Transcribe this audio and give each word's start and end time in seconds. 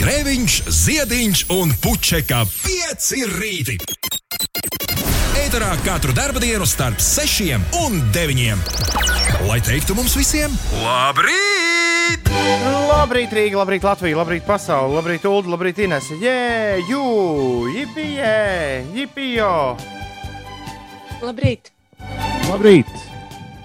Grēviņš, 0.00 0.54
Ziediņš 0.72 1.40
un 1.52 1.74
Puķeka 1.84 2.38
5 2.48 3.08
rīti. 3.34 3.74
Eterā 5.36 5.74
katru 5.84 6.14
dienu 6.40 6.64
starp 6.64 7.02
6 7.04 7.58
un 7.82 7.98
9. 8.08 8.62
Lai 9.44 9.58
teiktu 9.60 9.98
mums 9.98 10.16
visiem, 10.16 10.56
labrīt! 10.80 12.32
Labrīt, 12.88 13.36
Rīga, 13.36 13.60
labrīt, 13.60 13.84
Latvija, 13.84 14.16
labrīt, 14.16 14.48
pasaule, 14.48 14.96
labrīt, 14.96 15.28
Ulu, 15.28 15.52
labrīt, 15.52 15.84
Inese. 15.84 16.16
Jē, 16.16 16.80
jū, 16.88 17.04
jipijē, 17.76 18.34
jipijo. 18.96 19.76
Labrīt! 21.20 21.74
Labrīt! 22.48 22.88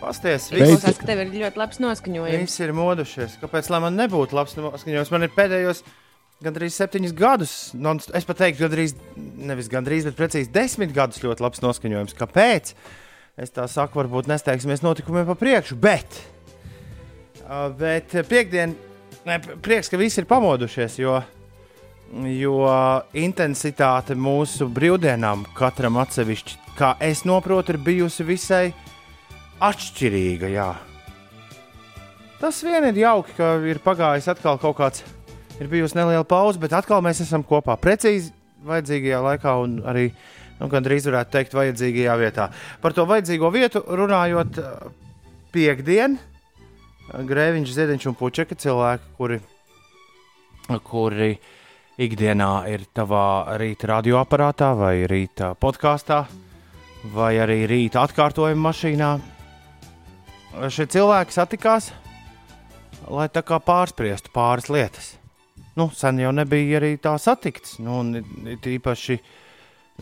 Pasties, 0.03 0.51
Klausās, 0.51 0.99
ka 0.99 1.07
tev 1.07 1.23
ir 1.23 1.31
ļoti 1.31 1.63
labs 1.63 1.79
noskaņojums. 1.79 2.43
viss 2.43 2.59
ir 2.59 2.75
modušies. 2.75 3.39
Kāpēc 3.39 3.71
lai 3.71 3.85
man 3.87 3.95
nebūtu 3.95 4.35
labs 4.35 4.59
noskaņojums? 4.59 5.15
Man 5.15 5.25
ir 5.25 5.31
pēdējos 5.33 5.81
gandrīz 6.45 6.77
septiņus 6.77 7.15
gadus, 7.17 7.55
non, 7.73 7.99
es 8.15 8.27
pat 8.27 8.39
teiktu, 8.43 8.63
gandrīz, 8.63 8.93
nevis 9.17 9.69
gandrīz, 9.71 10.05
bet 10.07 10.17
precīzi 10.19 10.53
desmit 10.53 10.93
gadus 10.95 11.23
ļoti 11.25 11.43
labs 11.43 11.63
noskaņojums. 11.65 12.15
Kāpēc? 12.19 12.71
Es 13.35 13.51
tā 13.51 13.65
saku, 13.67 13.99
varbūt 13.99 14.29
nesteigsimies 14.31 14.85
notikumiem 14.85 15.25
pa 15.27 15.35
priekšu, 15.35 15.75
bet, 15.81 16.21
bet 17.75 18.13
piekdien, 18.29 18.77
ne, 19.27 19.39
prieks, 19.65 19.91
ka 19.91 19.99
visi 19.99 20.21
ir 20.21 20.29
pamodušies, 20.29 20.95
jo, 21.01 21.17
jo 22.31 22.55
intensitāte 23.19 24.15
mūsu 24.15 24.69
brīvdienām 24.71 25.43
katram 25.57 25.99
atsevišķi, 26.05 26.61
kā 26.79 26.95
es 27.03 27.25
saprotu, 27.27 27.75
ir 27.75 27.83
bijusi 27.83 28.23
visai 28.27 28.65
atšķirīga. 29.59 30.53
Jā. 30.55 30.69
Tas 32.39 32.63
vien 32.63 32.83
ir 32.87 32.97
jauki, 32.99 33.35
ka 33.35 33.55
ir 33.67 33.83
pagājis 33.83 34.27
atkal 34.31 34.59
kaut 34.61 34.79
kāds, 34.79 35.03
ir 35.59 35.69
bijusi 35.71 35.97
neliela 35.97 36.25
pauze, 36.27 36.59
bet 36.59 36.73
atkal 36.75 37.03
mēs 37.05 37.21
esam 37.23 37.43
kopā 37.47 37.77
precīzi 37.79 38.33
vajadzīgajā 38.65 39.21
laikā 39.23 39.55
un 39.61 39.79
arī 39.87 40.05
nu, 40.59 40.69
gandrīz 40.71 41.07
varētu 41.09 41.33
teikt, 41.35 41.57
vajadzīgajā 41.57 42.15
vietā. 42.19 42.47
Par 42.81 42.95
to 42.95 43.05
vajadzīgo 43.09 43.51
vietu 43.53 43.83
runājot, 43.85 44.59
eh, 44.59 44.87
piekdien, 45.55 46.17
eh, 46.17 47.19
Grēviņš, 47.31 47.75
Ziedņš 47.75 48.07
un 48.11 48.15
Puķeka 48.15 48.55
cilvēki, 48.55 49.11
kuri, 49.17 49.39
kuri 50.83 51.37
ikdienā 51.99 52.67
ir 52.67 52.87
tavā 52.93 53.57
rīta 53.59 53.87
radioaparātā 53.95 54.75
vai 54.77 54.95
rīta 55.07 55.55
podkāstā 55.55 56.25
vai 57.13 57.35
arī 57.37 57.67
rīta 57.69 58.01
atkārtojuma 58.07 58.71
mašīnā. 58.71 59.11
Šie 60.71 60.87
cilvēki 60.87 61.35
satikās, 61.35 61.91
lai 63.11 63.27
tā 63.27 63.43
kā 63.43 63.59
pārspriestu 63.59 64.31
pāris 64.33 64.69
lietas. 64.71 65.15
Nu, 65.75 65.89
sen 65.91 66.21
jau 66.23 66.31
nebija 66.31 66.79
arī 66.79 66.95
tā 67.03 67.17
satikts. 67.19 67.77
Nu, 67.83 67.99
un 67.99 68.47
it 68.47 68.63
īpaši 68.69 69.17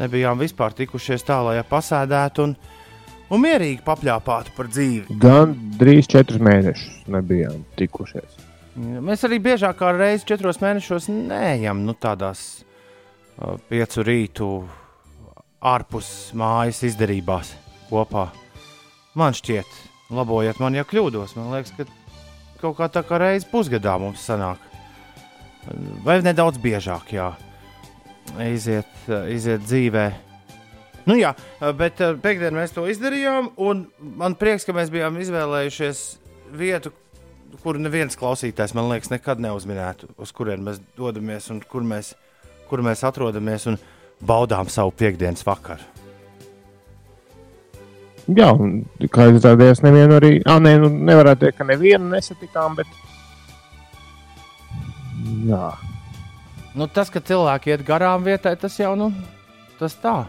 nebijām 0.02 0.42
vispār 0.42 0.76
tikušies 0.78 1.26
tā, 1.26 1.40
lai 1.46 1.58
pasēdētu 1.66 2.46
un, 2.46 2.56
un 3.34 3.42
mierīgi 3.42 3.82
papļāpātu 3.86 4.54
par 4.58 4.70
dzīvi. 4.70 5.18
Gan 5.22 5.56
drīz 5.80 6.10
četrus 6.14 6.42
mēnešus 6.46 7.08
nebijām 7.14 7.64
tikušies. 7.80 8.38
Mēs 8.74 9.26
arī 9.26 9.38
biežāk 9.42 9.78
kā 9.82 9.92
reizes 9.94 10.26
četros 10.30 10.58
mēnešos 10.62 11.10
neejam 11.14 11.84
nu, 11.86 11.94
tādās 11.94 12.64
uh, 12.64 13.58
piecu 13.70 14.06
rītu 14.06 14.50
ārpus 15.62 16.34
mājas 16.38 16.82
izdarībās 16.90 17.54
kopā. 17.90 18.28
Man 19.18 19.38
šķiet, 19.38 19.78
labojiet 20.14 20.62
man, 20.62 20.78
ja 20.78 20.86
kļūdos. 20.90 21.36
Man 21.38 21.54
liekas, 21.54 21.74
ka 21.78 21.86
kaut 22.62 22.78
kā 22.80 22.90
tā 22.90 23.06
kā 23.06 23.22
reizes 23.22 23.50
pusgadā 23.50 23.94
mums 24.02 24.26
sanāk. 24.26 24.73
Vai 26.04 26.20
nedaudz 26.26 26.60
biežāk, 26.62 27.14
jā, 27.16 27.30
iziet, 28.44 28.90
iziet 29.32 29.64
dzīvē. 29.64 30.08
Nu 31.08 31.16
jā, 31.20 31.34
bet 31.76 32.00
uh, 32.04 32.18
pēkdien 32.20 32.56
mēs 32.56 32.76
to 32.76 32.86
izdarījām, 32.88 33.54
un 33.60 33.86
man 34.20 34.36
prieks, 34.40 34.68
ka 34.68 34.76
mēs 34.76 34.92
bijām 34.92 35.20
izvēlējušies 35.24 36.04
vietu, 36.56 36.94
kur 37.64 37.80
neviens 37.80 38.18
klausītājs, 38.20 38.76
man 38.78 38.90
liekas, 38.92 39.12
nekad 39.12 39.42
neuzminētu, 39.44 40.14
uz 40.20 40.32
kurien 40.36 40.64
mēs 40.66 40.80
dodamies 40.98 41.50
un 41.54 41.60
kur 41.70 41.84
mēs, 41.88 42.14
kur 42.70 42.84
mēs 42.86 43.04
atrodamies 43.08 43.68
un 43.72 43.80
baudām 44.24 44.72
savu 44.72 44.94
piekdienas 44.96 45.44
vakaru. 45.48 45.92
Jā, 48.32 48.54
un 48.56 48.86
kā 49.12 49.28
jūs 49.28 49.44
redzat, 49.44 49.84
nevienu 49.84 50.16
arī. 50.16 50.38
Ah, 50.48 50.62
nē, 50.64 50.78
nu, 50.80 50.88
nevarētu 51.10 51.44
teikt, 51.44 51.58
ka 51.60 51.68
nevienu 51.68 52.08
nesatikām, 52.14 52.78
bet. 52.80 53.03
Jā, 55.48 55.72
Nu, 56.74 56.88
tas, 56.90 57.12
ka 57.14 57.22
cilvēki 57.22 57.70
iet 57.70 57.84
garām 57.86 58.24
vietai, 58.26 58.56
tas 58.58 58.74
jau 58.80 58.96
nu, 58.98 59.12
tas 59.78 59.94
tā. 60.02 60.24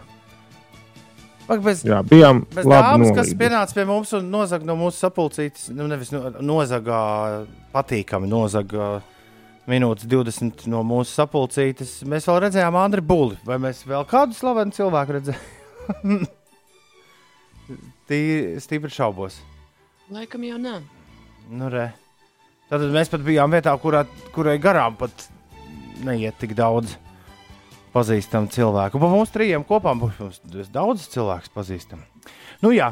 Pak, 1.45 1.59
bez, 1.61 1.83
jā 1.85 1.99
bijām 2.05 2.43
bez 2.53 2.65
labi 2.65 2.85
dāmas, 2.85 3.11
kas 3.17 3.33
pienāca 3.37 3.75
pie 3.77 3.85
mums 3.85 4.13
un 4.17 4.29
nozaga 4.33 4.65
no 4.65 4.75
mūsu 4.79 4.97
sapulcītes, 5.01 5.67
nu, 5.77 5.85
nevis 5.89 6.09
no, 6.13 6.21
nozagā 6.41 7.01
patīkami, 7.73 8.29
nozaga 8.29 8.99
minūtes 9.69 10.09
20 10.09 10.65
no 10.73 10.81
mūsu 10.85 11.13
sapulcītes. 11.17 11.99
Mēs 12.09 12.29
vēl 12.29 12.41
redzējām 12.45 12.77
Andriu 12.81 13.05
Būli, 13.05 13.37
vai 13.45 13.59
mēs 13.61 13.81
vēl 13.89 14.05
kādu 14.09 14.37
slavenu 14.37 14.73
cilvēku 14.73 15.17
redzējām? 15.17 16.25
Tī 18.09 18.19
stipri 18.61 18.93
šaubos. 18.93 19.41
Laikam 20.13 20.45
jau 20.45 20.61
nē. 20.61 20.79
Nu, 21.49 21.69
re. 21.73 21.91
Tad 22.69 22.85
mēs 22.93 23.11
pat 23.13 23.21
bijām 23.25 23.53
vietā, 23.53 23.73
kurā, 23.77 24.05
kurai 24.33 24.57
garām 24.61 24.95
pat 24.97 25.27
neiet 26.05 26.37
tik 26.41 26.55
daudz 26.57 26.95
pazīstamu 27.95 28.49
cilvēku. 28.51 28.99
Pa 28.99 29.09
mums 29.11 29.33
trījiem 29.33 29.63
kopā 29.67 29.93
mums 29.97 30.41
daudz 30.73 31.05
cilvēku 31.13 31.53
pazīstam. 31.55 32.01
Nu, 32.63 32.73
jā, 32.75 32.91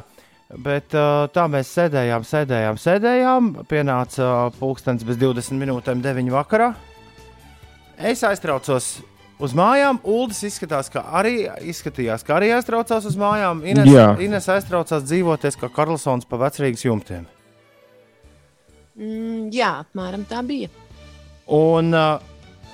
bet 0.54 0.94
uh, 0.96 1.26
tā 1.34 1.48
mēs 1.52 1.72
sēdējām, 1.74 2.26
sēdējām, 2.28 2.80
sēdējām. 2.80 3.50
Pienāca 3.70 4.24
uh, 4.28 4.60
pulkstenis 4.60 5.06
bez 5.08 5.20
20 5.22 5.60
minūtēm, 5.60 6.04
9 6.06 6.32
vakarā. 6.38 6.74
Es 7.98 8.24
aiztraucos 8.28 8.96
uz 9.44 9.54
mājām. 9.58 10.00
Uldis 10.06 10.44
izskatās, 10.48 10.90
ka 10.94 11.06
arī 11.20 11.48
izskatījās, 11.74 12.26
ka 12.26 12.38
arī 12.38 12.54
aiztraucās 12.56 13.10
uz 13.10 13.18
mājām. 13.20 13.66
Ines. 13.68 13.90
Ines 14.24 14.50
aiztraucās 14.54 15.06
dzīvoties 15.10 15.60
kā 15.60 15.72
Karlsons 15.74 16.30
pa 16.30 16.40
vecrīgas 16.46 16.86
jumtiem. 16.86 17.26
Mm, 19.00 19.50
jā, 19.54 19.72
apmēram 19.82 20.26
tā 20.30 20.44
bija. 20.46 20.70
Un 21.54 21.94
uh, 21.98 22.22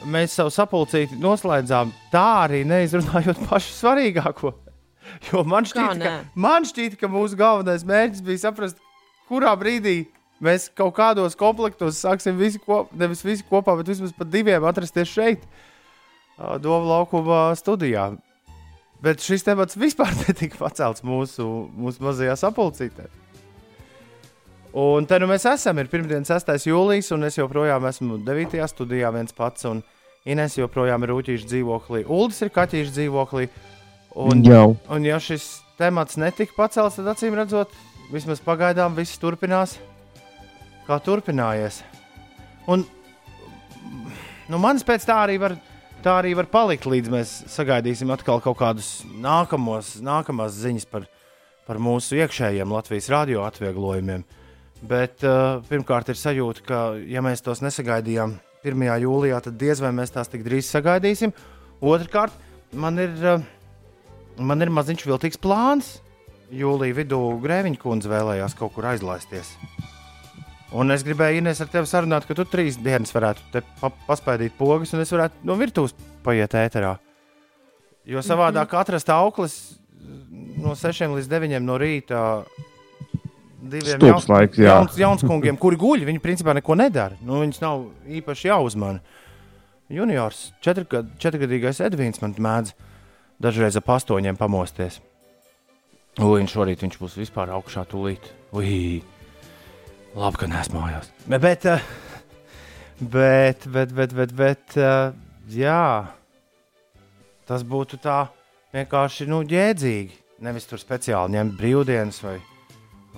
mēs 0.10 0.36
savu 0.36 0.52
sapulcīti 0.54 1.18
noslēdzām 1.20 1.94
tā 2.14 2.26
arī 2.44 2.64
neizrunājot 2.68 3.46
pašu 3.50 3.76
svarīgāko. 3.78 4.54
Jo 5.32 5.42
man 5.48 5.66
šķiet, 5.66 6.04
ka, 6.04 6.12
man 6.38 6.68
šķiet, 6.70 7.00
ka 7.00 7.10
mūsu 7.10 7.40
galvenais 7.40 7.86
mērķis 7.88 8.22
bija 8.26 8.44
saprast, 8.44 8.78
kurā 9.30 9.56
brīdī 9.58 10.04
mēs 10.44 10.68
kaut 10.78 10.94
kādos 11.00 11.36
komplektos 11.40 11.98
sāksim 12.04 12.38
visi 12.40 12.62
kopā, 12.62 12.86
nevis 13.00 13.24
visi 13.26 13.46
kopā, 13.48 13.74
bet 13.80 13.90
vismaz 13.90 14.14
pat 14.16 14.30
diviem 14.32 14.68
atrasties 14.70 15.10
šeit, 15.10 15.48
uh, 16.38 16.60
Doma 16.62 16.86
laukuma 16.94 17.42
studijā. 17.60 18.12
Bet 19.04 19.24
šis 19.24 19.48
temats 19.48 19.80
vispār 19.80 20.12
netika 20.26 20.60
pacelts 20.60 21.04
mūsu, 21.08 21.48
mūsu 21.80 22.04
mazajā 22.04 22.36
sapulcītē. 22.44 23.08
Un 24.78 25.08
te 25.10 25.18
nu 25.18 25.30
mēs 25.30 25.48
esam. 25.50 25.80
Ir 25.82 25.90
pirmdiena, 25.90 26.26
6. 26.28 26.68
jūlijas, 26.70 27.10
un 27.16 27.26
es 27.26 27.40
joprojām 27.40 27.88
esmu 27.90 28.20
9. 28.26 28.60
studijā 28.70 29.10
viens 29.16 29.34
pats. 29.34 29.66
Un 29.70 29.82
Ines 30.30 30.58
joprojām 30.60 31.06
ir 31.06 31.14
rūtīša 31.14 31.48
dzīvoklī. 31.50 32.04
Uldis 32.06 32.44
ir 32.44 32.52
kaķīša 32.54 32.94
dzīvoklī. 32.98 33.48
Un, 34.20 34.44
Jau. 34.46 34.76
un 34.92 35.06
ja 35.06 35.18
šis 35.22 35.62
temats 35.80 36.18
netika 36.20 36.54
pacelts, 36.58 36.98
tad 37.00 37.08
acīm 37.14 37.38
redzot, 37.38 37.72
vismaz 38.12 38.42
pagaidām 38.44 38.98
viss 38.98 39.20
turpinās 39.22 39.78
kā 40.88 40.98
turpinājies. 41.06 41.84
Un 42.70 42.84
nu, 44.50 44.58
manis 44.58 44.86
pēc 44.86 45.08
tā 45.10 45.24
arī 45.26 45.40
var. 45.42 45.58
Tā 46.00 46.14
arī 46.16 46.30
var 46.32 46.48
palikt, 46.48 46.86
līdz 46.88 47.10
mēs 47.12 47.32
sagaidīsim 47.52 48.08
atkal 48.14 48.40
kaut 48.40 48.56
kādus 48.62 49.02
nākamos, 49.20 49.98
nākamās 50.00 50.54
ziņas 50.56 50.86
par, 50.88 51.10
par 51.68 51.76
mūsu 51.84 52.16
iekšējiem 52.22 52.72
Latvijas 52.72 53.10
radio 53.12 53.42
atvieglojumiem. 53.44 54.24
Bet 54.80 55.26
uh, 55.28 55.60
pirmkārt, 55.68 56.08
ir 56.12 56.20
sajūta, 56.20 56.64
ka, 56.64 56.80
ja 57.04 57.24
mēs 57.24 57.44
tos 57.44 57.60
nesagaidījām 57.66 58.38
1. 58.64 58.86
jūlijā, 59.04 59.42
tad 59.44 59.58
diez 59.60 59.82
vai 59.84 59.92
mēs 59.96 60.14
tās 60.16 60.32
tik 60.32 60.46
drīz 60.46 60.70
sagaidīsim. 60.72 61.34
Otrakārt, 61.84 62.36
man 62.72 63.00
ir, 63.04 63.12
uh, 63.20 63.44
man 64.40 64.64
ir 64.64 64.72
maziņš 64.72 65.04
viltīgs 65.10 65.42
plāns. 65.44 65.98
Jūlijā 66.56 66.96
vidū 66.98 67.20
Grēviņa 67.44 67.82
kundze 67.82 68.10
vēlējās 68.10 68.56
kaut 68.58 68.74
kur 68.78 68.88
aizlaisties. 68.90 69.52
Un 70.80 70.94
es 70.94 71.04
gribēju, 71.06 71.42
Ines, 71.42 71.60
ar 71.64 71.70
tevi 71.70 71.90
sarunāt, 71.90 72.28
ka 72.30 72.38
tu 72.38 72.46
trīs 72.46 72.78
dienas 72.78 73.12
varētu 73.14 73.46
te 73.54 73.64
pa 73.82 73.90
paspēdīt 74.08 74.54
pogas, 74.58 74.94
un 74.94 75.02
es 75.02 75.12
varētu 75.14 75.48
no 75.50 75.58
virtuves 75.58 75.96
paiet 76.26 76.54
ēterā. 76.56 76.96
Jo 78.10 78.22
savādāk 78.26 78.74
atrast 78.78 79.10
auklis 79.14 79.56
no 80.62 80.76
6 80.78 81.10
līdz 81.16 81.30
9 81.30 81.66
no 81.66 81.78
rīta 81.82 82.22
diviem 83.62 84.00
Stulbs 84.00 84.28
laiks, 84.30 84.60
jā. 84.60 84.74
jauns, 84.74 84.98
jauns 85.00 85.26
kungiem, 85.26 85.58
kuri 85.60 85.80
guļ. 85.80 86.06
Viņi 86.08 86.22
principā 86.24 86.56
neko 86.58 86.78
nedara. 86.80 87.18
Nu, 87.26 87.42
viņus 87.44 87.62
nav 87.64 87.88
īpaši 88.20 88.52
jāuzmana. 88.52 89.02
juniors, 89.90 90.52
četrgad, 90.62 91.08
četrgadīgais 91.18 91.82
Edvīns, 91.82 92.22
man 92.22 92.36
mēdz 92.38 92.76
dažreiz 93.42 93.78
ap 93.80 93.90
astoņiem 93.90 94.38
pamosties. 94.38 95.00
Un 96.20 96.50
šorīt 96.52 96.84
viņš 96.84 97.00
būs 97.00 97.18
vispār 97.20 97.52
augšā 97.56 97.86
tūlīt. 97.90 98.28
Ui, 98.58 99.02
labi, 100.18 100.42
ka 100.42 100.50
nesmu 100.52 100.82
mājās. 100.82 101.12
Bet, 101.26 101.42
bet, 101.42 101.66
eh, 101.66 101.82
bet, 103.00 103.68
bet, 103.72 103.94
bet, 103.96 104.34
bet, 104.36 104.78
eh, 104.78 105.14
jā, 105.54 106.08
tas 107.48 107.64
būtu 107.64 108.02
tā 108.04 108.28
vienkārši 108.76 109.30
nu, 109.30 109.44
jēdzīgi. 109.48 110.18
Nevis 110.46 110.68
tur 110.70 110.80
speciāli 110.80 111.36
ņemt 111.36 111.56
brīvdienas 111.60 112.22
vai, 112.24 112.38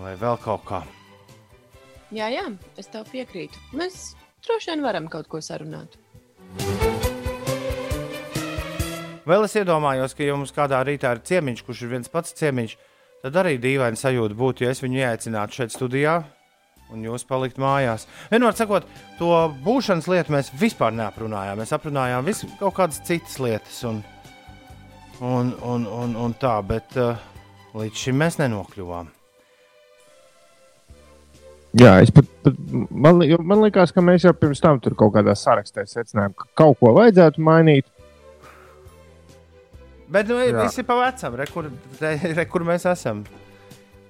vai 0.02 0.16
vēl 0.20 0.40
kaut 0.44 0.66
kā. 0.68 0.82
Jā, 2.12 2.28
jā, 2.34 2.44
es 2.80 2.90
tev 2.92 3.08
piekrītu. 3.12 3.60
Mēs 3.78 4.12
droši 4.44 4.74
vien 4.74 4.84
varam 4.84 5.08
kaut 5.12 5.30
ko 5.32 5.40
sarunāt. 5.44 5.96
Vēl 9.22 9.46
es 9.46 9.56
iedomājos, 9.56 10.16
ka 10.18 10.26
jums 10.26 10.52
kādā 10.52 10.82
rītā 10.84 11.14
ir 11.16 11.22
ciemiņš, 11.30 11.64
kurš 11.64 11.86
ir 11.86 11.94
viens 11.94 12.12
pats 12.12 12.34
ciemiņš. 12.36 12.76
Tad 13.22 13.38
arī 13.38 13.56
dīvaini 13.62 14.00
sajūta 14.00 14.36
būtu, 14.36 14.66
ja 14.66 14.74
es 14.74 14.82
viņu 14.82 15.04
ieaicinātu 15.04 15.60
šeit 15.62 15.76
studijā 15.76 16.16
un 16.92 17.06
jūs 17.06 17.24
palikt 17.30 17.62
mājās. 17.62 18.08
Vienmēr 18.32 18.58
sakot, 18.58 18.88
to 19.20 19.30
būšanas 19.64 20.10
lietu 20.12 20.36
mēs 20.36 20.52
vispār 20.60 20.92
neaprunājām. 20.98 21.62
Mēs 21.62 21.72
aprunājām 21.78 22.28
visu 22.28 22.50
kaut 22.60 22.76
kādas 22.82 23.00
citas 23.08 23.38
lietas 23.40 23.80
un, 23.88 24.02
un, 25.22 25.56
un, 25.62 25.88
un, 25.88 26.18
un 26.26 26.38
tā, 26.42 26.58
bet 26.68 26.98
uh, 27.00 27.16
līdz 27.78 28.08
šim 28.08 28.20
mēs 28.26 28.42
nenokļuvām. 28.42 29.21
Jā, 31.80 31.94
es 32.04 32.12
pat, 32.12 32.28
pat 32.44 32.58
man, 32.92 33.22
man 33.48 33.62
liekas, 33.64 33.94
ka 33.96 34.04
mēs 34.04 34.26
jau 34.26 34.34
pirms 34.36 34.60
tam 34.64 34.80
tur 34.84 34.96
kaut 35.00 35.14
kādā 35.16 35.36
sarakstā 35.40 35.86
secinājām, 35.88 36.34
ka 36.36 36.50
kaut 36.60 36.80
ko 36.82 36.92
vajadzētu 36.98 37.44
mainīt. 37.48 37.88
Bet 40.12 40.28
nu, 40.28 40.42
viss 40.58 40.82
ir 40.82 40.88
pa 40.88 40.98
vecam, 41.00 41.38
re, 41.40 41.46
kur, 41.48 41.70
te, 41.96 42.12
re, 42.36 42.46
kur 42.52 42.66
mēs 42.68 42.84
esam. 42.92 43.24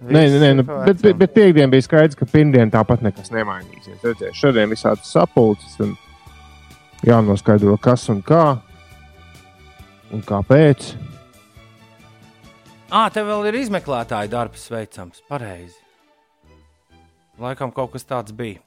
Nē, 0.02 0.24
Viss 0.24 0.34
nē, 0.34 0.40
nē 0.42 0.50
nu, 0.58 0.66
bet, 0.66 1.04
bet, 1.04 1.20
bet 1.20 1.36
piekdien 1.36 1.70
bija 1.70 1.86
skaidrs, 1.86 2.18
ka 2.18 2.26
pirmdien 2.26 2.74
tāpat 2.74 3.04
nekas 3.06 3.30
nemainīsies. 3.30 4.00
Redzēju, 4.02 4.34
šodien 4.40 4.74
visādas 4.74 5.12
sapulces 5.14 5.78
un 5.86 5.94
jānoskaidro, 7.06 7.78
kas 7.82 8.08
un 8.10 8.24
kā 8.26 8.56
un 10.10 10.26
kāpēc. 10.26 10.90
Ā, 12.90 13.06
tev 13.14 13.30
vēl 13.30 13.52
ir 13.52 13.62
izmeklētāja 13.62 14.34
darbs 14.34 14.66
veicams. 14.74 15.22
Pareizi. 15.30 15.78
Laikam 17.42 17.72
kaut 17.74 17.96
kas 17.96 18.06
tāds 18.06 18.34
bija. 18.36 18.62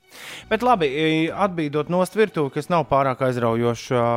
Bet 0.51 0.65
labi, 0.67 0.89
atbīdot 1.31 1.93
nost 1.93 2.17
virtuvi, 2.19 2.53
kas 2.57 2.71
nav 2.73 2.89
pārāk 2.91 3.23
aizraujoši, 3.23 3.95
ā, 3.95 4.09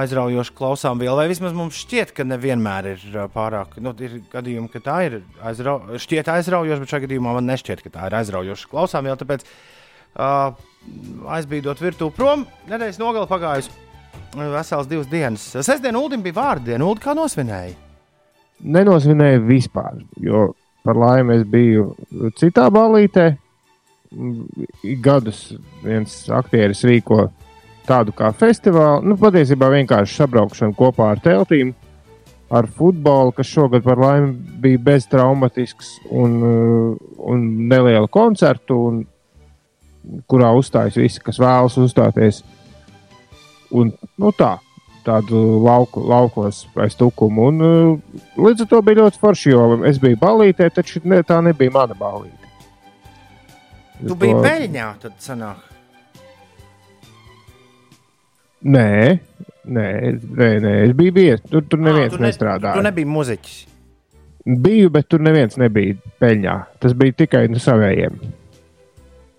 aizraujoši 0.00 0.54
klausām 0.56 1.00
vēl, 1.02 1.14
vai 1.18 1.28
vismaz 1.30 1.54
mums 1.56 1.78
šķiet, 1.84 2.14
ka 2.16 2.26
nevienmēr 2.26 2.90
ir 2.94 3.20
pārāk. 3.34 3.76
Nu, 3.84 3.92
ir 4.00 4.22
gadījumi, 4.32 4.70
ka 4.72 4.82
tā 4.84 4.96
ir 5.08 5.20
aizrau, 5.44 5.76
šķiet 6.00 6.32
aizraujoša, 6.34 6.80
bet 6.82 6.94
šajā 6.94 7.06
gadījumā 7.06 7.36
man 7.36 7.48
nešķiet, 7.52 7.84
ka 7.84 7.94
tā 7.98 8.08
ir 8.08 8.18
aizraujoša 8.22 8.72
klausām 8.72 9.08
vēl. 9.10 9.20
Tāpēc 9.20 9.44
uh, 9.44 10.56
aizbīdot 11.36 11.84
virtuvi 11.84 12.16
prom, 12.16 12.48
nedēļas 12.70 13.00
nogala 13.02 13.30
pagājusi. 13.30 13.80
Vesels 14.34 14.88
divas 14.90 15.06
dienas. 15.10 15.44
Sestdien 15.62 15.94
Ulim 15.98 16.22
bija 16.24 16.40
vārdiena. 16.40 16.82
Ulu 16.86 17.02
kā 17.02 17.14
nosvinēja? 17.14 17.76
Nenosvinēju 18.64 19.42
vispār, 19.46 20.00
jo 20.22 20.48
par 20.84 20.98
laimi 21.00 21.38
es 21.38 21.46
biju 21.48 21.94
citā 22.38 22.68
balītē. 22.72 23.32
Gadus 25.02 25.48
viens 25.82 26.12
aktieris 26.30 26.84
rīko 26.86 27.24
tādu 27.88 28.14
kā 28.16 28.30
festivālu, 28.36 29.02
nu, 29.10 29.16
patiesībā 29.20 29.68
vienkārši 29.72 30.20
sabraukšanu 30.20 30.76
kopā 30.78 31.10
ar 31.12 31.22
teltīm, 31.24 31.72
ar 32.54 32.68
futbolu, 32.70 33.32
kas 33.34 33.50
šogad 33.50 33.84
par 33.84 34.00
laimi 34.00 34.32
bija 34.62 34.80
beztraumatisks 34.86 35.96
un, 36.12 36.36
un 37.18 37.48
nelielu 37.68 38.08
koncertu, 38.12 38.78
un, 38.90 39.02
kurā 40.30 40.52
uzstājas 40.56 41.00
visi, 41.00 41.22
kas 41.24 41.40
vēlas 41.40 41.76
uzstāties. 41.80 42.42
Un, 43.74 43.90
nu, 44.20 44.30
tā, 44.36 44.54
tādu 45.04 45.40
lauku, 45.64 46.02
laukos 46.08 46.64
aiz 46.80 46.96
tukumu. 46.98 47.50
Un, 47.50 47.60
uh, 47.64 48.22
līdz 48.40 48.64
ar 48.64 48.70
to 48.70 48.80
bija 48.86 49.02
ļoti 49.02 49.20
forši, 49.22 49.52
jo 49.52 49.66
es 49.88 50.00
biju 50.02 50.18
balītē, 50.22 50.70
taču 50.74 51.02
ne, 51.04 51.20
tā 51.26 51.40
nebija 51.44 51.74
mana 51.74 51.96
balīte. 51.98 52.40
Tu 54.00 54.16
biji 54.18 54.40
peļņā, 54.42 54.88
tad 55.02 55.16
sanāk. 55.22 55.70
Nē, 58.64 58.90
nē, 59.68 59.88
nē, 60.40 60.48
nē, 60.64 60.72
es 60.86 60.94
biju 60.96 61.14
viesis. 61.14 61.44
Tur, 61.50 61.64
tur 61.68 61.82
neviens 61.84 62.16
Ā, 62.16 62.20
ne, 62.20 62.28
nestrādāja. 62.28 62.78
Tu 62.80 62.86
nebija 62.86 63.10
muzeķis. 63.12 63.58
Biju, 64.64 64.90
bet 64.92 65.08
tur 65.08 65.22
neviens 65.24 65.56
nebija 65.60 65.96
peļņā. 66.20 66.56
Tas 66.80 66.96
bija 66.96 67.16
tikai 67.24 67.46
no 67.52 67.60
saviem. 67.62 68.16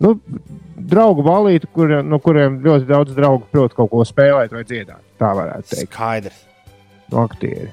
Nu, 0.01 0.15
draugu 0.75 1.23
balīti, 1.25 1.69
kur, 1.73 1.91
no 2.05 2.19
kuriem 2.23 2.59
ļoti 2.65 2.89
daudz 2.89 3.17
draugu 3.17 3.45
prot 3.51 3.75
kaut 3.77 3.91
ko 3.93 4.05
spēlēt 4.07 4.53
vai 4.53 4.63
dziedāt. 4.67 5.04
Tā 5.21 5.31
varētu 5.37 5.71
teikt. 5.71 5.89
Skaidrs. 5.93 6.45
no 7.13 7.23
aktieri. 7.23 7.71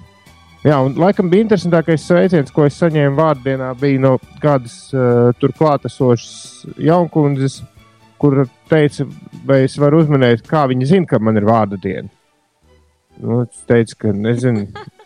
Jā, 0.63 0.77
un 0.79 0.95
laikam 0.95 1.27
bija 1.31 1.43
interesantākais 1.43 2.05
sveiciens, 2.07 2.53
ko 2.55 2.69
es 2.69 2.77
saņēmu 2.79 3.19
vārdienā, 3.19 3.73
bija 3.81 3.99
no 4.05 4.13
kādas 4.43 4.77
uh, 4.95 5.33
tur 5.43 5.55
klātesošas 5.59 6.69
jaunkundzes, 6.79 7.65
kur 8.23 8.45
teica, 8.71 9.09
vai 9.49 9.65
es 9.67 9.75
varu 9.83 10.05
uzminēt, 10.05 10.45
kā 10.47 10.63
viņa 10.71 10.91
zina, 10.93 11.09
ka 11.11 11.19
man 11.19 11.41
ir 11.41 11.49
vārdu 11.49 11.81
diena. 11.83 12.07
Nu, 13.19 13.43
es 13.43 13.65
teicu, 13.67 13.99
ka 14.05 14.15
nezinu, 14.15 14.69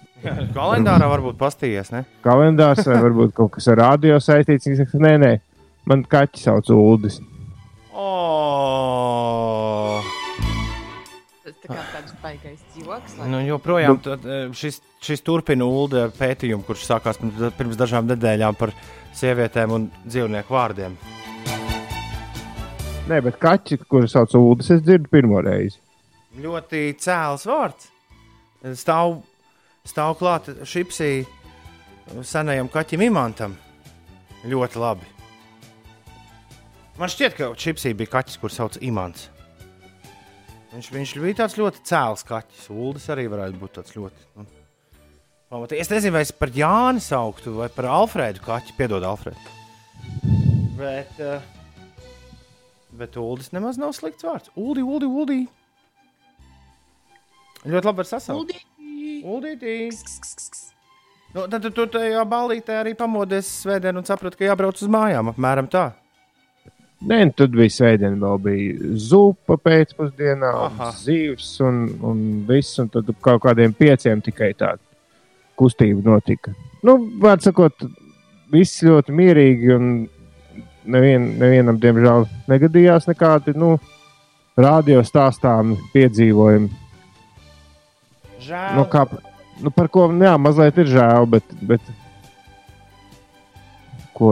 Kalendārā 0.56 1.08
varbūt 1.10 1.36
pastījies, 1.40 1.92
ne? 1.94 2.04
kalendārs 2.24 2.86
vai 2.88 2.98
varbūt 3.04 3.34
kaut 3.36 3.52
kas 3.56 3.68
ar 3.72 3.80
radio 3.82 4.18
saistīts. 4.22 4.66
Viņa 4.66 4.78
saka, 4.82 5.00
nē, 5.04 5.14
nē, 5.22 5.32
man 5.88 6.04
kaķis 6.10 6.48
sauc 6.48 6.70
Uldis. 6.74 7.20
Oh. 7.92 9.75
Tā 11.66 11.74
kā 11.74 11.84
tāds 11.92 12.12
baigais 12.22 12.60
joks. 12.78 13.16
lai- 13.18 13.28
Nu, 13.28 13.38
joprojām 13.42 14.00
tad, 14.02 14.24
eh, 14.26 14.48
šis, 14.54 14.80
šis 15.02 15.22
turpina 15.26 15.64
ULDE 15.66 16.08
pētījumu, 16.18 16.62
kurš 16.64 16.84
sākās 16.86 17.18
pirms, 17.58 17.76
dažām 17.76 18.06
nedēļām 18.06 18.56
par 18.58 18.72
sievietēm 19.14 19.70
un 19.72 19.90
dzīvnieku 20.06 20.48
vārdiem. 20.54 20.94
Nē, 23.06 23.20
bet 23.22 23.38
kaķis, 23.38 23.84
kurš 23.86 24.10
sauc 24.16 24.34
Uldis, 24.34 24.70
es 24.70 24.80
dzirdu 24.82 25.08
pirmo 25.10 25.40
reizi. 25.42 25.78
Ļoti 26.42 26.96
cēls 26.98 27.46
vārds. 27.46 27.88
Stāv, 28.74 29.22
stāv 29.86 30.16
klāt 30.18 30.48
šipsī 30.66 31.24
senajam 32.22 32.68
kaķim 32.68 33.02
imantam. 33.06 33.54
Ļoti 34.46 34.76
labi. 34.82 35.06
Man 36.98 37.08
šķiet, 37.12 37.36
ka 37.36 37.50
šipsī 37.54 37.94
bija 37.94 38.08
kaķis, 38.16 38.38
kurš 38.40 38.58
sauc 38.58 38.78
Imants. 38.80 39.28
Viņš, 40.74 40.90
viņš 40.92 41.14
bija 41.22 41.38
tāds 41.42 41.56
ļoti 41.58 41.82
cēls 41.86 42.24
kaķis. 42.26 42.68
Uldis 42.74 43.08
arī 43.14 43.26
varētu 43.32 43.60
būt 43.60 43.76
tāds 43.78 43.96
ļoti. 43.96 44.26
Nu, 44.36 44.46
pamatīgi. 45.52 45.82
es 45.84 45.92
nezinu, 45.92 46.16
vai 46.18 46.24
es 46.26 46.32
par 46.34 46.52
Jāni 46.54 47.02
sauktu 47.04 47.54
vai 47.60 47.68
par 47.72 47.90
Alfrēdu 47.96 48.42
kaķi. 48.44 48.76
Piedod, 48.78 49.06
Alfrēdu. 49.06 49.54
Bet, 50.76 51.12
uh, 51.22 51.40
bet 52.98 53.16
Uldis 53.20 53.52
nemaz 53.56 53.78
nav 53.80 53.94
slikts 53.96 54.26
vārds. 54.26 54.52
Uldi, 54.58 54.84
Uldi, 54.84 55.08
Uldi. 55.08 55.42
Ļoti 57.66 57.88
labi 57.88 58.02
var 58.02 58.10
sasaukt. 58.10 58.40
Uldi. 58.42 58.64
Uldītī. 59.26 59.90
Nu, 61.34 61.44
tad 61.50 61.66
tu, 61.74 61.86
tajā 61.90 62.22
balītē 62.28 62.80
arī 62.80 62.94
pamodies 62.96 63.48
svētdien 63.64 63.98
un 63.98 64.06
saprati, 64.06 64.38
ka 64.38 64.50
jābrauc 64.50 64.78
uz 64.78 64.90
mājām. 64.92 65.32
Apmēram 65.32 65.68
tā. 65.70 65.88
Nē, 67.06 67.20
un 67.22 67.30
tad 67.38 67.54
bija 67.54 67.70
svētdiena, 67.70 68.16
vēl 68.18 68.40
bija 68.42 68.88
zupa 68.98 69.54
pēcpusdienā, 69.62 70.50
zivs 70.98 71.52
un, 71.62 71.84
un 72.02 72.22
viss. 72.48 72.80
Un 72.82 72.90
tad 72.90 73.12
kaut 73.22 73.44
kādiem 73.44 73.74
pieciem 73.76 74.22
tikai 74.24 74.50
tāda 74.58 74.82
kustība 75.58 76.02
notika. 76.08 76.54
Nu, 76.86 76.98
vārds 77.22 77.46
sakot, 77.46 77.86
viss 78.52 78.82
ļoti 78.82 79.14
mierīgi, 79.14 79.70
un 79.76 79.92
nevien, 80.96 81.28
nevienam, 81.38 81.78
diemžēl, 81.82 82.26
negadījās 82.50 83.06
nekādi 83.10 83.54
nu, 83.58 83.76
radio 84.58 85.04
stāstāmi 85.06 85.78
piedzīvojumi. 85.94 86.72
Žēl. 88.46 88.74
Nu, 88.80 88.86
kā, 88.90 89.06
nu, 89.62 89.70
par 89.74 89.90
ko 89.94 90.08
jā, 90.10 90.34
mazliet 90.42 90.82
ir 90.82 90.90
žēl, 90.96 91.30
bet. 91.36 91.56
bet 91.62 91.94
Ko, 94.16 94.30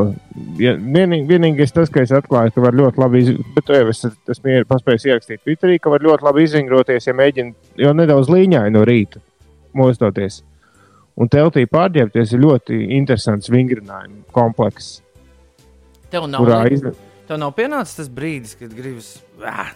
ja, 0.57 0.73
vienīg, 0.81 1.27
vienīgais 1.29 1.75
tas, 1.77 1.91
ka 1.93 2.01
es 2.01 2.13
atklāju, 2.17 2.55
ka 2.57 2.63
var 2.65 2.73
ļoti 2.79 3.01
labi 3.03 3.21
izdarīt, 3.21 3.51
bet 3.57 3.67
to 3.69 3.75
jau 3.77 3.91
es 3.93 4.01
esmu 4.33 4.49
ier- 4.55 4.65
paspējis 4.71 5.05
ierakstīt 5.11 5.43
Twitterī, 5.45 5.77
ka 5.85 5.93
var 5.93 6.01
ļoti 6.07 6.25
labi 6.25 6.47
izvingroties, 6.47 7.07
ja 7.11 7.13
mēģina 7.19 7.53
jau 7.85 7.93
nedaudz 7.93 8.31
līņāji 8.33 8.73
no 8.73 8.85
rīta 8.89 9.21
mostoties. 9.77 10.41
Un 11.21 11.29
teltī 11.29 11.67
pārģērbties 11.71 12.33
ir 12.35 12.41
ļoti 12.47 12.81
interesants 12.97 13.53
vingrinājumu 13.53 14.25
komplekss, 14.33 15.03
Tev 16.11 16.27
nav, 16.31 16.41
kurā 16.47 16.63
li- 16.65 16.75
iz... 16.79 16.83
tev 17.29 17.39
nav 17.43 17.53
pienācis 17.55 17.97
tas 18.01 18.09
brīdis, 18.09 18.57
kad 18.59 18.73
gribas. 18.75 19.19
Ah, 19.45 19.75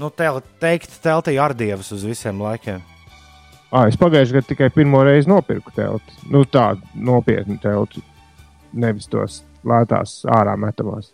Nu, 0.00 0.08
tel, 0.10 0.40
teikt, 0.58 0.94
teltī 1.04 1.34
ar 1.40 1.52
dievus 1.54 1.90
uz 1.92 2.02
visiem 2.08 2.38
laikiem. 2.40 2.80
À, 3.72 3.86
es 3.88 3.96
pagājušajā 4.00 4.38
gadā 4.38 4.48
tikai 4.48 4.68
pirmo 4.72 5.02
reizi 5.04 5.28
nopirku 5.28 5.70
telti. 5.76 6.14
Nu, 6.32 6.44
tādu 6.48 6.80
nopietnu 6.96 7.58
telti. 7.60 8.00
Nevis 8.72 9.08
tos 9.12 9.42
lētās 9.68 10.22
ārā 10.28 10.56
metamās. 10.58 11.12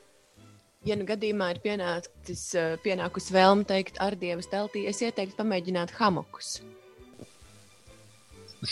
Ja 0.87 0.95
nu 0.97 1.05
gadījumā 1.05 1.51
ir 1.53 1.63
pienācis, 1.65 2.43
eh, 2.55 2.77
pienākusi 2.85 3.35
vēlme 3.35 3.67
teikt 3.67 3.99
ar 4.01 4.15
dievas 4.17 4.47
teltī, 4.47 4.87
es 4.89 5.03
ieteiktu 5.03 5.37
pamēģināt 5.41 5.97
hamokus. 5.99 6.61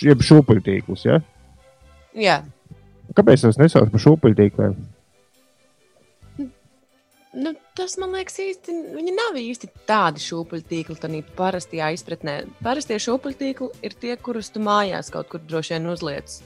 Jeb 0.03 0.23
šūpuļtīklus, 0.27 1.05
ja? 1.07 1.21
Jā, 2.17 2.41
Kāpēc 3.15 3.47
tas 3.47 3.59
nesauc 3.61 3.91
par 3.93 4.03
šūpuļtīkliem? 4.03 4.77
nu, 7.37 7.51
tas 7.77 7.99
man 8.01 8.15
liekas 8.17 8.39
īsti. 8.41 8.75
Viņi 8.97 9.13
nav 9.13 9.37
īsti 9.37 9.69
tādi 9.89 10.23
šūpuļtīkli, 10.25 10.97
tādā 11.01 11.21
parastajā 11.37 11.91
izpratnē. 11.97 12.37
Parastie 12.65 12.97
šūpuļtīkli 13.03 13.69
ir 13.85 13.97
tie, 14.01 14.15
kurus 14.17 14.49
tu 14.53 14.63
mājās 14.65 15.13
kaut 15.13 15.29
kur 15.33 15.45
droši 15.45 15.77
vien 15.77 15.91
uzliec. 15.93 16.39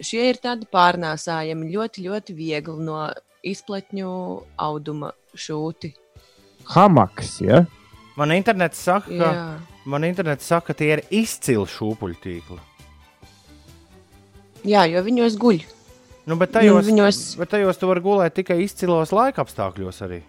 Šie 0.00 0.30
ir 0.30 0.38
tādi 0.40 0.66
pārnēsājami, 0.72 1.68
ļoti, 1.74 2.04
ļoti 2.08 2.34
viegli 2.36 2.84
no 2.86 3.02
izpletņu 3.46 4.12
auduma 4.60 5.12
šūti. 5.36 5.92
Hamaks, 6.74 7.40
ja? 7.44 7.64
Man 8.16 8.32
internets 8.34 8.80
saka, 8.84 9.08
ka, 9.08 9.28
Jā, 9.32 9.44
man 9.88 10.04
internets 10.08 10.44
saka, 10.48 10.70
ka 10.72 10.78
tie 10.80 10.90
ir 10.96 11.02
izcili 11.10 11.64
šūpuļtīkli. 11.68 12.58
Jā 14.68 14.84
jo 14.92 15.00
viņos 15.06 15.36
guļ. 15.40 15.62
Nu, 16.28 16.36
bet 16.36 16.52
tajos, 16.52 16.84
Nu, 16.84 16.90
viņos- 16.92 17.36
bet 17.40 17.48
tajos 17.54 17.78
tu 17.80 17.88
vari 17.88 18.00
gulēt 18.04 18.34
tikai 18.36 18.58
izcilos 18.62 19.10
laika 19.12 19.42
apstākļos. 19.44 20.02
Arī. 20.04 20.22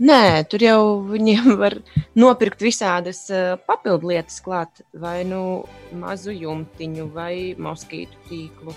Nē, 0.00 0.44
tur 0.50 0.64
jau 0.64 0.80
viņiem 1.10 1.52
var 1.62 1.76
nopirkt 2.18 2.64
visādas 2.64 3.26
uh, 3.30 3.58
papildu 3.68 4.12
lietas 4.12 4.40
klāt, 4.44 4.82
vai 4.94 5.20
nu 5.28 5.62
mazu 5.98 6.34
jumtiņu, 6.34 7.06
vai 7.12 7.34
moskītu 7.58 8.26
tīklu. 8.30 8.74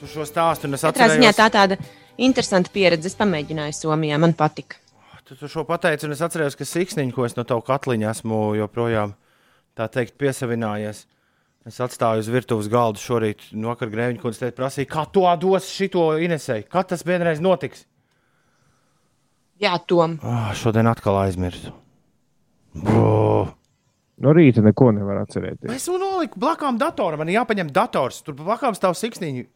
Tu 0.00 0.08
šo 0.08 0.24
stāstu 0.24 0.68
un 0.68 0.76
es 0.76 0.84
Katrā 0.86 1.10
ziņā 1.12 1.34
tā 1.36 1.50
tāda 1.52 1.76
interesanta 2.16 2.72
pieredze. 2.72 3.10
Es 3.10 3.18
pamēģināju 3.18 3.76
Somijā, 3.76 4.16
man 4.20 4.32
patika. 4.36 4.80
Tu, 5.24 5.36
tu 5.40 5.48
šo 5.48 5.64
pateici, 5.68 6.04
un 6.08 6.12
es 6.12 6.22
atceros, 6.24 6.56
ka 6.56 6.66
siksniņš, 6.68 7.12
ko 7.16 7.24
es 7.24 7.36
no 7.36 7.44
tava 7.48 7.64
katliņa 7.64 8.10
esmu 8.10 8.40
joprojām 8.58 9.14
tā 9.76 9.88
teikt 9.92 10.18
piesavinājies. 10.20 11.04
Es 11.64 11.78
atstāju 11.80 12.20
uz 12.20 12.28
virtuves 12.28 12.68
galdu 12.68 13.00
šorīt, 13.00 13.46
nokar 13.56 13.88
grēviņu, 13.92 14.20
un 14.20 14.34
es 14.34 14.40
teicu, 14.42 14.58
prasīju, 14.58 14.88
kā 14.90 15.06
tu 15.08 15.24
dos 15.40 15.68
šito 15.72 16.10
Inesei. 16.20 16.66
Kad 16.68 16.90
tas 16.92 17.04
vienreiz 17.08 17.40
notiks? 17.40 17.86
Jā, 19.62 19.78
Tom. 19.88 20.18
Ah, 20.20 20.50
šodien 20.52 20.90
atkal 20.90 21.16
aizmirsu. 21.22 21.72
Bro. 22.74 23.54
No 24.24 24.34
rīta 24.36 24.62
neko 24.62 24.90
nevar 24.94 25.22
atcerēties. 25.24 25.72
Es 25.74 25.88
jau 25.88 25.96
noliku 25.98 26.38
blakām 26.42 26.76
datoram, 26.78 27.22
man 27.22 27.32
jāpaņem 27.32 27.72
dators. 27.74 28.20
Tur 28.26 28.36
blakām 28.38 28.76
stāv 28.76 28.94
siksniņi. 28.98 29.46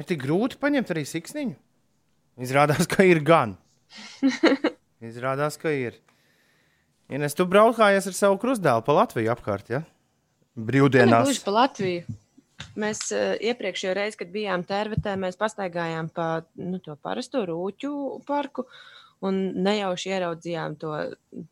Ir 0.00 0.08
tik 0.08 0.20
grūti 0.24 0.58
paņemt 0.60 0.90
arī 0.92 1.06
siksniņu. 1.08 1.56
Izrādās, 2.40 2.88
ka 2.90 3.06
ir 3.06 3.22
gan. 3.24 3.54
Izrādās, 5.10 5.56
ka 5.60 5.72
ir. 5.72 5.96
Ines, 7.10 7.34
tu 7.36 7.46
braukājies 7.48 8.10
ar 8.10 8.16
savu 8.16 8.38
krustdēlu 8.40 8.84
pa 8.86 8.98
Latviju 8.98 9.32
apkārt, 9.32 9.72
ja? 9.72 9.82
Brīvdienās. 10.58 11.28
Gluži 11.28 11.44
pa 11.46 11.54
Latviju. 11.54 12.18
Mēs 12.80 13.02
uh, 13.14 13.34
iepriekšējā 13.40 13.92
reizē, 13.96 14.20
kad 14.20 14.32
bijām 14.34 14.64
Tērvetē, 14.68 15.16
mēs 15.20 15.38
pastaigājām 15.40 16.10
pa 16.14 16.42
nu, 16.60 16.80
to 16.82 16.96
parasto 17.02 17.42
rūķu 17.48 17.92
parku 18.28 18.66
un 19.26 19.38
nejauši 19.64 20.12
ieraudzījām 20.14 20.76
to 20.80 20.92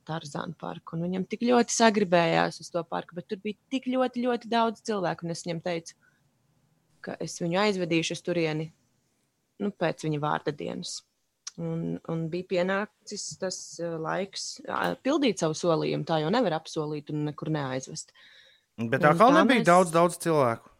Tarzānu 0.08 0.56
parku. 0.60 0.96
Un 0.96 1.06
viņam 1.08 1.26
tik 1.28 1.44
ļoti 1.48 1.74
sagribējās 1.74 2.60
uz 2.62 2.70
to 2.72 2.82
parku, 2.88 3.18
bet 3.18 3.28
tur 3.30 3.40
bija 3.44 3.58
tik 3.72 3.88
ļoti, 3.92 4.24
ļoti 4.24 4.52
daudz 4.52 4.84
cilvēku. 4.88 5.26
Un 5.26 5.34
es 5.34 5.44
viņam 5.46 5.60
teicu, 5.64 5.98
ka 7.04 7.16
es 7.24 7.38
viņu 7.42 7.60
aizvedīšu 7.66 8.16
uz 8.16 8.24
turieni 8.24 8.70
nu, 9.62 9.70
pēc 9.74 10.06
viņa 10.06 10.22
vārda 10.22 10.54
dienas. 10.54 11.00
Un, 11.58 11.96
un 12.06 12.26
bija 12.30 12.46
pienācis 12.52 13.32
tas 13.40 13.56
uh, 13.82 13.96
laiks 13.98 14.60
uh, 14.62 14.92
pildīt 15.02 15.42
savu 15.42 15.56
solījumu. 15.58 16.06
Tā 16.06 16.20
jau 16.22 16.30
nevar 16.30 16.60
apsolīt 16.60 17.10
un 17.10 17.26
nekur 17.26 17.50
neaizvest. 17.50 18.14
Bet 18.78 19.02
tā 19.02 19.14
kā 19.18 19.28
nebija 19.34 19.60
mēs- 19.60 19.66
daudz, 19.66 19.90
daudz 19.90 20.18
cilvēku. 20.22 20.70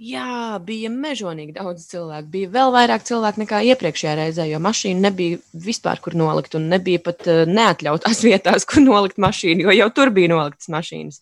Jā, 0.00 0.56
bija 0.64 0.88
mežonīgi 0.88 1.52
daudz 1.58 1.82
cilvēku. 1.90 2.30
Bija 2.32 2.48
vēl 2.48 2.70
vairāk 2.72 3.02
cilvēku 3.04 3.42
nekā 3.42 3.58
iepriekšējā 3.68 4.14
reizē, 4.16 4.46
jo 4.48 4.56
mašīna 4.64 5.04
nebija 5.10 5.38
vispār 5.52 6.00
kur 6.00 6.14
nolikt. 6.16 6.54
Un 6.56 6.70
nebija 6.72 7.02
pat 7.04 7.26
uh, 7.28 7.42
neatļautās 7.44 8.22
vietās, 8.28 8.64
kur 8.64 8.80
nolikt 8.80 9.20
mašīnu, 9.20 9.66
jo 9.68 9.74
jau 9.76 9.90
tur 9.92 10.08
bija 10.16 10.32
noliktas 10.32 10.70
mašīnas. 10.72 11.20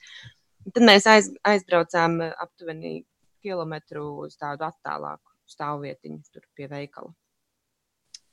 Tad 0.70 0.86
mēs 0.86 1.08
aiz, 1.10 1.32
aizbraucām 1.42 2.20
uh, 2.22 2.30
aptuveni 2.38 3.00
kilometru 3.42 4.04
uz 4.28 4.38
tādu 4.38 4.68
attālāku 4.68 5.26
stāvvietiņu, 5.50 6.22
tur 6.30 6.46
pie 6.54 6.70
veikala. 6.70 7.10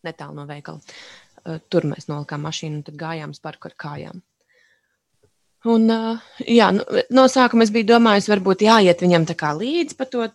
Netālu 0.06 0.38
no 0.38 0.46
veikala. 0.46 0.78
Uh, 1.42 1.58
Tur 1.74 1.90
mēs 1.90 2.06
nolikām 2.06 2.46
mašīnu 2.46 2.84
un 2.84 2.86
tad 2.86 3.02
gājām 3.02 3.34
uz 3.34 3.42
parku 3.42 3.72
ar 3.72 3.80
kājām. 3.82 4.22
Un, 5.66 5.90
jā, 6.46 6.68
nu, 6.76 6.84
no 7.18 7.24
sākuma 7.32 7.66
es 7.66 7.72
biju 7.74 7.88
domājis, 7.96 8.28
varbūt 8.30 8.62
jāiet 8.68 9.00
viņam 9.02 9.24
tā 9.26 9.34
kā 9.40 9.50
līdzi 9.58 9.98
pa 9.98 10.06
to, 10.06 10.28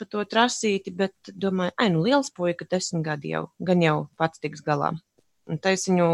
pa 0.00 0.06
to 0.08 0.22
trasīti, 0.24 0.94
bet 0.96 1.32
domāju, 1.36 1.74
ai, 1.76 1.90
nu, 1.92 2.00
liels 2.06 2.32
puika, 2.32 2.64
desmit 2.70 3.04
gadi 3.04 3.34
jau, 3.34 3.42
gan 3.60 3.84
jau 3.84 3.98
pats 4.16 4.40
tiks 4.40 4.64
galā. 4.64 4.94
Un 5.48 5.60
tā 5.60 5.74
es 5.76 5.84
viņu 5.90 6.08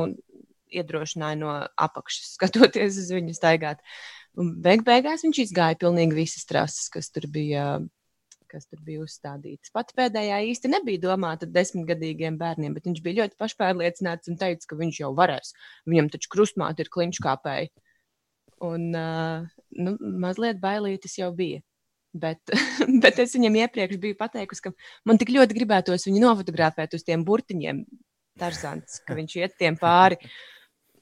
iedrošināju 0.75 1.41
no 1.45 1.55
apakšas, 1.87 2.33
skatoties 2.39 2.99
uz 3.05 3.13
viņu 3.15 3.37
staigāt. 3.37 3.85
Un 4.35 4.57
beig 4.63 4.83
beigās 4.87 5.23
viņš 5.23 5.45
izgāja 5.45 5.79
pilnīgi 5.79 6.19
visas 6.25 6.49
trases, 6.49 6.89
kas 6.91 7.13
tur 7.15 7.31
bija. 7.31 7.77
Kas 8.55 8.69
tur 8.71 8.79
bija 8.87 9.03
uzstādīts. 9.03 9.73
Pat 9.75 9.89
pēdējā 9.99 10.37
īsti 10.53 10.69
nebija 10.71 11.01
domāta 11.03 11.43
desmitgadīgiem 11.51 12.37
bērniem, 12.39 12.77
bet 12.77 12.85
viņš 12.87 13.01
bija 13.03 13.25
ļoti 13.25 13.35
pašpārliecināts 13.41 14.31
un 14.31 14.37
teica, 14.39 14.69
ka 14.71 14.79
viņš 14.79 15.01
jau 15.01 15.09
varēs. 15.19 15.51
Viņam 15.91 16.11
taču 16.13 16.31
krustmāte 16.31 16.85
ir 16.85 16.91
kliņškāpēji. 16.95 17.73
Un 18.65 18.91
uh, 18.97 19.47
nu, 19.77 19.95
mazliet 20.23 20.61
bailītis 20.63 21.19
jau 21.21 21.31
bija. 21.37 21.63
Bet, 22.15 22.41
bet 23.03 23.19
es 23.23 23.35
viņam 23.35 23.61
iepriekš 23.65 24.01
biju 24.03 24.19
pateikusi, 24.19 24.69
ka 24.69 24.75
man 25.09 25.19
tik 25.21 25.35
ļoti 25.35 25.57
gribētos 25.57 26.07
viņu 26.07 26.23
nofotografēt 26.23 26.95
uz 26.95 27.07
tiem 27.07 27.25
burtiņiem, 27.27 27.83
Tarzans, 28.39 29.01
ka 29.07 29.17
viņš 29.19 29.35
iet 29.41 29.59
tiem 29.59 29.77
pāri. 29.79 30.19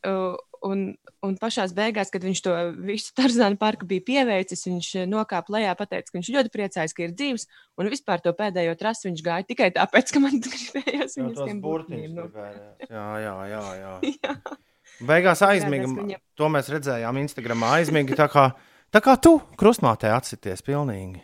Uh, 0.03 0.35
un, 0.67 0.83
un 1.25 1.37
pašā 1.41 1.65
beigās, 1.77 2.11
kad 2.13 2.25
viņš 2.25 2.43
to 2.45 2.55
visu 2.89 3.13
Tarzānu 3.19 3.59
parku 3.61 3.87
bija 3.89 4.05
pieveicis, 4.09 4.65
viņš 4.69 4.91
nokāpa 5.11 5.57
lejā, 5.57 5.77
pateica, 5.79 6.09
ka 6.11 6.19
viņš 6.19 6.33
ļoti 6.37 6.53
priecājas, 6.55 6.97
ka 6.97 7.07
ir 7.07 7.15
dzīves. 7.17 7.47
Un 7.81 7.93
vispār 7.93 8.25
to 8.25 8.35
pēdējo 8.37 8.75
trasi 8.81 9.09
viņš 9.11 9.25
gāja 9.27 9.49
tikai 9.49 9.71
tāpēc, 9.77 10.13
ka 10.15 10.25
man 10.25 10.41
gribējās 10.47 11.17
viņu 11.19 11.33
uz 11.33 11.41
tiem 11.45 11.63
burtiņiem. 11.65 12.19
Nu. 12.19 12.29
Jā, 12.89 13.09
jā, 13.27 13.39
jā. 13.53 13.65
jā. 13.83 13.97
Jā. 14.23 14.37
Beigās 15.07 15.43
aizmiga. 15.47 15.87
Viņam- 15.89 16.21
To 16.37 16.49
mēs 16.49 16.69
redzējām 16.73 17.19
Instagramā. 17.23 17.73
Aizmiga 17.81 18.15
tā 18.17 18.29
kā, 18.31 18.53
tā 18.93 19.01
kā 19.05 19.17
tu 19.21 19.41
krustmātē 19.59 20.13
atsities 20.17 20.63
pilnīgi. 20.63 21.21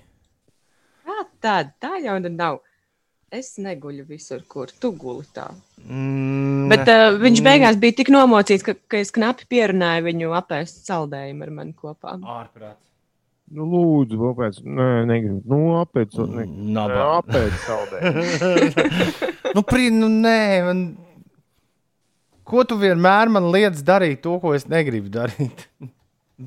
Kā 1.07 1.19
tāda? 1.41 1.73
Tā 1.81 1.95
jau 2.03 2.19
nu 2.21 2.29
nav. 2.29 2.61
Es 3.31 3.59
neguļu 3.61 4.07
visur, 4.09 4.41
kur 4.49 4.71
tu 4.81 4.91
guli 4.97 5.27
tā. 5.37 5.51
Mm, 5.85 6.69
Bet 6.71 6.89
uh, 6.89 7.11
viņš 7.21 7.43
beigās 7.45 7.77
bija 7.77 7.93
tik 7.99 8.09
nomocīts, 8.09 8.65
ka, 8.65 8.73
ka 8.89 8.97
es 9.03 9.11
knapi 9.13 9.45
pierunāju 9.53 10.07
viņu 10.07 10.31
apēst 10.39 10.87
saldējumu 10.89 11.43
ar 11.45 11.51
mani 11.51 11.75
kopā. 11.77 12.15
ārprāts. 12.25 12.81
Nu, 13.53 13.65
lūdzu, 13.65 14.17
kāpēc? 14.21 14.59
Nē, 14.65 14.87
negribu. 15.09 15.43
Nu, 15.49 15.59
apēc, 15.81 16.17
ne, 16.29 16.43
Nabā. 16.77 17.05
apēc 17.21 17.55
saldē. 17.65 18.01
nu, 19.57 19.63
prī, 19.65 19.89
nu, 19.93 20.09
nē, 20.09 20.41
man... 20.67 20.83
Ko 22.49 22.65
tu 22.65 22.79
vienmēr 22.81 23.31
man 23.33 23.51
liedz 23.53 23.83
darīt, 23.85 24.23
to, 24.25 24.39
ko 24.43 24.55
es 24.57 24.67
negribu 24.71 25.11
darīt? 25.13 25.67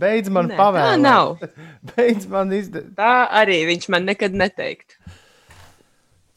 Beidz 0.01 0.31
man 0.31 0.47
Nē, 0.47 0.55
pavēlēt. 0.55 0.93
tā 0.93 1.01
nav. 1.01 1.33
Beidz 1.93 2.29
man 2.31 2.53
izdarīt. 2.55 2.93
Tā 2.97 3.15
arī 3.41 3.59
viņš 3.69 3.89
man 3.91 4.07
nekad 4.07 4.37
neteiktu. 4.39 4.97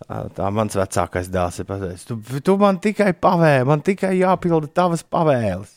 Tā, 0.04 0.24
tā 0.36 0.48
mans 0.52 0.74
vecākais 0.76 1.30
dēls 1.32 1.60
ir 1.62 1.68
pateicis. 1.68 2.04
Tu, 2.08 2.18
tu 2.44 2.56
man 2.60 2.80
tikai 2.82 3.12
pavēli, 3.16 3.68
man 3.70 3.84
tikai 3.86 4.16
jāpilda 4.18 4.68
tavas 4.74 5.04
pavēles. 5.06 5.70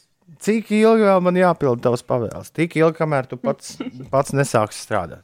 Cik 0.44 0.72
ilgi 0.76 1.06
vēl 1.08 1.22
man 1.26 1.38
jāpilda 1.40 1.86
tavas 1.88 2.04
pavēles? 2.06 2.52
Tik 2.54 2.76
ilgi, 2.82 2.98
kamēr 3.00 3.30
tu 3.30 3.38
pats, 3.42 3.78
pats 4.14 4.34
nesāksi 4.36 4.84
strādāt. 4.84 5.24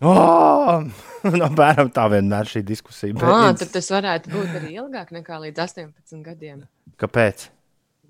Oh! 0.00 0.86
Apmēram 1.48 1.90
tā 1.92 2.06
vienmēr 2.12 2.48
šī 2.48 2.62
diskusija. 2.64 3.12
Ah, 3.20 3.50
beidz. 3.50 3.64
tad 3.64 3.74
tas 3.74 3.90
varētu 3.92 4.32
būt 4.32 4.54
arī 4.60 4.70
ilgāk 4.80 5.10
nekā 5.12 5.40
līdz 5.42 5.60
18 5.66 6.22
gadiem. 6.24 6.62
Kāpēc? 7.00 7.50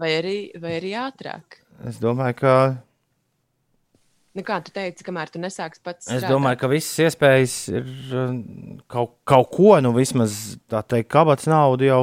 Vai 0.00 0.12
arī, 0.20 0.36
vai 0.62 0.76
arī 0.78 0.94
ātrāk. 0.96 1.58
Es 1.88 1.98
domāju, 2.02 2.38
ka, 2.38 2.54
Nu, 4.30 4.44
kā 4.46 4.60
tu 4.62 4.70
teici, 4.70 5.02
kamēr 5.02 5.26
tu 5.34 5.40
nesāksi 5.42 5.80
pats? 5.82 6.06
es 6.06 6.20
strādāt? 6.20 6.30
domāju, 6.30 6.58
ka 6.60 6.68
visas 6.70 7.00
iespējas 7.02 7.54
ir 7.72 7.88
uh, 8.14 8.36
kaut, 8.86 9.16
kaut 9.26 9.48
ko, 9.50 9.72
nu 9.82 9.90
vismaz 9.96 10.36
tā 10.70 10.84
teikt, 10.86 11.08
kabats 11.10 11.48
naudu 11.50 11.88
jau 11.88 11.98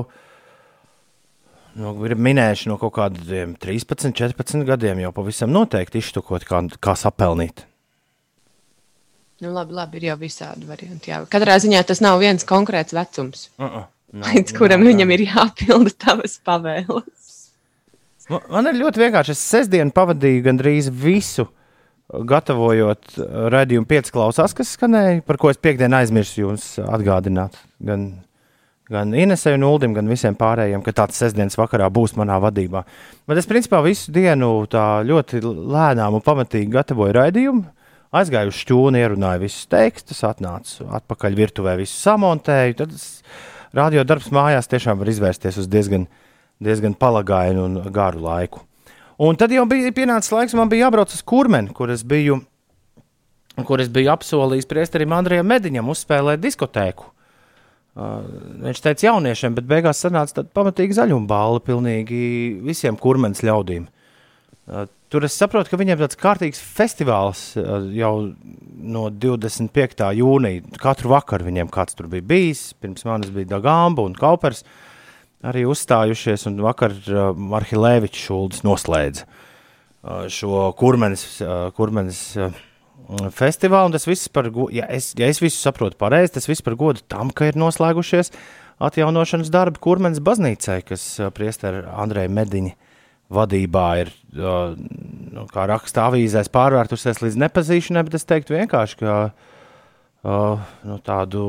nu, 1.80 1.94
ir 2.04 2.18
minējuši 2.20 2.68
no 2.68 2.76
kaut 2.82 2.98
kādiem 2.98 3.56
13, 3.56 4.12
14 4.12 4.68
gadiem 4.68 5.00
jau 5.06 5.14
pavisam 5.16 5.56
noteikti 5.56 6.04
iztukot, 6.04 6.44
kā, 6.44 6.60
kā 6.84 6.98
sapelnīt. 7.00 7.64
Nu, 9.42 9.52
labi, 9.54 9.74
labi, 9.78 9.98
ir 10.02 10.08
jau 10.10 10.16
visādi 10.18 10.66
varianti. 10.66 11.12
Jā. 11.12 11.20
Katrā 11.30 11.60
ziņā 11.62 11.84
tas 11.86 12.02
nav 12.02 12.18
viens 12.24 12.46
konkrēts 12.48 12.94
vecums, 12.98 13.50
Uh 13.60 13.66
-uh. 13.66 13.84
Nav, 14.18 14.34
līdz 14.34 14.54
kuram 14.58 14.82
nav, 14.82 14.88
viņam 14.94 15.12
ir 15.14 15.20
jāpilda 15.28 15.92
tavas 16.06 16.40
pavēles. 16.46 17.50
Man- 18.30 18.42
Man 18.50 18.68
ir 18.68 18.74
ļoti 18.82 18.98
vienkārši. 19.04 19.32
Es 19.32 19.40
sestdienu 19.52 19.92
pavadīju 19.92 20.44
gandrīz 20.44 20.90
visu, 20.90 21.42
uh, 21.48 22.24
gatavojot 22.26 23.18
uh, 23.20 23.26
raidījumu 23.52 23.86
pieci 23.86 24.12
klausās, 24.12 24.54
kas 24.56 24.74
skanēja, 24.78 25.22
par 25.28 25.38
ko 25.38 25.50
es 25.50 25.58
piekdienu 25.58 25.96
aizmirsu 25.96 26.42
jums 26.42 26.80
atgādināt. 26.80 27.56
Gan, 27.84 28.24
gan 28.90 29.14
Inesai 29.14 29.54
un 29.54 29.64
Uldim, 29.64 29.94
gan 29.94 30.08
visiem 30.08 30.36
pārējiem, 30.36 30.82
ka 30.84 30.92
tāds 30.92 31.16
sestdienas 31.20 31.58
vakarā 31.60 31.90
būs 31.92 32.16
manā 32.16 32.40
vadībā. 32.42 32.84
Bet 33.28 33.38
es 33.38 33.46
principā 33.46 33.84
visu 33.84 34.12
dienu 34.12 34.66
tā 34.72 35.04
ļoti 35.04 35.42
lēnām 35.44 36.14
un 36.16 36.22
pamatīgi 36.22 36.72
gatavoju 36.72 37.14
raidījumu. 37.14 37.66
Aizgāju 38.16 38.54
uz 38.54 38.60
šķūni, 38.62 39.02
ierunāju 39.04 39.44
visus 39.44 39.68
tekstus, 39.68 40.24
atnācu 40.24 40.86
atpakaļ 40.96 41.36
virtuvē, 41.36 41.74
visu 41.82 41.98
samontēju. 42.00 42.78
Tad 42.80 42.94
radio 43.76 44.06
darbs 44.08 44.30
mājās 44.32 44.72
tiešām 44.72 45.02
var 45.02 45.12
izvērsties 45.12 45.60
uz 45.60 45.68
diezgan, 45.68 46.06
diezgan 46.64 46.96
palagainu 46.96 47.66
un 47.68 47.82
garu 47.92 48.24
laiku. 48.24 48.64
Un 49.20 49.36
tad 49.36 49.52
jau 49.52 49.66
bija 49.68 49.92
pienācis 49.92 50.32
laiks, 50.32 50.56
man 50.56 50.70
bija 50.72 50.86
jābrauc 50.86 51.12
uz 51.12 51.24
kurmeni, 51.26 51.74
kur 51.76 51.92
es 51.92 52.06
biju, 52.08 52.40
kur 53.68 53.82
es 53.84 53.92
biju 53.92 54.14
apsolījis 54.14 54.70
priesterim 54.70 55.16
Andrejam 55.18 55.50
Mediņam 55.50 55.90
uzspēlēt 55.92 56.44
diskotēku. 56.44 57.12
Uh, 57.98 58.22
viņš 58.62 58.80
teica 58.86 59.08
jauniešiem, 59.08 59.56
bet 59.58 59.66
beigās 59.66 60.04
sanāca 60.04 60.36
tāda 60.38 60.52
pamatīga 60.54 61.00
zaļuma 61.00 61.26
balva 61.28 61.64
pilnīgi 61.66 62.20
visiem 62.62 62.96
kurmenes 63.02 63.42
ļaudīm. 63.42 63.88
Uh, 64.68 64.84
tur 65.08 65.24
es 65.24 65.36
saprotu, 65.40 65.72
ka 65.72 65.78
viņiem 65.80 66.02
tāds 66.02 66.18
kārtīgs 66.20 66.60
festivāls 66.60 67.54
uh, 67.56 67.86
jau 67.96 68.34
no 68.84 69.06
25. 69.08 70.02
jūnija. 70.20 70.64
Katru 70.84 71.14
vakaru 71.14 71.48
viņiem 71.48 71.70
kāds 71.72 71.96
tur 71.96 72.10
bija 72.12 72.26
bijis. 72.28 72.74
Pirms 72.84 73.06
manis 73.08 73.32
bija 73.32 73.54
Dagamba 73.54 74.04
un 74.04 74.18
Kaupers 74.18 74.66
arī 75.48 75.64
uzstājušies, 75.72 76.44
un 76.50 76.60
vakar 76.66 76.98
uh, 77.08 77.30
Marhilēvičs 77.32 78.26
Šulcis 78.26 78.66
noslēdza 78.68 79.24
uh, 79.24 80.26
šo 80.36 80.66
kurmenes, 80.76 81.24
uh, 81.46 81.70
kurmenes 81.78 82.20
uh, 82.36 82.52
festivālu. 83.38 83.94
Tas 83.96 84.08
viss 84.10 84.28
par 84.28 84.50
godu, 84.52 84.74
ja 84.76 84.90
es, 84.92 85.14
ja 85.16 85.30
es 85.32 85.40
visu 85.40 85.62
saprotu 85.62 85.96
pareizi, 86.02 86.34
tas 86.36 86.50
viss 86.52 86.66
par 86.66 86.76
godu 86.76 87.06
tam, 87.08 87.32
ka 87.32 87.48
ir 87.48 87.56
noslēgušies 87.56 88.34
atjaunošanas 88.84 89.54
darbi 89.54 89.80
kurmenes 89.80 90.20
baznīcai, 90.28 90.82
kas 90.92 91.08
uh, 91.22 91.32
priesteri 91.32 91.86
Andrei 91.88 92.28
Mediņa 92.28 92.76
vadībā 93.34 93.88
ir, 94.04 94.12
nu, 94.38 95.46
kā 95.52 95.68
raksta 95.70 96.08
avīzēs, 96.08 96.52
pārvērtusies 96.54 97.22
līdz 97.24 97.40
nepazīšanai, 97.44 98.06
bet 98.08 98.20
es 98.20 98.28
teiktu 98.28 98.56
vienkārši, 98.56 99.00
ka 99.02 99.16
nu, 100.24 101.00
tādu 101.06 101.48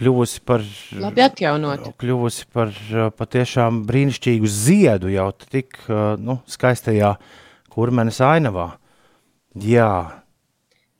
kļuvusi 0.00 0.40
par 0.48 0.64
Labi 1.00 1.24
atjaunot. 1.24 1.90
kļuvusi 2.00 2.46
par 2.52 2.72
patiešām 3.16 3.82
brīnišķīgu 3.88 4.48
ziedu 4.48 5.12
jau 5.12 5.28
tik 5.44 5.76
nu, 6.20 6.40
skaistajā 6.48 7.14
kurmenes 7.72 8.20
ainavā. 8.24 8.70
Jā, 9.60 9.92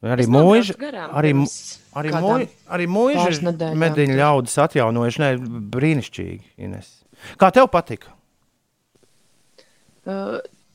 arī 0.03 0.27
mūža, 0.27 0.75
arī, 1.15 1.35
arī, 1.95 2.15
mūža, 2.17 2.47
arī 2.77 2.89
mūža 2.91 3.53
mediņu 3.79 4.17
ļaudis 4.19 4.57
atjaunojuši, 4.65 5.23
ne, 5.23 5.35
brīnišķīgi, 5.77 6.57
Ines. 6.67 6.97
Kā 7.41 7.53
tev 7.55 7.69
patika? 7.71 8.17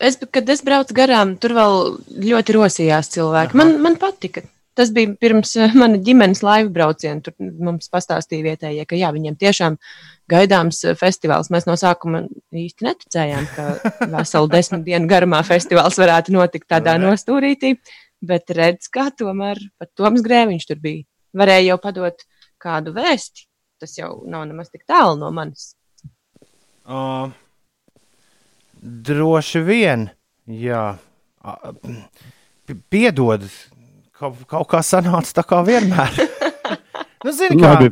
Es, 0.06 0.18
kad 0.20 0.50
es 0.52 0.60
braucu 0.66 0.96
garām, 0.96 1.38
tur 1.40 1.54
vēl 1.56 1.78
ļoti 2.26 2.56
rosījās 2.58 3.14
cilvēki. 3.14 3.56
Man, 3.58 3.78
man 3.84 3.96
patika. 4.00 4.44
Tas 4.76 4.90
bija 4.92 5.14
pirms 5.20 5.54
uh, 5.56 5.72
mana 5.80 6.00
ģimenes 6.04 6.42
laivu 6.44 6.74
brauciena. 6.76 7.22
Tur 7.24 7.36
mums 7.40 7.88
pastāstīja 7.92 8.44
vietējie, 8.50 8.84
ka 8.90 9.00
jā, 9.00 9.12
viņiem 9.16 9.38
tiešām 9.40 9.78
gaidāms 10.32 10.82
uh, 10.84 10.98
festivāls. 11.00 11.48
Mēs 11.54 11.68
no 11.70 11.78
sākuma 11.80 12.26
īsti 12.52 12.90
neticējām, 12.90 13.48
ka 13.56 13.68
veselu 14.18 14.52
desmit 14.52 14.84
dienu 14.88 15.08
garumā 15.12 15.40
festivāls 15.48 16.00
varētu 16.02 16.36
notikt 16.36 16.68
tādā 16.76 16.98
nostūrītī. 17.00 17.78
Bet 18.26 18.52
redz, 18.58 18.90
kā 18.92 19.08
tomēr 19.16 19.62
pat 19.80 19.94
Toms 19.96 20.24
Grēviņš 20.26 20.68
tur 20.68 20.84
bija. 20.84 21.06
Varēja 21.36 21.70
jau 21.70 21.80
padot 21.84 22.28
kādu 22.60 22.92
vēsti. 22.96 23.48
Tas 23.80 23.96
jau 23.96 24.12
nav 24.28 24.44
nemaz 24.50 24.72
tik 24.74 24.84
tālu 24.88 25.16
no 25.20 25.32
manis. 25.36 25.74
Uh, 26.84 27.32
droši 28.86 29.62
vien, 29.66 30.10
jā. 30.46 30.84
Piedod, 32.90 33.46
kaut, 34.18 34.42
kaut 34.50 34.70
kā 34.72 34.82
sanāca 34.86 35.36
tā 35.42 35.44
kā 35.46 35.62
vienmēr. 35.66 36.22
nu, 37.26 37.34
zini, 37.34 37.60
kā, 37.62 37.76
Labi. 37.76 37.92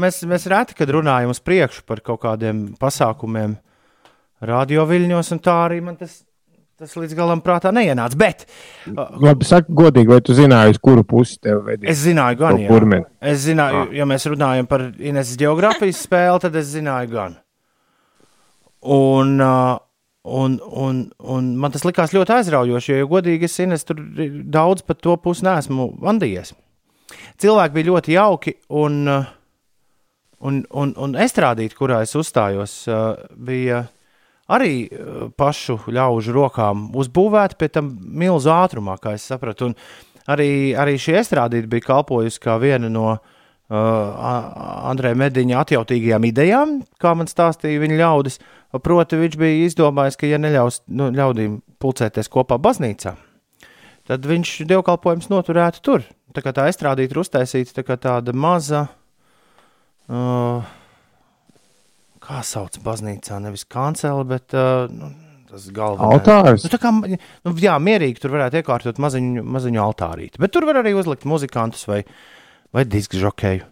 mēs, 0.00 0.22
mēs 0.28 0.46
reti, 0.52 0.76
kad 0.78 0.92
runājam 0.94 1.32
uz 1.34 1.40
priekšu 1.44 1.84
par 1.88 2.00
kaut 2.04 2.22
kādiem 2.24 2.70
pasākumiem 2.80 3.58
radioviļņos, 4.44 5.34
un 5.36 5.42
tā 5.44 5.58
arī 5.66 5.80
man 5.84 5.98
tas, 6.00 6.22
tas 6.80 6.96
līdz 6.98 7.14
galam 7.16 7.40
prātā 7.44 7.72
neienāca. 7.76 8.16
Bet 8.20 8.46
Labi, 8.88 9.46
saka, 9.48 9.72
godīgi, 9.72 10.10
vai 10.12 10.20
tu 10.24 10.36
zināji, 10.36 10.76
uz 10.76 10.82
kuru 10.84 11.04
pusi 11.08 11.38
tev 11.44 11.62
vedīs? 11.68 11.88
es 11.92 12.02
zināju, 12.04 12.40
gan, 12.40 12.60
jā. 12.64 12.68
kurmeni. 12.72 13.08
Es 13.20 13.44
zināju, 13.46 13.86
Ah. 13.86 13.96
ja 14.00 14.08
mēs 14.08 14.28
runājam 14.32 14.68
par 14.68 14.88
Ines 14.98 15.36
geogrāfijas 15.40 16.02
spēli, 16.08 16.42
tad 16.44 16.56
es 16.60 16.72
zināju, 16.72 17.12
gan. 17.12 17.36
Un, 18.84 19.38
uh, 19.40 19.78
un, 20.24 20.60
un, 20.64 21.00
un 21.18 21.48
man 21.60 21.72
tas 21.72 21.84
likās 21.84 22.14
ļoti 22.16 22.38
aizraujoši, 22.38 22.92
jo, 22.92 23.00
ja 23.02 23.08
godīgi, 23.08 23.48
es 23.48 23.60
Ines 23.60 23.84
tur 23.84 24.00
daudz 24.56 24.84
par 24.86 24.96
to 24.96 25.16
pusi 25.20 25.44
neesmu 25.44 25.90
vandījies. 26.00 26.54
Cilvēki 27.40 27.76
bija 27.76 27.90
ļoti 27.90 28.14
jauki, 28.16 28.54
un, 28.80 29.02
uh, 29.10 29.28
un, 30.48 30.62
un, 30.72 30.94
un 30.96 31.18
estrādīt, 31.20 31.76
kurā 31.76 32.00
es 32.06 32.16
uzstājos, 32.16 32.78
uh, 32.88 33.20
bija 33.36 33.84
arī 34.48 34.86
uh, 34.88 35.28
pašu 35.36 35.78
ļaužu 35.92 36.34
rokām 36.36 36.88
uzbūvēta, 36.96 37.60
pie 37.60 37.68
tam 37.76 37.92
milzu 38.00 38.52
ātrumā, 38.54 38.96
kā 39.02 39.16
es 39.18 39.28
sapratu. 39.28 39.72
Un 39.72 39.78
arī, 40.32 40.50
arī 40.72 40.96
šī 41.00 41.18
estrādīte 41.20 41.68
bija 41.70 41.90
kalpojusi 41.92 42.40
kā 42.40 42.56
viena 42.62 42.88
no 42.88 43.10
uh, 43.12 43.33
A- 43.72 44.90
Andreja 44.90 45.16
Mediņa 45.16 45.62
atjautīgajām 45.64 46.26
idejām, 46.28 46.74
kā 47.00 47.14
man 47.16 47.30
stāstīja 47.30 47.80
viņa 47.80 47.96
ļaudis. 48.02 48.38
Proti, 48.84 49.16
viņš 49.16 49.36
bija 49.40 49.68
izdomājis, 49.68 50.18
ka, 50.20 50.26
ja 50.28 50.36
neļaus 50.42 50.82
nu, 50.90 51.08
ļaudīm 51.14 51.60
pulcēties 51.80 52.28
kopā 52.28 52.58
baznīcā, 52.58 53.14
tad 54.10 54.26
viņš 54.26 54.56
dievkalpojums 54.68 55.30
noturētu 55.30 55.80
tur. 55.86 56.04
Tā 56.34 56.42
kā 56.42 56.50
tā 56.52 56.66
estrādīte 56.66 57.14
ir 57.14 57.22
uztaisīta 57.22 57.76
tā 57.78 57.84
kā 57.86 57.96
tāda 58.02 58.34
maza. 58.34 58.88
Uh, 60.10 60.66
kā 62.24 62.42
sauc 62.44 62.76
baznīcā, 62.84 63.38
nevis 63.40 63.64
kancele, 63.70 64.24
bet 64.28 64.52
uh, 64.58 64.90
nu, 64.92 65.12
tas 65.48 65.68
galvenais. 65.72 66.18
Altārs. 66.18 66.66
Nu, 66.66 66.72
tā 66.74 66.80
kā, 66.82 66.92
nu, 66.92 67.54
jā, 67.62 67.78
mierīgi 67.80 68.20
tur 68.20 68.34
varētu 68.34 68.60
iekārtot 68.60 69.00
maziņu, 69.00 69.44
maziņu 69.56 69.82
altārīti. 69.84 70.42
Bet 70.42 70.52
tur 70.52 70.66
var 70.68 70.82
arī 70.82 70.92
uzlikt 70.98 71.24
muzikantus 71.28 71.86
vai, 71.88 72.02
vai 72.74 72.84
disku 72.88 73.20
žokeju. 73.20 73.68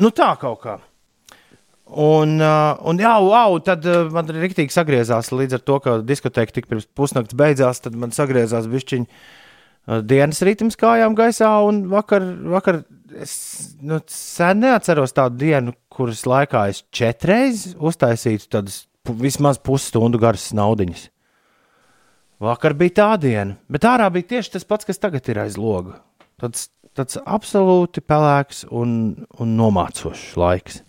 Nu, 0.00 0.08
tā 0.16 0.32
kaut 0.40 0.62
kā. 0.62 0.78
Un, 1.90 2.36
uh, 2.38 2.78
un 2.86 3.00
jā, 3.02 3.12
wow, 3.20 3.58
tad 3.66 3.84
uh, 3.88 4.06
man 4.14 4.28
arī 4.30 4.46
rīktīgi 4.46 4.72
sagriezās 4.72 5.32
līdz 5.34 5.58
ar 5.58 5.62
to, 5.66 5.76
ka 5.82 5.96
diskoteka 6.06 6.54
tik 6.54 6.68
pirms 6.70 6.86
pusnakts 6.96 7.36
beidzās. 7.36 7.82
Tad 7.84 7.98
man 7.98 8.14
sagriezās 8.14 8.68
bišķiņa 8.70 9.06
uh, 9.10 10.00
dienas 10.06 10.40
ritms 10.46 10.78
kājām 10.80 11.18
gaisā. 11.18 11.50
Un 11.66 11.82
vakar, 11.92 12.24
vakar 12.54 12.82
es 13.18 13.34
nu, 13.82 13.98
sen 14.10 14.62
neatceros 14.64 15.16
tādu 15.16 15.42
dienu, 15.42 15.74
kuras 15.92 16.22
laikā 16.30 16.68
es 16.70 16.84
četreiz 16.94 17.72
uztaisītu 17.76 18.48
tādas 18.54 18.84
vismaz 19.20 19.58
pusstundu 19.58 20.20
garas 20.22 20.52
naudiņas. 20.56 21.08
Vakar 22.40 22.72
bija 22.72 22.96
tā 23.02 23.08
diena, 23.20 23.58
bet 23.68 23.84
ārā 23.84 24.06
bija 24.12 24.30
tieši 24.36 24.54
tas 24.54 24.64
pats, 24.64 24.88
kas 24.88 25.00
tagad 25.00 25.26
ir 25.28 25.42
aiz 25.42 25.58
loga. 25.60 25.98
Tāds, 26.40 26.70
tāds 26.96 27.18
absolūti 27.20 28.00
pelēks 28.00 28.64
un, 28.72 28.94
un 29.36 29.58
nomācošs 29.58 30.38
laiks. 30.40 30.80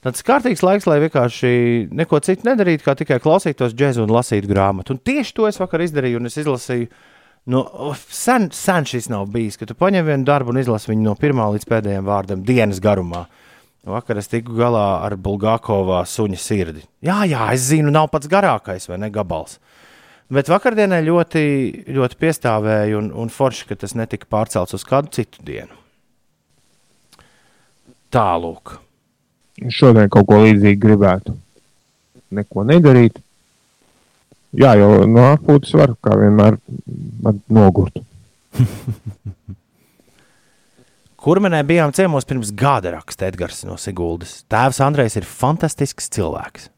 Tāds 0.00 0.22
kārtīgs 0.24 0.62
laiks, 0.64 0.86
lai 0.88 1.00
vienkārši 1.02 1.50
neko 1.92 2.22
citu 2.24 2.46
nedarītu, 2.48 2.86
kā 2.86 2.94
tikai 2.96 3.18
klausītos 3.20 3.74
džēzu 3.76 4.06
un 4.06 4.14
lasītu 4.14 4.48
grāmatu. 4.48 4.94
Un 4.94 5.02
tieši 5.04 5.34
to 5.36 5.48
es 5.50 5.58
vakar 5.60 5.82
izdarīju, 5.84 6.22
un 6.22 6.30
es 6.30 6.38
izlasīju. 6.40 6.86
No, 7.50 7.64
sen, 8.14 8.46
sen 8.54 8.86
šis 8.86 9.10
nav 9.10 9.26
bijis, 9.34 9.58
ka 9.58 9.66
tu 9.68 9.74
paņem 9.76 10.06
vienu 10.06 10.28
darbu 10.28 10.54
un 10.54 10.60
izlasi 10.60 10.92
viņu 10.92 11.04
no 11.04 11.16
pirmā 11.18 11.50
līdz 11.50 11.66
pēdējiem 11.68 12.06
vārdam 12.06 12.46
dienas 12.46 12.80
garumā. 12.84 13.26
Vakar 13.90 14.20
es 14.20 14.30
tiku 14.30 14.54
galā 14.54 15.02
ar 15.02 15.18
Bulgākovā 15.20 16.04
suņa 16.06 16.40
sirdi. 16.40 16.84
Jā, 17.04 17.24
jā, 17.28 17.50
es 17.56 17.66
zinu, 17.72 17.90
nav 17.92 18.10
pats 18.12 18.28
garākais 18.30 18.86
vai 18.88 19.00
ne 19.02 19.10
gabals. 19.12 19.58
Bet 20.30 20.46
vakardienā 20.50 21.00
ļoti, 21.02 21.42
ļoti 21.90 22.18
piestāvēja 22.20 22.98
un, 23.00 23.10
un 23.10 23.32
forši, 23.34 23.66
ka 23.66 23.76
tas 23.82 23.96
netika 23.98 24.28
pārcelts 24.30 24.76
uz 24.78 24.84
kādu 24.86 25.10
citu 25.16 25.42
dienu. 25.46 25.74
Tālūk. 28.14 28.76
šodien 29.70 30.10
kaut 30.10 30.28
ko 30.30 30.38
līdzīgu 30.44 30.80
gribētu. 30.82 31.34
Neko 32.34 32.62
nedarīt. 32.66 33.18
Jā, 34.54 34.74
jo 34.78 35.04
no 35.06 35.28
atpūtas 35.32 35.74
var, 35.78 35.94
kā 36.02 36.14
vienmēr, 36.18 36.58
nogurt. 37.50 37.98
Kurmenē 41.20 41.60
bijām 41.68 41.92
ciemos 41.92 42.24
pirms 42.26 42.50
gada, 42.56 42.94
raksta 42.96 43.26
Edgars 43.28 43.60
no 43.68 43.76
Siguldas. 43.78 44.40
Tēvs 44.50 44.80
Andrejs 44.82 45.18
ir 45.20 45.26
fantastisks 45.28 46.08
cilvēks. 46.14 46.70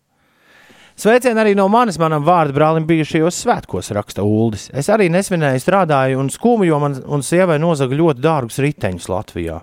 Sveicieni 0.97 1.41
arī 1.41 1.55
no 1.57 1.65
manis, 1.73 1.97
manam 1.99 2.25
vārdu 2.27 2.55
brālim, 2.57 2.85
bijušajos 2.87 3.39
svētkos, 3.43 3.89
raksta 3.97 4.23
Uldis. 4.27 4.69
Es 4.77 4.91
arī 4.93 5.09
nesvinēju, 5.11 5.63
strādāju 5.65 6.21
un 6.21 6.29
skūmu, 6.31 6.67
jo 6.69 6.79
man 6.83 6.99
un 7.09 7.25
sievai 7.25 7.57
nozaga 7.63 7.97
ļoti 7.97 8.23
dārgus 8.23 8.61
riteņus 8.63 9.09
Latvijā. 9.11 9.61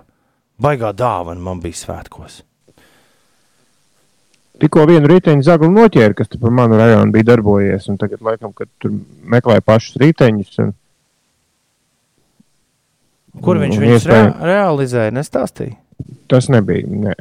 Baigā 0.60 0.90
dāvana 0.92 1.40
man 1.40 1.62
bija 1.62 1.78
svētkos. 1.78 2.42
Tikko 4.60 4.82
vienu 4.90 5.08
riteņu 5.08 5.46
zaglu 5.46 5.70
noķēra, 5.72 6.12
kas 6.18 6.28
tur 6.28 6.42
pa 6.42 6.50
manu 6.52 6.76
rajonu 6.76 7.14
bija 7.14 7.30
darbojies, 7.30 7.86
un 7.88 7.96
tagad, 7.96 8.20
laikam, 8.26 8.52
kad 8.52 8.68
tur 8.82 8.92
meklēja 9.32 9.64
pašus 9.64 9.96
riteņus. 10.02 10.58
Un... 10.66 10.74
Kur 13.40 13.62
viņš 13.62 13.78
viņus 13.80 13.96
iespēja- 14.02 14.34
realizēja? 14.50 15.14
Nestāstīja. 15.16 15.78
Tas 16.28 16.50
nebija. 16.52 16.84
Nē, 16.90 17.14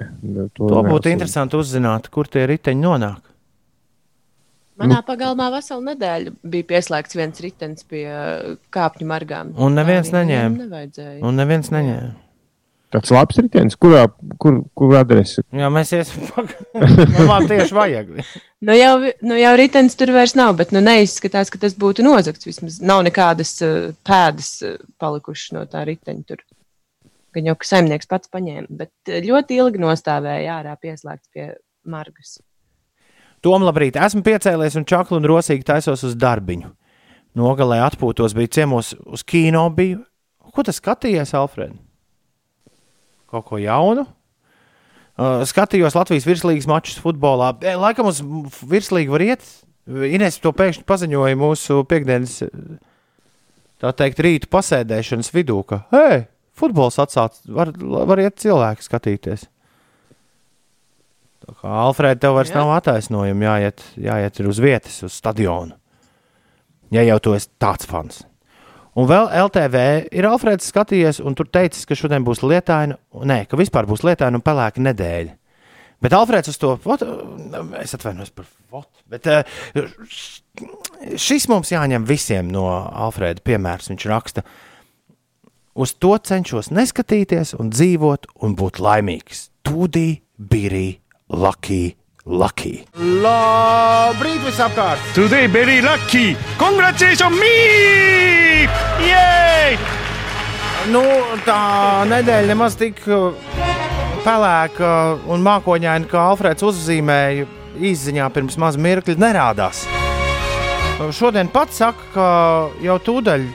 To 0.58 0.84
būtu 0.84 1.13
interesanti 1.13 1.56
uzzināt, 1.60 2.10
kur 2.12 2.28
tie 2.28 2.43
riteņi 2.50 2.84
nonāk. 2.84 3.24
Manā 4.80 5.02
pagalmā 5.06 5.50
veselu 5.54 5.84
nedēļu 5.89 6.34
bija 6.48 6.68
pieslēgts 6.72 7.18
viens 7.20 7.44
ritenis 7.44 7.86
pie 7.89 8.06
uh, 8.08 8.56
kāpņu 8.74 9.08
margām. 9.10 9.54
Un 9.60 9.76
neviens 9.76 10.12
neņēma. 10.15 10.70
Un 11.20 11.39
neviens 11.39 11.72
neņēma. 11.76 12.15
Tas 12.89 13.12
labs 13.13 13.38
ritenis, 13.38 13.76
kurā, 13.78 14.08
kur, 14.42 14.63
kur 14.78 14.96
adrese? 14.98 15.44
Jā, 15.54 15.68
mēs 15.74 15.92
iesim 15.94 16.24
pagaidām. 16.32 17.28
Man 17.30 17.46
tieši 17.50 17.76
vajag. 17.78 18.15
Nu 18.65 18.78
jau, 18.78 18.94
nu 19.30 19.38
jau 19.38 19.52
ritenis 19.62 19.98
tur 20.00 20.10
vairs 20.15 20.34
nav, 20.38 20.56
bet 20.58 20.74
nu 20.74 20.82
neizskatās, 20.82 21.52
ka 21.54 21.62
tas 21.62 21.78
būtu 21.78 22.06
nozagts. 22.06 22.48
Vismaz 22.50 22.80
nav 22.82 23.04
nekādas 23.06 23.54
uh, 23.65 23.92
pēdas 24.10 24.52
uh, 24.65 24.80
palikušas 25.02 25.54
no 25.60 25.68
tā 25.70 25.86
riteņa 25.92 26.26
tur. 26.32 26.42
Gan 27.38 27.52
jau, 27.52 27.60
ka 27.62 27.70
saimnieks 27.76 28.10
pats 28.10 28.32
paņēma, 28.34 28.72
bet 28.82 29.13
uh, 29.13 29.22
ļoti 29.28 29.62
ilgi 29.62 29.86
nostāvēja 29.86 30.58
ārā 30.58 30.74
pieslēgts 30.82 31.30
pie 31.30 31.52
margas. 31.86 32.39
Tom, 33.45 33.63
labrīt, 33.63 33.95
esmu 33.95 34.23
piecēlies 34.25 34.75
un 34.80 34.86
čakli 34.88 35.15
un 35.19 35.28
rosīgi 35.30 35.63
taisos 35.67 36.04
uz 36.08 36.15
darbiņu. 36.19 36.73
Nogalē 37.39 37.80
atpūtos, 37.86 38.36
biju 38.36 38.52
ciemos 38.52 38.93
uz 39.06 39.23
kino. 39.23 39.63
Biju. 39.71 40.02
Ko 40.52 40.65
tas 40.65 40.80
skatījies, 40.82 41.32
Alfred? 41.38 41.78
Kaut 43.30 43.45
ko 43.47 43.60
jaunu? 43.62 44.08
Uh, 45.19 45.43
skatījos 45.47 45.95
Latvijas 45.95 46.28
virslīgas 46.28 46.67
mačus 46.67 46.99
futbolā. 47.04 47.52
E, 47.63 47.75
laikam 47.80 48.10
uz 48.10 48.21
virslīgu 48.67 49.15
var 49.15 49.25
iet. 49.25 49.45
Ines 49.89 50.39
to 50.41 50.52
pēkšņi 50.56 50.86
paziņoja 50.88 51.38
mūsu 51.39 51.80
piekdienas, 51.89 52.43
tā 53.82 53.93
teikt, 53.97 54.19
rītu 54.21 54.49
pasēdēšanas 54.54 55.32
vidū, 55.34 55.63
ka, 55.65 55.82
hei, 55.95 56.28
futbols 56.60 56.99
atsācis, 57.02 57.47
var, 57.49 57.71
var 57.80 58.21
iet 58.21 58.38
cilvēki 58.43 58.86
skatīties. 58.86 59.47
Alfrēda, 61.64 62.20
tev 62.26 62.38
vairs 62.38 62.52
Jā. 62.54 62.62
nav 62.62 62.74
attaisnojumi 62.78 63.48
jāiet, 63.48 63.84
jāiet 64.00 64.42
uz 64.46 64.62
vietas, 64.64 64.98
uz 65.08 65.16
stadionu. 65.16 65.78
Ja 66.94 67.04
jau 67.06 67.20
tu 67.22 67.36
esi 67.38 67.52
tāds 67.62 67.88
fans. 67.90 68.24
Un 68.98 69.06
vēl 69.08 69.30
LTV 69.46 69.82
ir 70.18 70.28
Alfrēds 70.28 70.72
skatījies, 70.72 71.20
un 71.24 71.36
tur 71.38 71.48
teicis, 71.48 71.86
ka 71.88 71.96
šodien 71.96 72.26
būs 72.26 72.42
lietaina, 72.44 72.98
nē, 73.14 73.44
ka 73.48 73.60
vispār 73.60 73.88
būs 73.88 74.04
lietaina 74.04 74.40
un 74.40 74.44
pelēka 74.44 74.82
nedēļa. 74.84 75.36
Bet 76.04 76.16
Alfrēds 76.16 76.52
uz 76.52 76.58
to, 76.60 76.74
ot, 76.80 77.04
es 77.82 77.94
atvainojos 77.96 78.32
par 78.36 78.48
fotu, 78.48 79.04
bet 79.12 79.28
eh, 79.28 79.60
šis 81.20 81.48
mums 81.52 81.74
jāņem 81.74 82.08
visiem 82.08 82.50
no 82.52 82.66
Alfrēda 82.72 83.44
piemērs. 83.46 83.92
Viņš 83.92 84.08
raksta, 84.12 84.46
uz 85.76 85.94
to 86.00 86.16
cenšos 86.32 86.72
neskatīties 86.72 87.54
un 87.60 87.72
dzīvot 87.76 88.32
un 88.44 88.56
būt 88.60 88.80
laimīgs. 88.84 89.50
Tūdī, 89.68 90.08
birī, 90.40 90.88
lucky, 91.30 91.96
lucky. 92.26 92.84
Labrīt 92.98 94.42
visapkārt! 94.44 95.02
Today 95.13 95.48
very 95.48 95.82
lucky. 95.82 96.36
Congratulations 96.58 97.38
me! 97.38 98.65
Yay! 99.06 99.78
Nu, 100.89 101.04
tā 101.46 101.62
nedēļa 102.10 102.50
nemaz 102.50 102.78
tik 102.80 103.02
uh, 103.08 103.36
pelēka 104.26 104.92
un 105.30 105.46
mākoņaina, 105.46 106.10
kā 106.10 106.26
Alfrēds 106.32 106.65
uzzīmēja 106.65 107.46
izziņā 107.78 108.30
pirms 108.34 108.58
maz 108.60 108.80
mirkļa, 108.82 109.20
nerādās. 109.22 109.86
Uh, 109.86 111.12
Šodien 111.13 111.52
pats 111.54 111.78
saka, 111.84 112.10
ka 112.15 112.28
jau 112.84 112.98
tūdaļ, 113.06 113.46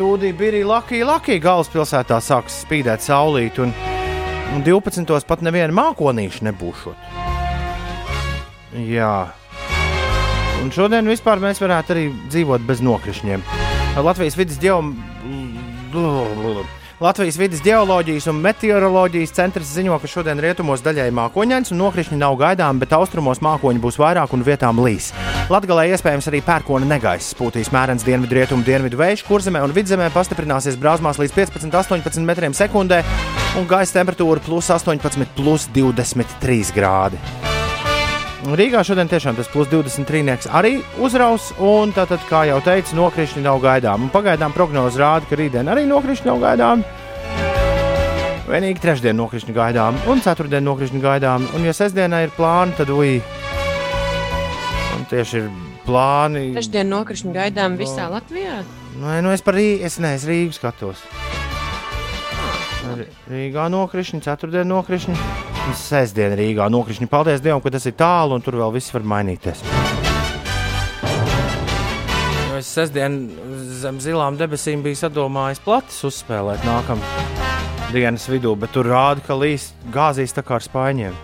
tūdaļ 0.00 0.34
bija 0.38 0.64
Lakija, 0.72 1.12
Lakija 1.12 1.44
galvaspilsētā 1.44 2.22
sāks 2.24 2.62
spīdēt 2.64 3.04
saulīt, 3.04 3.60
un, 3.60 3.74
un 4.54 4.64
12. 4.64 5.26
pat 5.28 5.44
neviena 5.44 5.74
mākonīša 5.76 6.48
nebūšot. 6.48 7.10
Jā. 8.88 9.12
Un 10.62 10.72
šodien 10.74 11.08
vispār 11.08 11.40
mēs 11.42 11.60
varētu 11.62 11.94
arī 11.94 12.08
dzīvot 12.32 12.64
bez 12.66 12.82
nokrišņiem. 12.84 13.44
Latvijas 13.98 14.38
vidas 14.38 14.58
geoloģijas. 14.62 16.74
Latvijas 16.98 17.36
vidas 17.38 17.60
geoloģijas 17.62 18.24
un 18.26 18.40
meteoroloģijas 18.42 19.30
centrs 19.36 19.68
ziņo, 19.70 20.00
ka 20.02 20.08
šodien 20.10 20.40
rietumos 20.42 20.82
daļai 20.82 21.12
mākoņdienas 21.14 21.70
un 21.70 21.78
nokrišņi 21.84 22.18
nav 22.18 22.34
gaidām, 22.40 22.80
bet 22.82 22.96
austrumos 22.96 23.38
mākoņi 23.38 23.78
būs 23.84 24.00
vairāk 24.02 24.34
un 24.34 24.42
vietām 24.42 24.82
līs. 24.82 25.12
Latvijā 25.46 25.84
iespējams 25.94 26.26
arī 26.26 26.42
pērkona 26.42 26.90
negaiss, 26.90 27.38
pūtīs 27.38 27.70
mērens 27.70 28.02
dienvidu 28.02 28.40
rietumu 28.40 28.66
dienvidu 28.66 28.98
vējš, 28.98 29.22
kurzemē 29.30 29.62
un 29.62 29.78
vidzemē 29.78 30.10
pastiprināsies 30.10 30.80
brāzmās 30.82 31.22
līdz 31.22 31.38
15-18 31.38 32.26
metriem 32.26 32.58
sekundē 32.58 33.04
un 33.56 33.66
gaisa 33.68 34.00
temperatūra 34.00 34.42
plus 34.44 34.68
18, 34.74 35.24
plus 35.36 35.68
23 35.72 36.74
grādi. 36.76 37.20
Rīgā 38.48 38.80
šodien 38.86 39.08
tiešām 39.10 39.36
tas 39.36 39.48
plus 39.50 39.68
23 39.68 40.46
arī 40.54 40.78
uzraus, 41.02 41.50
un 41.58 41.90
tātad, 41.92 42.22
kā 42.30 42.44
jau 42.48 42.60
teicu, 42.64 42.94
nokrišņi 42.96 43.42
nav 43.44 43.58
gaidām. 43.64 44.06
Un 44.06 44.12
pagaidām 44.14 44.54
prognoze 44.54 45.00
rāda, 45.00 45.26
ka 45.28 45.36
rītdien 45.36 45.68
arī 45.68 45.84
nokrišņi 45.90 46.30
nav 46.30 46.40
gaidām. 46.44 46.84
Vienīgi 48.48 48.80
trešdien 48.80 49.18
nokrišņi 49.18 49.52
gaidām, 49.52 49.98
un 50.08 50.22
ceturtdien 50.24 50.64
nokrišņi 50.64 51.02
gaidām. 51.02 51.48
Un, 51.58 51.66
ja 51.68 51.74
sestdienā 51.76 52.22
ir 52.24 52.32
plāni, 52.36 52.72
tad 52.78 52.92
uji. 52.94 53.18
Un 54.96 55.04
tieši 55.10 55.42
ir 55.42 55.50
plāni. 55.84 56.46
Trešdien 56.56 56.88
nokrišņi 56.94 57.34
gaidām 57.34 57.76
visā 57.80 58.08
Latvijā. 58.12 58.62
Nē, 59.02 59.20
nu 59.26 59.34
es 59.34 59.44
par 59.44 59.58
Rīgu, 59.58 59.82
es 59.84 59.98
neesmu 60.00 60.32
Rīgu 60.32 60.56
skatos. 60.56 61.04
Rīgā 63.30 63.68
nokrišņi, 63.72 64.20
ceturtdien 64.24 64.68
nokrišņi. 64.70 65.14
un 65.68 65.74
Sestdien 65.76 66.32
Rīgā 66.38 66.68
nokrišņi. 66.72 67.08
Paldies 67.12 67.42
Dievam, 67.44 67.60
ka 67.64 67.70
tas 67.74 67.86
ir 67.86 67.92
tālu 67.98 68.34
un 68.38 68.42
tur 68.44 68.56
vēl 68.60 68.72
viss 68.74 68.92
var 68.94 69.02
mainīties. 69.02 69.62
Jo 72.48 72.58
Es 72.58 72.66
sestdien 72.74 73.18
zem 73.78 74.00
zilām 74.02 74.34
debesīm 74.40 74.80
biju 74.82 74.98
sadomājis 74.98 75.60
platis 75.62 76.00
uzspēlēt 76.08 76.64
nākamā 76.66 77.06
dienas 77.92 78.26
vidū, 78.28 78.50
bet 78.58 78.72
tur 78.74 78.88
rāda, 78.90 79.22
ka 79.24 79.36
līs 79.38 79.70
gāzīs 79.94 80.34
tā 80.36 80.42
kā 80.44 80.58
ar 80.58 80.64
spaiņiem. 80.66 81.14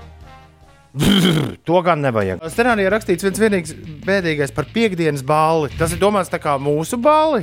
To 1.66 1.80
gan 1.82 1.98
nevajag. 2.04 2.38
Scenārijā 2.54 2.92
rakstīts 2.92 3.24
viens 3.26 3.40
vienīgs 3.42 3.72
bēdīgais 4.06 4.52
par 4.54 4.68
piekdienas 4.70 5.24
balli. 5.26 5.72
Tas 5.78 5.90
ir 5.92 5.98
domāts 5.98 6.30
tā 6.30 6.38
kā 6.38 6.54
mūsu 6.62 7.00
balli. 7.02 7.42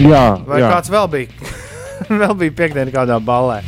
Jā, 0.00 0.38
Vai 0.48 0.62
jā. 0.62 0.70
kāds 0.72 0.88
vēl 0.92 1.08
bija? 1.12 1.28
vēl 2.22 2.36
bija 2.42 2.56
piekdiena 2.62 2.94
kādā 2.94 3.18
ballē. 3.22 3.60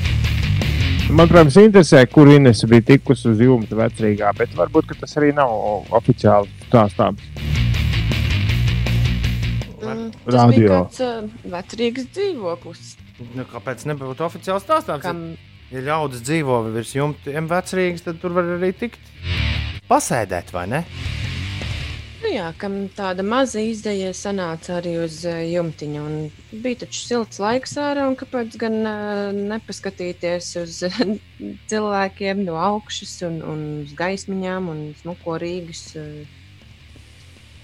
Man, 1.09 1.25
protams, 1.31 1.57
interesē, 1.57 2.03
kur 2.13 2.29
Inês 2.29 2.61
bija 2.69 2.85
tikusi 2.93 3.31
uz 3.33 3.41
jumta 3.41 3.79
vecrīgā, 3.79 4.35
bet 4.37 4.53
varbūt 4.57 4.91
ka 4.91 4.99
tas 5.01 5.17
arī 5.17 5.33
nav 5.37 5.53
oficiāli 5.97 6.51
stāstāms. 6.67 7.25
Mm, 9.79 10.09
Tas 10.27 10.35
Radio. 10.35 10.53
bija 10.53 10.71
kāds 10.75 11.03
uh, 11.07 11.29
vecrīgas 11.55 12.09
dzīvoklis, 12.13 12.89
Nu, 13.35 13.43
kāpēc 13.51 13.83
nebūtu 13.91 14.23
oficiāli 14.23 14.63
stāstāms? 14.63 15.03
kam 15.03 15.23
Ja 15.69 15.83
ļaudis 15.85 16.23
dzīvo 16.25 16.63
virs 16.73 16.95
vecrīgas, 17.51 18.05
tad 18.07 18.21
tur 18.23 18.33
var 18.33 18.47
arī 18.55 18.71
tikt 18.73 19.03
pasēdēt, 19.91 20.53
vai 20.55 20.65
ne? 20.71 20.79
Nu 22.29 22.35
jā, 22.35 22.49
kam 22.61 22.75
tāda 22.93 23.25
maza 23.25 23.63
izdeja 23.65 24.11
sanāca 24.13 24.75
arī 24.83 24.99
uz 25.01 25.23
uh, 25.25 25.39
jumtiņa. 25.49 26.01
Un 26.05 26.59
bija 26.61 26.83
taču 26.83 27.01
silts 27.01 27.39
laiks 27.41 27.73
ārā, 27.81 28.05
un 28.05 28.19
kāpēc 28.21 28.53
gan 28.61 28.75
uh, 28.83 29.31
nepaskatīties 29.33 30.51
uz 30.61 30.83
cilvēkiem 31.71 32.43
no 32.45 32.59
augšas, 32.61 33.15
un, 33.25 33.39
un 33.41 33.63
uz 33.87 33.95
gaismiņām 33.97 34.69
un 34.69 34.83
smuko 35.01 35.39
Rīgas 35.41 35.87
uh, 35.97 36.21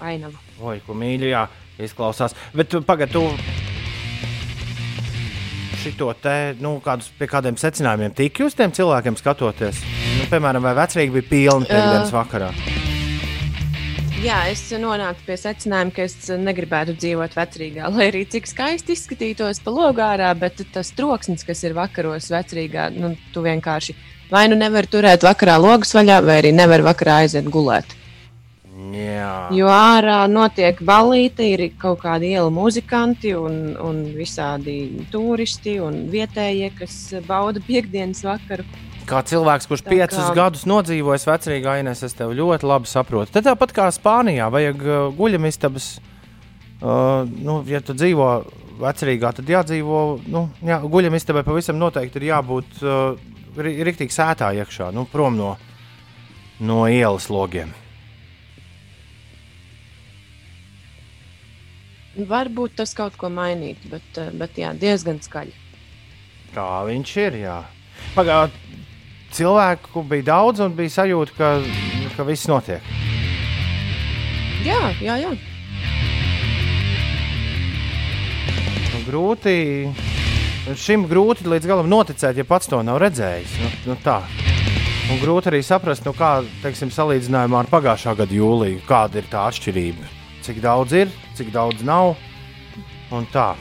ainavu. 0.01 0.41
Oi, 0.57 0.79
ko 0.87 0.97
mīļi, 0.97 1.29
jā, 1.35 1.43
izklausās. 1.85 2.33
Bet 2.57 2.73
pagaidi, 2.89 3.13
tu 3.13 3.21
šito 5.83 6.09
te, 6.25 6.55
nu, 6.57 6.79
kādus, 6.81 7.13
pie 7.13 7.29
kādiem 7.29 7.61
secinājumiem 7.61 8.17
tiki 8.17 8.49
uz 8.49 8.57
tiem 8.57 8.73
cilvēkiem 8.73 9.21
skatoties. 9.21 9.85
Nu, 10.17 10.25
piemēram, 10.33 10.65
vai 10.65 10.73
vecrīgi 10.81 11.19
bija 11.19 11.29
pilni 11.35 11.69
piekdienas 11.69 12.17
vakarā? 12.17 12.49
Jā, 14.23 14.37
es 14.47 14.61
nonācu 14.79 15.25
pie 15.27 15.35
secinājuma, 15.35 15.91
ka 15.91 16.05
es 16.07 16.15
negribētu 16.39 16.93
dzīvot 16.95 17.33
vecrīgā. 17.35 17.89
Lai 17.91 18.07
arī 18.13 18.21
cik 18.31 18.47
skaisti 18.47 18.95
izskatītos 18.95 19.59
pa 19.65 19.73
logārā, 19.75 20.29
bet 20.39 20.61
tas 20.71 20.93
troksnis, 20.95 21.43
kas 21.43 21.65
ir 21.67 21.75
vakaros 21.75 22.29
vecrīgā, 22.31 22.87
nu, 22.95 23.11
tu 23.35 23.43
vienkārši 23.43 23.95
vai 24.31 24.47
nu 24.47 24.55
nevari 24.57 24.89
turēt 24.89 25.25
vakarā 25.25 25.57
logus 25.61 25.91
vaļā, 25.97 26.21
vai 26.25 26.39
arī 26.39 26.53
nevari 26.55 26.87
vakarā 26.87 27.19
aiziet 27.25 27.51
gulēt. 27.51 27.97
Jā, 28.95 29.49
Jo 29.55 29.67
ārā 29.71 30.21
notiek 30.31 30.79
balīti, 30.83 31.51
ir 31.55 31.65
kaut 31.79 32.01
kādi 32.03 32.31
iela 32.35 32.51
muzikanti 32.53 33.33
un, 33.35 33.75
un 33.79 34.01
visādi 34.15 35.05
turisti 35.11 35.77
un 35.83 36.05
vietējie, 36.11 36.71
kas 36.79 36.97
bauda 37.27 37.63
piekdienas 37.67 38.23
vakaru. 38.23 38.63
Kā 39.09 39.21
cilvēks, 39.25 39.67
kurš 39.69 39.83
piecus 39.85 40.19
kā- 40.19 40.35
gadus 40.37 40.65
nodzīvojis 40.69 41.27
vecrīgā 41.29 41.77
ainēs, 41.79 42.03
es 42.07 42.13
tevi 42.17 42.35
ļoti 42.39 42.67
labi 42.67 42.89
saprotu. 42.89 43.31
Tad 43.35 43.45
tāpat 43.47 43.73
kā 43.75 43.87
Spānijā, 43.93 44.49
vajag 44.53 44.81
uh, 44.85 44.97
guļamistabas. 45.17 45.89
Uh, 46.81 47.23
nu, 47.29 47.61
ja 47.69 47.79
tu 47.81 47.93
dzīvo 47.95 48.27
vecrīgā, 48.81 49.31
tad 49.37 49.47
jādzīvo. 49.49 50.01
Nu, 50.27 50.49
jā, 50.65 50.81
guļamistabai 50.83 51.45
pavisam 51.47 51.77
noteikti 51.79 52.19
ir 52.21 52.27
jābūt 52.33 52.83
uh, 52.83 53.15
ri- 53.57 53.77
riktīgi 53.87 54.11
sētā 54.13 54.51
iekšā, 54.59 54.91
nu, 54.93 55.05
prom 55.11 55.37
no, 55.39 55.55
no 56.59 56.83
ielas 56.91 57.29
logiem. 57.31 57.71
Varbūt 62.15 62.77
tas 62.79 62.93
kaut 62.95 63.17
ko 63.19 63.27
mainītu, 63.27 63.89
bet, 63.91 64.05
eh, 64.21 64.29
bet 64.39 64.55
jā, 64.55 64.69
diezgan 64.79 65.17
skaļi. 65.19 65.51
Tā 66.55 66.67
viņš 66.87 67.15
ir. 67.25 67.33
Jā. 67.43 67.57
Pagājušajā 68.15 68.64
cilvēku 69.35 70.03
bija 70.07 70.29
daudz 70.31 70.63
un 70.63 70.75
bija 70.77 70.93
sajūta, 71.01 71.35
ka, 71.37 71.51
ka 72.15 72.25
viss 72.27 72.47
notiek. 72.49 72.93
Jā, 74.65 74.81
jā, 75.03 75.19
jā. 75.21 75.33
Grūti. 79.05 79.53
Šim 80.81 81.03
grūti 81.05 81.45
līdz 81.45 81.67
galam 81.69 81.89
noticēt, 81.91 82.39
ja 82.39 82.45
pats 82.47 82.65
to 82.71 82.79
nav 82.81 82.97
redzējis. 83.03 83.51
Nu, 83.61 83.67
nu 83.91 83.97
tā. 84.01 84.15
Un 85.13 85.19
grūti 85.21 85.51
arī 85.51 85.59
saprast, 85.61 86.07
nu, 86.07 86.15
kā 86.17 86.39
teiksim, 86.63 86.89
salīdzinājumā 86.89 87.59
ar 87.61 87.69
pagājušā 87.69 88.15
gada 88.17 88.33
jūliju, 88.33 88.79
kāda 88.89 89.21
ir 89.21 89.27
tā 89.29 89.43
atšķirība. 89.51 90.09
Cik 90.47 90.63
daudz 90.63 90.95
ir, 90.97 91.13
cik 91.37 91.51
daudz 91.53 91.85
nav. 91.85 92.15
Un 93.13 93.29
tā. 93.29 93.51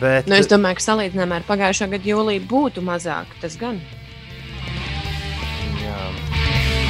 Bet, 0.00 0.24
Nu, 0.30 0.38
es 0.40 0.48
domāju, 0.48 0.80
ka 0.80 0.86
salīdzinājumā 0.86 1.42
ar 1.42 1.46
pagājušā 1.50 1.90
gada 1.92 2.08
jūliju 2.08 2.46
būtu 2.48 2.86
mazāk. 2.88 3.36
Tas 3.44 3.60
gan. 3.60 3.76
jā. 3.76 4.03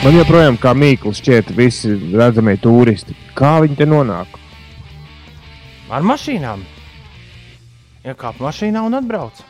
Man 0.05 0.19
joprojām 0.19 0.59
kā 0.61 0.75
mīkls 0.77 1.17
šķiet 1.23 1.51
visi 1.57 1.95
redzamie 2.13 2.59
turisti. 2.61 3.15
Kā 3.33 3.55
viņi 3.65 3.79
te 3.79 3.87
nonāk? 3.89 4.35
Ar 5.89 6.05
mašīnām. 6.05 6.61
Iekāp 8.05 8.43
mašīnā 8.45 8.83
un 8.85 8.99
atbrauc. 8.99 9.41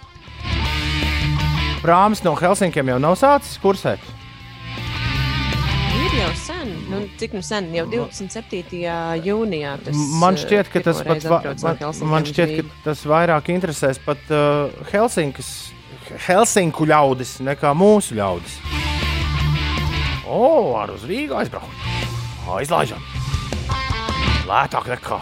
Prāms 1.83 2.23
no 2.23 2.37
Helsinkiem 2.39 2.93
jau 2.93 3.01
nav 3.03 3.17
sācis 3.19 3.59
kursēt. 3.65 4.07
Ir 5.99 6.15
jau 6.21 6.31
sen, 6.39 6.71
nu, 6.87 7.03
cik 7.19 7.35
nu 7.35 7.43
sen, 7.43 7.73
jau 7.75 7.89
27. 7.91 8.79
jūnijā. 9.27 9.75
Tas, 9.89 10.07
Man 10.23 10.39
eh, 10.39 10.45
šķiet, 10.45 10.71
ka 10.71 10.85
tas 10.87 11.03
pat 11.03 11.27
va, 11.35 11.43
atbrauc 11.51 11.83
no 11.83 11.91
man, 12.07 12.13
man 12.15 12.31
šķiet, 12.31 12.55
ka 12.61 12.87
tas 12.93 13.03
vairāk 13.11 13.51
interesēs 13.59 13.99
pat 14.07 14.23
uh, 14.31 14.71
Helsinkas, 14.95 15.51
Helsinku 16.29 16.87
ļaudis 16.95 17.41
nekā 17.43 17.75
mūsu 17.75 18.23
ļaudis. 18.23 18.61
O, 20.25 20.75
ar 20.81 20.95
uz 20.95 21.05
Rīgā 21.09 21.43
aizbraukt. 21.43 21.89
Aizlaižam. 22.55 23.03
Lētāk 24.49 24.89
nekā 24.93 25.21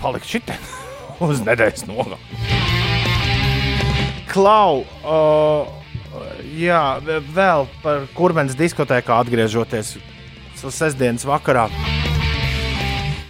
palikt 0.00 0.28
šitā 0.28 0.56
uz 1.28 1.42
nedēļas 1.44 1.86
nogalu. 1.88 2.18
Klau, 4.32 4.84
uh, 5.04 5.68
jā, 6.56 6.84
vēl 7.36 7.66
par 7.82 8.06
kurmens 8.16 8.56
diskotēkā 8.56 9.20
atgriežoties 9.24 9.96
sestdienas 10.62 11.26
vakarā. 11.28 11.66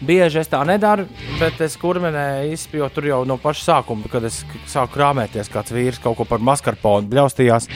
Bieži 0.03 0.41
es 0.41 0.51
tā 0.51 0.59
nedaru, 0.67 1.07
bet 1.39 1.61
es 1.63 1.77
kurmenē 1.79 2.49
izspēju 2.51 2.89
tur 2.91 3.07
jau 3.07 3.21
no 3.27 3.37
paša 3.39 3.69
sākuma, 3.69 4.11
kad 4.11 4.27
es 4.27 4.41
sāku 4.67 4.97
krāpēties, 4.97 5.51
kāds 5.51 5.75
vīrs 5.75 6.03
kaut 6.03 6.19
ko 6.19 6.27
par 6.27 6.43
maskarponu 6.43 7.07
bļaustījās. 7.11 7.71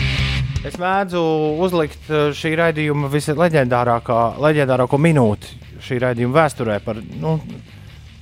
Es 0.67 0.75
mēdzu 0.83 1.21
uzlikt 1.63 2.09
eh, 2.11 2.33
šī 2.35 2.57
raidījuma 2.59 3.11
visleģendārākā 3.13 4.21
leģendārāko 4.43 4.99
minūti 4.99 5.53
šī 5.87 6.01
raidījuma 6.03 6.41
vēsturē 6.41 6.81
par 6.83 6.99
nu, 7.21 7.37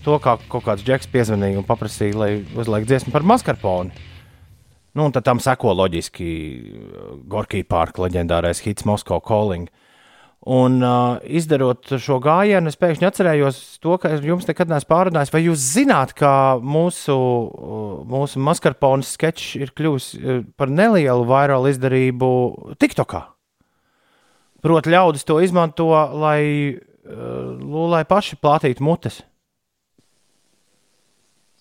to, 0.05 0.19
kā 0.21 0.37
kaut 0.53 0.67
kāds 0.67 0.85
džeks 0.85 1.09
piezvanīja 1.13 1.63
un 1.63 1.65
paprasīja, 1.65 2.19
lai 2.21 2.31
uzliek 2.59 2.85
dziesmu 2.89 3.15
par 3.15 3.25
maskarponu. 3.25 3.95
Nu, 4.95 5.07
un 5.09 5.15
tad 5.15 5.25
tam 5.27 5.41
seko 5.43 5.73
loģiski 5.75 6.29
Gorkija 7.31 7.67
Parka 7.67 8.05
leģendārais 8.05 8.61
hits 8.63 8.85
Moskau 8.87 9.23
Calling. 9.25 9.71
Un 10.45 10.83
uh, 10.85 11.23
izdarot 11.25 11.95
šo 12.05 12.19
gājienu, 12.21 12.69
es 12.69 12.77
pēkšņi 12.77 13.07
atcerējos 13.09 13.61
to, 13.81 13.95
ka 14.01 14.11
jums 14.21 14.45
nekad 14.45 14.69
neesmu 14.69 14.91
pārunājis. 14.91 15.33
Vai 15.33 15.41
jūs 15.47 15.63
zināt, 15.73 16.13
ka 16.19 16.33
mūsu, 16.61 17.17
uh, 17.17 17.95
mūsu 18.05 18.43
maskarpones 18.45 19.15
sketčs 19.17 19.55
ir 19.57 19.73
kļuvis 19.73 20.11
uh, 20.19 20.43
par 20.61 20.69
nelielu 20.69 21.25
vairālu 21.31 21.73
izdarību 21.73 22.29
TikTokā? 22.77 23.23
Proti, 24.65 24.93
ļaudis 24.93 25.25
to 25.25 25.41
izmanto, 25.45 25.89
lai, 26.21 26.77
uh, 26.77 27.75
lai 27.97 28.05
paši 28.09 28.37
plātītu 28.37 28.85
mutes. 28.85 29.23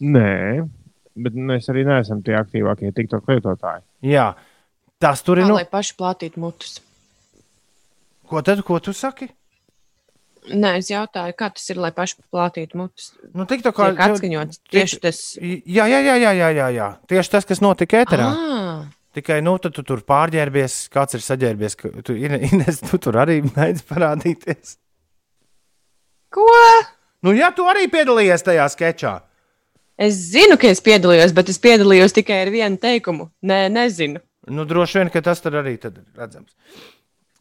Nē, 0.04 0.64
bet 1.24 1.36
mēs 1.40 1.72
arī 1.72 1.86
neesam 1.88 2.20
tie 2.26 2.36
aktīvākie 2.36 2.92
TikTok 2.92 3.32
lietotāji. 3.32 3.86
Jā, 4.12 4.34
tas 5.00 5.24
tur 5.24 5.40
ir. 5.40 5.48
Tā, 5.48 5.54
Nu, 5.54 5.62
lai 5.62 5.70
paši 5.72 5.96
plātītu 5.96 6.44
mutus. 6.44 6.82
Ko 8.30 8.42
tad, 8.46 8.62
ko 8.68 8.80
tu 8.84 8.94
saki? 8.94 9.30
Nē, 10.52 10.74
es 10.82 10.90
jautāju, 10.92 11.34
kā 11.40 11.48
tas 11.56 11.70
ir, 11.72 11.78
lai 11.80 11.94
paši 11.96 12.18
plātītu 12.34 12.76
mutus. 12.76 13.14
Nu, 13.32 13.46
TikTokā 13.48 13.94
Tiek 13.94 14.02
atskaņots 14.10 14.60
tieši 14.74 14.98
tas. 15.06 15.22
Jā, 15.40 15.86
jā, 15.88 16.02
jā, 16.04 16.16
jā, 16.20 16.32
jā, 16.36 16.50
jā, 16.58 16.68
jā. 16.76 16.88
Tieši 17.08 17.32
tas, 17.38 17.48
kas 17.48 17.62
notika 17.64 18.02
ēterā. 18.04 18.26
Ah, 18.28 18.82
Tikai 19.16 19.38
nu, 19.46 19.54
tu, 19.62 19.70
tu 19.72 19.84
tur 19.88 20.02
pārģērbies, 20.10 20.76
kāds 20.92 21.16
ir 21.16 21.22
saģērbies. 21.24 21.76
ka 21.80 21.92
Tu, 22.04 22.16
Ine- 22.26 22.42
Ines, 22.50 22.82
tu 22.82 22.98
tur 23.00 23.16
arī 23.24 23.40
mēģini 23.46 23.86
parādīties. 23.88 24.76
ko? 26.34 26.48
Nu, 27.24 27.32
jā, 27.38 27.52
tu 27.56 27.64
arī 27.70 27.86
piedalījies 27.94 28.44
tajā 28.44 28.66
sketčā. 28.74 29.14
Es 29.96 30.18
zinu, 30.34 30.58
ka 30.60 30.68
es 30.74 30.82
piedalījos, 30.84 31.32
bet 31.38 31.52
es 31.54 31.60
piedalījos 31.62 32.16
tikai 32.18 32.42
ar 32.44 32.52
vienu 32.52 32.80
teikumu. 32.82 33.30
Nē, 33.46 33.68
nezinu. 33.72 34.20
Nu, 34.52 34.66
droši 34.68 35.00
vien, 35.00 35.12
ka 35.14 35.22
tas 35.24 35.40
tur 35.40 35.56
arī 35.62 35.78
tad 35.80 36.02
ir 36.02 36.08
redzams. 36.20 36.52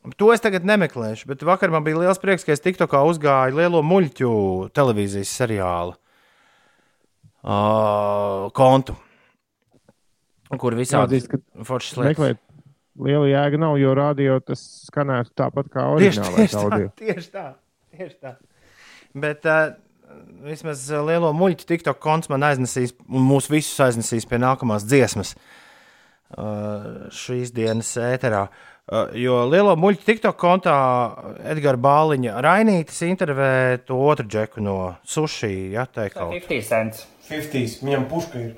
To 0.02 0.32
es 0.34 0.42
tagad 0.42 0.64
nemeklēšu, 0.66 1.28
bet 1.30 1.44
vakar 1.46 1.70
man 1.70 1.84
bija 1.86 2.00
liels 2.00 2.18
prieks, 2.18 2.42
ka 2.42 2.50
es 2.56 2.62
tikko 2.62 3.04
uzgāju 3.06 3.54
lielo 3.60 3.84
muļķu 3.86 4.30
televīzijas 4.74 5.30
seriālu 5.38 5.92
uh, 7.46 8.48
kontu, 8.58 8.96
kur 10.58 10.74
visādi 10.74 11.20
foršas 11.22 12.00
lietas. 12.00 12.08
Meklēt, 12.08 12.40
liela 12.98 13.28
jēga 13.30 13.60
nav, 13.62 13.76
jo 13.78 13.94
radio 13.94 14.40
tas 14.42 14.64
skanētu 14.88 15.30
tāpat 15.38 15.70
kā 15.70 15.86
Tieši, 15.86 15.94
oriģinālais 15.94 16.42
tieši, 16.42 16.56
tā, 16.56 16.64
audio. 16.66 16.90
tieši 16.98 17.30
tā, 17.30 17.46
tieši 17.94 18.18
tā. 18.26 18.34
Bet 19.22 19.46
uh, 19.46 19.78
vismaz 20.48 20.82
lielo 20.90 21.30
muļķu 21.38 21.70
TikTok 21.70 22.02
konts 22.02 22.32
man 22.32 22.42
aiznesīs, 22.50 22.90
un 23.06 23.22
mūs 23.30 23.46
visus 23.54 23.78
aiznesīs 23.86 24.26
pie 24.26 24.42
nākamās 24.42 24.82
dziesmas 24.82 25.36
uh, 25.38 27.06
šīs 27.22 27.54
dienas 27.54 27.94
ēterā. 28.02 28.48
Uh, 28.50 28.68
jo 29.14 29.44
lielo 29.46 29.76
muļķu 29.78 30.02
TikTok 30.08 30.36
kontā 30.40 30.74
Edgars 31.52 31.78
Bāliņa 31.82 32.40
Rainītis 32.42 32.98
intervē 33.06 33.78
to 33.86 33.98
otru 34.10 34.26
džeku 34.26 34.60
no 34.64 34.94
sushi, 35.06 35.70
ja 35.76 35.86
teiktu. 35.86 36.26
50 36.32 36.66
cents. 36.68 37.06
50. 37.30 37.84
Viņam 37.86 38.08
puška 38.10 38.40
ir. 38.42 38.54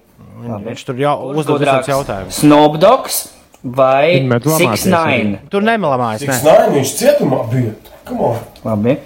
Viņš 0.64 0.84
tur 0.88 0.98
jau 0.98 1.14
uzdod 1.36 1.60
visādus 1.62 1.90
jautājumus. 1.92 2.38
Snowdogs 2.40 3.18
vai 3.62 4.14
Viņi 4.16 4.30
met 4.32 4.46
lamāties 4.48 4.86
69? 4.88 5.36
Tur 5.52 5.66
nemelamājas. 5.68 6.24
Cik 6.24 6.32
Ne. 6.32 6.38
snāri 6.40 6.72
viņš 6.78 6.94
cietumā 6.98 7.42
bija? 7.52 7.74
Come 8.08 8.20
on. 8.32 8.40
Labi. 8.64 8.96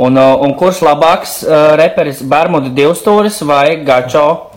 Un, 0.00 0.16
uh, 0.16 0.36
un 0.46 0.54
kurš 0.54 0.80
labāks 0.86 1.40
uh, 1.42 1.74
reperis 1.76 2.22
Bermudu 2.22 2.70
divstūris 2.74 3.42
vai 3.44 3.82
Gačo? 3.84 4.49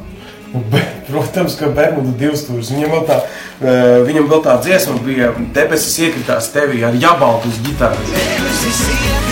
Be, 0.53 0.81
protams, 1.07 1.55
ka 1.57 1.71
Bermuda 1.73 2.13
divstūris. 2.19 2.69
Viņam 2.75 2.91
vēl 2.93 3.05
tā, 3.09 3.15
uh, 3.25 4.03
viņam 4.05 4.27
vēl 4.29 4.43
tā 4.45 4.59
dziesma 4.61 4.99
bija 5.01 5.31
debesis 5.55 5.97
iekritās 6.05 6.51
tevī 6.53 6.83
ar 6.85 6.93
jabaltu 6.93 7.49
uz 7.49 7.57
ģitāras. 7.65 8.11
Debesis 8.13 8.83
iekrita, 8.85 9.22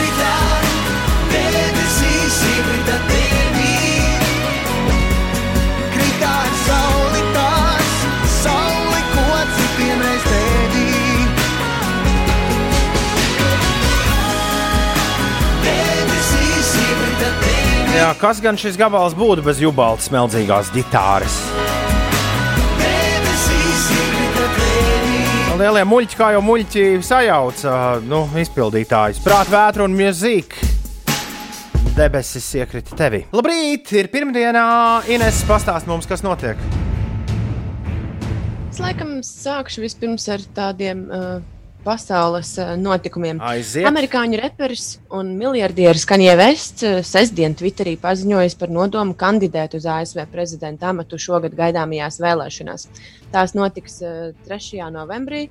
Jā, 18.01 18.15
kas 18.17 18.39
gan 18.41 18.57
šis 18.57 18.79
gabals 18.81 19.13
būtu 19.13 19.43
bez 19.45 19.59
jubalta 19.61 20.01
smeldzīgās 20.01 20.71
tevī. 20.73 21.35
Lielie 25.59 25.83
muļķi, 25.85 26.17
kā 26.17 26.31
jau 26.33 26.39
muļķi 26.41 26.85
sajauca, 27.05 27.75
nu, 28.01 28.23
izpildītājus. 28.41 29.21
Prāta 29.21 29.53
vētra 29.53 29.85
un 29.85 29.93
mūzika. 29.93 30.57
Debesis 31.93 32.49
iekrita 32.57 32.97
tevī. 32.97 33.21
Labrīt! 33.37 33.93
Ir 33.93 34.09
pirmdienā 34.09 34.65
Ines 35.13 35.45
pastāst 35.45 35.85
mums, 35.85 36.09
kas 36.09 36.25
notiek. 36.25 36.57
Es 38.71 38.81
laikam 38.81 39.19
sākšu 39.21 39.85
vispirms 39.85 40.25
ar 40.33 40.49
tādiem 40.57 41.05
uh, 41.05 41.37
pasaules 41.85 42.53
uh, 42.61 42.73
notikumiem. 42.79 43.39
Aiziet! 43.43 43.85
Amerikāņu 43.89 44.39
reperis 44.41 44.85
un 45.17 45.33
miljardieris 45.39 46.05
Kanye 46.09 46.33
Vests 46.39 46.85
uh, 46.87 46.99
sestdien 47.05 47.55
Twitterī 47.57 47.95
paziņojis 48.01 48.57
par 48.59 48.73
nodomu 48.73 49.15
kandidēt 49.17 49.77
uz 49.79 49.87
ASV 49.89 50.25
prezidenta 50.31 50.91
amatu 50.91 51.19
šogad 51.21 51.55
gaidāmajās 51.57 52.21
vēlēšanās. 52.23 52.87
Tās 53.33 53.55
notiks 53.57 54.01
uh, 54.05 54.31
3. 54.47 54.85
novembrī. 54.93 55.47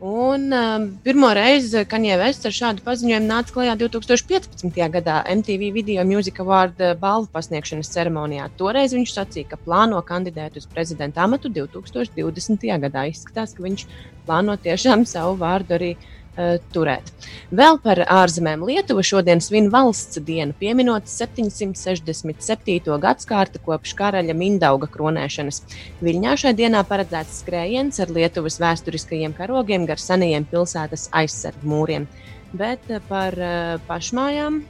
Un 0.00 0.52
um, 0.52 0.84
pirmo 1.04 1.28
reizi 1.36 1.82
Kanye 1.84 2.14
Vests 2.16 2.48
ar 2.48 2.54
šādu 2.56 2.80
paziņojumu 2.86 3.26
nāca 3.28 3.52
klajā 3.52 3.74
2015. 3.82 4.78
gadā 4.94 5.16
MTV 5.28 5.68
Video 5.74 6.06
Music 6.08 6.40
Award 6.40 6.80
uh, 6.80 6.94
balvu 6.96 7.28
pasniegšanas 7.34 7.92
ceremonijā. 7.92 8.46
Toreiz 8.56 8.94
viņš 8.96 9.12
sacīja, 9.12 9.50
ka 9.50 9.58
plāno 9.60 10.00
kandidēt 10.08 10.56
uz 10.56 10.64
prezidenta 10.72 11.20
amatu 11.26 11.52
2020. 11.52 12.64
gadā. 12.86 13.04
Izskatās, 13.12 13.52
ka 13.52 13.66
viņš 13.66 13.84
plāno 14.24 14.56
tiešām 14.64 15.04
savu 15.04 15.36
vārdu 15.44 15.76
arī 15.76 15.92
uh, 15.98 16.08
turēt. 16.72 17.10
Vēl 17.50 17.76
par 17.82 18.00
ārzemēm 18.06 18.62
Lietuva 18.64 19.02
šodien 19.04 19.42
svin 19.44 19.66
valsts 19.72 20.20
dienu, 20.24 20.54
pieminot 20.56 21.08
767. 21.10 22.98
gadsimtu 23.02 23.62
kopš 23.64 23.94
karaļa 23.98 24.36
Mindauga 24.38 24.88
kronēšanas. 24.90 25.62
Viļņā 26.00 26.36
šajā 26.40 26.56
dienā 26.62 26.82
paredzēts 26.88 27.42
skrējiens 27.42 28.00
ar 28.00 28.12
Lietuvas 28.14 28.60
vēsturiskajiem 28.62 29.34
karogiem 29.36 29.86
gar 29.90 30.00
senajiem 30.00 30.46
pilsētas 30.48 31.08
aizsargu 31.12 31.68
mūriem. 31.68 32.06
Bet 32.52 32.88
eh, 32.90 33.02
par 33.08 33.36
uh, 33.38 33.78
pašmājām. 33.86 34.62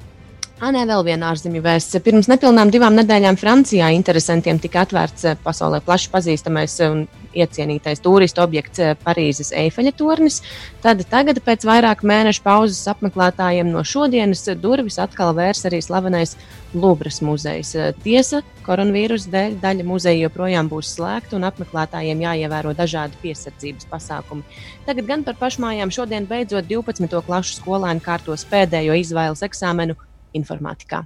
Ah, 0.60 0.68
nē, 0.74 0.82
vēl 0.84 1.06
viena 1.06 1.30
ārzemju 1.32 1.62
vēsts. 1.64 1.96
Pirms 2.04 2.28
nepilnām 2.28 2.68
divām 2.72 2.92
nedēļām 2.98 3.38
Francijā 3.40 3.88
interesantiem 3.96 4.60
tika 4.60 4.84
atvērts 4.84 5.30
eh, 5.30 5.38
pasaulē 5.44 5.80
plaši 5.84 6.10
pazīstamais 6.12 6.76
un 6.84 7.06
iecienītais 7.34 8.02
turistu 8.04 8.42
objekts 8.44 8.80
eh, 8.82 8.94
Parīzes 9.04 9.52
Eifeļa 9.56 9.92
tornis. 9.98 10.40
Tad 10.84 11.02
tagad, 11.10 11.40
pēc 11.44 11.64
vairāk 11.68 12.04
mēnešu 12.06 12.42
pauzes 12.44 12.82
apmeklētājiem 12.90 13.70
no 13.72 13.82
šodienas, 13.86 14.46
durvis 14.60 14.98
atkal 15.02 15.34
vērs 15.36 15.64
arī 15.68 15.80
slavenais 15.84 16.36
Lubras 16.74 17.18
muzejs. 17.26 17.72
Tiesa, 18.04 18.38
koronavīrusa 18.66 19.28
dēļ 19.32 19.52
daļa 19.62 19.84
muzeja 19.88 20.26
joprojām 20.26 20.66
būs 20.70 20.92
slēgta 20.94 21.32
un 21.38 21.46
apmeklētājiem 21.48 22.18
jāievēro 22.26 22.70
dažādi 22.78 23.18
piesardzības 23.24 23.84
pasākumi. 23.90 24.46
Tagad 24.86 25.04
gan 25.08 25.20
par 25.26 25.36
pašmājām 25.40 25.90
šodien 25.94 26.24
beidzot 26.30 26.64
12. 26.70 27.18
klašu 27.26 27.52
skolēni 27.58 28.00
kārtos 28.04 28.42
pēdējo 28.50 28.94
izvēles 29.02 29.42
eksāmenu 29.46 29.94
informātikā. 30.36 30.98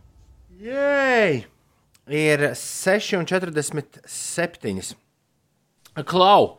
Jēj! 0.65 1.33
Ir 2.05 2.53
6,47. 2.53 5.04
Klau! 6.03 6.57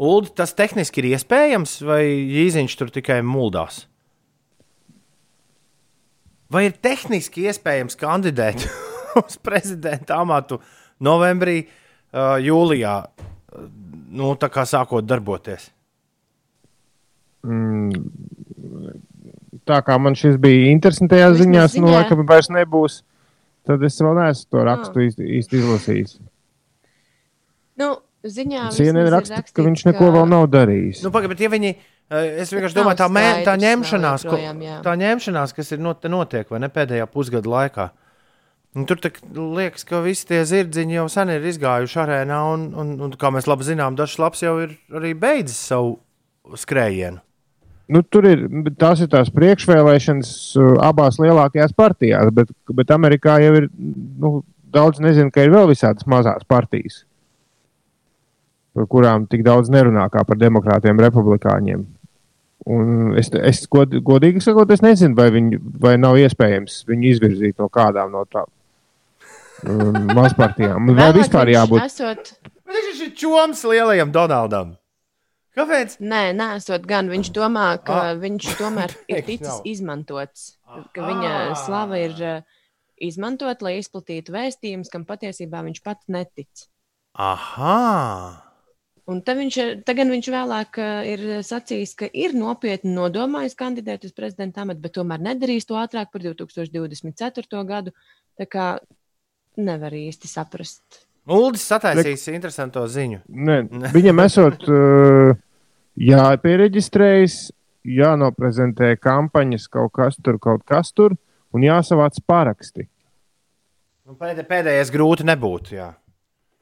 Ulu, 0.00 0.30
tas 0.32 0.54
tehniski 0.56 1.02
ir 1.02 1.10
iespējams, 1.10 1.74
vai 1.84 2.02
īziņš 2.46 2.76
tur 2.80 2.88
tikai 2.94 3.18
muldās? 3.20 3.82
Vai 6.50 6.64
ir 6.70 6.78
tehniski 6.80 7.44
iespējams 7.50 7.98
kandidēt 8.00 8.64
uz 9.20 9.36
prezidenta 9.44 10.16
amatu 10.24 10.58
novembrī, 11.04 11.60
jūlijā, 12.42 12.94
nu, 14.16 14.32
tā 14.40 14.48
kā 14.50 14.64
sākot 14.66 15.04
darboties? 15.06 15.68
Mm, 17.46 17.92
tā 19.68 19.78
kā 19.84 19.96
man 20.00 20.16
šis 20.18 20.40
bija 20.40 20.72
interesantajās 20.72 21.36
Vismaz 21.36 21.44
ziņās, 21.44 21.76
nu, 21.78 21.86
ziņā. 21.86 21.96
laikam 21.98 22.26
vairs 22.28 22.50
nebūs. 22.52 23.00
Tad 23.68 23.84
es 23.84 24.00
vēl 24.00 24.16
neesmu 24.16 24.48
to 24.50 24.62
rakstu 24.66 25.02
īsti, 25.04 25.26
īsti 25.38 25.58
izlasījis. 25.60 26.14
Nu, 27.80 27.98
ziņā 28.24 28.66
CNN 28.76 29.08
raksta, 29.14 29.38
ka 29.38 29.42
rakstīts, 29.42 29.66
viņš 29.68 29.86
neko 29.90 30.10
vēl 30.16 30.28
nav 30.28 30.48
darījis. 30.52 31.00
Nu, 31.06 31.12
bet 31.14 31.40
ja 31.40 31.48
viņi. 31.52 31.72
eh, 32.10 32.42
Es 32.42 32.52
vienkārši 32.52 32.76
domāju, 32.76 32.98
tā, 33.00 33.08
mē, 33.08 33.24
tā 33.46 33.56
ņemšanās, 33.60 34.26
ko, 34.26 34.34
joprojām, 34.34 34.60
jā. 34.66 34.76
tā 34.84 34.96
ņemšanās, 34.98 35.54
kas 35.56 35.72
ir 35.72 35.80
not, 35.80 36.04
notiek 36.04 36.50
vai 36.50 36.60
ne 36.60 36.68
pēdējā 36.68 37.06
pusgada 37.06 37.48
laikā. 37.48 37.90
Un 38.78 38.84
tur 38.86 39.00
liekas, 39.34 39.82
ka 39.82 39.98
visi 40.04 40.28
tie 40.28 40.44
zirdziņi 40.46 40.94
jau 40.94 41.08
sen 41.10 41.32
ir 41.34 41.42
izgājuši 41.50 41.96
arēnā, 42.04 42.38
un, 42.54 42.68
un, 42.78 42.92
un 43.02 43.16
kā 43.18 43.32
mēs 43.34 43.48
labi 43.50 43.66
zinām, 43.66 43.96
dažs 43.98 44.18
labs 44.22 44.44
jau 44.44 44.60
ir 44.62 44.76
arī 44.94 45.10
beidzis 45.18 45.58
savu 45.72 45.96
skrējienu. 46.54 47.18
Nu, 47.90 48.04
tur 48.06 48.28
ir 48.30 48.44
tās 48.78 49.00
ir 49.02 49.08
tās 49.10 49.32
priekšvēlēšanas 49.34 50.30
uh, 50.60 50.76
abās 50.86 51.18
lielākajās 51.18 51.74
partijās, 51.74 52.30
bet, 52.30 52.52
bet 52.70 52.92
Amerikā 52.94 53.40
jau 53.42 53.56
ir 53.58 53.66
nu, 53.74 54.44
daudz 54.70 55.02
nezinu, 55.02 55.32
ka 55.34 55.42
ir 55.42 55.50
vēl 55.50 55.66
visādas 55.72 56.06
mazas 56.06 56.46
partijas, 56.46 57.00
par 58.74 58.86
kurām 58.90 59.26
tik 59.30 59.42
daudz 59.46 59.70
nerunā 59.72 60.08
kā 60.12 60.24
par 60.26 60.38
demokrātiem, 60.40 61.00
republikāņiem. 61.02 61.86
Un 62.70 63.14
es, 63.18 63.30
es 63.32 63.62
god, 63.72 63.94
godīgi 64.04 64.42
sakot, 64.44 64.70
es 64.70 64.82
nezinu, 64.84 65.16
vai, 65.16 65.30
viņi, 65.32 65.58
vai 65.80 65.94
nav 65.98 66.18
iespējams 66.20 66.82
viņu 66.90 67.08
izvirzīt 67.14 67.58
no 67.62 67.70
kādām 67.72 68.12
no 68.12 68.26
tādām 68.28 68.50
um, 69.64 70.10
mazpartijām. 70.16 70.90
Vai 70.98 71.08
vispār 71.16 71.54
jābūt? 71.54 71.82
Esot, 71.86 72.34
Viņš 72.70 73.00
ir 73.02 73.08
čoms 73.18 73.64
lielajam 73.66 74.12
Donaldam. 74.14 74.76
Kāpēc? 75.58 75.96
nē, 75.98 76.20
nesot 76.38 76.84
gan. 76.86 77.08
Viņš 77.10 77.32
domā, 77.34 77.72
ka 77.82 77.96
Ah. 78.12 78.14
viņš 78.14 78.52
tomēr 78.60 78.92
ir 79.10 79.24
ticis 79.26 79.56
izmantots. 79.66 80.44
Ka 80.94 81.02
viņa 81.08 81.32
Ah. 81.32 81.54
slava 81.58 81.98
ir 81.98 82.14
uh, 82.22 82.44
izmantot, 83.02 83.64
lai 83.66 83.80
izplatītu 83.80 84.30
vēstījumus, 84.36 84.92
kam 84.92 85.02
patiesībā 85.08 85.64
viņš 85.66 85.82
pats 85.82 86.06
netic. 86.06 86.68
Aha! 87.18 88.49
Un 89.10 89.20
tad 89.26 89.40
viņš, 89.40 89.58
tagad 89.88 90.10
viņš 90.12 90.30
vēlāk 90.30 90.78
uh, 90.78 91.02
ir 91.08 91.22
sacījis, 91.46 91.96
ka 91.98 92.08
ir 92.14 92.36
nopietni 92.38 92.92
nodomājis 92.94 93.58
kandidēt 93.58 94.06
uz 94.06 94.14
prezidenta 94.14 94.62
amatu, 94.62 94.84
bet 94.84 94.94
tomēr 94.94 95.22
nedarīs 95.24 95.66
to 95.66 95.78
ātrāk 95.80 96.12
par 96.12 96.22
2024. 96.22 97.64
gadu. 97.66 97.94
Tā 98.38 98.46
kā 98.46 98.66
nevar 99.58 99.94
īsti 99.96 100.30
saprast. 100.30 101.02
Uldis 101.30 101.66
sataisīs 101.68 102.28
interesantu 102.32 102.84
ziņu. 102.88 103.24
Ne, 103.28 103.62
viņam 103.96 104.22
esot 104.24 104.68
uh, 104.70 105.34
jāpiereģistrējas, 106.00 107.40
jānoprezentē 107.90 108.94
kampaņas, 109.00 109.66
kaut 109.72 109.92
kas 109.96 110.18
tur, 110.22 110.38
kaut 110.42 110.64
kas 110.68 110.94
tur, 110.96 111.16
un 111.54 111.66
jāsavāc 111.66 112.18
paraksti. 112.28 112.86
Nu, 114.06 114.16
pēdē, 114.18 114.44
pēdējais 114.48 114.90
grūti 114.90 115.26
nebūtu. 115.28 115.76
Jā. 115.76 115.90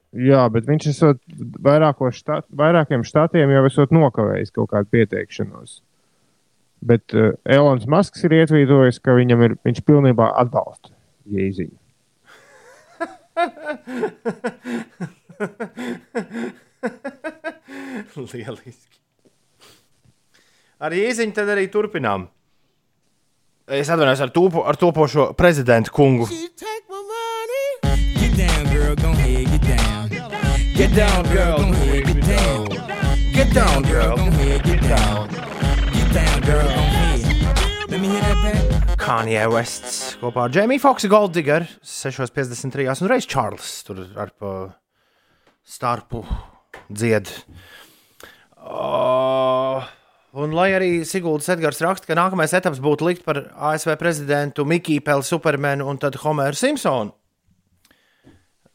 Jā, 0.09 0.47
bet 0.49 0.65
viņš 0.65 0.87
esot 0.89 1.19
štat, 2.17 2.47
vairākiem 2.49 3.03
štatiem 3.05 3.51
jau 3.53 3.61
esot 3.67 3.91
nokavējis 3.93 4.55
kaut 4.55 4.71
kādu 4.71 4.89
pieteikšanos. 4.95 5.83
Bet 6.81 7.13
uh, 7.13 7.35
Elonas 7.45 7.85
Masks 7.91 8.23
ir 8.25 8.33
ietvītojis, 8.39 8.97
ka 9.03 9.13
viņam 9.17 9.43
ir, 9.45 9.55
viņš 9.67 9.79
pilnībā 9.85 10.31
atbalsta 10.41 10.89
jēziņu. 11.29 11.77
Lieliski. 18.19 18.99
Ar 20.79 20.95
īziņu 20.95 21.33
tad 21.35 21.49
arī 21.51 21.67
turpinām. 21.71 22.29
Es 23.69 23.89
atvainojos 23.91 24.23
ar, 24.25 24.31
tūpo, 24.33 24.63
ar 24.65 24.75
topošo 24.79 25.33
prezidentu 25.37 25.93
kungu. 25.93 26.25
Get 26.31 26.57
down, 26.57 26.81
Get 30.79 30.95
down, 30.95 31.25
girl. 31.27 31.57
Go 31.57 31.71
ahead, 31.75 32.05
get 32.07 32.23
down. 32.23 32.67
Get 33.33 33.53
down, 33.53 33.83
girl. 33.83 34.15
Go 34.15 34.27
ahead, 34.31 34.63
get 34.63 34.81
down. 34.87 35.27
Get 35.91 36.13
down, 36.13 36.39
girl, 36.47 36.67
go 36.71 36.79
ahead. 36.79 37.89
Let 37.91 37.99
me 37.99 38.07
hear 38.07 38.21
that 38.21 38.39
back. 38.39 38.95
Kanye 38.95 39.43
Wests 39.51 40.15
kopā 40.21 40.45
ar 40.45 40.53
Jamie 40.55 40.79
Foxu 40.79 41.11
Golddigger 41.11 41.67
6.53. 41.83 42.87
un 43.03 43.11
reiz 43.11 43.27
Čārlis 43.27 43.83
tur 43.83 44.05
ar 44.15 44.31
pa 44.39 44.53
starpu 45.67 46.23
dzied. 46.87 47.27
Oh, 48.63 49.83
un 50.31 50.55
lai 50.55 50.71
arī 50.79 50.91
Siguldas 51.03 51.51
Edgars 51.51 51.83
raksta, 51.83 52.07
ka 52.07 52.15
nākamais 52.15 52.55
etaps 52.55 52.79
būtu 52.79 53.09
likt 53.11 53.27
par 53.27 53.49
ASV 53.51 53.97
prezidentu 53.99 54.63
Mikiju 54.63 55.03
Peli, 55.03 55.27
Supermanu 55.27 55.91
un 55.91 55.99
tad 55.99 56.15
Homeru 56.23 56.55
Simpsonu. 56.55 57.11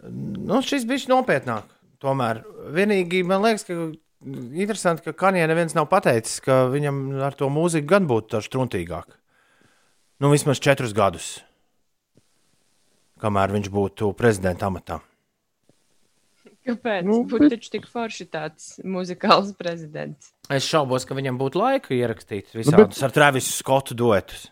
Nu, 0.05 0.61
šis 0.61 0.85
bija 0.85 1.09
nopietnāk. 1.09 1.71
Tomēr 2.05 2.43
vienīgi 2.77 3.23
man 3.25 3.41
liekas, 3.47 3.65
ka 3.65 3.77
interesanti, 4.61 5.05
ka 5.07 5.15
Kanija 5.25 5.47
neviens 5.49 5.73
nav 5.77 5.87
pateicis, 5.93 6.39
ka 6.45 6.65
viņam 6.73 6.99
ar 7.25 7.37
to 7.39 7.49
mūziku 7.53 7.89
gan 7.95 8.09
būtu 8.11 8.35
tā 8.37 8.43
struntīgāk. 8.45 9.17
Nu, 10.21 10.31
vismaz 10.33 10.61
četrus 10.63 10.93
gadus. 10.97 11.41
kamēr 13.25 13.53
viņš 13.55 13.69
būtu 13.73 14.11
prezidenta 14.19 14.67
amatā. 14.69 14.99
Kāpēc? 16.67 17.05
Nu, 17.05 17.13
Nu, 17.13 17.25
Būtu 17.25 17.39
bet- 17.41 17.53
taču 17.55 17.71
tik 17.73 17.87
forši 17.89 18.27
tāds 18.29 18.67
muzikāls 18.85 19.55
prezidents. 19.57 20.33
Es 20.51 20.65
šaubos, 20.69 21.07
ka 21.07 21.15
viņam 21.15 21.39
būtu 21.41 21.57
laika 21.61 21.95
ierakstīt 21.95 22.53
bet- 22.53 22.67
visādus 22.67 23.03
ar 23.03 23.11
Travisu 23.13 23.53
Skotu 23.53 23.95
duetus. 23.95 24.51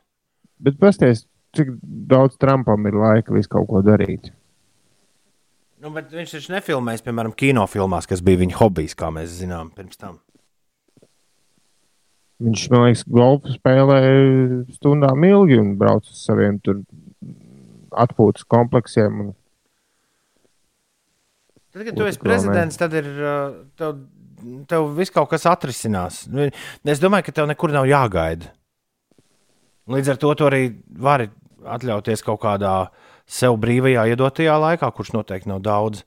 Bet 0.61 0.79
pasties, 0.79 1.27
cik 1.57 1.69
daudz 1.83 2.37
Trumpam 2.39 2.87
ir 2.87 2.93
laika 2.93 3.33
visu 3.33 3.49
kaut 3.49 3.69
ko 3.69 3.83
darīt. 3.83 4.31
Nu, 5.83 5.91
bet 5.91 6.13
viņš 6.15 6.37
taču 6.37 6.53
nefilmēs, 6.55 7.03
piemēram, 7.03 7.33
kinofilmās, 7.35 8.07
kas 8.07 8.21
bija 8.23 8.39
viņa 8.45 8.55
hobijs, 8.61 8.95
kā 8.99 9.09
mēs 9.11 9.33
zinām, 9.41 9.73
pirms 9.75 9.99
tam. 9.99 10.21
Viņš, 12.43 12.67
man 12.71 12.85
liekas, 12.87 13.03
golfu 13.11 13.55
spēlē 13.55 13.99
stundām 14.77 15.27
ilgi 15.27 15.59
un 15.59 15.75
brauc 15.79 16.07
uz 16.07 16.23
saviem 16.23 16.61
tur 16.63 16.85
atpūtas 17.91 18.47
kompleksiem. 18.47 19.21
Un, 19.25 19.35
Tad, 21.73 21.87
kad 21.89 21.97
tu 21.97 22.07
esi 22.07 22.21
prezidents, 22.21 22.77
tad 22.77 22.95
ir 22.99 23.07
uh, 23.17 23.55
tev, 23.81 24.03
tev 24.69 24.91
viss 24.99 25.15
kaut 25.15 25.31
kas 25.31 25.47
atrisinās. 25.49 26.27
Nu, 26.29 26.51
Es 26.85 27.01
domāju, 27.03 27.31
ka 27.31 27.39
tev 27.41 27.49
nekur 27.49 27.73
nav 27.73 27.89
jāgaida. 27.89 28.51
Līdz 29.91 30.13
ar 30.13 30.19
to 30.21 30.35
tu 30.39 30.47
arī 30.47 30.67
vari 30.95 31.31
atļauties 31.63 32.23
kaut 32.27 32.43
kādā 32.43 32.75
sev 33.33 33.57
brīvajā, 33.63 34.07
iedotajā 34.13 34.57
laikā, 34.67 34.91
kurš 34.95 35.15
noteikti 35.17 35.51
nav 35.51 35.63
daudz, 35.65 36.03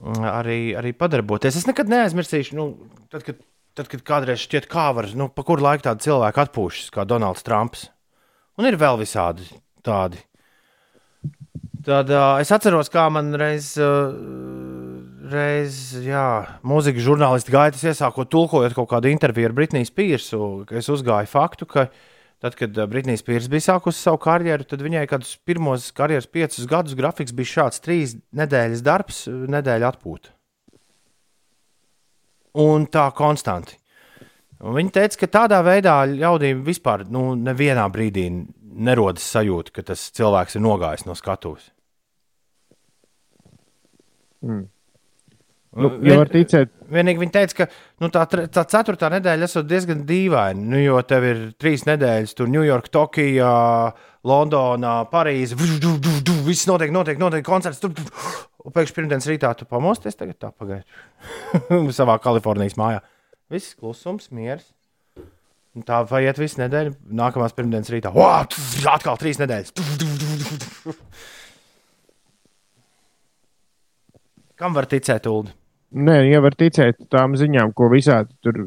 mm, 0.00 0.24
arī, 0.32 0.60
arī 0.78 0.94
padarboties. 0.96 1.60
Es 1.60 1.68
nekad 1.68 1.90
neaizmirsīšu, 1.92 2.58
nu, 2.58 2.70
tad, 3.12 3.24
kad, 3.26 3.38
tad, 3.78 3.90
kad 3.92 4.04
kādreiz 4.06 4.42
šķiet, 4.42 4.66
kā 4.70 4.90
var, 4.96 5.10
nu, 5.18 5.30
pa 5.30 5.46
kuru 5.46 5.66
laiku 5.68 5.86
tādu 5.86 6.08
cilvēku 6.08 6.44
atpūšas, 6.46 6.90
kā 6.94 7.06
Donalds 7.08 7.46
Trumps. 7.46 7.88
Un 8.58 8.66
ir 8.66 8.78
vēl 8.80 8.98
visādi 8.98 9.46
tādi. 9.86 10.18
Tad 11.88 12.10
uh, 12.10 12.36
es 12.42 12.50
atceros, 12.52 12.90
kā 12.92 13.06
man 13.14 13.30
reiz, 13.38 13.70
uh, 13.80 14.10
reiz 15.30 15.94
jā, 16.02 16.26
mūzikas 16.66 17.04
žurnālisti 17.06 17.54
gaitas 17.54 17.84
iesākot 17.86 18.28
tulkojot 18.32 18.74
kaut 18.76 18.90
kādu 18.90 19.12
interviju 19.12 19.48
ar 19.48 19.54
Britniju 19.56 19.88
Spīrsu, 19.88 20.40
ka 20.68 20.76
es 20.80 20.90
uzgāju 20.92 21.30
faktu, 21.30 21.68
ka 21.70 21.86
tad, 22.42 22.56
kad 22.58 22.76
uh, 22.78 22.86
Britnija 22.90 23.20
Spīrs 23.20 23.48
bija 23.50 23.66
sākusi 23.70 24.00
savu 24.00 24.20
karjeru, 24.22 24.66
tad 24.68 24.82
viņai 24.84 25.06
kādus 25.10 25.36
pirmos 25.46 25.90
karjeras 25.96 26.28
piecus 26.30 26.68
gadus 26.70 26.96
grafiks 26.98 27.34
bija 27.36 27.54
šāds 27.54 27.82
trīs 27.84 28.16
nedēļas 28.36 28.84
darbs, 28.86 29.24
nedēļa 29.28 29.92
atpūta. 29.92 30.34
Un 32.58 32.88
tā 32.90 33.06
konstanti. 33.14 33.76
Un 34.58 34.74
viņa 34.74 34.94
teica, 34.96 35.20
ka 35.20 35.32
tādā 35.38 35.58
veidā 35.62 36.00
ļaudīm 36.10 36.64
vispār 36.66 37.04
nu, 37.12 37.30
nevienā 37.38 37.84
brīdī 37.94 38.26
nerodas 38.78 39.26
sajūta, 39.34 39.74
ka 39.74 39.84
tas 39.92 40.08
cilvēks 40.14 40.58
ir 40.58 40.64
nogājis 40.64 41.06
no 41.06 41.14
skatuves. 41.18 41.70
mm. 44.42 44.66
Nu, 45.76 45.90
ja 46.06 46.16
var 46.22 46.30
ticēt, 46.32 46.72
Vienīgi 46.88 47.20
viņa 47.20 47.34
teica, 47.34 47.56
ka 47.58 47.66
nu, 48.02 48.08
tā, 48.12 48.22
tā 48.48 48.64
ceturtā 48.72 49.10
nedēļa 49.12 49.48
esot 49.48 49.66
diezgan 49.68 50.06
dīvaina. 50.08 50.62
Nu, 50.72 50.78
jo 50.80 51.00
tev 51.04 51.26
ir 51.28 51.42
trīs 51.60 51.84
nedēļas, 51.88 52.32
tur 52.38 52.48
Ņujorka, 52.52 52.92
Tokijā, 52.94 53.50
Londonā, 54.28 54.94
Parīzē. 55.12 55.58
Viss 56.46 56.68
notiek, 56.70 56.92
notiek, 56.94 57.20
notiek 57.20 57.44
koncerts. 57.46 57.82
Tur. 57.82 57.92
Un 58.64 58.74
pēkšņi 58.74 58.96
pirmdienas 58.96 59.28
rītā 59.28 59.52
tu 59.56 59.68
pamosties, 59.68 60.16
tagad 60.18 60.40
tā 60.40 60.50
pagaidu. 60.52 60.88
Savā 61.98 62.18
Kalifornijas 62.24 62.76
mājā. 62.80 63.04
Viss 63.52 63.76
klusums, 63.78 64.32
miers. 64.34 64.66
Un 65.76 65.84
tā 65.86 66.00
paiet 66.08 66.40
visu 66.40 66.60
nedēļu. 66.62 66.96
Nākamās 67.20 67.54
pirmdienas 67.56 67.92
rītā. 67.92 68.12
Atkal 68.96 69.20
trīs 69.20 69.40
nedēļas. 69.40 69.76
Kam 74.58 74.74
var 74.74 74.88
ticēt, 74.90 75.26
Ulu? 75.30 75.52
Nē, 75.88 76.16
ja 76.28 76.40
var 76.44 76.52
ticēt 76.58 76.98
tām 77.12 77.36
ziņām, 77.38 77.70
ko 77.78 77.86
visādi 77.92 78.34
tur 78.44 78.58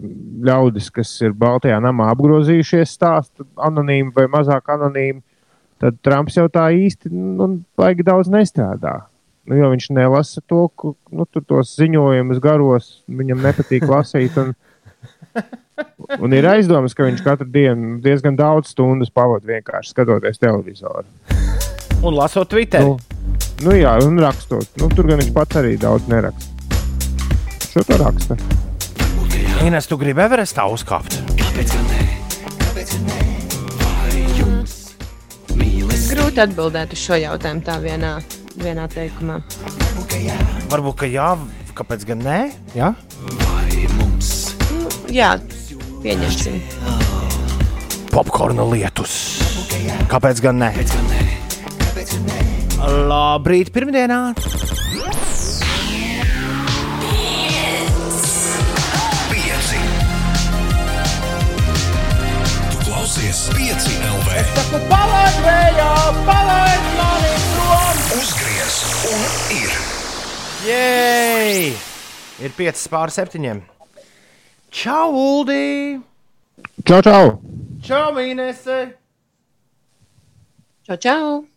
ļaudis, 0.48 0.88
kas 0.96 1.12
ir 1.22 1.36
Baltijā 1.38 1.78
namā 1.84 2.08
apgrozījušies, 2.16 2.96
stāsta 2.96 3.46
anonīmi 3.62 4.14
vai 4.16 4.26
mazāk 4.32 4.72
anonīmi, 4.74 5.20
tad 5.84 6.00
Trumps 6.02 6.40
jau 6.40 6.48
tā 6.50 6.70
īsti 6.74 7.12
nu, 7.12 7.50
baigi 7.78 8.08
daudz 8.08 8.32
nestrādā. 8.32 9.02
Nu, 9.46 9.58
jo 9.60 9.70
viņš 9.74 9.92
nelasa 9.98 10.42
to, 10.48 10.64
ko, 10.80 10.96
nu, 11.12 11.28
tur 11.28 11.44
tos 11.46 11.76
ziņojumus 11.76 12.42
garos, 12.42 12.92
viņam 13.12 13.44
nepatīk 13.44 13.86
lasīt. 13.90 14.38
Un, 14.42 14.56
un 16.24 16.38
ir 16.38 16.48
aizdomas, 16.56 16.96
ka 16.98 17.06
viņš 17.10 17.26
katru 17.26 17.52
dienu 17.52 17.98
diezgan 18.02 18.40
daudz 18.40 18.72
stundas 18.72 19.12
pavadīja 19.14 19.60
vienkārši 19.60 19.92
skatoties 19.92 20.42
televizoru. 20.42 21.06
Un 22.02 22.16
lasot 22.18 22.50
Twitter. 22.50 22.86
Nu, 22.86 23.21
nu 23.66 23.76
jā, 23.76 23.94
un 24.06 24.20
rakstot. 24.22 24.68
Nu, 24.82 24.90
tur 24.94 25.10
gan 25.10 25.22
viņš 25.22 25.32
pats 25.36 25.60
arī 25.62 25.78
daudz 25.80 26.08
neraksta. 26.12 26.50
Šo 27.72 27.84
to 27.88 27.98
raksta. 28.02 28.38
Ines, 29.66 29.88
tu 29.88 29.98
gribi 30.02 30.24
Everestā 30.24 30.66
uzkāpt? 30.72 31.20
Grūti 36.12 36.42
atbildēt 36.44 36.96
uz 36.96 37.00
šo 37.00 37.20
jautājumu 37.22 37.64
tā 37.64 37.78
vienā, 37.84 38.16
vienā 38.60 38.88
teikumā. 38.92 39.40
Varbūt, 40.72 40.98
ka 41.04 41.08
jā, 41.08 41.30
kāpēc 41.78 42.06
gan 42.10 42.26
nē? 42.26 42.40
Jā? 42.76 42.92
Nu, 44.76 44.92
jā, 45.14 45.34
pieņemsim. 46.04 46.60
Popkorna 48.12 48.68
lietus. 48.74 49.20
Kāpēc 50.12 50.44
gan 50.44 50.66
ne? 50.66 50.74
Labrīt, 52.82 53.70
pirmdienā! 53.70 54.34
Pieci. 59.30 59.82
Tu 62.72 62.80
klausies, 62.88 63.42
pieci 63.54 63.94
LV. 64.02 64.30
Palaid 64.90 65.38
vējā, 65.46 65.92
palaid 66.26 66.90
mani 66.98 67.36
prom! 67.52 68.02
Uzgriez 68.18 68.80
un 69.12 69.22
ir. 69.60 69.78
Jej! 70.66 71.78
Ir 72.42 72.58
5 72.58 72.88
pār 72.90 73.14
7. 73.14 73.62
Čau, 74.74 75.14
Uldī! 75.14 76.02
Čau, 76.82 77.06
čau! 77.06 77.38
Čau, 77.86 78.18
Inese! 78.26 78.82
Čau, 80.90 80.98
čau! 80.98 81.51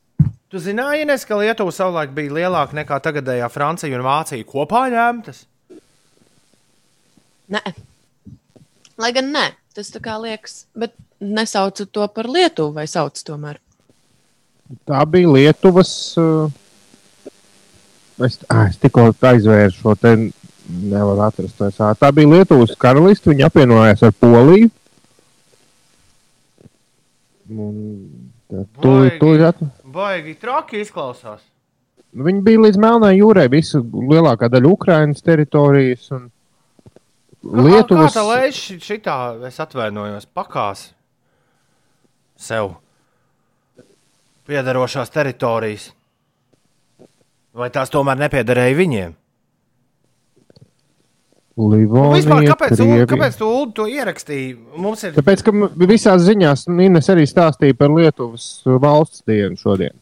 Tu 0.54 0.60
zināji, 0.62 1.02
Ines, 1.02 1.24
ka 1.26 1.34
Lietuva 1.34 1.72
savulaik 1.74 2.12
bija 2.14 2.30
lielāka 2.36 2.76
nekā 2.78 3.00
tagadējā 3.02 3.48
Francija 3.50 3.96
un 3.98 4.04
Vācija 4.06 4.46
kopā 4.46 4.84
ņemtas? 4.92 5.40
Nē, 7.50 7.62
lai 9.02 9.10
gan 9.16 9.32
nē, 9.34 9.42
tas 9.74 9.90
tā 9.90 9.98
kā 10.04 10.14
liekas, 10.22 10.68
bet 10.78 10.94
nesaucu 11.18 11.88
to 11.90 12.06
par 12.06 12.30
Lietuvu 12.30 12.70
vai 12.78 12.86
sauc 12.86 13.18
tomēr. 13.26 13.58
Tā 14.86 15.02
bija 15.10 15.34
Lietuvas. 15.34 15.90
Uh, 16.22 16.46
es, 18.22 18.38
ah, 18.46 18.68
es 18.68 18.78
tikko 18.78 19.10
aizvēru 19.10 19.74
šo 19.74 19.98
te. 19.98 20.16
Nevar 20.64 21.26
atrast. 21.26 21.58
Ā, 21.66 21.90
Tā 21.98 22.14
bija 22.14 22.30
Lietuvas 22.30 22.78
karaliste. 22.78 23.34
Viņa 23.34 23.50
apvienojās 23.50 24.06
ar 24.06 24.14
Poliju. 24.22 24.70
Un, 27.50 27.74
tā, 28.48 28.62
tu, 28.78 28.94
tu, 29.18 29.34
tu, 29.58 29.68
Baigi 29.94 30.34
traki 30.40 30.82
izklausās. 30.82 31.42
Viņi 32.14 32.42
bija 32.46 32.62
līdz 32.62 32.78
Melnai 32.82 33.16
jūrai, 33.16 33.48
visu 33.50 33.80
lielākā 33.82 34.48
daļa 34.50 34.70
Ukraiņas 34.70 35.24
teritorijas. 35.26 36.06
Un 36.14 36.30
Lietuvas 37.44 38.14
Kā 38.14 38.20
tā 38.20 38.24
lēš 38.28 38.60
šitā, 38.80 39.16
es 39.44 39.58
atvainojos, 39.60 40.24
pakās 40.32 40.86
sev 42.40 42.76
piederošās 44.48 45.12
teritorijas. 45.12 45.90
Vai 47.54 47.68
tās 47.74 47.92
tomēr 47.92 48.18
nepiederēja 48.24 48.78
viņiem? 48.78 49.12
Livonija, 51.54 52.16
Vispār, 52.18 52.44
kāpēc, 52.50 52.72
Krievija. 52.74 53.06
kāpēc 53.06 53.36
tu 53.38 53.46
Ulu, 53.46 53.66
to 53.76 53.84
ierakstīji? 53.86 54.54
Mums 54.82 55.04
ir 55.06 55.12
Tāpēc, 55.14 55.44
ka 55.46 55.52
visās 55.86 56.24
ziņās 56.26 56.64
Nīnes 56.66 57.10
arī 57.12 57.28
stāstīja 57.30 57.76
par 57.78 57.92
Lietuvas 57.94 58.46
valsts 58.82 59.22
dienu 59.28 59.54
šodien, 59.60 59.94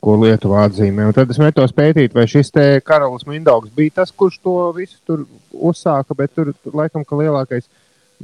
ko 0.00 0.14
Lietuva 0.22 0.62
atzīmē. 0.70 1.10
Un 1.10 1.12
tad 1.18 1.30
es 1.30 1.38
metos 1.42 1.74
pētīt, 1.76 2.16
vai 2.16 2.24
šis 2.32 2.48
te 2.50 2.64
karalis 2.80 3.26
Mindaugs 3.28 3.74
bija 3.76 3.98
tas, 4.00 4.10
kurš 4.10 4.40
to 4.40 4.56
visu 4.78 4.96
tur 5.06 5.26
uzsāka, 5.52 6.16
bet 6.16 6.32
tur 6.34 6.54
tur 6.64 6.80
laikam, 6.80 7.04
ka 7.04 7.20
lielākais, 7.20 7.68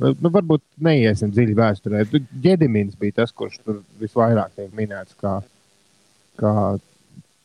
nu, 0.00 0.14
varbūt 0.32 0.64
neiesim 0.80 1.28
dziļi 1.36 1.54
vēsturē. 1.60 2.06
Tu- 2.08 2.24
Ģedimins 2.40 2.96
bija 2.96 3.20
tas, 3.20 3.36
kurš 3.36 3.60
tur 3.66 3.82
visvairāk 4.00 4.56
tiek 4.56 4.72
minēts 4.72 5.12
kā, 5.20 5.42
kā 6.40 6.56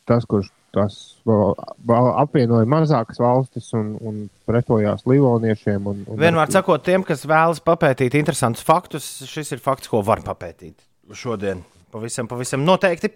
tas, 0.08 0.24
kurš 0.24 0.48
tas 0.74 0.96
apvienoja 1.28 2.66
mazākas 2.70 3.20
valstis 3.22 3.68
un, 3.78 3.92
un 4.02 4.24
pretojās 4.50 5.06
Livoniešiem. 5.10 5.86
Un, 5.92 6.00
un 6.10 6.22
vienmēr 6.22 6.50
sakot, 6.54 6.82
tiem, 6.86 7.06
kas 7.06 7.28
vēlas 7.30 7.62
papētīt 7.64 8.18
interesantus 8.18 8.66
faktus, 8.66 9.06
šis 9.30 9.54
ir 9.54 9.62
fakts, 9.64 9.92
ko 9.92 10.02
var 10.06 10.24
papētīt 10.26 10.82
šodien. 11.14 11.62
Pavisam, 11.94 12.26
pavisam 12.26 12.64
noteikti. 12.66 13.12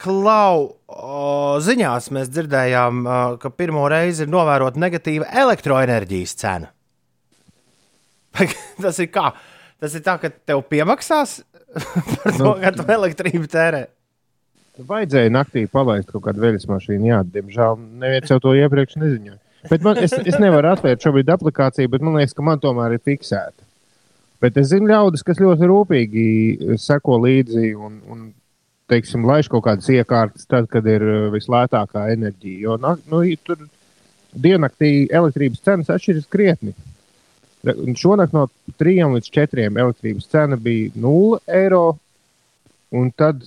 Klau, 0.00 0.62
o, 0.88 1.58
ziņās 1.60 2.06
mēs 2.14 2.30
dzirdējām, 2.32 3.02
ka 3.42 3.50
pirmo 3.52 3.82
reizi 3.90 4.24
ir 4.24 4.30
novērota 4.32 4.80
negatīva 4.80 5.26
elektroenerģijas 5.42 6.34
cena. 6.40 6.70
Tas 8.82 9.00
ir 9.02 9.10
kā? 9.12 9.32
Tas 9.78 9.94
ir 9.98 10.02
tā, 10.06 10.16
ka 10.22 10.30
tev 10.30 10.62
piemaksās 10.70 11.40
par 12.14 12.32
to, 12.32 12.44
Nu. 12.44 12.54
ka 12.62 12.72
tu 12.78 12.86
elektrību 12.94 13.50
tērē. 13.50 13.84
Vajadzēja 14.78 15.30
naktī 15.34 15.64
palaist 15.70 16.10
kaut 16.12 16.22
kādu 16.28 16.42
veļas 16.44 16.68
mašīnu. 16.70 17.08
Jā, 17.10 17.22
diemžēl 17.34 17.78
neviens 18.02 18.30
jau 18.30 18.38
to 18.42 18.54
iepriekš 18.54 18.98
neziņoja. 19.00 19.38
Bet 19.68 19.82
man, 19.82 19.98
es, 19.98 20.12
es 20.14 20.36
nevaru 20.38 20.70
atvērt 20.70 21.02
šobrīd 21.02 21.32
aplikāciju, 21.34 21.90
bet 21.90 22.04
man 22.06 22.20
liekas, 22.20 22.36
ka 22.36 22.44
man 22.46 22.60
tomēr 22.62 22.94
ir 22.94 23.02
fiksēta. 23.02 23.66
Bet 24.38 24.58
es 24.60 24.68
zinu 24.70 24.86
ļaudis, 24.86 25.24
kas 25.26 25.40
ļoti 25.42 25.66
rūpīgi 25.66 26.26
seko 26.78 27.16
līdzi 27.24 27.72
un, 27.74 27.96
un 28.06 28.20
teiksim, 28.88 29.26
laiž 29.26 29.50
kaut 29.50 29.64
kādas 29.66 29.88
iekārtas, 29.90 30.46
tad, 30.46 30.68
kad 30.70 30.86
ir 30.86 31.02
uh, 31.02 31.16
vislētākā 31.34 32.06
enerģija. 32.14 32.60
Jo 32.68 32.78
nu, 32.78 33.24
tur 33.44 33.66
diennaktī 34.32 35.08
elektrības 35.10 35.64
cenas 35.66 35.90
atšķiras 35.92 36.30
krietni. 36.30 36.74
Un 37.74 37.96
Šonakt 37.98 38.36
no 38.36 38.46
3 38.78 39.08
līdz 39.16 39.32
4 39.34 39.66
elektrības 39.68 40.28
cena 40.30 40.56
bija 40.60 40.92
0 40.94 41.40
eiro. 41.58 41.86
Un 42.94 43.10
tad 43.12 43.42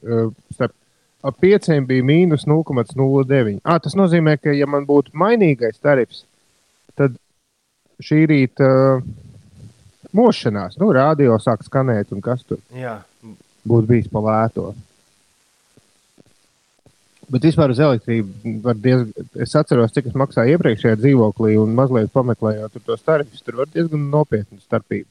starp 0.00 0.74
ap 1.22 1.40
5 1.42 1.80
bija 1.88 2.04
mīnus 2.06 2.46
0,09. 2.48 3.60
Ah, 3.64 3.78
tas 3.82 3.96
nozīmē, 3.98 4.36
ka, 4.40 4.52
ja 4.56 4.68
man 4.70 4.86
būtu 4.88 5.12
mainīgais 5.20 5.80
tarifs, 5.82 6.24
tad 6.98 7.16
šī 8.00 8.22
rīta 8.30 8.68
uh, 8.68 9.02
mošanās, 10.16 10.78
nu, 10.80 10.90
rādio 10.96 11.36
sāk 11.42 11.64
skanēt, 11.66 12.14
un 12.14 12.24
kas 12.24 12.44
tur 12.48 12.60
Jā. 12.74 13.00
būtu 13.68 13.90
bijis 13.90 14.08
pa 14.12 14.22
lēto. 14.24 14.72
Bet 17.30 17.44
vispār 17.46 17.70
uz 17.70 17.78
elektrību 17.78 18.56
var 18.64 18.74
diezgan. 18.74 19.28
Es 19.38 19.52
atceros, 19.54 19.92
cik 19.94 20.08
es 20.10 20.16
maksāju 20.18 20.56
iepriekšējā 20.56 20.96
dzīvoklī, 20.98 21.52
un 21.60 21.76
mazliet 21.78 22.10
pameklējot 22.10 22.80
tos 22.82 23.04
tarifus. 23.06 23.44
Tur 23.46 23.60
var 23.60 23.70
diezgan 23.70 24.08
nopietna 24.10 24.58
starpība 24.64 25.06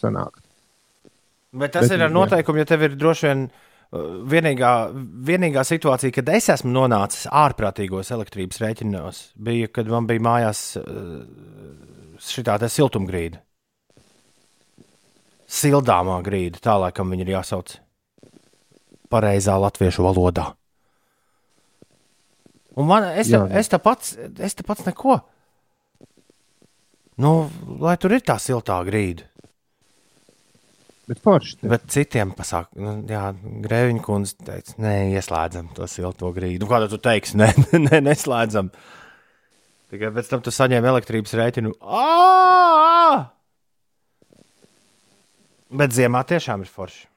sanākt. 0.00 0.42
Bet 1.54 1.76
tas 1.76 1.86
Bet, 1.86 1.94
ir 1.94 2.02
ar 2.08 2.10
noteikumu, 2.10 2.58
ja 2.58 2.66
tev 2.66 2.82
ir 2.88 2.96
droši 2.98 3.28
vien 3.28 3.46
uh, 3.46 3.67
vienīgā, 3.92 4.72
vienīgā 5.28 5.64
situācija, 5.64 6.12
kad 6.18 6.28
es 6.36 6.50
esmu 6.52 6.72
nonācis 6.74 7.28
ārprātīgos 7.32 8.12
elektrības 8.12 8.60
rēķinos, 8.60 9.22
bija, 9.34 9.70
kad 9.72 9.88
man 9.88 10.08
bija 10.08 10.24
mājās 10.24 10.62
šī 12.28 12.44
tāda 12.48 12.68
siltumgrīda. 12.72 13.40
Sildāmā 15.48 16.18
grīda, 16.26 16.60
tā 16.60 16.76
laikam 16.76 17.08
viņa 17.14 17.24
ir 17.24 17.34
jāsauc 17.38 17.78
pareizā 19.08 19.56
latviešu 19.56 20.04
valodā. 20.04 20.50
Un 22.78 22.86
man, 22.86 23.08
es, 23.18 23.30
te, 23.30 23.38
Jā. 23.38 23.46
es, 23.58 23.70
te 23.72 23.80
pats, 23.82 24.12
es 24.44 24.54
te 24.54 24.66
pats 24.66 24.84
neko. 24.86 25.16
Nu, 27.18 27.32
lai 27.82 27.96
tur 27.98 28.14
ir 28.14 28.22
tā 28.22 28.36
siltā 28.38 28.76
grīda. 28.86 29.24
Bet. 31.08 31.22
Bet 31.64 31.86
citiem 31.88 32.34
pasaka, 32.36 32.68
nu, 32.76 32.90
jā, 33.08 33.30
Grēviņa 33.64 34.02
kundze 34.04 34.34
teica, 34.44 34.74
nē, 34.82 35.08
ieslēdzam 35.16 35.70
to 35.76 35.86
silto 35.88 36.28
grīdu. 36.36 36.60
Nu, 36.66 36.68
Kāda 36.68 36.84
tu 36.92 36.98
teiksi, 37.00 37.38
nē, 37.40 37.48
nē, 37.86 38.00
neslēdzam. 38.04 38.68
Tikai 39.88 40.10
pēc 40.12 40.26
tam 40.28 40.40
tu 40.44 40.52
saņēmi 40.52 40.90
elektrības 40.90 41.32
rēķinu. 41.40 41.72
Ā! 41.80 43.32
Bet 45.80 45.96
ziemā 45.96 46.20
tiešām 46.28 46.60
ir 46.64 46.70
forši. 46.72 47.08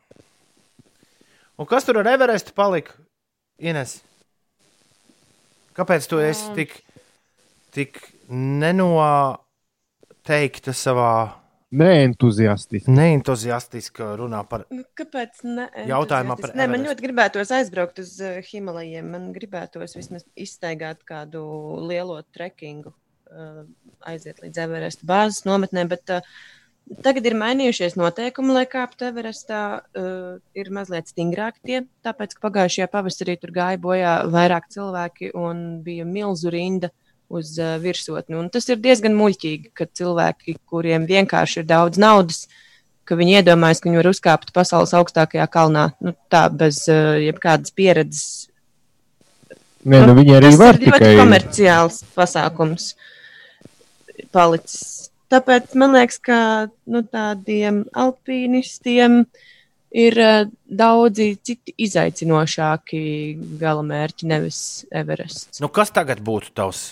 Un 1.60 1.66
kas 1.68 1.84
tur 1.86 2.00
ar 2.00 2.08
Everestu 2.14 2.56
palika? 2.56 2.96
Ines. 3.60 4.00
Kāpēc 5.76 6.08
tu 6.08 6.16
esi 6.24 6.48
tik, 6.56 6.72
tik 7.76 8.00
nenoteikta 8.32 9.42
savā 10.76 11.41
Neentuziastiski. 11.72 12.92
neentuziastiskā 12.92 14.10
runā 14.20 14.42
par 14.48 14.66
Nu, 14.76 14.84
kāpēc? 14.98 15.44
Ne, 15.48 15.70
Jautājumā 15.88 16.36
par? 16.40 16.52
Nē, 16.58 16.68
man 16.68 16.84
ļoti 16.84 17.06
gribētos 17.06 17.54
aizbraukt 17.56 18.02
uz 18.04 18.18
uh, 18.20 18.42
Himalajiem. 18.44 19.08
Man 19.14 19.30
gribētos 19.36 19.96
vismaz 19.96 20.26
izstaigāt 20.36 21.06
kādu 21.08 21.44
lielo 21.88 22.18
trekingu, 22.36 22.92
uh, 23.32 23.62
aiziet 24.04 24.44
līdz 24.44 24.66
Everesta 24.66 25.08
bāzes 25.08 25.46
nometnēm. 25.48 25.94
Bet, 25.94 26.12
uh, 26.12 26.60
Tagad 27.06 27.24
ir 27.30 27.38
mainījušies 27.40 27.94
noteikumi, 27.96 28.52
lai 28.52 28.66
kāptu 28.68 29.06
Everestā. 29.08 29.62
Uh, 29.96 30.42
ir 30.58 30.72
mazliet 30.76 31.08
stingrāki 31.08 31.62
tie, 31.64 31.80
tāpēc, 32.04 32.36
ka 32.36 32.50
pagājušajā 32.50 32.88
pavasarī 32.92 33.38
tur 33.40 33.54
gāja 33.56 33.80
bojā 33.80 34.16
vairāk 34.34 34.68
cilvēki 34.74 35.32
un 35.40 35.80
bija 35.86 36.04
milzu 36.10 36.52
rinda 36.52 36.92
uz 37.32 37.56
uh, 37.60 37.78
virsotni. 37.82 38.38
Un 38.40 38.50
tas 38.54 38.68
ir 38.70 38.82
diezgan 38.84 39.16
muļķīgi, 39.18 39.72
ka 39.78 39.88
cilvēki, 39.88 40.58
kuriem 40.70 41.08
vienkārši 41.10 41.62
ir 41.62 41.70
daudz 41.70 42.02
naudas, 42.02 42.46
ka 43.08 43.18
viņi 43.20 43.40
iedomājas, 43.40 43.82
ka 43.82 43.90
viņi 43.90 44.02
var 44.02 44.12
uzkāpt 44.12 44.54
pasaules 44.56 44.94
augstākajā 44.98 45.48
kalnā, 45.52 45.90
nu, 46.04 46.16
tā 46.32 46.46
bez 46.54 46.84
uh, 46.92 47.18
jebkādas 47.22 47.74
pieredzes. 47.76 48.26
Nē, 49.82 50.04
nu 50.06 50.16
viņi 50.18 50.36
arī 50.38 50.52
tas 50.52 50.60
var 50.62 50.78
ir 50.78 50.92
ļoti 50.92 51.00
tikai. 51.00 51.14
komerciāls 51.18 52.02
pasākums 52.14 52.92
palicis. 54.34 55.10
Tāpēc 55.32 55.74
man 55.80 55.96
liekas, 55.96 56.20
ka 56.22 56.38
nu, 56.92 57.02
tādiem 57.08 57.86
alpīnistiem 57.98 59.24
ir 59.92 60.20
uh, 60.22 60.50
daudzi 60.68 61.34
citi 61.44 61.74
izaicinošāki 61.88 63.04
galamērķi, 63.60 64.28
nevis 64.32 64.62
Everests. 64.92 65.60
Nu, 65.64 65.72
kas 65.74 65.92
tagad 65.96 66.22
būtu 66.24 66.54
tavs 66.56 66.92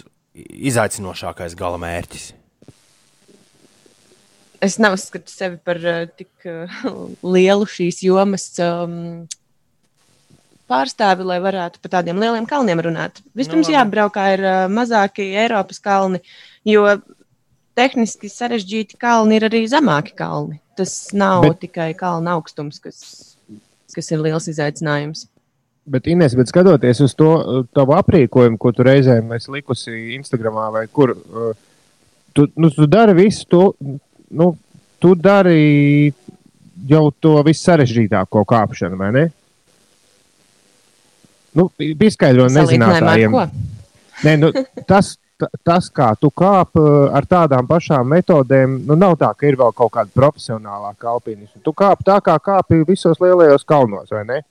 izaicinošākais 0.69 1.55
gala 1.59 1.79
mērķis? 1.81 2.31
Es 4.59 4.75
neuzskatu 4.81 5.31
sevi 5.31 5.59
par 5.63 5.79
uh, 5.79 6.01
tik 6.19 6.47
uh, 6.49 6.79
lielu 7.23 7.67
šīs 7.69 8.01
jomas 8.03 8.49
um, 8.63 9.27
pārstāvi, 10.69 11.25
lai 11.27 11.39
varētu 11.43 11.79
par 11.83 11.93
tādiem 11.97 12.19
lieliem 12.19 12.47
kalniem 12.49 12.81
runāt. 12.89 13.23
Vispirms, 13.37 13.69
labi. 13.69 13.77
jābraukā 13.77 14.25
ir 14.35 14.43
uh, 14.43 14.59
mazākie 14.71 15.31
Eiropas 15.45 15.79
kalni, 15.83 16.19
jo 16.67 16.83
tehniski 17.79 18.29
sarežģīti 18.31 18.99
kalni 18.99 19.39
ir 19.39 19.47
arī 19.47 19.63
zemāki 19.71 20.15
kalni. 20.19 20.59
Tas 20.79 21.09
nav. 21.15 21.45
Bet- 21.47 21.63
tikai 21.63 21.93
kalna 21.97 22.35
augstums, 22.37 22.81
kas, 22.83 22.99
kas 23.95 24.11
ir 24.11 24.23
liels 24.27 24.51
izaicinājums. 24.51 25.27
Bet, 25.89 26.05
Ines, 26.11 26.35
bet 26.37 26.51
skatoties 26.51 26.99
uz 27.01 27.15
to 27.17 27.29
uh, 27.39 27.61
tavu 27.73 27.95
aprīkojumu, 27.97 28.59
ko 28.61 28.71
tu 28.77 28.83
reizēm 28.85 29.31
esi 29.33 29.49
likusi 29.55 29.93
Instagramā 30.19 30.67
vai 30.75 30.83
kur, 30.93 31.15
uh, 31.15 31.53
tu, 32.37 32.45
nu, 32.61 32.69
tu 32.75 32.85
dari 32.85 33.15
visu 33.17 33.47
to, 33.49 33.61
nu, 34.37 34.51
tu 35.01 35.15
dari 35.17 36.11
jau 36.89 37.07
to 37.17 37.31
visu 37.47 37.63
sarežģītāko 37.71 38.43
kāpšanu, 38.53 38.99
vai 39.01 39.09
ne? 39.15 39.23
Nu, 41.57 41.65
ar 42.45 42.53
nezinātājiem. 42.53 43.33
Nē, 44.27 44.35
nu, 44.37 44.51
tas, 44.87 45.15
ta- 45.41 45.49
tas, 45.65 45.89
kā 45.89 46.11
tu 46.21 46.29
kāp 46.29 46.77
uh, 46.77 47.09
ar 47.17 47.25
tādām 47.25 47.65
pašām 47.67 48.05
metodēm, 48.13 48.77
nu, 48.85 48.97
nav 48.99 49.17
tā, 49.17 49.31
ka 49.33 49.49
ir 49.49 49.57
vēl 49.57 49.73
kaut 49.73 49.95
kāda 49.97 50.13
profesionālā 50.13 50.93
alpīnisma. 51.15 51.63
Tu 51.65 51.73
kāp 51.73 52.05
tā, 52.05 52.19
kā 52.21 52.37
kāpi 52.37 52.83
visos 52.87 53.17
lielajos 53.23 53.65
kalnos, 53.65 54.13
vai 54.13 54.25
ne? 54.29 54.41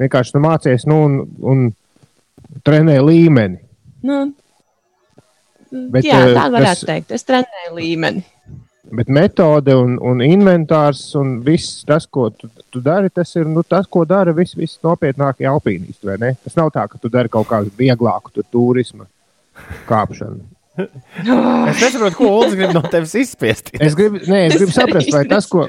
Vienkārši 0.00 0.32
tu 0.36 0.42
mācies 0.44 0.84
nu, 0.88 0.98
un, 1.06 1.18
un 1.40 1.66
trenē 2.66 2.98
līmeni. 3.04 3.60
Nu, 4.06 4.24
Bet, 5.70 6.04
jā, 6.06 6.18
eh, 6.28 6.34
tā 6.36 6.46
varētu 6.52 6.84
tas- 6.84 6.88
teikt. 6.88 7.10
Es 7.16 7.24
trenēju 7.26 7.72
līmeni. 7.74 8.22
Bet 8.96 9.08
metode 9.10 9.74
un, 9.74 9.96
un 9.98 10.20
inventārs 10.22 11.00
un 11.18 11.40
viss 11.42 11.80
tas, 11.84 12.04
ko 12.06 12.28
tu, 12.30 12.46
tu 12.70 12.78
dari, 12.80 13.10
tas 13.10 13.32
ir 13.34 13.48
nu, 13.50 13.64
tas, 13.66 13.88
ko 13.90 14.04
dara 14.06 14.30
visi 14.32 14.54
vis 14.60 14.76
nopietnākie 14.86 15.48
alpīnisti. 15.50 16.06
vai 16.06 16.14
ne? 16.22 16.30
Tas 16.44 16.54
nav 16.54 16.70
tā, 16.70 16.84
ka 16.88 17.00
tu 17.02 17.10
dari 17.10 17.28
kaut 17.28 17.48
kādu 17.50 17.72
vieglāku 17.76 18.30
tur, 18.36 18.46
turisma 18.52 19.08
kāpšanu. 19.88 20.38
Es 20.78 21.80
nesaprotu, 21.82 22.14
ko 22.20 22.30
Ulas 22.36 22.54
grib 22.54 22.74
no 22.76 22.82
tevis 22.86 23.14
izspiest. 23.18 23.72
Es 23.80 23.96
gribu, 23.98 24.20
nē, 24.28 24.44
es 24.52 24.56
gribu 24.60 24.74
saprast, 24.76 25.10
vai 25.10 25.24
tas, 25.26 25.48
ko. 25.50 25.66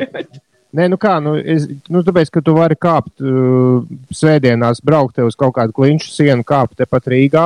Nē, 0.76 0.89
nu 0.91 0.97
kā, 0.99 1.15
nu, 1.24 1.38
es, 1.39 1.63
nu, 1.88 2.01
tāpēc, 2.03 2.32
ka 2.34 2.41
tu 2.43 2.53
vari 2.57 2.76
kāpt 2.76 3.24
uh, 3.24 3.86
svētdienās, 4.11 4.82
braukt 4.84 5.15
te 5.15 5.24
uz 5.24 5.38
kaut 5.39 5.55
kādu 5.55 5.76
klinšu 5.78 6.11
sienu, 6.11 6.43
kāpt 6.47 6.76
tepat 6.82 7.07
Rīgā, 7.13 7.45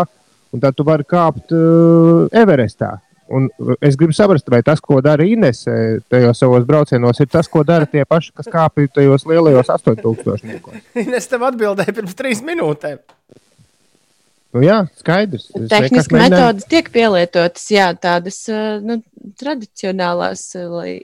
un 0.51 0.63
tad 0.63 0.75
tu 0.77 0.85
vari 0.87 1.05
kāpt 1.05 1.53
uh, 1.53 2.25
Everestā. 2.33 2.95
Un 3.31 3.45
uh, 3.61 3.75
es 3.79 3.95
gribu 3.99 4.15
saprast, 4.17 4.49
vai 4.51 4.63
tas, 4.65 4.81
ko 4.83 4.97
dara 5.05 5.23
Ines 5.23 5.61
eh, 5.69 6.01
tajos 6.11 6.41
savos 6.41 6.65
braucienos, 6.67 7.21
ir 7.21 7.29
tas, 7.31 7.47
ko 7.47 7.61
dara 7.67 7.87
tie 7.87 8.03
paši, 8.09 8.33
kas 8.41 8.49
kāpj 8.51 8.89
tajos 8.97 9.27
lielajos 9.29 9.69
8000. 9.77 10.81
Es 11.21 11.29
tev 11.31 11.45
atbildēju 11.47 11.95
pirms 12.01 12.17
trīs 12.17 12.41
minūtēm. 12.43 12.99
Nu, 14.51 14.65
jā, 14.65 14.81
skaidrs. 14.99 15.47
Mēģināju- 15.55 16.17
metodas 16.17 16.67
tiek 16.67 16.89
pielietotas, 16.91 17.69
jā, 17.71 17.87
tādas 17.95 18.41
ā, 18.51 18.81
nu, 18.83 18.99
tradicionālās, 19.39 20.43
lai, 20.73 20.97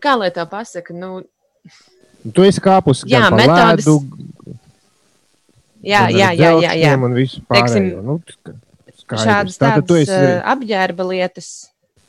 kā 0.00 0.16
lai 0.18 0.30
tā 0.30 0.46
pasaka, 0.48 0.94
nu, 0.94 1.22
Tu 2.22 2.44
esi 2.46 2.60
kāpus 2.62 3.00
Jā, 3.10 3.26
metodes- 3.34 3.82
ledu, 3.86 3.98
Jā, 5.82 6.04
jā, 6.14 6.28
jā, 6.38 6.50
jā, 6.62 6.72
jā. 6.78 6.92
Un 7.02 7.14
visu 7.16 7.40
Teiksim, 7.50 7.88
pārējo. 7.90 8.02
Nu, 8.06 8.14
sk- 8.30 8.52
skaidrs. 9.02 9.24
Šādas 9.26 9.58
tādas 9.58 9.96
esi 10.04 10.14
uh, 10.14 10.36
apģērba 10.52 11.06
lietas, 11.08 11.48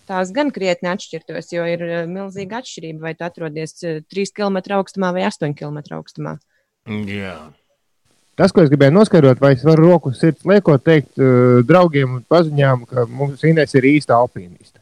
tās 0.05 0.29
gan 0.35 0.51
krietni 0.53 0.91
atšķirtos, 0.91 1.49
jo 1.55 1.65
ir 1.65 1.81
milzīga 2.11 2.59
atšķirība, 2.61 3.01
vai 3.07 3.15
tu 3.17 3.25
atrodies 3.25 3.73
uh, 3.81 3.97
3 4.13 4.29
km 4.37 4.61
augstumā 4.77 5.09
vai 5.17 5.25
8 5.25 5.55
km 5.57 5.81
augstumā. 5.97 6.35
Jā. 7.09 7.33
Tas, 8.37 8.53
ko 8.53 8.61
es 8.61 8.69
gribēju 8.69 8.93
noskaidrot, 8.93 9.41
vai 9.41 9.55
es 9.57 9.65
varu 9.65 9.89
roku 9.89 10.13
sirds 10.13 10.45
liekot, 10.45 10.85
teikt 10.85 11.17
uh, 11.17 11.63
draugiem 11.65 12.19
un 12.19 12.23
paziņām, 12.29 12.85
ka 12.89 13.07
mums 13.09 13.41
Inês 13.49 13.73
ir 13.73 13.89
īsta 13.95 14.13
alpīniste. 14.21 14.77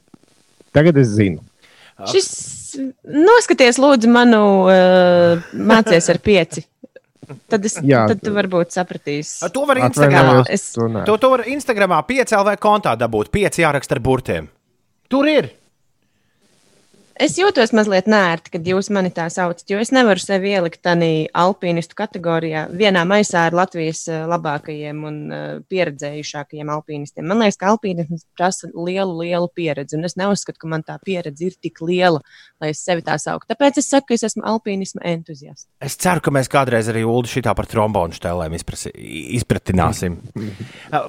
Tagad 0.76 1.00
es 1.00 1.16
zinu. 1.16 1.40
Šis 2.12 2.28
noskaties, 3.04 3.80
lūdzu, 3.82 4.10
manu 4.12 4.42
uh, 4.70 5.42
mācies 5.54 6.10
ar 6.12 6.20
pieci. 6.24 6.66
Tad, 7.48 7.64
es, 7.64 7.78
Jā. 7.86 8.04
tad 8.10 8.20
tu 8.24 8.34
varbūt 8.36 8.74
sapratīsi. 8.76 9.48
To 9.56 9.64
var 9.70 9.80
Instagramā. 9.86 10.42
Es- 10.52 10.72
to. 10.76 10.90
To, 11.08 11.16
to 11.22 11.30
var 11.32 11.46
Instagramā 11.48 12.02
5 12.08 12.36
LV 12.42 12.58
kontā 12.60 12.98
dabūt. 13.00 13.32
5 13.32 13.62
jāraksta 13.64 13.96
ar 13.96 14.04
burtiem. 14.04 14.50
Tur 15.12 15.30
ir. 15.32 15.52
Es 17.20 17.36
jūtos 17.36 17.74
mazliet 17.76 18.08
nērti, 18.10 18.54
kad 18.54 18.68
jūs 18.68 18.88
mani 18.94 19.12
tā 19.14 19.26
saucat, 19.34 19.66
jo 19.70 19.80
es 19.82 19.92
nevaru 19.92 20.22
sevi 20.22 20.54
ielikt 20.56 20.80
tādā 20.86 21.10
alpīnistu 21.38 21.98
kategorijā, 21.98 22.66
vienā 22.78 23.04
maisā 23.08 23.46
ar 23.50 23.56
Latvijas 23.58 24.06
eh, 24.08 24.22
labākajiem 24.30 25.02
un 25.08 25.18
eh, 25.32 25.44
pieredzējušākajiem 25.72 26.72
alpīnistiem. 26.72 27.28
Man 27.28 27.44
liekas, 27.44 27.60
ka 27.60 27.74
alpīnisms 27.74 28.24
prasa 28.38 28.70
lielu, 28.72 29.18
lielu 29.24 29.50
pieredzi, 29.56 29.98
un 30.00 30.08
es 30.08 30.16
neuzskatu, 30.20 30.62
ka 30.62 30.72
man 30.72 30.86
tā 30.88 30.96
pieredze 31.04 31.50
ir 31.50 31.58
tik 31.60 31.82
liela, 31.84 32.22
lai 32.64 32.72
es 32.72 32.84
sevi 32.86 33.04
tā 33.06 33.18
sauktu. 33.22 33.50
Tāpēc 33.52 33.82
es 33.82 33.92
saku, 33.92 34.12
ka 34.12 34.18
es 34.20 34.26
esmu 34.32 34.46
alpīnisma 34.54 35.04
entuziasts. 35.12 35.68
Es 35.84 35.98
ceru, 36.00 36.24
ka 36.24 36.34
mēs 36.34 36.52
kādreiz 36.52 36.90
arī 36.92 37.04
Ulu 37.08 37.28
šitā 37.30 37.54
par 37.58 37.68
trombonu 37.70 38.16
štēlēm 38.16 38.56
izpratināsim. 38.56 40.18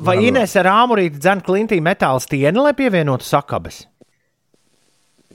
Vai 0.02 0.18
Inês 0.26 0.56
ar 0.58 0.72
āmurīti 0.72 1.20
dzēn 1.20 1.44
klintī 1.46 1.78
metāla 1.84 2.20
stieni, 2.22 2.58
lai 2.58 2.74
pievienotu 2.76 3.28
sakabes? 3.28 3.84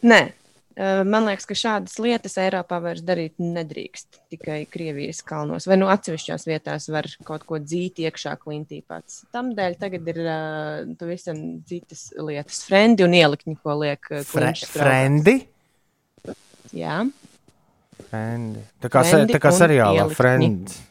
Nē. 0.06 0.37
Eh, 0.78 1.02
Man 1.04 1.26
liekas, 1.28 1.48
ka 1.50 1.58
šādas 1.58 1.98
lietas 2.00 2.38
Eiropā 2.40 2.78
vairs 2.84 3.04
darīt 3.06 3.36
nedrīkst. 3.42 4.22
Tikai 4.32 4.62
Krievijas 4.72 5.24
kalnos 5.26 5.68
vai 5.68 5.80
no 5.82 5.90
atsevišķās 5.94 6.48
vietās 6.48 6.88
var 6.94 7.10
kaut 7.28 7.44
ko 7.50 7.60
dzīt 7.60 8.00
iekšā 8.06 8.38
klintī 8.42 8.84
pats. 8.86 9.24
Tamdēļ 9.36 9.78
tagad 9.82 10.10
ir 10.14 10.24
uh, 10.24 10.96
pavisam 11.00 11.42
citas 11.68 12.10
lietas. 12.18 12.64
Frendi 12.68 13.08
un 13.08 13.16
ielikņi, 13.18 13.58
ko 13.64 13.78
liek 13.84 14.12
uh, 14.14 14.26
Fre 14.28 14.54
frendi? 14.70 15.40
Jā, 16.76 17.02
frendi. 18.10 18.62
Tā 18.84 18.92
kā, 18.92 19.04
Frendi 19.08 19.34
tā 19.36 19.42
kā 19.42 19.54
seriālā. 19.56 20.10
Friends. 20.16 20.84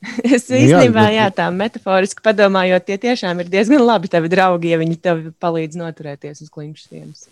es 0.24 0.46
Jā, 0.48 0.56
īstenībā, 0.56 1.02
bet- 1.04 1.16
jā, 1.16 1.26
tā 1.36 1.48
metaforiski 1.52 2.24
padomājot, 2.24 2.86
tie 2.88 2.96
tiešām 3.00 3.42
ir 3.42 3.50
diezgan 3.52 3.82
labi 3.84 4.08
tavi 4.12 4.30
draugi, 4.32 4.72
ja 4.72 4.80
viņi 4.80 4.96
tev 5.02 5.22
palīdz 5.42 5.76
noturēties 5.80 6.40
uz 6.44 6.52
klinšs 6.52 6.88
sienas. 6.88 7.26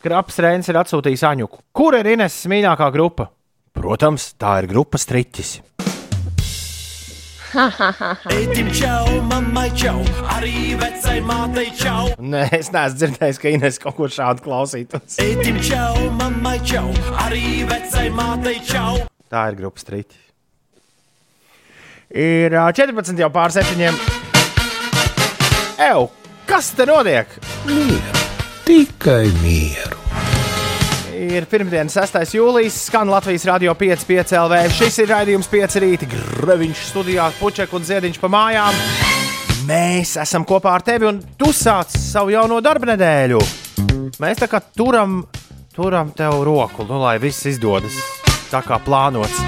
Kraps 0.00 0.38
Rēns 0.40 0.68
ir 0.72 0.78
atsūtījis 0.80 1.22
Aņuku. 1.28 1.58
Kur 1.76 1.92
ir 1.98 2.06
Inês 2.14 2.38
mīļākā 2.48 2.86
grupa? 2.94 3.26
Protams, 3.76 4.30
tā 4.40 4.54
ir 4.62 4.68
grupa 4.70 4.96
Striķis. 4.96 5.58
Tētim 7.50 8.70
čau, 8.72 9.18
mammai 9.28 9.66
čau, 9.76 9.98
arī 10.38 10.72
vecai 10.80 11.18
mātei 11.26 11.66
čau. 11.76 12.06
Nē, 12.16 12.46
es 12.56 12.70
neesmu 12.72 12.96
dzirdējis, 12.96 13.40
ka 13.42 13.52
Inês 13.52 13.80
kaut 13.82 13.98
ko 13.98 14.08
šādu 14.08 14.46
klausītos. 14.46 15.18
Tētim 15.18 15.58
čau, 15.68 16.08
mammai 16.16 16.56
čau, 16.64 16.86
arī 17.26 17.66
vecai 17.68 18.06
mātei 18.14 18.56
čau. 18.64 19.02
Tā 19.28 19.50
ir 19.50 19.60
grupa 19.60 19.84
Striķis. 19.84 20.24
Ir 22.16 22.56
ā, 22.56 22.70
14 22.72 23.20
jau 23.20 23.30
pār 23.36 23.52
7. 23.52 23.84
Ew, 25.90 26.08
kas 26.48 26.72
te 26.78 26.88
notiek? 26.88 27.36
Tikai 28.70 29.26
mieru. 29.42 29.96
Ir 31.18 31.42
pirmdiena, 31.50 31.90
6. 31.90 32.36
jūlijas, 32.36 32.76
skan 32.86 33.08
Latvijas 33.10 33.42
radio 33.48 33.72
5,5 33.74 34.36
LV. 34.38 34.60
Šis 34.76 34.98
ir 35.02 35.10
raidījums 35.10 35.48
5 35.50 35.74
rīta, 35.82 36.06
Graviņš 36.12 36.84
studijā, 36.92 37.24
Puķek 37.40 37.74
un 37.74 37.88
Ziediņš 37.88 38.20
pa 38.22 38.30
mājām. 38.30 38.78
Mēs 39.66 40.14
esam 40.22 40.46
kopā 40.46 40.76
ar 40.76 40.86
tevi 40.86 41.10
un 41.10 41.18
tu 41.34 41.50
sāc 41.50 41.98
savu 41.98 42.30
jauno 42.30 42.60
darba 42.62 42.92
nedēļu. 42.92 43.42
Mēs 44.22 44.44
tā 44.44 44.46
kā 44.54 44.62
turam, 44.62 45.18
turam 45.74 46.14
tev 46.14 46.38
roku, 46.46 46.86
nu, 46.86 47.02
lai 47.02 47.16
viss 47.18 47.50
izdodas 47.50 47.98
tā 48.54 48.62
kā 48.62 48.78
plānots. 48.86 49.42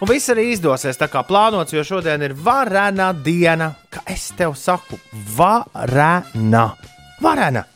Un 0.00 0.14
viss 0.14 0.32
arī 0.32 0.48
izdosies 0.56 0.96
tā 0.96 1.12
kā 1.12 1.26
plānots, 1.28 1.76
jo 1.76 1.84
šodien 1.84 2.24
ir 2.24 2.32
varena 2.32 3.12
diena. 3.12 3.74
Kā 3.92 4.08
es 4.16 4.30
tev 4.32 4.56
saku, 4.56 4.96
varena. 5.36 6.70
Varena. 7.20 7.68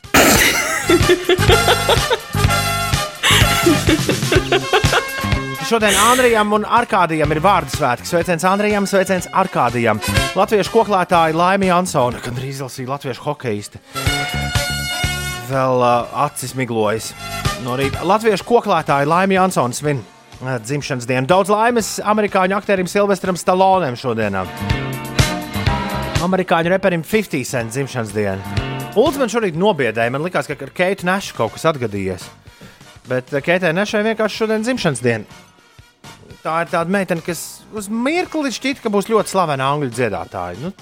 Šodien 5.70 5.94
Andrijam 6.02 6.50
un 6.56 6.64
Arkādijam 6.66 7.30
ir 7.30 7.38
vārdu 7.44 7.70
svētki. 7.70 8.08
Sveiciens 8.08 8.42
Andrijam, 8.48 8.88
sveiciens 8.90 9.28
Arkādijam. 9.30 10.00
Latviešu 10.34 10.72
koklētāja 10.74 11.36
Laimija 11.36 11.76
Ansona, 11.78 12.18
kad 12.24 12.34
arī 12.34 12.50
izlasīja 12.50 12.90
latviešu 12.90 13.22
hokejisti. 13.22 13.78
Vēl 15.50 15.76
uh, 15.78 16.10
acis 16.26 16.56
miglojas. 16.58 17.12
No 17.62 17.76
rīta 17.78 18.02
Latviešu 18.02 18.48
koklētāja 18.48 19.06
Laimija 19.06 19.44
Ansona 19.46 19.76
svin 19.78 20.02
uh, 20.02 20.56
dzimšanas 20.58 21.06
dienu. 21.06 21.30
Daudz 21.30 21.54
laimes 21.54 22.00
amerikāņu 22.02 22.58
aktierim 22.58 22.90
Silvestram 22.90 23.38
Stalonem 23.38 23.94
šodienā. 23.94 24.42
Amerikāņu 26.26 26.74
reperim 26.74 27.06
50 27.06 27.46
cent 27.46 27.78
dzimšanas 27.78 28.10
dienu. 28.16 28.79
Ulds 28.98 29.20
man 29.20 29.30
šorīt 29.30 29.54
nobiedēja. 29.54 30.10
Man 30.10 30.24
liekas, 30.24 30.48
ka 30.50 30.56
ar 30.66 30.72
Keitu 30.74 31.06
Nešu 31.06 31.36
kaut 31.36 31.54
kas 31.54 31.68
atgadījies. 31.70 32.24
Bet 33.06 33.30
uh, 33.30 33.38
Keitai 33.44 33.70
Nešai 33.76 34.02
vienkārši 34.08 34.42
šodien 34.42 34.64
dzimšanas 34.66 35.02
diena. 35.04 35.38
Tā 36.40 36.56
ir 36.64 36.72
tāda 36.72 36.90
meitene, 36.90 37.22
kas 37.22 37.60
uz 37.76 37.86
mirkli 37.92 38.50
šķita, 38.50 38.82
ka 38.82 38.90
būs 38.90 39.10
ļoti 39.12 39.30
slavena 39.30 39.68
angļu 39.74 39.92
dziedātāja. 39.94 40.58
Nu, 40.64 40.72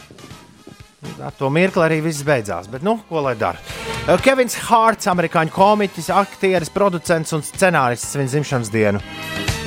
ar 1.27 1.37
to 1.37 1.51
mirkli 1.53 1.85
arī 1.85 1.99
viss 2.07 2.25
beidzās. 2.25 2.71
Bet, 2.73 2.87
nu, 2.87 2.97
ko 3.11 3.21
lai 3.27 3.35
dara? 3.37 3.61
Uh, 4.07 4.15
Kevins 4.25 4.57
Hārts, 4.71 5.11
amerikāņu 5.13 5.53
komiķis, 5.53 6.09
aktieris, 6.17 6.73
producents 6.73 7.37
un 7.37 7.45
scenārists 7.45 8.17
viņa 8.17 8.33
dzimšanas 8.33 8.73
dienu. 8.73 9.05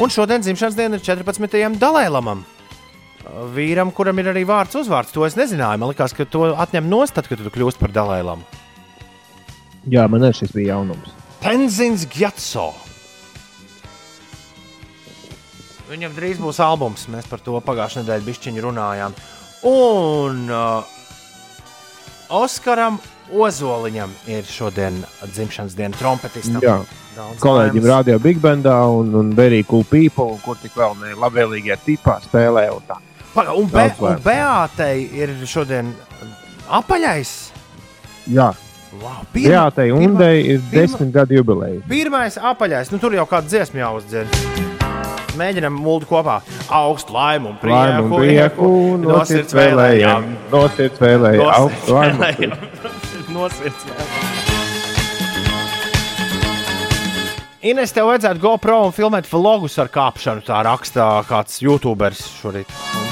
Un 0.01 0.09
šodien 0.09 0.41
dzimšanas 0.41 0.79
diena 0.79 0.97
ir 0.97 1.05
14. 1.05 1.77
Dalailamam. 1.77 2.41
Vīram, 3.31 3.93
kuram 3.95 4.19
ir 4.19 4.31
arī 4.33 4.43
vārds 4.47 4.75
uzvārds, 4.75 5.13
to 5.15 5.23
es 5.23 5.37
nezināju. 5.39 5.79
Man 5.79 5.91
liekas, 5.93 6.15
ka 6.17 6.27
to 6.27 6.49
atņem 6.51 6.89
nost, 6.91 7.15
tad, 7.15 7.29
kad 7.31 7.39
tu 7.39 7.53
kļūsi 7.53 7.79
par 7.79 7.93
Dalailamu. 7.95 8.43
Jā, 9.89 10.05
man 10.11 10.27
arī 10.27 10.35
šis 10.41 10.51
bija 10.53 10.75
jaunums. 10.75 11.13
Tenzins 11.41 12.03
Gjatso. 12.11 12.69
Viņam 15.91 16.13
drīz 16.15 16.39
būs 16.39 16.59
albums. 16.63 17.07
Mēs 17.11 17.27
par 17.27 17.41
to 17.43 17.57
pagājušajā 17.65 18.03
nedēļā 18.03 18.27
bišķiņu 18.27 18.65
runājām. 18.67 19.15
Un 19.67 20.45
uh, 20.51 20.99
Oskaram 22.31 22.99
Ozoliņam 23.31 24.11
ir 24.31 24.47
šodien 24.47 25.01
dzimšanas 25.23 25.75
diena 25.75 25.95
trompetistam. 25.95 26.61
Jā. 26.63 26.81
Daudz 27.15 27.43
Kolēģim 27.43 27.87
rādīja 27.87 28.19
Big 28.23 28.39
Bandā 28.43 28.77
un, 28.87 29.11
un 29.19 29.31
Very 29.35 29.65
Cool 29.67 29.83
People, 29.87 30.35
un 30.35 30.43
kur 30.43 30.59
tik 30.61 30.75
vēl 30.79 30.95
ne 31.01 31.15
labvēlīgie 31.19 31.75
tipā 31.83 32.19
spēlē. 32.23 32.69
Un 32.71 32.85
tā. 32.87 32.99
Paga, 33.33 33.53
un, 33.55 33.67
Be 33.71 33.85
un. 33.99 34.17
Beātei 34.25 35.05
ir 35.15 35.31
šodien 35.47 35.93
apaļais. 36.69 37.31
Jā, 38.31 38.51
Wow, 38.91 39.21
Jā 39.39 39.69
tai 39.71 39.85
pirma- 39.87 40.03
Undai 40.03 40.41
ir 40.43 40.59
pirma- 40.59 40.71
desmit 40.81 41.11
gadu 41.15 41.33
jubileja. 41.37 41.79
Pirmais 41.87 42.35
apaļais, 42.35 42.91
nu 42.91 42.97
tur 42.99 43.13
jau 43.15 43.23
kāda 43.25 43.47
dziesma 43.47 43.79
jāuzdzied. 43.79 44.27
Mēģinām 45.39 45.77
mūlt 45.79 46.03
kopā. 46.09 46.41
Augstu 46.67 47.13
laimu 47.15 47.53
un 47.53 47.57
prieku. 47.61 48.03
Un 48.03 48.11
prieku, 48.19 48.97
no 48.99 49.23
sirds 49.23 49.53
vēlējām, 49.55 50.25
no 50.51 50.67
sirds 50.75 50.99
vēlējām, 50.99 51.53
augstu 51.55 51.93
laimu. 51.95 52.19
un 52.19 52.35
prieku. 52.35 52.57
Nosirds 53.31 53.85
vēl. 53.87 54.05
Ines, 57.71 57.91
tev 57.93 58.07
vajadzētu 58.09 58.41
GoPro 58.41 58.79
un 58.87 58.91
filmēt 58.91 59.29
vlogus 59.31 59.77
ar 59.79 59.87
kāpšanu. 59.87 60.41
Tā 60.43 60.63
rakstā 60.65 61.07
kāds 61.29 61.61
YouTuberis 61.61 62.25
šorīt. 62.41 63.10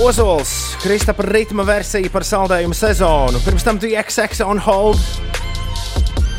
Ozols, 0.00 0.76
Kristapa 0.80 1.26
ritma 1.28 1.66
versija 1.68 2.08
par 2.12 2.24
saldējumu 2.24 2.76
sezonu. 2.76 3.40
Pirms 3.44 3.66
tam 3.66 3.80
DXX 3.82 4.40
on 4.46 4.60
hold. 4.64 5.00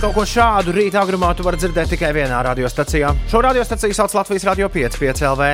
Kaut 0.01 0.15
ko 0.15 0.25
šādu 0.27 0.73
rītā 0.73 1.03
agrumā 1.03 1.29
tu 1.37 1.45
vari 1.45 1.61
dzirdēt 1.61 1.93
tikai 1.93 2.09
vienā 2.17 2.41
radiostacijā. 2.49 3.13
Šo 3.29 3.43
radiostaciju 3.45 3.93
sauc 3.93 4.15
Latvijas 4.17 4.47
Radio 4.49 4.69
5, 4.73 4.99
5 4.99 5.25
LV. 5.29 5.49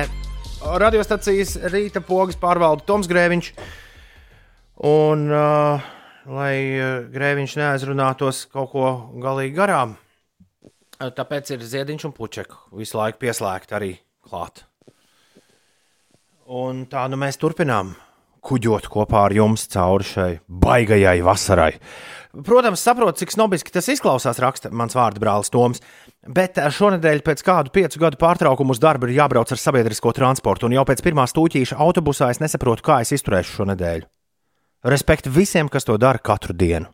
Radiostacijas 0.80 1.56
rīta 1.72 2.00
pogas 2.04 2.40
pārvalda 2.40 2.86
Toms 2.88 3.08
Grēviņš. 3.10 3.50
Un, 4.88 5.26
uh, 5.28 5.90
lai 6.40 6.54
uh, 6.80 6.92
Grēviņš 7.12 7.58
neaizrunātos 7.60 8.46
kaut 8.52 8.72
ko 8.72 8.94
galīgi 9.20 9.58
garām, 9.60 9.98
Tāpēc 11.00 11.54
ir 11.54 11.62
ziediņš 11.64 12.10
un 12.10 12.12
puķeka 12.12 12.58
visu 12.76 12.98
laiku 13.00 13.22
pieslēgti 13.22 13.76
arī 13.76 13.94
klāt. 14.20 14.66
Un 16.50 16.82
tā 16.90 17.04
nu 17.06 17.14
mēs 17.20 17.38
turpinām 17.38 17.92
kuģot 18.42 18.88
kopā 18.90 19.26
ar 19.28 19.34
jums 19.36 19.68
cauri 19.70 20.06
šai 20.06 20.30
baigajai 20.48 21.20
vasarai. 21.22 21.72
Protams, 22.46 22.82
saprotu, 22.82 23.20
cik 23.20 23.34
snobiski 23.34 23.72
tas 23.74 23.88
izklausās, 23.90 24.38
raksta 24.42 24.70
mans 24.74 24.94
vārdu 24.94 25.22
brālis 25.22 25.50
Toms. 25.50 25.82
Bet 26.26 26.58
eh, 26.58 26.66
šonadēļ 26.74 27.22
pēc 27.26 27.42
kādu 27.46 27.72
piecu 27.74 28.02
gadu 28.02 28.18
pārtraukumu 28.20 28.74
uz 28.74 28.80
darbu 28.82 29.08
ir 29.08 29.16
jābrauc 29.18 29.50
ar 29.50 29.60
sabiedrisko 29.62 30.12
transportu, 30.16 30.66
un 30.66 30.74
jau 30.74 30.84
pēc 30.86 31.02
pirmā 31.06 31.26
stūķīša 31.30 31.78
autobusā 31.82 32.30
es 32.34 32.42
nesaprotu, 32.42 32.86
kā 32.86 33.00
es 33.04 33.14
izturēšu 33.14 33.60
šo 33.60 33.68
nedēļu. 33.72 34.08
Respekti 34.90 35.30
visiem, 35.30 35.68
kas 35.68 35.86
to 35.86 35.98
dara 36.00 36.18
katru 36.18 36.56
dienu. 36.56 36.90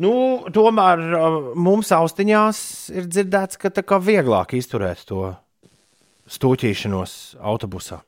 Nu, 0.00 0.14
tomēr 0.50 1.04
uh, 1.12 1.38
mums 1.54 1.92
austiņās 1.94 2.64
ir 2.96 3.06
dzirdēts, 3.06 3.60
ka 3.62 3.70
tā 3.70 3.84
kā 3.86 4.00
vieglāk 4.02 4.56
izturēt 4.58 5.04
to 5.06 5.28
stūķīšanos 6.34 7.36
autobusā. 7.38 8.00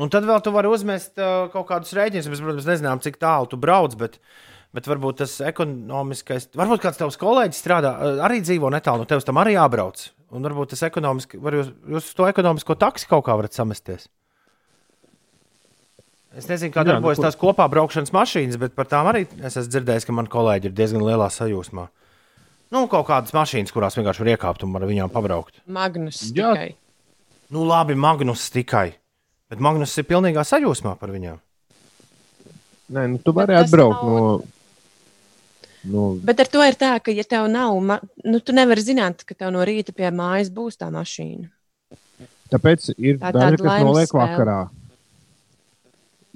Un 0.00 0.08
tad 0.08 0.24
vēl 0.24 0.40
tu 0.40 0.52
vari 0.54 0.70
uzmest 0.72 1.18
uh, 1.20 1.50
kaut 1.52 1.66
kādus 1.68 1.92
rēķinus. 1.92 2.30
Mēs, 2.32 2.40
protams, 2.40 2.68
nezinām, 2.70 3.02
cik 3.04 3.18
tālu 3.20 3.48
tu 3.50 3.58
brauc, 3.60 3.92
bet, 4.00 4.16
bet 4.72 4.86
varbūt 4.88 5.18
tas 5.20 5.34
ekonomiskais, 5.44 6.48
varbūt 6.56 6.80
kāds 6.86 6.96
tavs 7.02 7.18
kolēģis 7.20 7.60
strādā, 7.60 7.90
uh, 8.00 8.22
arī 8.24 8.40
dzīvo 8.40 8.70
netālu 8.72 9.04
no 9.04 9.08
tevis, 9.10 9.26
tam 9.28 9.40
arī 9.42 9.52
jābrauc. 9.58 10.06
Un 10.32 10.40
varbūt 10.48 10.72
tas 10.72 10.80
ekonomiski, 10.88 11.36
var 11.44 11.58
jūs, 11.58 11.68
jūs 11.92 12.06
to 12.16 12.24
ekonomisko 12.30 12.78
taksi 12.80 13.04
kaut 13.10 13.26
kā 13.26 13.36
varat 13.36 13.52
samesties. 13.52 14.08
Es 16.32 16.46
nezinu, 16.48 16.72
kā 16.72 16.80
Jā, 16.80 16.86
nu, 16.88 16.94
darbojas 16.94 17.18
kur- 17.20 17.26
tās 17.26 17.36
kopā 17.36 17.66
braukšanas 17.68 18.14
mašīnas, 18.16 18.56
bet 18.62 18.72
par 18.72 18.88
tām 18.88 19.10
arī 19.10 19.26
es 19.44 19.58
esmu 19.60 19.68
dzirdējis, 19.74 20.06
ka 20.08 20.14
man 20.16 20.30
kolēģi 20.32 20.70
ir 20.70 20.76
diezgan 20.78 21.04
lielā 21.04 21.26
sajūsmā. 21.28 21.84
Nu, 22.72 22.86
kaut 22.88 23.04
kādas 23.10 23.34
mašīnas, 23.36 23.68
kurās 23.76 23.98
vienkārši 24.00 24.24
var 24.24 24.30
iekāpt 24.32 24.64
un 24.64 24.72
ar 24.80 24.86
viņām 24.88 25.12
pabraukt. 25.12 25.60
Magnus 25.68 26.22
Jā. 26.32 26.54
tikai. 26.56 26.70
Nu, 27.52 27.66
labi, 27.68 27.92
Magnus 28.00 28.46
tikai. 28.48 28.94
Bet 29.52 29.60
Magnus 29.60 29.92
ir 30.00 30.06
pilnīgā 30.08 30.42
sajūsmā 30.48 30.94
par 31.00 31.12
viņiem. 31.12 31.36
Nē, 32.92 33.06
nu, 33.12 33.18
tu 33.20 33.34
vari 33.36 33.56
atbraukt 33.58 34.00
nav- 34.04 34.16
no. 34.16 34.42
no 35.92 36.04
Bet 36.24 36.40
ar 36.40 36.48
to 36.52 36.62
ir 36.64 36.76
tā, 36.80 36.92
ka, 37.04 37.12
ja 37.12 37.24
tev 37.28 37.48
nav, 37.52 37.76
ma- 37.84 38.00
nu, 38.24 38.40
tu 38.40 38.52
nevari 38.56 38.80
zināt, 38.84 39.24
ka 39.28 39.36
tev 39.36 39.52
no 39.52 39.64
rīta 39.68 39.92
pie 39.96 40.08
mājas 40.12 40.48
būs 40.52 40.80
tā 40.80 40.88
mašīna. 40.92 41.50
tāpēc 42.52 42.88
ir 42.98 43.18
Tā 43.20 43.32
daži, 43.32 43.60
kas 43.60 43.82
noliek 43.84 44.08
spēle. 44.08 44.24
vakarā. 44.24 44.58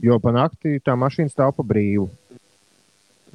Jo 0.04 0.18
pa 0.20 0.32
nakti 0.32 0.76
tā 0.84 0.92
mašīna 0.96 1.32
stāv 1.32 1.54
pa 1.56 1.62
brīvu. 1.64 2.08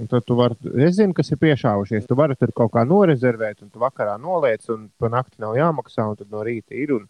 Un 0.01 0.07
tad 0.07 0.25
tu 0.25 0.35
vari, 0.37 0.55
es 0.81 0.95
zinu, 0.97 1.13
kas 1.13 1.29
ir 1.31 1.37
piešāvušies. 1.37 2.07
Tu 2.07 2.15
vari 2.15 2.35
tur 2.35 2.51
kaut 2.53 2.71
kā 2.73 2.85
norezervēt, 2.85 3.61
un 3.61 3.69
tu 3.69 3.79
vakarā 3.81 4.15
noliec, 4.21 4.61
un 4.69 4.89
pa 4.97 5.09
nakti 5.09 5.37
nav 5.41 5.53
jāmaksā, 5.57 6.05
un 6.09 6.15
tad 6.17 6.29
no 6.31 6.41
rīta 6.45 6.73
ir. 6.73 6.93
Un... 6.95 7.07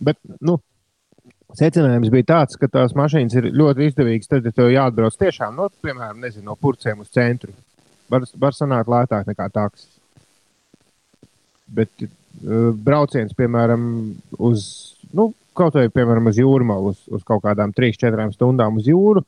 Bet, 0.00 0.16
nu, 0.40 0.58
secinājums 1.58 2.10
bija 2.12 2.28
tāds, 2.30 2.58
ka 2.60 2.68
tās 2.70 2.94
mašīnas 2.96 3.36
ir 3.38 3.50
ļoti 3.54 3.88
izdevīgas. 3.90 4.30
Tad, 4.30 4.46
ja 4.48 4.54
tev 4.54 4.70
jāatbrauc 4.72 5.16
tiešām, 5.20 5.54
no, 5.58 5.68
piemēram, 5.84 6.20
nezinu, 6.22 6.48
no 6.50 6.56
purcēm 6.60 7.02
uz 7.04 7.12
centru, 7.14 7.54
var, 8.12 8.26
var 8.40 8.56
sanākt 8.56 8.90
lētāk 8.92 9.30
nekā 9.30 9.48
taksis. 9.54 9.90
Bet 11.74 11.90
uh, 12.04 12.72
brauciens, 12.86 13.34
piemēram, 13.36 13.86
uz, 14.38 14.66
nu, 15.16 15.30
kaut 15.56 15.78
vai, 15.78 15.86
piemēram, 15.92 16.28
uz 16.30 16.40
jūrmālu, 16.40 16.92
uz, 16.94 17.06
uz 17.08 17.24
kaut 17.26 17.44
kādām 17.46 17.72
3-4 17.76 18.28
stundām 18.34 18.80
uz 18.80 18.90
jūru, 18.90 19.24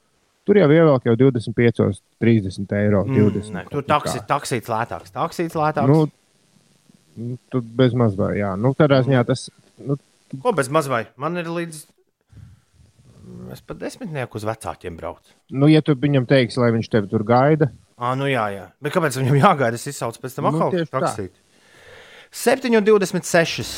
tur 0.47 0.61
jau 0.61 0.69
ievelk 0.71 1.09
jau 1.09 1.17
25, 1.19 2.03
30 2.23 2.77
eiro. 2.83 3.05
20, 3.09 3.51
Mm, 3.51 3.55
ne, 3.57 3.65
tur 3.73 3.87
taksi, 3.87 4.21
taksīts 4.29 4.71
lētāks. 4.71 5.15
Taksīts 5.15 5.59
lētāks. 5.59 5.91
Nu, 5.91 6.05
nu, 7.17 7.39
tur 7.51 7.65
bez 7.81 7.97
maz 7.97 8.19
vai, 8.19 8.37
jā. 8.43 8.53
Nu, 8.61 8.75
tādā 8.79 9.01
ziņā 9.07 9.25
tas, 9.27 9.49
nu, 9.83 9.99
Ko 10.43 10.53
bez 10.53 10.69
maz 10.73 10.89
vai? 10.91 11.05
Man 11.21 11.39
ir 11.39 11.47
līdz. 11.47 11.85
Es 13.53 13.61
pat 13.61 13.79
desmitnieku 13.81 14.39
uz 14.39 14.45
vecākiem 14.47 14.97
braucu. 14.97 15.33
nu, 15.51 15.67
ja 15.67 15.81
tu 15.83 15.95
viņam 15.99 16.27
teiksi, 16.31 16.61
lai 16.63 16.71
viņš 16.77 16.89
tevi 16.93 17.09
tur 17.11 17.25
gaida, 17.27 17.71
Ah, 17.99 18.13
nu 18.15 18.27
jā, 18.29 18.43
jā. 18.53 18.67
Bet 18.83 18.93
kāpēc 18.93 19.17
viņam 19.17 19.39
jāgaida? 19.41 19.75
Es 19.81 19.87
izsaucu 19.89 20.21
pēc 20.21 20.35
tam 20.37 20.45
Nu, 20.45 20.51
atkal 20.53 20.71
tā. 20.85 20.85
taksīt. 21.01 21.33
7,26. 22.31 23.71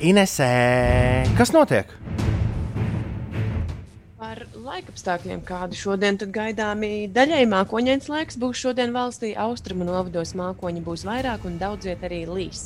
Inesē, 0.00 1.26
kas 1.36 1.50
notiek? 1.52 1.90
Par 4.18 4.40
laikapstākļiem, 4.50 5.44
kādi 5.46 5.76
šodien 5.78 6.16
gaidāmi 6.34 7.06
daļai 7.14 7.44
mākoņains 7.46 8.08
laiks 8.10 8.34
būs 8.42 8.58
šodien 8.58 8.90
valstī. 8.90 9.28
Austrumu 9.38 9.84
novados 9.86 10.32
mākoņi 10.34 10.80
būs 10.82 11.04
vairāk 11.06 11.44
un 11.46 11.54
daudz 11.60 11.86
viet 11.86 12.00
arī 12.02 12.24
līs. 12.26 12.64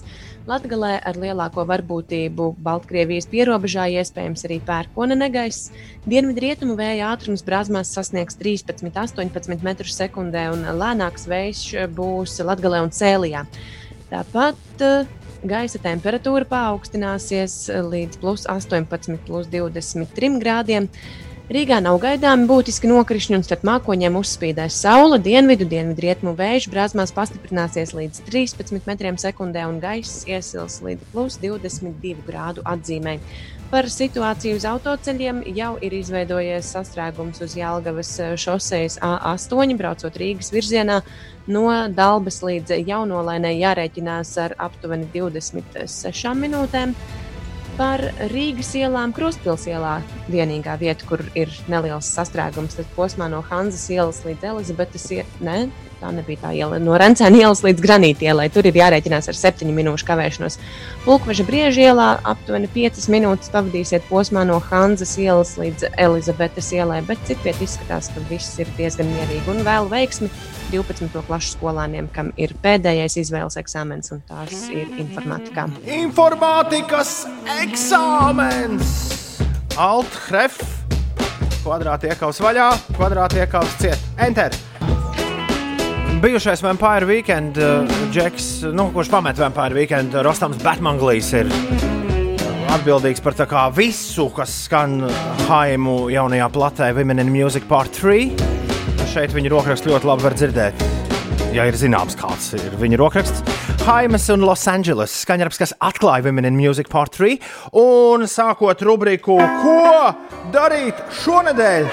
Latgalē 0.48 0.94
ar 1.04 1.18
lielāko 1.20 1.66
varbūtību 1.68 2.46
Baltkrievijas 2.56 3.28
pierobežā 3.28 3.84
iespējams 4.00 4.46
arī 4.48 4.56
pērkona 4.64 5.18
negaiss. 5.20 5.68
Dienvidu 6.08 6.40
rietumu 6.40 6.76
vēja 6.78 7.10
ātrums 7.12 7.44
brāzmās 7.44 7.90
sasniegs 7.92 8.40
13,18 8.40 9.52
m2 9.52 10.46
un 10.54 10.64
lēnāks 10.80 11.28
vējš 11.28 11.66
būs 11.98 12.38
Latgalē 12.48 12.80
un 12.86 12.94
Cēlijā. 12.96 13.42
Tāpat 14.08 14.86
eh, 14.88 15.12
gaisa 15.52 15.82
temperatūra 15.84 16.48
paaugstināsies 16.48 17.58
līdz 17.92 18.22
plus 18.24 18.48
18, 18.48 19.20
plus 19.28 19.52
23 19.52 20.40
grādiem. 20.40 20.88
Rīgā 21.50 21.80
nav 21.82 21.96
gaidāmi 21.98 22.46
būtiski 22.46 22.86
nokrišņi, 22.86 23.34
un 23.34 23.42
starp 23.42 23.64
mākoņiem 23.66 24.14
uzspīdēs 24.20 24.76
saule. 24.84 25.16
Dienvidu, 25.18 25.66
dienvidu 25.66 26.04
rietumu 26.04 26.36
vējš 26.38 26.68
brāzmās 26.70 27.10
pastiprināsies 27.16 27.90
līdz 27.98 28.20
13 28.28 28.86
metriem 28.86 29.18
sekundē, 29.18 29.64
un 29.66 29.80
gaiss 29.82 30.22
iesils 30.30 30.78
līdz 30.86 31.08
plus 31.10 31.40
22 31.42 32.22
grādu 32.28 32.62
atzīmē. 32.62 33.16
Par 33.72 33.88
situāciju 33.90 34.60
uz 34.60 34.68
autoceļiem 34.68 35.40
jau 35.56 35.72
ir 35.82 35.96
izveidojies 35.98 36.70
sastrēgums 36.76 37.42
uz 37.42 37.56
Jālgavas 37.58 38.12
šosejas 38.38 39.00
A8, 39.02 39.74
braucot 39.80 40.20
Rīgas 40.22 40.52
virzienā. 40.54 41.00
No 41.50 41.66
Dabas 41.90 42.38
līdz 42.46 42.78
Jaunolēnai 42.86 43.56
jārēķinās 43.58 44.32
ar 44.44 44.54
aptuveni 44.62 45.10
26 45.16 46.38
minūtēm. 46.38 46.94
Par 47.72 48.02
Rīgas 48.28 48.74
ielām, 48.76 49.14
Krustpils 49.16 49.62
ielā 49.70 49.94
vienīgā 50.28 50.74
vieta, 50.80 51.06
kur 51.08 51.22
ir 51.38 51.48
neliels 51.72 52.10
sastrēgums, 52.12 52.76
tad 52.76 52.90
posmā 52.92 53.30
no 53.32 53.40
Hanzas 53.48 53.86
ielas 53.94 54.20
līdz 54.26 54.44
Elizabetes 54.50 55.06
ielai. 55.16 55.62
Tā 56.02 56.10
nebija 56.12 56.40
tā 56.42 56.50
iela, 56.58 56.80
no 56.82 56.96
Rencēna 56.98 57.38
ielas 57.38 57.62
līdz 57.64 57.80
Granīta 57.80 58.26
ielai. 58.26 58.48
Tur 58.52 58.66
ir 58.68 58.76
jārēķinās 58.76 59.30
ar 59.30 59.38
7 59.38 59.70
minūšu 59.72 60.04
kavēšanos. 60.08 60.58
Pulkveža 61.06 61.46
brieža 61.48 61.86
ielā 61.86 62.08
aptuveni 62.28 62.68
5 62.74 63.06
minūtes 63.14 63.52
pavadīsiet 63.54 64.04
posmā 64.10 64.42
no 64.48 64.58
Hanzas 64.66 65.14
ielas 65.22 65.54
līdz 65.62 65.94
Elizabetes 66.02 66.72
ielai, 66.74 67.00
bet 67.06 67.22
citviet 67.30 67.62
izskatās, 67.62 68.10
ka 68.12 68.24
viss 68.28 68.58
ir 68.60 68.68
diezgan 68.76 69.08
mierīgi 69.14 69.54
un 69.54 69.62
vēl 69.64 69.88
veiksmi 69.94 70.28
12. 70.72 71.20
klases 71.26 71.52
skolāniem, 71.52 72.08
kam 72.14 72.30
ir 72.40 72.54
pēdējais 72.64 73.18
izvēles 73.20 73.58
eksāmens, 73.60 74.08
un 74.14 74.22
tās 74.24 74.66
ir 74.72 74.88
informātikā. 75.02 75.66
Informātikas 76.00 77.26
eksāmens! 77.60 78.94
Alt, 79.76 80.16
href, 80.28 80.56
kvadrāti 81.60 82.08
iekavs 82.12 82.40
vaļā, 82.44 82.70
kvadrāti 82.96 83.42
iekavs 83.44 83.76
ciet. 83.82 84.08
Enter! 84.16 84.56
Bijušais 86.22 86.62
Vampire 86.64 87.04
Weekend, 87.08 87.58
uh, 87.60 87.82
Džeks, 88.14 88.48
nu, 88.72 88.88
kurš 88.94 89.10
pamet 89.12 89.40
Vampire 89.42 89.76
Weekend, 89.76 90.16
Rostams 90.24 90.60
Batmanglīs 90.62 91.32
ir 91.36 91.52
atbildīgs 92.72 93.20
par 93.20 93.36
visu, 93.76 94.30
kas 94.32 94.54
skan 94.64 95.02
Haimu 95.48 96.08
jaunajā 96.14 96.48
platē 96.54 96.92
Women 96.96 97.18
in 97.18 97.32
Music 97.34 97.68
Part 97.68 97.92
3. 98.00 98.61
Šeit 99.12 99.34
viņa 99.36 99.50
rokraksts 99.52 99.84
ļoti 99.84 100.08
labi 100.08 100.24
var 100.24 100.32
dzirdēt. 100.32 100.82
Ja 101.52 101.66
ir 101.68 101.76
zināms, 101.76 102.14
kāds 102.16 102.46
ir 102.56 102.72
viņa 102.80 102.96
rokraksts. 102.96 103.42
Haimas 103.84 104.24
un 104.32 104.40
Los 104.48 104.62
Angeles 104.72 105.12
skaņdarbs, 105.26 105.58
kas 105.60 105.74
atklāja 105.84 106.24
Women 106.24 106.48
in 106.48 106.56
Music 106.56 106.88
Part 106.88 107.12
3. 107.18 107.36
Un 107.76 108.24
sākot 108.24 108.80
rubriku, 108.88 109.36
ko 109.60 110.48
darīt 110.54 111.04
šonadēļ? 111.20 111.92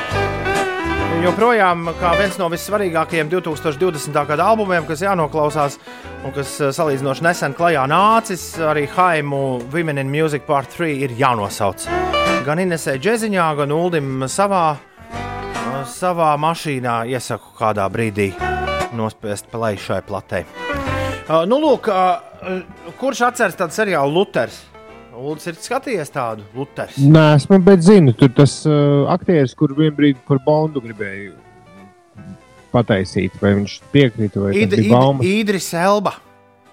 Joprojām 1.25 1.89
kā 1.99 2.15
viens 2.15 2.39
no 2.39 2.47
vissvarīgākajiem 2.53 3.27
2020. 3.35 4.23
gada 4.31 4.47
albumiem, 4.53 4.87
kas 4.87 5.03
jānoklausās 5.03 5.75
un 6.23 6.31
kas 6.31 6.55
eh, 6.63 6.71
salīdzinoši 6.71 7.27
nesen 7.27 7.57
klajā 7.57 7.83
nācis, 7.91 8.53
arī 8.63 8.87
Haimu 8.95 9.59
Women 9.75 9.99
in 10.05 10.13
Music 10.13 10.47
Part 10.47 10.71
3 10.79 11.03
ir 11.03 11.19
jānosauc. 11.19 11.83
Gan 12.47 12.63
Inesē 12.63 12.95
Džeziņā, 12.95 13.49
gan 13.59 13.75
Uldim 13.75 14.23
savā, 14.31 14.77
savā 15.87 16.31
mašīnā 16.39 17.03
iesaku 17.11 17.53
kādā 17.59 17.85
brīdī 17.91 18.31
nospiest 18.97 19.49
play 19.51 19.77
šai 19.79 20.01
platē. 20.07 20.43
Uh, 21.29 21.43
nu, 21.45 21.59
lūk, 21.61 21.89
uh, 21.93 22.63
kurš 22.97 23.21
atceras 23.29 23.57
tādu 23.59 23.75
seriālu 23.75 24.15
Luters? 24.15 24.63
Uldis 25.19 25.49
ir 25.51 25.59
skatījies 25.59 26.13
tādu 26.13 26.45
Luters. 26.55 26.95
Nē, 26.97 27.25
esmu, 27.35 27.59
bet 27.63 27.83
zinu, 27.85 28.15
tur 28.17 28.31
tas 28.35 28.55
uh, 28.69 29.05
aktieris, 29.11 29.53
kur 29.57 29.75
vienā 29.77 29.95
brīdī 29.97 30.23
par 30.27 30.39
Bondu 30.45 30.81
gribēja 30.83 31.35
pataisīt, 32.73 33.35
vai 33.41 33.55
viņš 33.57 33.77
piekrita, 33.93 34.43
vai 34.43 34.55
Id, 34.57 34.75
Id. 34.77 35.23
Idris 35.25 35.71
Elba. 35.73 36.15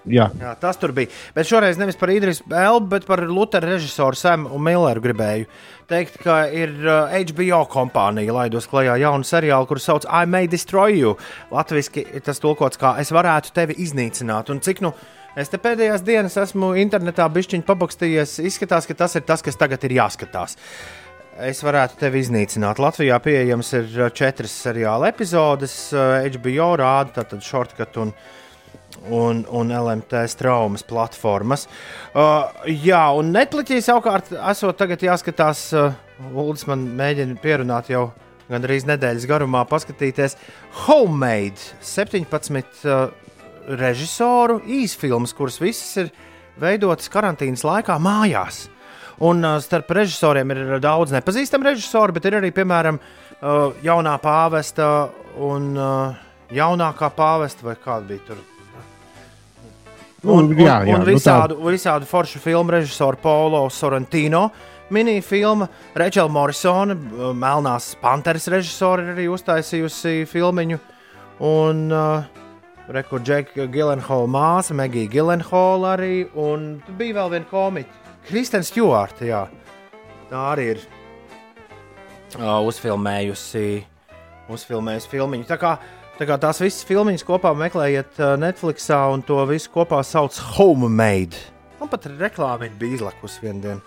Jā, 0.07 0.29
Jā, 0.39 0.53
tas 0.61 0.79
tur 0.79 0.93
bija. 0.95 1.11
Bet 1.35 1.49
šoreiz 1.49 1.79
nevis 1.79 1.97
par 1.99 2.11
Idris 2.13 2.39
Elbu, 2.47 2.87
bet 2.95 3.07
par 3.09 3.23
Lutera 3.27 3.73
režisoru 3.73 4.17
Samu 4.17 4.59
Milleru 4.61 5.03
gribēju 5.03 5.49
teikt, 5.87 6.17
ka 6.23 6.41
ir 6.51 6.73
HBO 6.83 7.61
kompānija 7.71 8.35
laidos 8.35 8.67
klajā 8.69 8.97
jaunu 9.01 9.27
seriālu, 9.27 9.67
kuru 9.69 9.83
sauc 9.83 10.07
I 10.07 10.27
May 10.29 10.49
Destroy 10.51 10.97
You. 10.99 11.15
Latvijasiski 11.53 12.05
tas 12.25 12.41
tulkots 12.43 12.79
kā 12.79 12.95
Es 13.01 13.11
varētu 13.13 13.53
tevi 13.55 13.77
iznīcināt. 13.83 14.51
Un 14.51 14.61
cik 14.63 14.81
nu 14.85 14.93
es 15.37 15.51
te 15.51 15.59
pēdējās 15.61 16.05
dienas 16.05 16.37
esmu 16.41 16.73
internetā 16.81 17.27
bišķiņu 17.31 17.67
pabakstījies, 17.67 18.39
izskatās, 18.49 18.87
ka 18.89 18.97
tas 19.05 19.15
ir 19.19 19.27
tas, 19.27 19.43
kas 19.45 19.59
tagad 19.59 19.83
ir 19.87 19.99
jāskatās. 19.99 20.57
Es 21.45 21.61
varētu 21.61 21.99
tevi 22.01 22.23
iznīcināt. 22.23 22.79
Latvijā 22.81 23.19
pieejams 23.21 23.69
ir 23.77 23.91
uh, 23.99 24.09
četras 24.09 24.55
seriāla 24.65 25.11
epizodes. 25.11 25.75
HBO 25.93 26.71
rāda 26.81 27.19
tātad 27.19 27.45
shortcut 27.45 27.99
un, 28.01 28.13
un, 29.13 29.43
un 29.49 29.71
LMT 29.73 30.23
traumas 30.39 30.83
platformas. 30.87 31.67
Uh, 32.13 32.47
jā, 32.67 33.01
un 33.17 33.31
Netflixī 33.35 33.81
savukārt 33.83 34.31
esot 34.37 34.77
tagad 34.79 35.03
jāskatās, 35.05 35.67
uh, 35.77 35.93
Uldis 36.33 36.65
man 36.69 36.87
mēģina 36.97 37.37
pierunāt 37.41 37.91
jau 37.91 38.07
gandrīz 38.49 38.87
nedēļas 38.87 39.27
garumā, 39.29 39.65
paskatīties 39.69 40.37
Homemade 40.85 41.59
17 41.83 42.87
uh, 42.87 43.09
režisoru 43.67 44.61
īsfilmas, 44.63 45.35
kuras 45.35 45.59
visas 45.61 46.05
ir 46.05 46.11
veidotas 46.61 47.11
karantīnas 47.13 47.65
laikā 47.67 47.99
mājās. 48.01 48.65
Un 49.27 49.41
uh, 49.45 49.57
starp 49.63 49.91
režisoriem 49.97 50.53
ir 50.53 50.77
daudz 50.83 51.13
nepazīstamu 51.15 51.71
režisoru, 51.71 52.15
bet 52.17 52.29
ir 52.29 52.39
arī, 52.39 52.53
piemēram, 52.55 52.99
uh, 53.01 53.71
jaunā 53.85 54.17
pāvesta 54.21 55.09
un 55.41 55.73
uh, 55.77 56.27
jaunākā 56.53 57.09
pāvesta, 57.17 57.65
vai 57.67 57.75
kāda 57.81 58.07
bija 58.13 58.29
tur. 58.29 58.45
Nu, 60.27 60.33
Un, 60.35 60.49
un, 60.51 60.57
jā, 60.59 60.81
jā, 60.83 60.91
un 60.91 61.05
nu 61.05 61.07
visādu, 61.07 61.55
visādu 61.63 62.07
foršu 62.09 62.41
filmu 62.43 62.73
režisoru 62.75 63.19
Paulo 63.21 63.61
Sorrentino. 63.71 64.49
Minifilma 64.91 65.67
Rečela 65.95 66.31
Morrisone, 66.31 66.95
uh, 66.95 67.31
Melnās 67.35 67.93
Panteras 68.01 68.47
režisori 68.51 69.03
ir 69.03 69.13
arī 69.15 69.27
uztaisījusi 69.31 70.27
filmiņu. 70.31 70.79
Un 71.47 71.85
uh, 71.95 72.27
Rekur 72.91 73.23
Džeka 73.23 73.67
Gilenhola 73.71 74.27
māsa, 74.31 74.75
Megija 74.75 75.11
Gilenhola 75.11 75.95
arī. 75.95 76.27
Un 76.39 76.77
bija 76.99 77.21
vēl 77.21 77.33
viena 77.35 77.49
komiķa, 77.51 78.15
Kristēna 78.27 78.67
Stjorta. 78.67 79.27
Jā. 79.27 79.43
Tā 80.27 80.43
arī 80.53 80.71
ir 80.75 80.83
uh, 82.39 82.59
uzfilmējusi, 82.67 83.67
uzfilmējusi 84.51 85.11
filmiņu. 85.15 85.47
Tā 85.47 85.59
kā, 85.59 85.77
tā 85.79 85.87
kā 85.87 85.96
tās 86.17 86.61
visas 86.63 86.85
filmiņas 86.87 87.25
kopā 87.27 87.51
meklējiet 87.57 88.17
uh, 88.17 88.33
Netflix, 88.39 88.89
un 88.89 89.21
to 89.21 89.37
visu 89.45 89.69
kopā 89.73 90.01
sauc 90.03 90.37
Homemade. 90.55 91.37
Man 91.77 91.89
pat 91.91 92.07
reklāma 92.09 92.69
bija 92.79 92.97
izlikusi 92.97 93.43
vienu 93.43 93.61
dienu. 93.61 93.81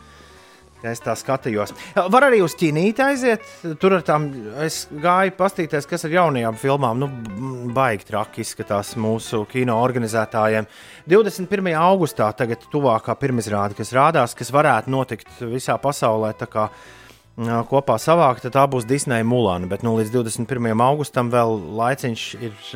Ja 0.80 0.94
es 0.94 1.02
tā 1.04 1.12
skatījos. 1.12 1.74
Var 1.92 2.24
arī 2.24 2.38
uz 2.40 2.54
ķīnīti 2.56 3.02
aiziet. 3.04 3.42
Tur 3.82 3.98
tām 4.06 4.30
es 4.64 4.86
gāju 4.88 5.34
paskatīties, 5.36 5.88
kas 5.90 6.06
ar 6.08 6.14
jaunajām 6.14 6.56
filmām. 6.56 7.02
Nu, 7.02 7.10
m, 7.10 7.50
baigi 7.76 8.08
traki 8.08 8.40
izskatās 8.40 8.94
mūsu 8.96 9.42
kino 9.50 9.76
organizētājiem. 9.82 10.70
21. 11.10 11.68
augustā 11.76 12.30
tagad 12.38 12.64
tuvākā 12.72 13.12
pirmizrāde, 13.20 13.76
kas 13.76 13.92
rādās, 13.92 14.36
kas 14.38 14.54
varētu 14.56 14.94
notikt 14.94 15.42
visā 15.50 15.76
pasaulē. 15.82 16.32
tā 16.40 16.48
kā, 16.48 16.70
ā, 16.70 16.99
Kopā 17.40 17.96
savākt, 17.96 18.44
tad 18.44 18.56
tā 18.56 18.66
būs 18.68 18.88
Disneja 18.88 19.24
Mulāna. 19.24 19.68
Bet 19.70 19.84
nu, 19.86 19.94
līdz 19.96 20.12
21. 20.12 20.72
augustam 20.84 21.30
vēl 21.32 21.54
laiciņš 21.78 22.24
ir 22.40 22.74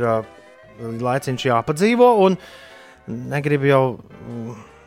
laiciņš 1.04 1.48
jāpadzīvo. 1.50 2.12
Negribu 3.34 3.68
jau 3.68 3.82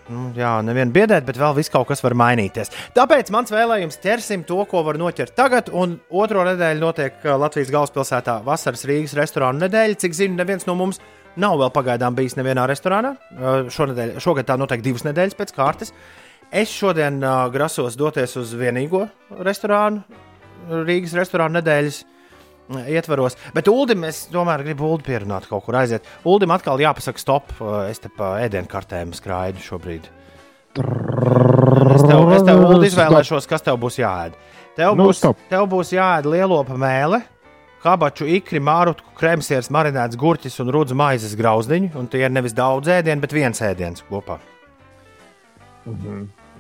Nu, 0.08 0.30
jā, 0.38 0.54
nevienu 0.64 0.94
biedēt, 0.96 1.26
bet 1.28 1.36
vēl 1.40 1.56
viss 1.58 1.72
kaut 1.72 1.90
kas 1.90 2.00
var 2.04 2.16
mainīties. 2.16 2.72
Tāpēc 2.96 3.28
mans 3.36 3.52
vēlējums 3.52 4.00
ķersim 4.04 4.46
to, 4.48 4.62
ko 4.72 4.84
var 4.88 5.00
noķert 5.00 5.36
tagad. 5.36 5.72
Un 5.76 5.98
otro 6.08 6.46
nedēļu 6.48 6.80
notiek 6.80 7.18
uh, 7.26 7.36
Latvijas 7.42 7.74
galvaspilsētā 7.74 8.38
vasaras 8.46 8.86
Rīgas 8.88 9.18
restorānu 9.20 9.66
nedēļa. 9.66 10.00
Cik 10.00 10.16
zinu, 10.16 10.40
neviens 10.40 10.64
no 10.68 10.78
mums 10.80 11.02
nav 11.38 11.58
vēl 11.60 11.74
pagaidām 11.76 12.16
bijis 12.16 12.38
nevienā 12.40 12.70
restorānā. 12.72 13.18
Uh, 13.36 13.68
Šonedēļ, 13.74 14.16
šogad 14.24 14.48
tā 14.48 14.56
notiek 14.60 14.86
divas 14.86 15.04
nedēļas 15.10 15.36
pēc 15.42 15.54
kārtas. 15.58 15.92
Es 16.52 16.72
šodien 16.72 17.20
uh, 17.24 17.48
grasos 17.52 17.98
doties 18.00 18.38
uz 18.40 18.54
vienīgo 18.56 19.08
restorānu, 19.44 20.04
Rīgas 20.88 21.14
restorānu 21.18 21.60
nedēļas 21.60 21.98
ietvaros. 22.92 23.36
Bet 23.56 23.68
Ulim 23.72 24.04
es 24.08 24.26
tomēr 24.32 24.64
gribu 24.66 24.88
Ulu 24.90 25.04
pierunāt 25.06 25.48
kaut 25.48 25.64
kur 25.68 25.78
aiziet. 25.80 26.08
Ulim 26.28 26.52
atkal 26.56 26.80
jāpasaka 26.82 27.22
stop. 27.22 27.52
Es 27.88 28.02
te 28.04 28.10
pa 28.12 28.34
ēdienkartēm 28.44 29.14
skraidu 29.16 29.64
šobrīd. 29.64 30.10
Es 30.78 32.04
tev, 32.04 32.28
es 32.36 32.44
tev 32.48 32.64
Ulu, 32.66 32.82
izvēlēšos, 32.88 33.48
kas 33.50 33.64
tev 33.66 33.80
būs 33.82 34.00
jāēd. 34.02 34.36
Tev 34.78 34.98
Nu, 35.00 35.08
būs, 35.08 35.22
stop. 35.22 35.40
tev 35.50 35.68
būs 35.72 35.94
jāēd 35.96 36.28
lielopa 36.30 36.76
mēle, 36.80 37.22
kabaču 37.84 38.28
ikri, 38.30 38.60
mārutku, 38.64 39.16
krēmsieras, 39.18 39.72
marinēts 39.74 40.20
gurķis 40.20 40.60
un 40.64 40.74
rudzu 40.76 40.98
maizes 41.00 41.38
grauzdiņu. 41.40 41.94
Un 41.98 42.12
tie 42.12 42.26
ir 42.28 42.34
nevis 42.36 42.56
daudz 42.58 42.92
ēdienu, 43.00 43.24
bet 43.24 43.36
viens 43.36 43.64
ēdiens 43.64 44.04
kopā. 44.12 44.40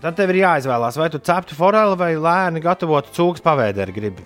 Tad 0.01 0.17
tev 0.17 0.29
ir 0.29 0.43
jāizvēlās, 0.43 0.97
vai 0.99 1.07
tu 1.09 1.17
ceptu 1.17 1.55
foreli 1.57 1.97
vai 1.97 2.11
lēni 2.21 2.61
gatavotu 2.61 3.13
cūkas 3.15 3.45
pavēderi 3.45 3.95
gribi. 3.95 4.25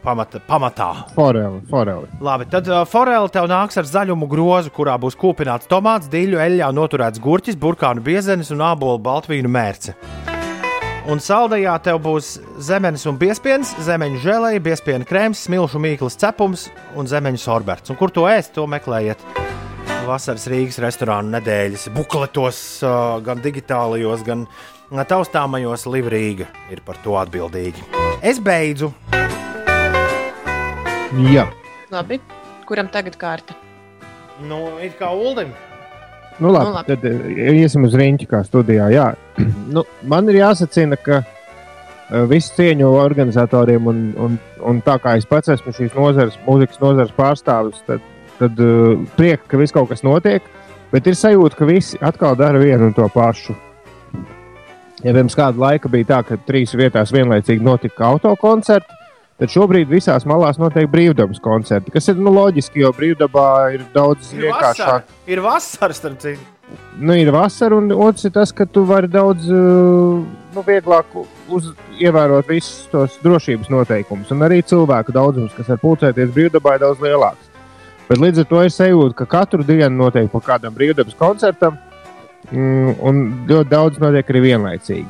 Pamata, 0.00 0.40
pamatā. 0.40 0.86
foreli, 1.12 1.58
foreli. 1.68 2.06
Labi, 2.24 2.46
tad 2.48 2.68
uh, 2.70 2.86
foreli 2.88 3.28
tev 3.34 3.50
nāks 3.50 3.76
ar 3.76 3.84
zaļumu 3.84 4.24
grozu, 4.30 4.72
kurā 4.72 4.94
būs 4.96 5.18
kūpināts 5.20 5.68
tomāts, 5.68 6.08
dīļu, 6.08 6.40
eļļā 6.40 6.70
noturēts 6.72 7.20
gurķis, 7.20 7.60
burkānu 7.60 8.00
biezenis 8.06 8.48
un 8.54 8.64
ābolu 8.64 9.02
baltvīnu 9.04 9.52
mērce. 9.52 9.92
Un 11.10 11.20
saldajā 11.20 11.76
tev 11.84 12.00
būs 12.04 12.32
zemenes 12.64 13.04
un 13.10 13.20
piespienas, 13.20 13.74
zemeņu 13.84 14.24
žēlēja, 14.24 14.64
piespienas 14.64 15.08
krēms, 15.08 15.44
smilšu 15.44 15.84
mīklas 15.84 16.16
cepums 16.20 16.70
un 16.96 17.08
zemeņu 17.10 17.44
sorberts. 17.44 17.92
Un 17.92 18.00
kur 18.00 18.12
to 18.14 18.24
ēst, 18.30 18.54
to 18.56 18.64
meklējiet. 18.70 19.49
Vasaras 20.08 20.46
Rīgas 20.50 20.80
restorānu 20.82 21.34
nedēļas 21.36 21.88
bukletos, 21.94 22.58
gan 23.26 23.40
digitālajos, 23.44 24.24
gan 24.26 24.46
taustāmajos 25.08 25.86
Livrīga 25.90 26.48
ir 26.72 26.82
par 26.86 26.98
to 27.04 27.16
atbildīgi. 27.20 27.84
Es 28.22 28.40
beidzu. 28.42 28.92
Jā, 31.30 31.46
Labi. 31.90 32.20
Kuram 32.68 32.86
tagad 32.86 33.16
kārta? 33.18 33.56
Nu, 34.46 34.78
it 34.78 34.94
kā 34.98 35.10
Uldim. 35.10 35.50
nu 36.38 36.52
labi. 36.52 36.66
Nu, 36.68 36.74
labi. 36.76 36.94
Tad 36.94 37.02
iesim 37.50 37.84
uz 37.84 37.96
rīņķa, 37.98 38.28
kā 38.30 38.44
studijā. 38.46 38.86
Jā. 38.94 39.08
nu, 39.74 39.82
man 40.06 40.30
ir 40.30 40.38
jāsacina, 40.38 40.96
ka 40.96 41.24
visu 42.30 42.54
cieņu 42.56 42.92
organizatoriem, 43.00 43.90
un, 43.90 44.04
un, 44.22 44.38
un 44.66 44.80
tā 44.86 44.96
kā 45.02 45.16
es 45.18 45.26
pats 45.26 45.50
esmu 45.56 45.74
šīs 45.74 45.98
nozares, 45.98 46.38
mūzikas 46.46 46.78
nozares 46.82 47.12
pārstāvis, 47.18 47.82
tad, 47.90 48.06
tad 48.40 48.60
uh, 48.64 48.98
prieks, 49.18 49.46
ka 49.50 49.60
viss 49.60 49.74
kaut 49.76 49.90
kas 49.92 50.04
notiek. 50.06 50.44
Bet 50.90 51.06
ir 51.06 51.14
sajūta, 51.14 51.54
ka 51.60 51.68
visi 51.68 52.00
atkal 52.02 52.34
dara 52.38 52.58
vienu 52.58 52.88
un 52.90 52.96
to 52.96 53.06
pašu. 53.14 53.54
Ja 55.04 55.14
pirms 55.16 55.36
kāda 55.38 55.56
laika 55.62 55.88
bija 55.88 56.08
tā, 56.10 56.22
ka 56.28 56.36
trīs 56.48 56.74
vietās 56.76 57.12
vienlaicīgi 57.14 57.64
notika 57.64 58.10
autokoncerti, 58.10 58.96
tad 59.40 59.52
šobrīd 59.54 59.88
visās 59.88 60.26
malās 60.28 60.58
notiek 60.60 60.90
brīvdabas 60.92 61.40
koncerti. 61.40 61.92
Kas 61.94 62.10
ir 62.12 62.18
nu, 62.20 62.32
loģiski, 62.34 62.82
jo 62.82 62.90
brīvdabā 62.92 63.46
ir 63.78 63.86
daudz 63.94 64.34
Ir 64.34 64.50
vasara, 64.50 64.50
vienkāršāk. 64.50 65.14
ir 65.32 65.44
vasara 65.46 65.96
starp 65.96 66.18
citu. 66.20 66.48
Nu, 67.00 67.14
ir 67.18 67.32
vasara, 67.34 67.78
un 67.80 67.88
otrs 67.94 68.28
ir 68.28 68.34
tas, 68.34 68.52
ka 68.54 68.66
tu 68.68 68.84
vari 68.86 69.08
daudz 69.10 69.48
uh, 69.50 70.20
nu, 70.54 70.62
vieglāk 70.66 71.16
uz, 71.50 71.72
ievērot 71.98 72.46
visus 72.50 72.84
tos 72.92 73.16
drošības 73.24 73.72
noteikumus. 73.72 74.30
Un 74.34 74.44
arī 74.46 74.60
cilvēku 74.62 75.14
daudzums, 75.16 75.54
kas 75.56 75.72
var 75.72 75.80
pulcēties 75.82 76.30
brīvdabā, 76.36 76.76
ir 76.76 76.84
daudz 76.84 77.02
lielāks. 77.02 77.49
Bet 78.10 78.18
līdz 78.18 78.42
ar 78.42 78.46
to 78.50 78.60
ir 78.66 78.72
sajūta, 78.74 79.14
ka 79.20 79.26
katru 79.30 79.62
dienu 79.62 79.94
notiek 79.94 80.26
pa 80.32 80.40
kādam 80.42 80.74
brīvdabas 80.74 81.14
koncertam, 81.14 81.76
mm, 82.50 82.96
un 83.06 83.20
ļoti 83.46 83.70
daudz 83.70 84.00
notiek 84.02 84.32
arī 84.32 84.40
vienlaicīgi. 84.48 85.06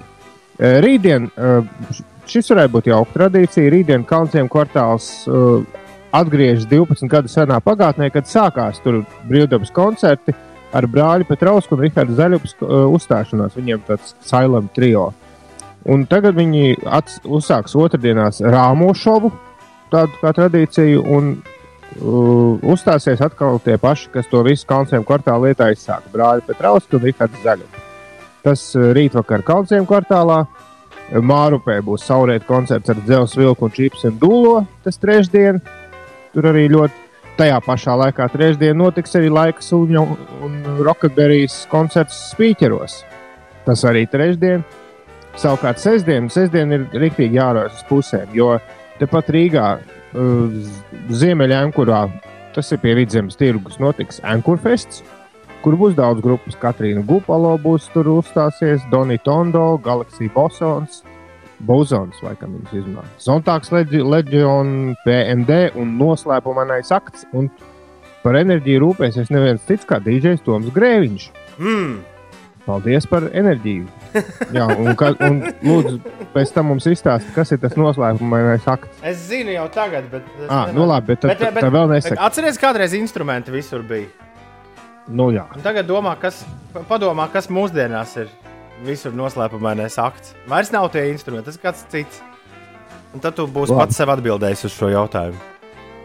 Eh, 0.61 0.77
Rītdien 0.85 1.31
eh, 1.33 2.03
šis 2.29 2.53
varētu 2.53 2.75
būt 2.75 2.91
jauka 2.91 3.15
tradīcija. 3.15 3.71
Rītdien 3.73 4.05
Kalnciem 4.07 4.49
kvartāls 4.53 5.07
uh, 5.27 5.65
atgriežas 6.15 6.69
12 6.71 7.09
gadu 7.11 7.31
senā 7.33 7.57
pagātnē, 7.65 8.11
kad 8.15 8.29
sākās 8.29 8.79
tur 8.85 9.01
brīvdabas 9.27 9.73
koncerti 9.75 10.35
ar 10.77 10.87
brāļa 10.87 11.27
Petrausku 11.27 11.75
un 11.75 11.83
Rihardu 11.83 12.15
Zaļupas 12.19 12.55
uzstāšanos. 12.61 13.57
Viņiem 13.59 13.83
tāds 13.89 14.13
silent 14.23 14.71
trio. 14.77 15.09
Un 15.91 16.05
tagad 16.07 16.37
viņi 16.39 16.77
ats, 16.87 17.19
uzsāks 17.25 17.75
otrdienās 17.75 18.39
rāmo 18.45 18.93
šovu, 18.95 19.33
tādu 19.91 20.21
kā 20.21 20.31
tradīciju, 20.37 21.03
un 21.11 21.33
uzstāsies 21.99 23.21
atkal 23.25 23.59
tie 23.65 23.77
paši, 23.81 24.11
kas 24.15 24.29
to 24.31 24.43
visu 24.47 24.67
Kalnciem 24.69 25.05
kvartālā 25.07 25.51
lietā 25.51 25.71
izsāka. 25.75 26.11
Brāļa 26.13 26.47
Petrausku 26.47 26.99
un 26.99 27.07
Rihardu 27.09 27.43
Zaļupu. 27.45 27.85
Tas 28.47 28.65
uh, 28.79 28.91
rītvakar 28.97 29.45
Kalnciem 29.47 29.89
kvartālā. 29.89 30.45
Mārupē 31.11 31.81
būs 31.83 32.05
saulēta 32.07 32.47
koncerts 32.47 32.93
ar 32.93 33.01
dzelzceļa 33.03 33.43
vilku 33.43 33.67
un 33.67 33.73
čipsu 33.75 34.13
un 34.13 34.19
dūlo. 34.23 34.57
Tas 34.85 35.01
trešdien. 35.03 35.59
Tur 36.31 36.47
arī 36.53 36.69
ļoti 36.71 37.09
tajā 37.41 37.57
pašā 37.67 37.97
laikā 37.99 38.29
trešdien 38.31 38.79
notiks 38.79 39.17
arī 39.19 39.31
laika 39.33 39.65
suņu 39.65 40.05
un 40.47 40.59
rockaberijas 40.87 41.65
koncerts 41.73 42.29
spīķeros. 42.31 43.01
Tas 43.67 43.83
arī 43.89 44.05
trešdien. 44.11 44.63
Savukārt 45.39 45.79
sestdien, 45.83 46.29
sestdien 46.31 46.75
ir 46.75 46.87
rīktīgi 46.95 47.39
jārojas 47.39 47.79
uz 47.79 47.85
pusēm, 47.89 48.31
jo 48.35 48.57
tepat 48.99 49.31
Rīgā, 49.33 49.67
Ziemeļā-Ankurā, 50.13 52.03
tas 52.55 52.73
ir 52.75 52.81
pie 52.83 52.97
vidzemes 52.99 53.39
tirgus, 53.39 53.79
notiks 53.83 54.19
Ankurfests, 54.27 55.05
kur 55.65 55.77
būs 55.79 55.95
daudz 55.99 56.23
grupas. 56.25 56.59
Katrīna 56.61 57.05
Gupalo 57.07 57.55
būs 57.63 57.89
tur 57.95 58.11
uzstāsies, 58.17 58.83
Doni 58.91 59.21
Tondo, 59.25 59.77
Galaxija 59.85 60.33
Bosons, 60.35 61.03
Bozons, 61.69 62.17
laikam 62.25 62.57
viņš 62.57 62.77
izrunā. 62.81 63.05
Zontāks 63.21 63.71
Leģion, 63.75 64.95
PMD 65.05 65.59
un 65.79 65.99
noslēpumainais 66.01 66.91
akts. 66.97 67.27
Un 67.37 67.51
par 68.25 68.39
enerģiju 68.41 68.87
rūpēsies 68.87 69.33
neviens 69.33 69.67
cits 69.69 69.89
kā 69.89 70.01
DJs 70.03 70.45
Toms 70.47 70.73
Grēviņš. 70.75 71.29
Mm. 71.61 71.99
Paldies 72.67 73.07
par 73.09 73.25
enerģiju. 73.33 73.87
Jā, 74.57 74.67
un, 74.77 74.91
ka, 74.99 75.13
un 75.27 75.39
lūdzu, 75.65 75.95
pēc 76.35 76.53
tam 76.55 76.69
mums 76.71 76.87
izstāsti, 76.91 77.33
kas 77.35 77.53
ir 77.55 77.61
tas 77.63 77.77
noslēpumainais 77.81 78.67
akts. 78.69 79.01
Es 79.07 79.23
zinu 79.31 79.55
jau 79.55 79.65
tagad, 79.73 80.11
bet. 80.13 80.27
Ah, 80.49 80.69
nu 80.75 80.85
labi, 80.89 81.15
bet 81.15 81.23
tad- 81.25 81.39
tad- 81.41 81.57
tad 81.61 81.73
vēl 81.73 81.89
nesaki. 81.95 82.19
Atcerieties, 82.21 82.61
kādreiz 82.61 82.95
instrumenti 82.99 83.55
visur 83.55 83.83
bija. 83.87 84.11
Nu, 85.09 85.31
jā. 85.35 85.47
Un 85.57 85.65
tagad 85.65 85.89
domā, 85.89 86.13
kas, 86.21 86.43
pa- 86.75 86.85
padomā, 86.87 87.27
kas 87.33 87.49
mūsdienās 87.51 88.13
ir 88.23 88.29
visur 88.87 89.13
noslēpumainais 89.17 89.97
akts. 89.99 90.35
Vairs 90.49 90.71
nav 90.73 90.91
tie 90.93 91.09
instrumenti, 91.11 91.49
tas 91.51 91.57
ir 91.59 91.65
kāds 91.65 91.87
cits. 91.91 92.21
Un 93.15 93.21
tad 93.25 93.35
tu 93.35 93.49
būsi 93.51 93.73
Labi. 93.73 93.87
pats 93.89 93.97
sev 93.99 94.13
atbildējis 94.15 94.69
uz 94.69 94.77
šo 94.77 94.93
jautājumu. 94.93 95.41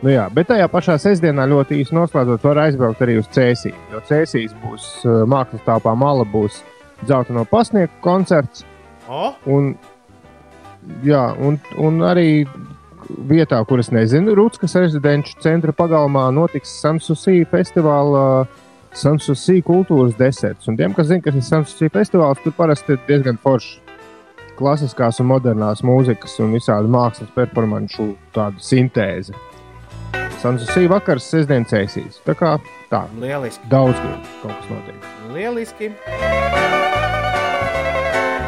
Nu, 0.03 0.11
jā, 0.11 0.25
bet 0.33 0.49
tajā 0.51 0.67
pašā 0.69 0.97
sestdienā 1.01 1.47
ļoti 1.49 1.79
īsi 1.81 1.95
noslēdzot, 1.95 2.43
var 2.43 2.61
aizbraukt 2.65 3.01
arī 3.01 3.17
uz 3.21 3.29
Cēsiju. 3.33 3.75
Jo 3.93 4.01
Cēsīs 4.05 4.53
būs 4.63 4.87
uh, 5.05 5.23
mākslas 5.29 5.63
tāpā 5.65 5.95
mala, 5.97 6.25
būs 6.27 6.59
dzelteno 7.05 7.45
pasnieku 7.49 7.95
koncerts. 8.03 8.65
O? 9.07 9.31
Un, 9.51 9.73
jā, 11.05 11.23
un, 11.39 11.57
un 11.81 12.03
arī 12.05 12.45
vietā, 13.29 13.61
kur 13.69 13.81
es 13.81 13.91
nezinu, 13.95 14.35
Rūtskas 14.37 14.75
rezidenču 14.81 15.39
centra 15.43 15.73
pagalmā 15.75 16.27
notiks 16.35 16.75
Sansusī 16.83 17.41
festivāla. 17.49 18.45
Sansusī 18.95 19.57
kultūras 19.59 20.13
deserts. 20.15 20.69
Un 20.71 20.77
tiem, 20.79 20.93
kas 20.95 21.09
zina, 21.09 21.19
kas 21.23 21.35
ir 21.35 21.43
Sansusī 21.43 21.89
festivāls, 21.91 22.39
tur 22.39 22.53
parasti 22.55 22.95
ir 22.95 23.01
diezgan 23.09 23.35
forši 23.43 23.81
klasiskās 24.55 25.19
un 25.19 25.27
modernās 25.33 25.83
mūzikas 25.83 26.37
un 26.43 26.55
visādi 26.55 26.87
mākslas 26.91 27.33
performanču 27.35 28.13
tāda 28.35 28.63
sintēze. 28.63 29.35
Sansusī 30.45 30.83
vakars, 30.85 31.25
sestdien 31.31 31.63
cēsīs. 31.65 32.19
Tā 32.21 32.35
kā 32.37 32.51
tā, 32.91 32.99
Lieliski. 33.17 33.65
daudz 33.71 33.97
kaut 34.43 34.51
kas 34.59 34.67
notiek. 34.69 35.07
Lieliski. 35.33 35.87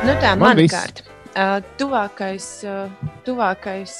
Nu 0.06 0.14
tā, 0.22 0.36
Man 0.38 0.44
man 0.44 0.62
kārta. 0.70 1.08
Uh, 1.38 1.56
tuvākais, 1.78 2.46
uh, 2.70 3.10
tuvākais 3.26 3.96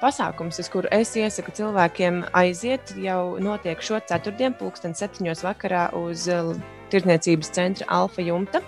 pasākums, 0.00 0.62
uz 0.64 0.72
kuru 0.72 0.88
es 0.92 1.12
iesaku 1.16 1.52
cilvēkiem 1.60 2.22
aiziet, 2.36 2.94
jau 3.04 3.36
notiek 3.40 3.84
šo 3.84 4.00
ceturtdienu, 4.08 4.56
pulksten 4.56 4.96
septiņos 4.96 5.44
vakarā 5.44 5.90
uz 6.00 6.26
uh, 6.32 6.56
Tirdzniecības 6.88 7.52
centra 7.52 7.92
Alfa 8.00 8.24
Jumta. 8.24 8.64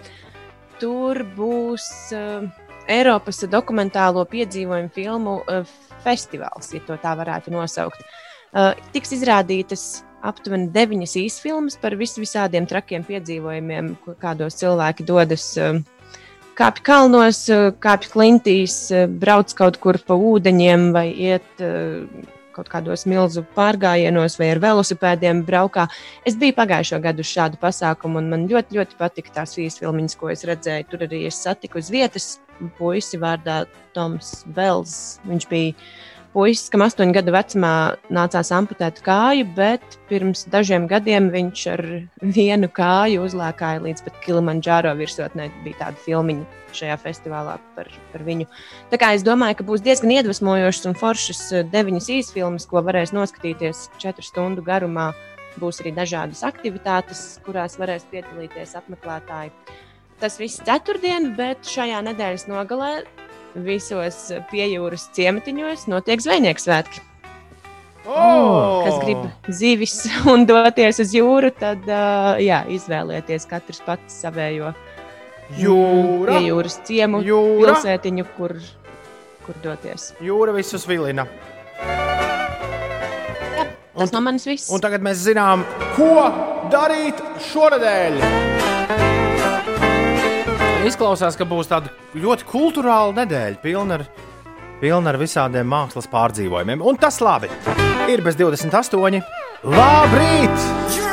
Tur 0.76 1.24
būs 1.40 1.90
uh, 2.16 2.48
Eiropas 2.84 3.44
dokumentālo 3.48 4.28
piedzīvojumu 4.28 4.92
filmu 4.92 5.40
uh, 5.44 5.76
festivāls, 6.04 6.72
ja 6.76 6.84
to 6.84 7.00
tā 7.00 7.16
varētu 7.16 7.56
nosaukt. 7.56 8.04
Uh, 8.04 8.24
tiks 8.94 9.14
izrādītas 9.18 9.86
aptuveni 10.24 10.70
deviņas 10.74 11.14
īsfilmas 11.20 11.78
par 11.80 11.94
vis 11.98 12.16
visādiem 12.18 12.66
trakiem 12.68 13.04
piedzīvojumiem, 13.06 13.92
kādos 14.22 14.58
cilvēki 14.58 15.06
dodas. 15.06 15.52
Kāpj 16.58 16.82
kalnos, 16.82 17.44
kāpj 17.78 18.08
klintīs, 18.10 18.80
brauc 19.22 19.52
kaut 19.54 19.78
kur 19.78 20.00
pa 20.02 20.16
ūdeņiem 20.18 20.90
vai 20.96 21.06
iet 21.12 21.62
kaut 22.58 22.66
kādos 22.72 23.06
milzu 23.06 23.44
pārgājienos 23.54 24.34
vai 24.40 24.50
ar 24.50 24.58
velosipēdiem 24.64 25.44
braukā. 25.46 25.86
Es 26.26 26.34
biju 26.38 26.56
pagājušo 26.58 26.98
gadu 27.04 27.22
uz 27.22 27.30
šādu 27.30 27.60
pasākumu, 27.62 28.18
un 28.18 28.32
man 28.32 28.48
ļoti, 28.50 28.74
ļoti 28.80 28.98
patika 28.98 29.36
tās 29.38 29.54
īsfilmiņas, 29.62 30.18
ko 30.18 30.32
es 30.34 30.42
redzēju. 30.48 30.88
Tur 30.90 31.06
arī 31.06 31.24
es 31.30 31.38
satiku 31.44 31.78
uz 31.78 31.92
vietas 31.94 32.26
puisi 32.80 33.20
vārdā 33.22 33.60
Toms 33.94 34.40
Bels. 34.56 34.96
Viņš 35.28 35.46
bija 35.52 35.76
puisis, 36.34 36.68
kam 36.72 36.84
astoņu 36.84 37.14
gadu 37.16 37.32
vecumā 37.34 37.72
nācās 38.14 38.50
amputēt 38.54 39.00
kāju, 39.04 39.46
bet 39.56 39.96
pirms 40.10 40.44
dažiem 40.52 40.86
gadiem 40.90 41.30
viņš 41.32 41.64
ar 41.72 41.82
vienu 42.22 42.70
kāju 42.74 43.24
uzlēkāja 43.26 43.82
līdz 43.84 44.04
pat 44.06 44.20
Kilimanjaro 44.24 44.94
virsotnē. 44.98 45.48
Bija 45.64 45.84
tāda 45.84 46.02
filmiņa 46.04 46.46
šajā 46.78 46.98
festivālā 47.02 47.56
par, 47.76 47.90
par 48.12 48.24
viņu. 48.26 48.48
Tā 48.92 49.00
kā 49.00 49.12
es 49.16 49.24
domāju, 49.26 49.58
ka 49.58 49.68
būs 49.68 49.84
diezgan 49.84 50.12
iedvesmojošas 50.18 50.90
un 50.90 50.96
foršas 50.98 51.42
eh, 51.52 51.66
deviņas 51.72 52.10
īsfilmas, 52.18 52.68
ko 52.70 52.84
varēs 52.84 53.14
noskatīties 53.16 53.88
četru 54.02 54.26
stundu 54.26 54.64
garumā. 54.66 55.10
Būs 55.58 55.80
arī 55.82 55.90
dažādas 55.96 56.44
aktivitātes, 56.46 57.40
kurās 57.42 57.80
varēs 57.80 58.04
piedalīties 58.12 58.76
apmeklētāji. 58.78 59.50
Tas 60.22 60.36
viss 60.38 60.62
ceturtdien, 60.66 61.32
bet 61.38 61.66
šajā 61.66 62.02
nedēļas 62.06 62.46
nogalē 62.50 62.92
visos 63.54 64.18
piejūras 64.50 65.08
ciematiņos 65.16 65.86
notiek 65.90 66.22
zvejnieks 66.22 66.68
svētki. 66.68 67.04
Oh! 68.08 68.84
Kas 68.86 69.00
grib 69.04 69.52
zivis 69.52 69.96
un 70.32 70.46
doties 70.48 71.00
uz 71.04 71.12
jūru, 71.12 71.50
tad 71.52 71.84
uh, 71.84 72.38
jā, 72.40 72.62
izvēlieties 72.72 73.44
katrs 73.50 73.82
pats 73.84 74.22
savējo 74.24 74.72
Jūra. 75.58 76.40
jūras 76.44 76.78
ciemu, 76.84 77.22
Jūra. 77.24 77.74
pilsētiņu, 77.74 78.26
kur, 78.36 78.56
kur 79.46 79.60
doties. 79.64 80.12
Jūra 80.24 80.56
visus 80.56 80.84
vilina. 80.88 81.28
Tas 83.98 84.12
no 84.14 84.22
manis 84.22 84.46
viss. 84.46 84.70
Un 84.70 84.80
tagad 84.84 85.02
mēs 85.02 85.24
zinām, 85.24 85.64
ko 85.96 86.28
darīt 86.70 87.18
šonadēļ. 87.50 88.57
Izklausās, 90.88 91.36
ka 91.36 91.44
būs 91.48 91.68
tāda 91.68 91.90
ļoti 92.16 92.46
kultūrāla 92.48 93.12
nedēļa, 93.18 93.60
pilna 93.60 93.98
ar, 93.98 94.06
pilna 94.80 95.12
ar 95.12 95.18
visādiem 95.20 95.68
mākslas 95.68 96.08
pārdzīvojumiem. 96.12 96.80
Un 96.80 97.00
tas 97.00 97.20
labi. 97.24 97.52
Ir 98.08 98.24
bez 98.24 98.40
28. 98.40 99.20
Labrīt! 99.68 101.07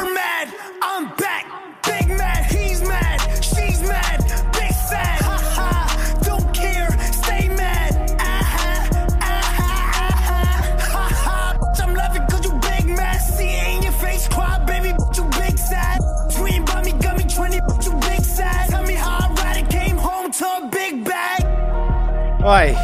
Vai 22.46 22.76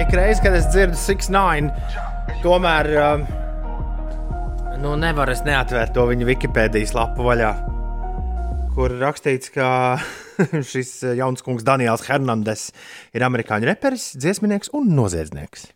ik 0.00 0.14
reiz, 0.16 0.38
kad 0.40 0.54
es 0.56 0.70
dzirdu 0.72 0.96
6-9, 0.96 1.66
tomēr 2.40 2.86
um, 2.96 3.24
nu, 4.80 4.94
nevaru 4.96 5.34
es 5.34 5.42
neatvērt 5.44 5.92
to 5.92 6.06
viņa 6.08 6.24
Wikipēdijas 6.30 6.94
lapu 6.96 7.26
vaļā, 7.26 7.50
kur 8.72 8.94
rakstīts, 8.96 9.52
ka 9.52 9.68
šis 10.72 10.94
jauns 11.18 11.44
kungs 11.44 11.66
Daniels 11.68 12.06
Hernandez 12.08 12.70
ir 13.12 13.26
amerikāņu 13.28 13.68
reperis, 13.68 14.14
dziesminieks 14.16 14.72
un 14.72 14.88
noziedznieks. 14.96 15.68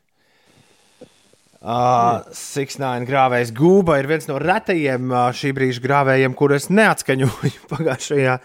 Uh, 1.61 2.25
Six-Nine 2.33 3.05
grāvējs 3.05 3.53
Gūba 3.53 4.01
ir 4.01 4.09
viens 4.09 4.25
no 4.33 4.41
retajiem 4.41 5.13
uh, 5.13 5.29
šī 5.37 5.53
brīža 5.61 5.85
grāvējiem, 5.85 6.33
kurus 6.41 6.71
neatskaņoju 6.73 7.67
pagājušajā, 7.75 8.41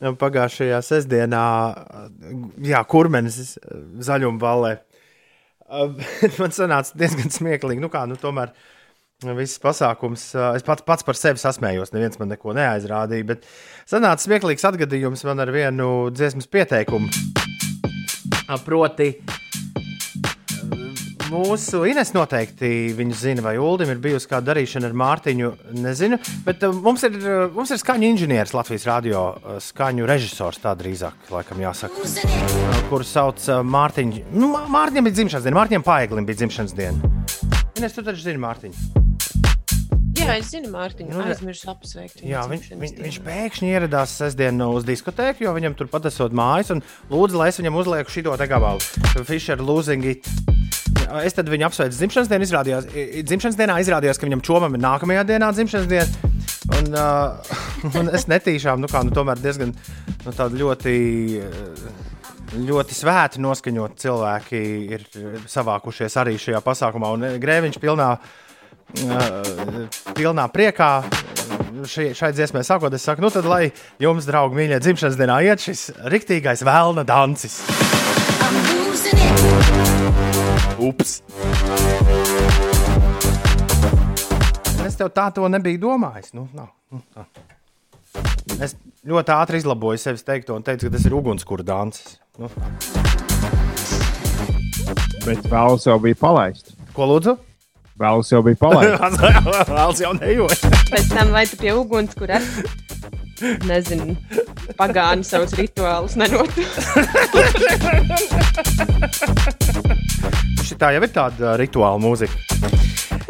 pagājušajā 0.00 0.80
sestdienā. 0.84 1.44
uh, 1.72 2.36
Jā, 2.64 2.82
kurmenis 2.88 3.56
zaļuma 4.04 4.40
balē. 4.42 4.72
Uh, 5.64 5.94
Man 6.40 6.54
sanāca 6.54 6.96
diezgan 6.98 7.30
smieklīgi. 7.32 7.82
Nu 7.82 7.90
kā, 7.92 8.04
nu 8.10 8.18
tomēr 8.20 8.52
viss 9.38 9.60
pasākums. 9.62 10.26
uh, 10.36 10.52
Es 10.58 10.66
pats, 10.66 10.84
pats 10.84 11.06
par 11.06 11.16
sevi 11.18 11.40
sasmējos, 11.40 11.94
neviens 11.94 12.18
man 12.20 12.32
neko 12.34 12.52
neaizrādīja. 12.56 13.28
Bet 13.34 13.46
sanāca 13.88 14.26
smieklīgs 14.26 14.66
atgadījums 14.68 15.24
man 15.28 15.40
ar 15.44 15.54
vienu 15.54 16.10
dziesmas 16.14 16.50
pieteikumu. 16.50 17.08
Uh, 18.44 18.58
Proti, 18.60 19.14
Mūsu 21.34 21.80
Ines 21.88 22.12
noteikti 22.14 22.68
viņu 22.94 23.16
zina, 23.18 23.42
vai 23.42 23.56
Ulim 23.58 23.90
ir 23.90 23.98
bijusi 24.02 24.28
kāda 24.30 24.52
darīšana 24.52 24.86
ar 24.90 24.94
Mārtiņu. 25.00 25.50
Nezinu, 25.82 26.18
bet 26.46 26.62
uh, 26.62 26.74
mums 26.84 27.02
ir, 27.08 27.16
uh, 27.18 27.46
mums 27.54 27.72
ir 27.74 27.80
skaņu 27.80 28.06
inženieris 28.12 28.54
Latvijas 28.54 28.86
radio, 28.86 29.24
uh, 29.34 29.56
skaņu 29.62 30.06
režisors, 30.06 30.60
tā 30.62 30.76
drīzāk, 30.78 31.26
laikam 31.34 31.62
jāsaka, 31.64 32.06
kuru 32.90 33.08
sauc 33.08 33.42
Mārtiņš. 33.66 34.20
Nu, 34.34 34.52
Mā- 34.54 34.68
Mārtiņam 34.70 35.08
bija 35.08 35.18
dzimšanas 35.18 35.48
diena, 35.48 35.58
Mārtiņam 35.58 35.86
Paeglim 35.88 36.28
bija 36.28 36.44
dzimšanas 36.44 36.76
diena. 36.78 37.14
Ines, 37.74 37.96
tu 37.96 38.04
taču 38.06 38.22
zini 38.28 38.38
Mārtiņu. 38.44 39.02
Jā, 40.14 40.38
es 40.38 40.52
zinu, 40.54 40.70
Mārtiņu. 40.72 41.10
Nu, 41.10 41.24
Aizmirsu 41.26 41.68
apsveikt. 41.72 42.20
viņu 42.22 42.30
Jā, 42.30 42.44
viņš, 42.48 42.68
viņ, 42.80 42.94
viņš 43.02 43.18
pēkšņi 43.26 43.72
ieradās 43.74 44.14
sestdien 44.22 44.62
uz 44.64 44.86
diskotēku, 44.86 45.42
jo 45.44 45.52
viņam 45.56 45.74
turpat 45.76 46.06
esot 46.08 46.32
mājas 46.32 46.70
un 46.72 46.84
lūdza, 47.10 47.40
lai 47.42 47.50
es 47.50 47.58
viņam 47.60 47.82
uzlieku 47.82 48.14
šo 48.14 48.36
te 48.40 48.46
gabalu. 48.48 48.80
Fischer 49.26 49.60
losing 49.60 50.06
it. 50.14 50.30
Es 51.24 51.36
tad 51.36 51.48
viņu 51.52 51.68
apsveicu 51.68 51.98
dzimšanas 51.98 52.30
dienā. 52.30 52.46
Izrādījās, 52.46 52.88
dzimšanas 53.28 53.58
dienā 53.58 53.76
izrādījās, 53.82 54.20
ka 54.20 54.28
viņam 54.28 54.42
čomam 54.46 54.76
ir 54.76 54.82
nākamajā 54.84 55.26
dienā 55.28 55.50
dzimšanas 55.54 55.90
diena. 55.90 56.32
Un, 56.78 56.94
uh, 56.96 57.54
un 58.00 58.08
es 58.16 58.26
netīšām, 58.30 58.80
nu, 58.80 58.88
kā, 58.90 59.04
nu, 59.04 59.12
tomēr 59.14 59.40
diezgan 59.42 59.74
nu, 59.74 60.34
ļoti. 60.64 60.96
eh, 61.44 62.02
Ļoti 62.54 62.94
svēti 62.94 63.40
noskaņot 63.42 63.96
cilvēki 63.98 64.58
ir 64.94 65.02
savākušies 65.50 66.14
arī 66.20 66.36
šajā 66.38 66.60
pasākumā. 66.62 67.08
Un 67.16 67.24
eh, 67.26 67.32
Grēviņš 67.42 67.80
pilnā, 67.82 68.06
uh, 68.14 69.80
pilnā 70.14 70.44
priekā 70.54 70.90
šai, 71.82 72.12
šai 72.14 72.30
dziesmai 72.36 72.62
sakot, 72.66 72.94
es 72.94 73.02
saku, 73.06 73.24
nu 73.24 73.32
tad, 73.34 73.48
lai 73.50 73.72
jums, 74.02 74.28
draugi, 74.28 74.60
mīļie, 74.60 74.78
dzimšanas 74.84 75.18
dienā 75.18 75.40
iet 75.48 75.66
šis 75.66 75.88
riktīgais 76.14 76.62
vēlna 76.68 77.06
dancis. 77.08 77.58
Ups! 80.84 81.22
Es 84.84 84.98
tev 85.00 85.08
tā 85.16 85.30
to 85.32 85.48
nebiju 85.48 85.80
domājis. 85.86 86.34
Nu, 86.36 86.44
nav, 86.52 86.68
nu, 86.92 87.00
tā. 87.14 87.24
Es 88.62 88.76
ļoti 89.08 89.32
ātri 89.34 89.60
izlaboju 89.62 89.98
sevis 90.02 90.26
teikto 90.26 90.58
un 90.58 90.66
teicu, 90.66 90.86
ka 90.86 90.92
tas 90.98 91.06
ir 91.08 91.16
ugunskura 91.16 91.64
dancis. 91.66 92.18
Nu. 92.36 92.50
Bet 95.24 95.48
vēls 95.48 95.88
jau 95.88 95.96
bija 96.02 96.20
palaists. 96.20 96.76
Ko 96.94 97.08
lūdzu? 97.14 97.32
Vēls 97.98 98.32
jau 98.34 98.42
bija 98.44 98.60
palaists. 98.60 99.18
Vēls 99.72 100.04
jau 100.04 100.12
nejoja. 100.18 100.58
Pēc 100.90 101.08
tam 101.14 101.32
vai 101.32 101.46
tu 101.48 101.56
pie 101.62 101.72
uguns, 101.72 102.12
kur 102.18 102.28
ar, 102.36 102.44
nezinu, 103.70 104.18
pagāni 104.76 105.24
savus 105.24 105.56
rituālus 105.56 106.18
nenotu. 106.20 106.60
Šitā 110.64 110.94
jau 110.94 111.02
ir 111.04 111.10
tāda 111.12 111.50
uh, 111.50 111.56
rituāla 111.60 111.98
mūzika. 112.00 112.32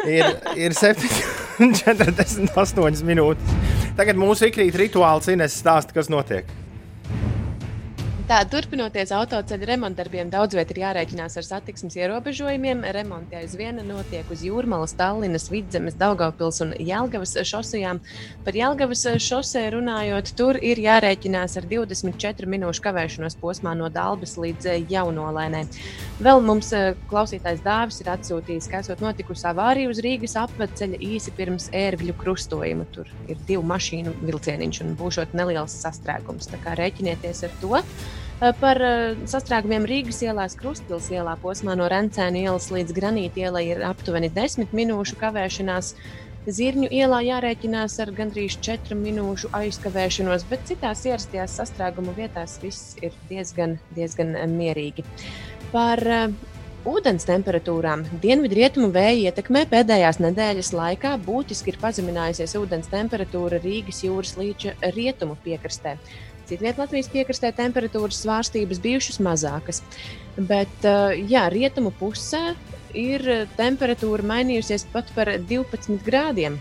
Ir, 0.07 0.23
ir 0.55 0.71
7,48 0.77 3.03
minūtes. 3.09 3.49
Tagad 3.97 4.15
mūsu 4.19 4.45
ikrīt 4.49 4.75
rituāls 4.79 5.27
Ines 5.33 5.53
stāsta, 5.59 5.93
kas 5.95 6.07
notiek. 6.11 6.45
Tā, 8.25 8.39
turpinoties 8.49 9.11
autoceļa 9.13 9.67
remontdarbiem, 9.69 10.31
daudz 10.33 10.55
vietā 10.57 10.73
ir 10.73 10.79
jārēķinās 10.81 11.35
ar 11.37 11.45
satiksmes 11.45 11.93
ierobežojumiem. 11.99 12.79
Remonti 12.95 13.37
aizvien 13.37 13.77
notiek 13.85 14.31
uz 14.33 14.41
Jūrmālas, 14.41 14.95
Tallinas, 14.97 15.45
Vidzemes, 15.53 15.93
Daugavpils 15.99 16.57
un 16.65 16.71
Jelgavas 16.81 17.35
šosejām. 17.45 17.99
Par 18.47 18.57
Jelgavas 18.57 19.05
šoseju 19.21 19.75
runājot, 19.75 20.31
tur 20.39 20.57
ir 20.57 20.81
jārēķinās 20.81 21.59
ar 21.61 21.69
24 21.69 22.49
minūšu 22.49 22.87
kavēšanos 22.87 23.37
posmā 23.43 23.75
no 23.77 23.91
Dalbas 23.93 24.33
līdz 24.41 24.71
eh, 24.73 24.81
Jaunolēnē. 24.89 25.61
Vēl 26.25 26.41
mums 26.49 26.73
eh, 26.73 26.97
klausītājs 27.13 27.61
Dāvis 27.61 28.01
ir 28.01 28.09
atsūtījis, 28.15 28.71
ka 28.73 28.81
esot 28.81 29.05
notikusi 29.05 29.45
avārija 29.53 29.93
uz 29.93 30.01
Rīgas 30.01 30.33
apveceļa 30.47 31.03
īsi 31.11 31.37
pirms 31.37 31.69
ērgļu 31.77 32.17
krustojuma. 32.25 32.89
Tur 32.89 33.13
ir 33.29 33.37
divu 33.45 33.61
mašīnu 33.69 34.17
vilcieniņš 34.25 34.83
un 34.89 34.97
būšot 34.97 35.37
neliels 35.37 35.77
sastrēgums. 35.85 36.49
Tā 36.49 36.63
kā 36.65 36.73
rēķinieties 36.81 37.45
ar 37.45 37.59
to. 37.61 37.85
Eh, 38.35 38.51
Par 38.59 38.81
eh, 38.83 39.15
sastrēgumiem 39.31 39.85
Rīgas 39.87 40.19
ielās, 40.25 40.57
Krustpils 40.59 41.07
ielā 41.13 41.37
posmā 41.39 41.71
no 41.79 41.87
Rencēna 41.87 42.41
ielas 42.41 42.67
līdz 42.73 42.91
Granīta 42.97 43.45
ielai 43.45 43.69
ir 43.69 43.83
aptuveni 43.87 44.27
10 44.35 44.75
minūšu 44.75 45.15
kavēšanās. 45.21 45.93
Zirņu 46.45 46.89
ielā 46.93 47.21
jārēķinās 47.25 47.95
ar 48.03 48.11
gandrīz 48.17 48.57
4 48.67 48.97
minūšu 48.99 49.53
aizkavēšanos, 49.55 50.43
bet 50.51 50.67
citās 50.67 51.05
ierastajās 51.07 51.55
sastrēguma 51.61 52.11
vietās 52.17 52.59
viss 52.61 52.99
ir 53.01 53.15
diezgan, 53.31 53.79
diezgan 53.95 54.35
eh, 54.35 54.45
mierīgi. 54.51 55.07
Par 55.71 56.03
ūdens 56.85 57.23
temperatūrām 57.31 58.03
dienvidrietumu 58.19 58.91
vēja 58.93 59.31
ietekmē 59.31 59.63
pēdējās 59.71 60.19
nedēļas 60.27 60.75
laikā 60.75 61.15
būtiski 61.23 61.71
ir 61.71 61.81
pazeminājusies 61.81 62.59
ūdens 62.59 62.91
temperatūra 62.91 63.63
Rīgas 63.63 64.03
jūras 64.03 64.35
līča 64.37 64.75
rietumu 64.91 65.39
piekrastē. 65.47 65.95
Citviet 66.49 66.77
Latvijas 66.81 67.09
piekrastē 67.13 67.49
temperatūras 67.55 68.19
svārstības 68.21 68.81
bijušas 68.83 69.17
mazākas, 69.23 69.81
bet 70.37 70.85
uh, 70.85 71.15
jā, 71.15 71.47
rietumu 71.53 71.93
pusē 71.99 72.53
ir 72.93 73.25
uh, 73.25 73.43
temperatūra 73.57 74.25
mainījusies 74.35 74.87
pat 74.93 75.09
par 75.17 75.33
12 75.49 75.99
grādiem. 76.05 76.59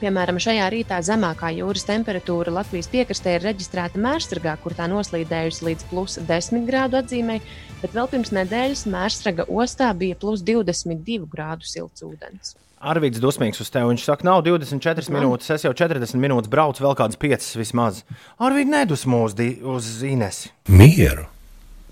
Piemēram, 0.00 0.38
šajā 0.40 0.70
rītā 0.72 0.96
zemākā 1.04 1.50
jūras 1.58 1.84
temperatūra 1.84 2.54
Latvijas 2.60 2.88
piekrastē 2.88 3.34
ir 3.36 3.44
reģistrēta 3.44 4.00
Mērsragā, 4.00 4.54
kur 4.62 4.72
tā 4.78 4.86
noslīdējusi 4.88 5.66
līdz 5.66 5.84
plus 5.90 6.16
10 6.30 6.64
grādu 6.70 6.96
atzīmei, 7.02 7.42
bet 7.82 7.92
vēl 7.98 8.08
pirms 8.14 8.32
nedēļas 8.38 8.86
Mērsraga 8.88 9.44
ostā 9.52 9.90
bija 9.92 10.16
plus 10.16 10.40
22 10.46 11.28
grādu 11.28 11.68
silts 11.68 12.06
ūdens. 12.06 12.56
Arvīds 12.80 13.20
dusmīgs 13.20 13.60
uz 13.60 13.68
tevi. 13.68 13.90
Viņš 13.92 14.04
saka, 14.08 14.24
nav 14.24 14.40
24 14.46 15.12
minūtes, 15.12 15.50
es 15.52 15.66
jau 15.66 15.72
40 15.76 16.16
minūtes 16.22 16.48
braucu, 16.48 16.80
vēl 16.80 16.96
kādas 16.96 17.18
5 17.20 17.50
vismaz. 17.60 18.02
Arvīds 18.40 18.72
nedusmo 18.72 19.24
uz, 19.26 19.34
di- 19.36 19.58
uz 19.60 19.88
Inesi. 20.06 20.48
Mieru. 20.72 21.26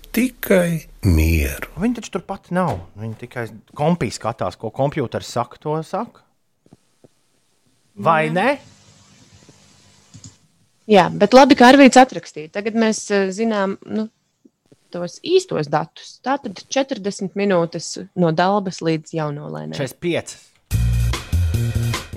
Tikai 0.09 0.87
mieru. 1.05 1.69
Viņi 1.77 1.99
taču 1.99 2.15
turpat 2.17 2.49
nav. 2.55 2.79
Viņi 2.97 3.19
tikai 3.21 3.45
kompī 3.77 4.09
skatās, 4.09 4.57
ko 4.57 4.71
kompjuters 4.73 5.29
saka, 5.29 5.61
to 5.61 5.77
saka. 5.85 6.23
Vai 7.93 8.31
ne? 8.33 8.55
Jā, 10.89 11.05
bet 11.13 11.35
labi, 11.37 11.53
ka 11.59 11.69
Arvīts 11.69 11.99
atrakstīja. 12.01 12.49
Tagad 12.57 12.73
mēs 12.81 13.03
eh, 13.13 13.27
zinām 13.35 13.75
nu, 13.85 14.07
tos 14.89 15.19
īstos 15.21 15.69
datus. 15.69 16.15
Tātad 16.25 16.63
40 16.65 17.37
minūtes 17.37 17.91
no 18.17 18.31
Dalbas 18.33 18.81
līdz 18.81 19.13
Jaunolēnai. 19.19 19.77
45. 19.77 20.48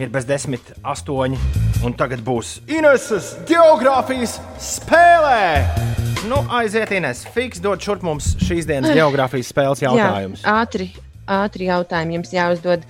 Ir 0.00 0.10
bez 0.12 0.26
10, 0.26 0.72
8. 0.82 1.38
Un 1.82 1.94
tagad 1.98 2.22
būs 2.24 2.60
Ineses 2.70 3.32
geogrāfijas 3.48 4.38
spēlē. 4.62 5.62
Nu, 6.30 6.38
aiziet, 6.54 6.92
Ines. 6.94 7.24
Fiks 7.34 7.60
dod 7.62 7.82
šurp 7.82 8.04
mums 8.06 8.32
šīs 8.42 8.68
dienas 8.68 8.94
geogrāfijas 8.94 9.50
spēles 9.50 9.82
jautājumus. 9.82 10.44
Jā, 10.44 10.54
ātri, 10.62 10.88
ātri 11.26 11.66
jautājumi 11.66 12.18
jums 12.18 12.32
jāuzdod. 12.34 12.86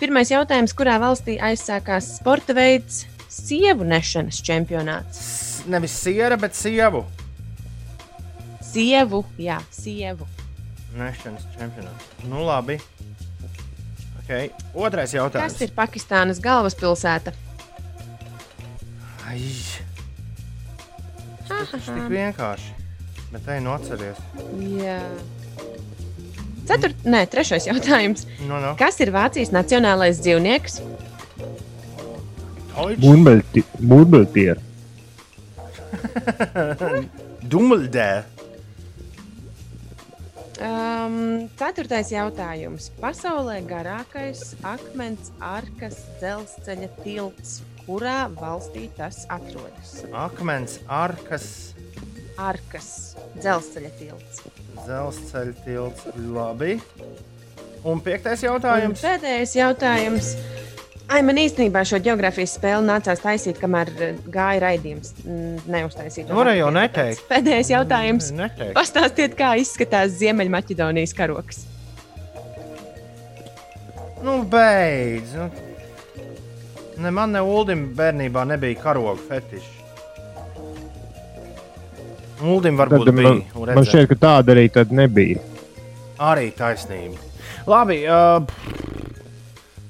Pirmais 0.00 0.30
jautājums, 0.30 0.74
kurā 0.76 0.96
valstī 1.02 1.36
aizsākās 1.42 2.16
sporta 2.20 2.54
veids 2.56 3.04
sievu 3.32 3.86
nešanas 3.88 4.40
čempionāts? 4.46 5.20
Nevis 5.66 5.94
siera, 5.98 6.38
bet 6.40 6.54
sievu. 6.56 7.02
Sievu, 8.62 9.24
jā, 9.40 9.58
sievu. 9.74 10.28
Nešanas 10.96 11.46
čempionāts. 11.56 12.12
Nu, 12.30 12.44
labi. 12.46 12.78
Okay. 14.26 14.50
Otrais 14.74 15.12
Kas 15.12 15.14
jautājums. 15.14 15.60
ir 15.62 15.70
Pakistānas 15.76 16.40
galvaspilsēta? 16.42 17.30
Ai, 19.30 19.38
tas 21.46 21.70
ir 21.70 21.84
tik 21.86 22.08
vienkārši. 22.10 22.72
Bet 23.30 23.46
te 23.46 23.60
nu 23.62 23.70
atceries. 23.70 24.18
Jā. 24.80 24.98
Ceturt, 26.66 27.06
nē, 27.06 27.22
trešais 27.30 27.68
jautājums. 27.70 28.26
Nu, 28.48 28.58
nu. 28.58 28.74
Kas 28.78 28.98
ir 28.98 29.14
Vācijas 29.14 29.54
nacionālais 29.54 30.18
dzīvnieks? 30.18 30.80
Mūrbeļtieri. 33.86 34.58
Dumldē. 37.50 38.10
Um, 40.56 41.48
ceturtais 41.60 42.08
jautājums. 42.14 42.88
Pasaulē 43.00 43.58
garākais 43.68 44.54
akmens 44.64 45.28
arkas 45.44 45.98
dzelzceļa 46.20 46.88
tilts. 47.02 47.58
Kurā 47.86 48.24
valstī 48.34 48.88
tas 48.96 49.26
atrodas? 49.30 50.00
Akmens 50.16 50.80
arkas 50.90 51.74
Arkas 52.36 52.88
dzelzceļa 53.38 53.90
tilts. 54.00 54.42
dzelzceļa 54.84 55.54
tilts. 55.64 56.08
Labi. 56.34 56.78
Un 57.86 58.00
piektais 58.02 58.42
Un 58.42 58.48
jautājums. 58.50 59.00
pēdējais 59.04 59.54
jautājums. 59.56 60.32
Ai, 61.06 61.20
man 61.22 61.38
īstenībā 61.38 61.84
šo 61.86 62.00
geogrāfijas 62.02 62.56
spēli 62.56 62.82
nācās 62.88 63.20
taisīt, 63.22 63.60
kamēr 63.60 63.90
eh, 64.02 64.16
gāja 64.32 64.62
raidījums. 64.64 65.12
Neuztaisīt. 65.70 66.26
to 66.26 66.34
Varēja 66.34 66.64
jau 66.64 66.72
neteikt. 66.74 67.22
Pēdējais 67.30 67.70
jautājums. 67.70 68.32
Neteikt. 68.34 68.74
Pastāstiet, 68.74 69.36
kā 69.38 69.52
izskatās 69.62 70.16
Ziemeļmaķedonijas 70.18 71.14
karoks. 71.14 71.62
Nu, 74.26 74.40
beidz. 74.50 75.36
Nu. 75.38 75.46
Ne 76.98 77.12
man, 77.14 77.36
ne 77.36 77.44
Uldim 77.44 77.90
bērnībā 77.94 78.42
nebija 78.48 78.80
karoga 78.80 79.14
fetiša. 79.28 79.74
Uldim 82.42 82.76
varbūt 82.76 83.06
Tad, 83.06 83.14
bija. 83.14 83.30
man, 83.30 83.44
un 83.54 83.72
man 83.78 83.86
šķiet, 83.86 84.10
ka 84.10 84.18
tāda 84.26 84.56
arī 84.56 84.66
tad 84.72 84.90
nebija. 84.92 85.38
Arī 86.18 86.50
taisnība. 86.56 87.20
Labi. 87.70 88.02
Uh, 88.10 88.42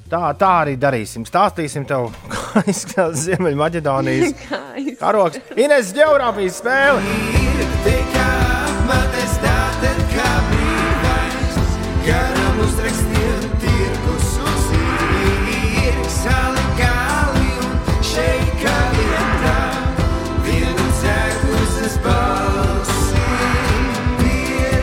Tā, 0.06 0.30
tā 0.38 0.50
arī 0.62 0.76
darīsim. 0.78 1.24
Stāstīsim 1.26 1.86
tev, 1.88 2.12
kā 2.32 2.62
izskatās 2.70 3.24
Ziemeļmaķedonijas 3.26 4.36
karoks. 5.02 5.42
Ines 5.58 5.90
geogrāfijas 5.96 6.60
spēle! 6.62 7.02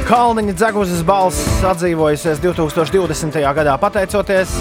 Kalniņa 0.03 0.53
dzeguzes 0.53 0.99
balss 1.07 1.63
atdzīvojusies 1.65 2.43
2020. 2.43 3.39
gadā 3.57 3.73
pateicoties 3.81 4.51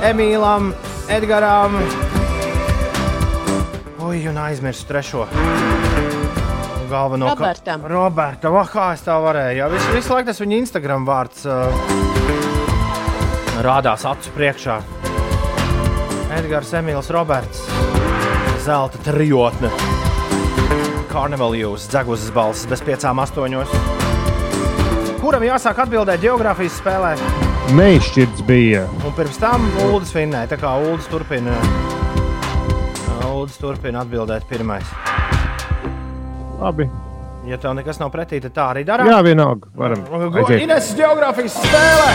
Emīlam, 0.00 0.72
Edgaram. 1.12 1.74
Ui, 4.00 4.22
un 4.28 4.38
aizmirsu 4.40 4.86
trešo. 4.88 5.26
Galveno 6.90 7.26
ka- 7.28 7.34
Robertam. 7.34 7.84
Roberta, 7.86 8.50
oh, 8.50 8.66
kā 8.66 8.92
es 8.94 9.04
tā 9.06 9.14
varēju? 9.22 9.58
Jā, 9.60 9.68
visu, 9.70 9.92
visu 9.94 10.14
laiku 10.14 10.26
tas 10.32 10.40
viņa 10.40 10.56
Instagram 10.58 11.04
vārds 11.06 11.44
uh, 11.46 11.70
rādās 13.62 14.06
acu 14.08 14.32
priekšā. 14.34 14.80
Edgars, 16.40 16.72
Emīls, 16.74 17.10
Roberts, 17.14 17.60
Zelta 18.64 18.98
trijotne. 19.04 19.70
Carnival 21.12 21.54
jūs, 21.58 21.86
dzeguzes 21.90 22.32
balss 22.34 22.66
bez 22.70 22.82
piecām 22.86 23.20
astoņos. 23.22 23.70
Kuram 25.20 25.42
jāsāk 25.44 25.78
atbildēt 25.84 26.22
geogrāfijas 26.24 26.80
spēlē? 26.80 27.14
Neizšķirts 27.76 28.42
bija. 28.48 28.86
Un 29.06 29.12
pirms 29.14 29.36
tam 29.38 29.66
Ulas 29.86 30.10
vinnēja. 30.14 30.48
Tā 30.54 30.58
kā 30.58 30.72
Ulas 30.82 31.06
turpina, 31.10 31.54
Ulas 33.28 33.58
turpina 33.60 34.02
atbildēt 34.02 34.48
pirmais. 34.50 34.88
Labi. 36.60 36.88
Ja 37.48 37.56
tev 37.60 37.72
nekas 37.78 38.00
nav 38.00 38.10
pretī, 38.12 38.40
tad 38.42 38.52
tā 38.56 38.66
arī 38.74 38.82
dara. 38.88 39.06
Jā, 39.08 39.20
vienalga. 39.24 39.70
Varam. 39.76 40.02
Ines 40.56 40.90
geogrāfijas 40.98 41.56
spēle. 41.60 42.10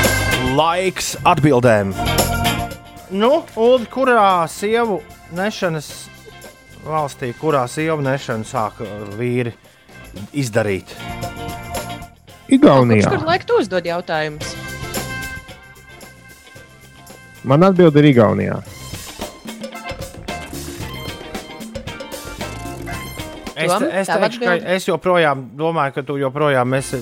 Laiks 0.58 1.16
atbildēm. 1.26 1.96
Nu, 3.16 3.32
Ulu, 3.56 3.86
kurā 3.94 4.46
sievu 4.50 5.00
nešanas 5.38 5.90
valstī, 6.86 7.32
kurā 7.40 7.64
sievu 7.70 8.02
nešanu 8.06 8.46
sāk 8.50 8.82
uh, 8.86 8.94
vīri 9.18 9.54
izdarīt? 10.34 10.94
Igaunijā. 12.54 13.10
Kur 13.10 13.26
laiku 13.26 13.50
tu 13.50 13.60
uzdod 13.64 13.88
jautājumus? 13.90 14.65
Man 17.46 17.62
atbild 17.62 17.96
ir 18.02 18.10
Igaunijā. 18.10 18.58
Es, 23.56 23.72
Tom, 23.72 23.86
es, 23.88 24.10
teikšu, 24.10 24.42
ka 24.42 24.56
es 24.76 24.88
joprojām 24.90 25.46
domāju, 25.58 25.94
ka 25.96 26.04
tu 26.06 26.18
joprojām 26.20 26.74
esi 26.76 27.00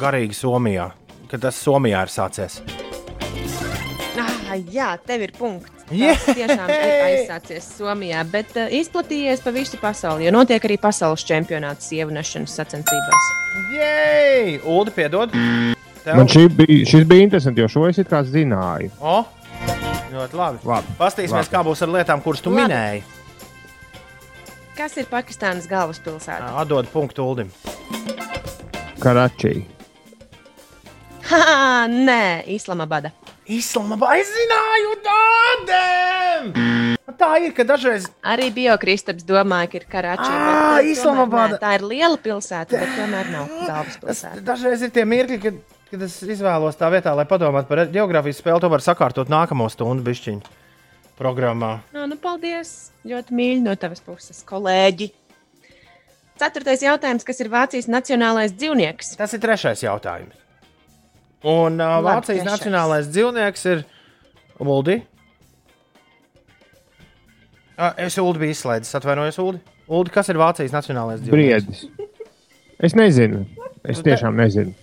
garīgi 0.00 0.34
Somijā. 0.36 0.88
Ka 1.30 1.38
tas 1.42 1.60
Somijā 1.60 2.02
ir 2.06 2.12
sācies. 2.12 2.58
Ah, 4.16 4.56
jā, 4.72 4.94
tev 5.04 5.26
ir 5.28 5.36
punkts. 5.36 5.72
Jē! 5.92 6.16
Tas 6.16 6.34
tiešām 6.34 6.70
ir 6.72 7.04
aizsācies 7.06 7.68
Somijā, 7.76 8.24
bet 8.32 8.56
uh, 8.58 8.72
izplatījies 8.74 9.44
pa 9.44 9.52
visu 9.54 9.78
pasauli. 9.78 10.26
Jo 10.26 10.32
notiek 10.34 10.64
arī 10.66 10.80
pasaules 10.82 11.22
čempionāts 11.28 11.92
sievu 11.92 12.14
nešanas 12.16 12.56
sacensībās. 12.58 13.32
Jej! 13.76 14.56
Ulu, 14.64 14.94
piedod! 14.96 15.36
Tev... 16.06 16.16
Man 16.16 16.30
šī 16.30 16.48
bija, 16.54 16.82
šis 16.86 17.06
bija 17.06 17.26
interesanti, 17.26 17.62
jo 17.62 17.70
šo 17.70 17.86
es 17.90 17.98
it 18.02 18.10
kā 18.10 18.24
zināju. 18.26 18.90
O, 18.98 19.20
ļoti 20.12 20.38
labi. 20.38 20.58
Labi. 20.68 20.96
Pastīsimies, 21.00 21.50
kā 21.52 21.62
būs 21.66 21.82
ar 21.86 21.92
lietām, 21.94 22.22
kuras 22.24 22.42
tu 22.44 22.50
Labi. 22.52 22.62
minēji. 22.64 23.02
Kas 24.76 24.96
ir 25.00 25.06
Pakistānas 25.08 25.64
galvaspilsēta? 25.70 26.50
Atdod 26.60 26.88
punktu 26.92 27.24
Ulim. 27.24 27.48
Karačī. 29.00 29.64
Ha, 31.30 31.86
nē, 31.90 32.44
Islamabada. 32.54 33.10
Islamabā 33.50 34.12
es 34.20 34.28
zināju 34.34 34.92
tādiem! 35.06 36.52
Tā 37.16 37.28
ir, 37.40 37.52
ka 37.56 37.64
dažreiz 37.64 38.08
Arī 38.26 38.50
Biokristaps 38.52 39.24
domāja, 39.24 39.70
ka 39.72 39.78
ir 39.80 39.86
Karačī. 39.90 40.26
Tomēr 40.28 40.88
Islamabada. 40.90 41.54
nē, 41.56 41.60
Tā 41.62 41.70
ir 41.78 41.84
liela 41.88 42.18
pilsēta, 42.20 42.76
bet 42.76 42.90
tomēr 42.98 43.30
nav 43.32 43.48
galvaspilsēta. 43.64 44.42
Dažreiz 44.44 44.82
ir 44.84 44.90
tie 44.92 45.04
mirkļi, 45.08 45.38
kad, 45.46 45.62
kad 45.90 46.02
es 46.06 46.16
izvēlos 46.22 46.78
tā 46.78 46.90
vietā, 46.92 47.12
lai 47.16 47.26
padomātu 47.28 47.70
par 47.70 47.84
geogrāfijas 47.92 48.40
spēli, 48.42 48.62
to 48.62 48.70
var 48.72 48.84
sakārtot 48.84 49.30
nākamo 49.32 49.68
stundu 49.72 50.04
bišķiņu 50.06 50.56
programmā. 51.18 51.78
Nu, 51.96 52.04
nu, 52.10 52.18
paldies! 52.20 52.92
Ļoti 53.06 53.36
mīļi 53.38 53.62
no 53.64 53.76
tavas 53.80 54.02
puses, 54.04 54.42
kolēģi! 54.48 55.12
Ceturtais 56.36 56.82
jautājums, 56.84 57.24
kas 57.24 57.38
ir 57.40 57.48
Vācijas 57.48 57.86
nacionālais 57.88 58.52
dzīvnieks? 58.52 59.14
Tas 59.16 59.32
ir 59.32 59.40
trešais 59.40 59.86
jautājums. 59.86 60.36
Un 61.46 61.78
uh, 61.80 61.96
Labi, 61.96 62.10
Vācijas 62.10 62.42
trešais. 62.42 62.50
nacionālais 62.50 63.08
dzīvnieks 63.08 63.64
ir 63.72 63.84
Uldi. 64.60 64.98
Uh, 67.76 67.92
es 68.04 68.16
Uldi 68.20 68.42
biju 68.44 68.56
izslēdzis, 68.56 68.92
atvainojos, 68.98 69.40
Uldi. 69.40 69.62
Uldi, 69.86 70.12
kas 70.12 70.28
ir 70.32 70.40
Vācijas 70.40 70.74
nacionālais 70.76 71.22
dzīvnieks? 71.22 71.70
Briedis. 71.70 72.10
Es 72.84 72.96
nezinu. 72.98 73.46
Es 73.86 74.02
tiešām 74.04 74.36
nezinu. 74.36 74.74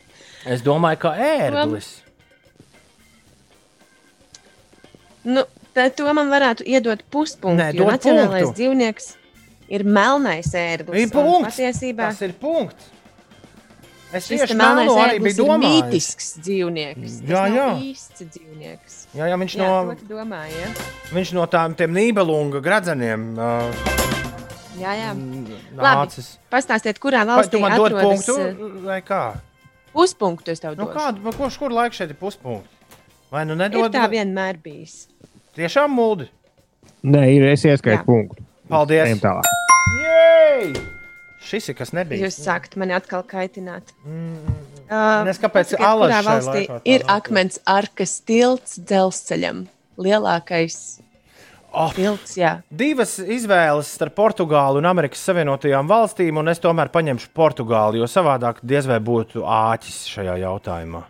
Es 0.45 0.63
domāju, 0.63 0.99
ka 1.05 1.13
ērglis. 1.15 1.89
Nu, 5.23 5.45
to 5.73 6.13
man 6.15 6.31
varētu 6.31 6.65
iedot 6.67 7.03
puspunktu. 7.13 7.59
Nē, 7.61 7.69
jo 7.77 7.87
nacionālais 7.87 8.49
punktu. 8.49 8.57
dzīvnieks 8.59 9.13
ir 9.71 9.85
melnais 9.87 10.49
ērglis. 10.51 11.05
Ir 11.05 11.07
un 11.07 11.15
punkts. 11.15 11.55
Patiesībā 11.55 12.09
Tas 12.11 12.21
ir 12.27 12.35
punkts. 12.41 12.91
Es 14.13 14.27
šis 14.27 14.43
tieši 14.43 14.57
melnais 14.59 14.85
melno 14.85 14.99
arī 15.01 15.21
biju 15.23 15.45
domājis. 15.47 15.63
mītisks 15.63 16.27
dzīvnieks. 16.45 17.15
Jā, 17.25 17.45
jā. 17.49 17.69
īsts 17.81 18.27
dzīvnieks. 18.27 18.97
Jā, 19.17 19.29
jā, 19.31 19.39
viņš 19.41 19.55
Jā, 19.57 19.69
no, 19.71 19.95
tu 19.97 20.05
domāji, 20.11 20.59
ja? 20.59 20.67
viņš 21.15 21.31
no 21.39 21.47
tām 21.49 21.73
tiem 21.79 21.95
nībelunga 21.95 22.61
gradzeniem 22.61 23.31
uh, 23.39 24.03
Jā, 24.77 24.93
jā. 24.99 25.09
nācis. 25.79 26.35
Pastāstiet, 26.53 27.01
kurā 27.01 27.23
Vai 27.25 27.41
tu 27.47 27.57
valstī 27.57 27.63
man 27.63 27.75
dod 27.79 27.95
atrodas 27.95 28.27
punktu 28.29 28.69
vai 28.85 28.99
kā? 29.05 29.23
Puspunktu. 29.93 30.51
Es 30.51 30.59
tev 30.63 30.75
Nu, 30.77 30.85
došu. 30.85 30.97
kādu, 30.97 31.23
nu, 31.23 31.31
kurš 31.37 31.57
kur 31.61 31.71
laiks 31.71 31.97
šeit 32.01 32.09
ir 32.13 32.17
puspunkts? 32.19 32.69
Vai 33.31 33.45
nu 33.45 33.53
Ir 33.53 33.63
nedod? 33.65 33.91
tā 33.93 34.05
vienmēr 34.09 34.57
bijis. 34.61 35.07
Tiešām 35.57 35.93
mūdi. 35.93 36.27
Nē, 37.03 37.23
ir 37.35 37.43
es 37.51 37.63
ieskaitu 37.65 38.01
Jā. 38.01 38.05
punktu. 38.05 38.43
Paldies. 38.69 39.07
Ejam 39.07 39.19
tālāk. 39.19 39.47
Jej! 40.03 40.73
Šis 41.43 41.69
ir 41.69 41.75
kas 41.75 41.91
nebija. 41.93 42.23
Jūs 42.25 42.37
sākat 42.39 42.77
mani 42.79 42.93
atkal 42.95 43.23
kaitināt. 43.27 43.91
Mm. 44.05 44.37
Uh, 44.87 45.23
Nes 45.27 45.37
kāpēc 45.41 45.73
šai 45.75 46.21
valstī 46.23 46.61
laikā 46.67 46.81
ir 46.85 47.03
akmens 47.11 47.59
arkas 47.65 48.21
tilts 48.21 48.77
dzelzceļam? 48.79 49.65
Lielākais 49.99 51.01
Oh. 51.73 51.89
tilts, 51.95 52.35
jā. 52.37 52.59
Divas 52.69 53.15
izvēles 53.17 53.89
starp 53.95 54.13
Portugāli 54.19 54.77
un 54.77 54.85
Amerikas 54.85 55.23
Savienotajām 55.25 55.89
valstīm, 55.89 56.37
un 56.37 56.51
es 56.51 56.61
tomēr 56.61 56.91
paņemšu 56.93 57.31
Portugāli, 57.33 57.97
jo 57.97 58.09
savādāk 58.09 58.61
diez 58.61 58.85
vai 58.89 58.99
būtu 59.01 59.41
āķis 59.41 60.03
šajā 60.13 60.37
jautājumā. 60.43 61.01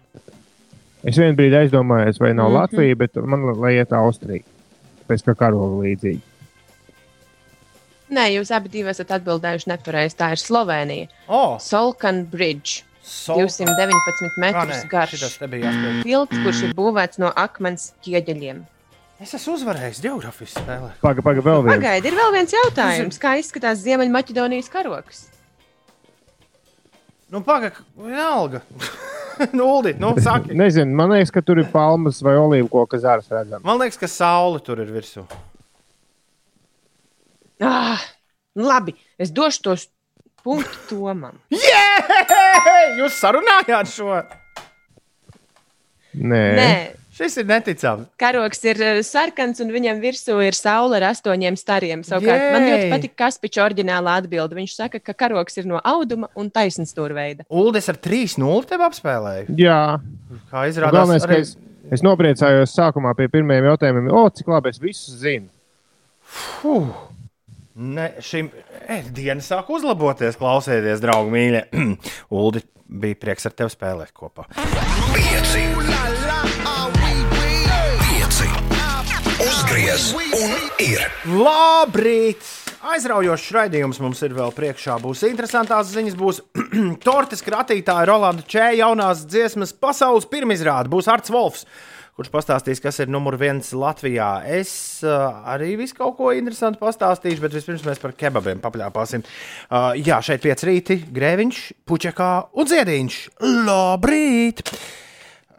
Es 1.03 1.19
vienā 1.19 1.35
brīdī 1.35 1.65
aizdomājos, 1.65 2.21
vai 2.23 2.31
nav 2.31 2.47
mm. 2.47 2.55
-hmm. 2.55 2.61
Latvija, 2.61 2.95
bet 2.95 3.15
man 3.15 3.43
lai 3.59 3.73
iet 3.75 3.91
Austrija. 3.91 4.43
Pēc 5.09 5.25
kā 5.27 5.35
karoga 5.35 5.83
līdzīgi. 5.83 6.21
Nē, 8.13 8.29
jūs 8.37 8.51
abi 8.55 8.83
esat 8.87 9.11
atbildējuši 9.11 9.67
nepareizi. 9.67 10.15
Tā 10.15 10.31
ir 10.31 10.39
Slovenija. 10.39 11.07
Oh, 11.27 11.59
Solkan 11.59 12.25
Bridge. 12.31 12.83
Sol- 13.03 13.41
219 13.41 14.29
Ā, 14.31 14.39
metrus 14.39 14.85
garš. 14.87 15.37
te 15.37 15.47
bija 15.47 15.71
jāspēj. 15.71 16.03
Tilts, 16.03 16.37
kurš 16.45 16.61
ir 16.63 16.73
būvēts 16.77 17.19
no 17.19 17.33
akmens 17.35 17.91
ķieģeļiem. 18.05 18.63
Es 19.23 19.31
esmu 19.37 19.53
uzvarējis 19.55 20.01
geogrāfijas 20.03 20.57
spēlē. 20.57 20.89
Pagaid, 20.99 21.23
pagaid, 21.23 21.45
vēl 21.45 21.61
viens. 21.63 21.77
Pagaidiet, 21.77 22.09
ir 22.09 22.17
vēl 22.17 22.33
viens 22.35 22.53
jautājums. 22.53 23.19
Kā 23.21 23.37
izskatās 23.39 23.79
Ziemeļmaķedonijas 23.85 24.67
karoks? 24.73 25.21
Nu, 27.31 27.39
pagaidi, 27.45 27.79
vienalga. 27.95 28.59
nu, 29.57 29.69
Uldi, 29.77 29.93
nu, 30.01 30.11
saki. 30.21 30.51
Nezinu, 30.59 30.91
man 30.99 31.13
liekas, 31.15 31.31
ka 31.31 31.43
tur 31.45 31.61
ir 31.63 31.69
palmas 31.71 32.19
vai 32.25 32.35
olīvu 32.41 32.67
koka 32.73 32.99
zāles 32.99 33.31
redzams. 33.31 33.63
Man 33.63 33.79
liekas, 33.79 34.01
ka 34.01 34.09
saule 34.11 34.59
tur 34.65 34.81
ir 34.83 34.91
virsū. 34.91 35.23
Ah, 37.63 38.03
nu 38.59 38.67
labi, 38.67 38.91
es 39.15 39.31
došu 39.31 39.63
tos 39.69 39.85
punktu 40.43 40.83
Tomam. 40.89 41.39
Jē! 41.53 41.85
Jūs 42.99 43.21
sarunājāt 43.23 43.93
šo? 43.93 44.19
Nē, 46.13 46.43
Nē, 46.59 46.73
Šis 47.13 47.35
ir 47.37 47.45
neticami. 47.45 48.07
karoks 48.17 48.63
ir 48.65 48.79
eh, 48.81 49.01
sarkans 49.05 49.61
un 49.61 49.69
viņam 49.73 49.99
virsū 50.01 50.39
ir 50.41 50.57
saule 50.57 50.97
ar 50.97 51.11
astoņiem 51.11 51.57
stariem. 51.59 52.01
Savukārt 52.07 52.47
man 52.55 52.65
ļoti 52.65 52.87
patīk 52.93 53.13
Kaspiča 53.21 53.61
oriģinālā 53.67 54.15
atbilde. 54.23 54.57
Viņš 54.57 54.73
saka, 54.79 55.01
ka 55.03 55.13
karoks 55.13 55.61
ir 55.61 55.69
no 55.69 55.81
auduma 55.85 56.31
un 56.39 56.49
taisnstūra 56.49 57.13
veida. 57.17 57.45
Uldis 57.53 57.91
ar 57.93 57.99
3-0 58.01 58.65
tev 58.71 58.85
apspēlēju. 58.89 59.53
Jā, 59.61 59.99
Kā 60.49 60.65
izrādās, 60.71 60.97
galvenais, 60.97 61.27
arī 61.29 61.43
es, 61.45 61.53
Es 61.93 62.01
nopriecājos 62.01 62.71
sākumā 62.73 63.11
pie 63.17 63.27
pirmajiem 63.27 63.65
jautājumiem, 63.67 64.07
o, 64.15 64.21
cik 64.31 64.47
labi 64.47 64.71
es 64.71 64.79
visu 64.81 65.17
zinu. 65.19 65.49
Fuh. 66.23 66.87
Ne, 67.75 68.07
šim 68.23 68.49
dienas 69.13 69.49
sāk 69.51 69.69
uzlaboties, 69.73 70.39
klausieties, 70.39 71.03
draugi 71.03 71.35
mīļie. 71.35 71.63
Uldi, 72.39 72.63
bija 72.87 73.19
prieks 73.25 73.49
ar 73.51 73.57
tevi 73.59 73.75
spēlēt 73.75 74.15
kopā. 74.15 74.47
Pieci. 75.13 76.12
Uzgriez 79.73 80.11
un 80.13 80.51
ir. 80.85 81.01
Labrīt! 81.33 82.43
Aizraujošs 82.93 83.47
raidījums 83.55 83.97
mums 84.03 84.19
ir 84.21 84.35
vēl 84.37 84.53
priekšā. 84.53 84.99
Būs 85.01 85.23
interesantās 85.25 85.89
ziņas, 85.89 86.17
būs 86.19 86.43
tortes 87.07 87.41
kratītāja 87.41 88.05
Rolanda 88.05 88.45
Čēja 88.45 88.83
jaunās 88.83 89.25
dziesmas 89.25 89.73
pasaules 89.73 90.29
pirmizrāde. 90.29 90.93
Būs 90.93 91.09
Arts 91.09 91.33
Volfs, 91.33 91.65
kurš 92.13 92.29
pastāstīs, 92.35 92.85
kas 92.85 93.01
ir 93.01 93.09
numur 93.09 93.39
viens 93.41 93.73
Latvijā. 93.73 94.45
Es 94.45 95.01
uh, 95.01 95.41
arī 95.55 95.73
visu 95.81 95.97
kaut 95.97 96.19
ko 96.21 96.29
interesantu 96.37 96.77
pastāstīšu, 96.85 97.41
bet 97.41 97.57
vispirms 97.57 97.89
mēs 97.89 98.05
par 98.05 98.13
kebabiem 98.13 98.61
papļāpāsim. 98.61 99.25
Uh, 99.25 99.95
jā, 99.97 100.21
šeit 100.21 100.45
pieci 100.45 100.69
rīti, 100.69 101.03
grēviņš, 101.17 101.69
puķekā 101.89 102.33
un 102.53 102.75
ziediņš. 102.77 103.23
Labrīt! 103.65 104.67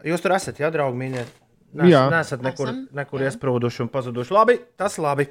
Jūs 0.07 0.23
tur 0.23 0.39
esat, 0.39 0.63
jā, 0.63 0.71
draugi 0.71 1.03
mīļie. 1.03 1.33
Jā. 1.75 2.05
Nesat 2.13 2.43
nekur, 2.45 2.69
Esam, 2.71 2.83
nekur 2.95 3.23
jā. 3.23 3.33
iesprūduši 3.33 3.83
un 3.83 3.89
pazuduši. 3.91 4.35
Labi, 4.37 4.55
tas 4.79 4.95
labi. 5.03 5.27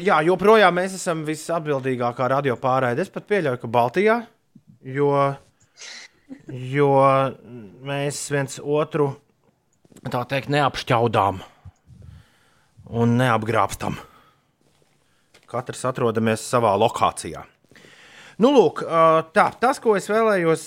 Jā, 0.00 0.22
joprojām 0.24 0.78
mēs 0.78 0.96
esam 0.96 1.26
visatbildīgākā 1.28 2.28
radio 2.32 2.56
pārraide. 2.60 3.04
Es 3.04 3.12
pat 3.12 3.26
pieļauju, 3.28 3.60
ka 3.60 3.70
Baltijā, 3.72 4.16
jo, 4.96 5.10
jo 6.72 6.90
mēs 7.84 8.22
viens 8.32 8.56
otru 8.62 9.10
tā 10.08 10.24
teikt 10.30 10.48
neapšķaudām 10.56 11.42
un 13.02 13.16
neapgrābstam. 13.20 14.00
Katrs 15.52 15.84
atrodamies 15.84 16.40
savā 16.48 16.72
lokācijā. 16.80 17.44
Nu, 18.42 18.50
lūk, 18.50 18.80
tā, 19.36 19.44
tas, 19.60 19.78
ko 19.78 19.92
es 19.94 20.08
vēlējos 20.10 20.62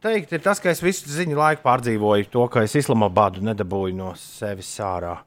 teikt, 0.00 0.30
ir 0.32 0.40
tas, 0.40 0.60
ka 0.62 0.70
es 0.70 0.80
visu 0.80 1.10
ziņu 1.12 1.36
laiku 1.36 1.60
pārdzīvoju 1.66 2.28
to, 2.32 2.46
ka 2.48 2.62
es 2.64 2.76
Islamabadu 2.78 3.42
nedabūju 3.44 3.96
no 3.98 4.12
sevis 4.16 4.70
ārā. 4.80 5.18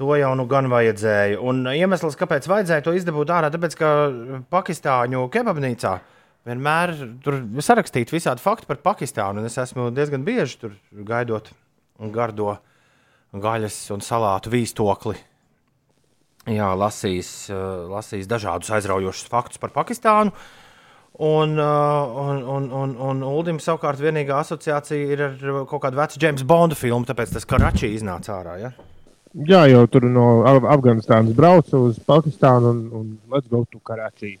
To 0.00 0.14
jau 0.16 0.30
nu 0.38 0.46
gan 0.48 0.70
vajadzēja. 0.72 1.40
Un 1.44 1.66
iemesls, 1.74 2.16
kāpēc 2.16 2.48
vajadzēja 2.48 2.84
to 2.86 2.94
izdabūt 2.96 3.34
ārā, 3.34 3.50
tāpēc, 3.52 3.76
ka 3.76 3.90
Pakistāņu 4.54 5.26
kebabnīcā 5.34 5.92
vienmēr 6.48 6.94
tur 7.22 7.36
ir 7.42 7.66
sarakstīti 7.66 8.16
visādi 8.16 8.40
fakti 8.40 8.70
par 8.70 8.80
Pakistānu. 8.86 9.44
Es 9.44 9.58
esmu 9.60 9.90
diezgan 9.92 10.24
bieži 10.24 10.56
tur 10.62 10.78
gaidot 11.12 11.52
un 12.00 12.14
gardo 12.14 12.56
gaļas 13.36 13.76
un 13.92 14.00
salātu 14.04 14.54
vīstokli. 14.56 15.20
Jā, 16.48 16.72
lasījis, 16.74 17.36
uh, 17.52 17.92
lasījis 17.92 18.30
dažādus 18.30 18.72
aizraujošus 18.74 19.28
faktus 19.30 19.60
par 19.62 19.70
Pakistānu. 19.76 20.32
Uh, 20.32 20.61
un, 21.18 21.58
un, 21.58 22.70
un, 22.72 22.94
un 22.96 23.22
Ulim 23.28 23.58
savukārt 23.60 24.00
vienīgā 24.00 24.38
asociācija 24.40 25.12
ir 25.12 25.24
ar 25.26 25.36
kaut 25.68 25.82
kādu 25.84 26.00
vecu 26.00 26.20
James 26.22 26.44
Bonda 26.48 26.78
filmu, 26.78 27.04
tāpēc 27.08 27.34
tas 27.36 27.48
Karačī 27.48 27.92
iznāca 27.96 28.38
ārā. 28.38 28.56
Ja? 28.62 28.72
Jā, 29.32 29.62
jau 29.70 29.84
tur 29.88 30.08
no 30.12 30.42
Af- 30.48 30.66
Afganistānas 30.74 31.36
braucu 31.36 31.86
uz 31.88 32.00
Pakistānu 32.08 32.72
un, 32.72 32.82
un 32.96 33.12
let's 33.32 33.48
go 33.52 33.64
to 33.70 33.80
Karačī. 33.84 34.34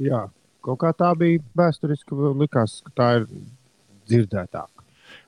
Jā, 0.00 0.26
kaut 0.64 0.80
kā 0.80 0.92
tā 0.96 1.10
bija 1.18 1.42
vēsturiski, 1.56 2.16
likās, 2.40 2.78
ka 2.86 2.94
tā 2.96 3.10
ir 3.20 3.26
dzirdētāka. 4.08 4.70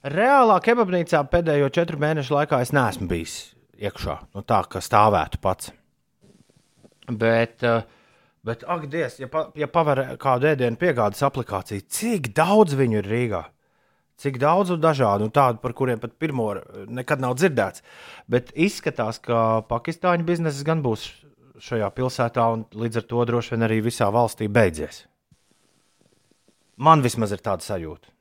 Reālā 0.07 0.57
kebabnīcā 0.63 1.21
pēdējo 1.31 1.69
četru 1.75 2.01
mēnešu 2.03 2.37
laikā 2.37 2.61
es 2.65 2.73
neesmu 2.77 3.09
bijis 3.11 3.37
iekšā, 3.83 4.17
no 4.35 4.43
tā, 4.47 4.63
ka 4.71 4.81
stāvētu 4.85 5.41
pats. 5.43 5.73
Bet, 7.07 7.61
uh, 7.63 7.85
bet 8.47 8.65
ak, 8.67 8.87
Dievs, 8.93 9.19
ja, 9.21 9.29
pa, 9.33 9.49
ja 9.59 9.69
paver 9.71 10.03
kādu 10.23 10.49
ēdienu 10.53 10.79
piegādes 10.81 11.23
aplikāciju, 11.27 11.85
cik 11.93 12.33
daudz 12.37 12.77
viņu 12.79 13.03
ir 13.03 13.11
Rīgā? 13.11 13.43
Cik 14.17 14.39
daudz 14.41 14.73
un 14.73 14.81
dažādu, 14.81 15.27
un 15.29 15.33
tādu, 15.35 15.61
par 15.61 15.75
kuriem 15.77 16.01
pat 16.01 16.15
pirmo 16.17 16.49
nekad 16.89 17.21
nav 17.21 17.35
dzirdēts. 17.37 17.83
Bet 18.33 18.49
izskatās, 18.57 19.19
ka 19.21 19.61
Pakistāņu 19.69 20.25
biznesa 20.25 20.65
gan 20.65 20.81
būs 20.85 21.05
šajā 21.61 21.91
pilsētā, 21.93 22.47
un 22.55 22.65
līdz 22.73 23.03
ar 23.03 23.07
to 23.11 23.25
droši 23.29 23.55
vien 23.55 23.67
arī 23.67 23.83
visā 23.85 24.09
valstī 24.13 24.49
beidzies. 24.49 25.05
Man 26.77 27.05
vismaz 27.05 27.33
ir 27.33 27.45
tāda 27.45 27.65
sajūta. 27.65 28.13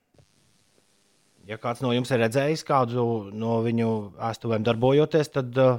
Ja 1.46 1.60
kāds 1.62 1.84
no 1.86 1.92
jums 1.94 2.10
ir 2.10 2.24
redzējis 2.24 2.64
kādu 2.66 3.06
no 3.36 3.60
viņu 3.62 3.90
ēstuvēm 4.32 4.64
darbojoties, 4.66 5.30
tad 5.36 5.60
uh, 5.62 5.78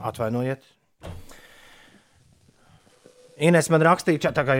atvainojiet. 0.00 0.64
Ines 3.38 3.68
man 3.70 3.82
rakstīja, 3.86 4.18
čatā, 4.26 4.42
ka 4.46 4.56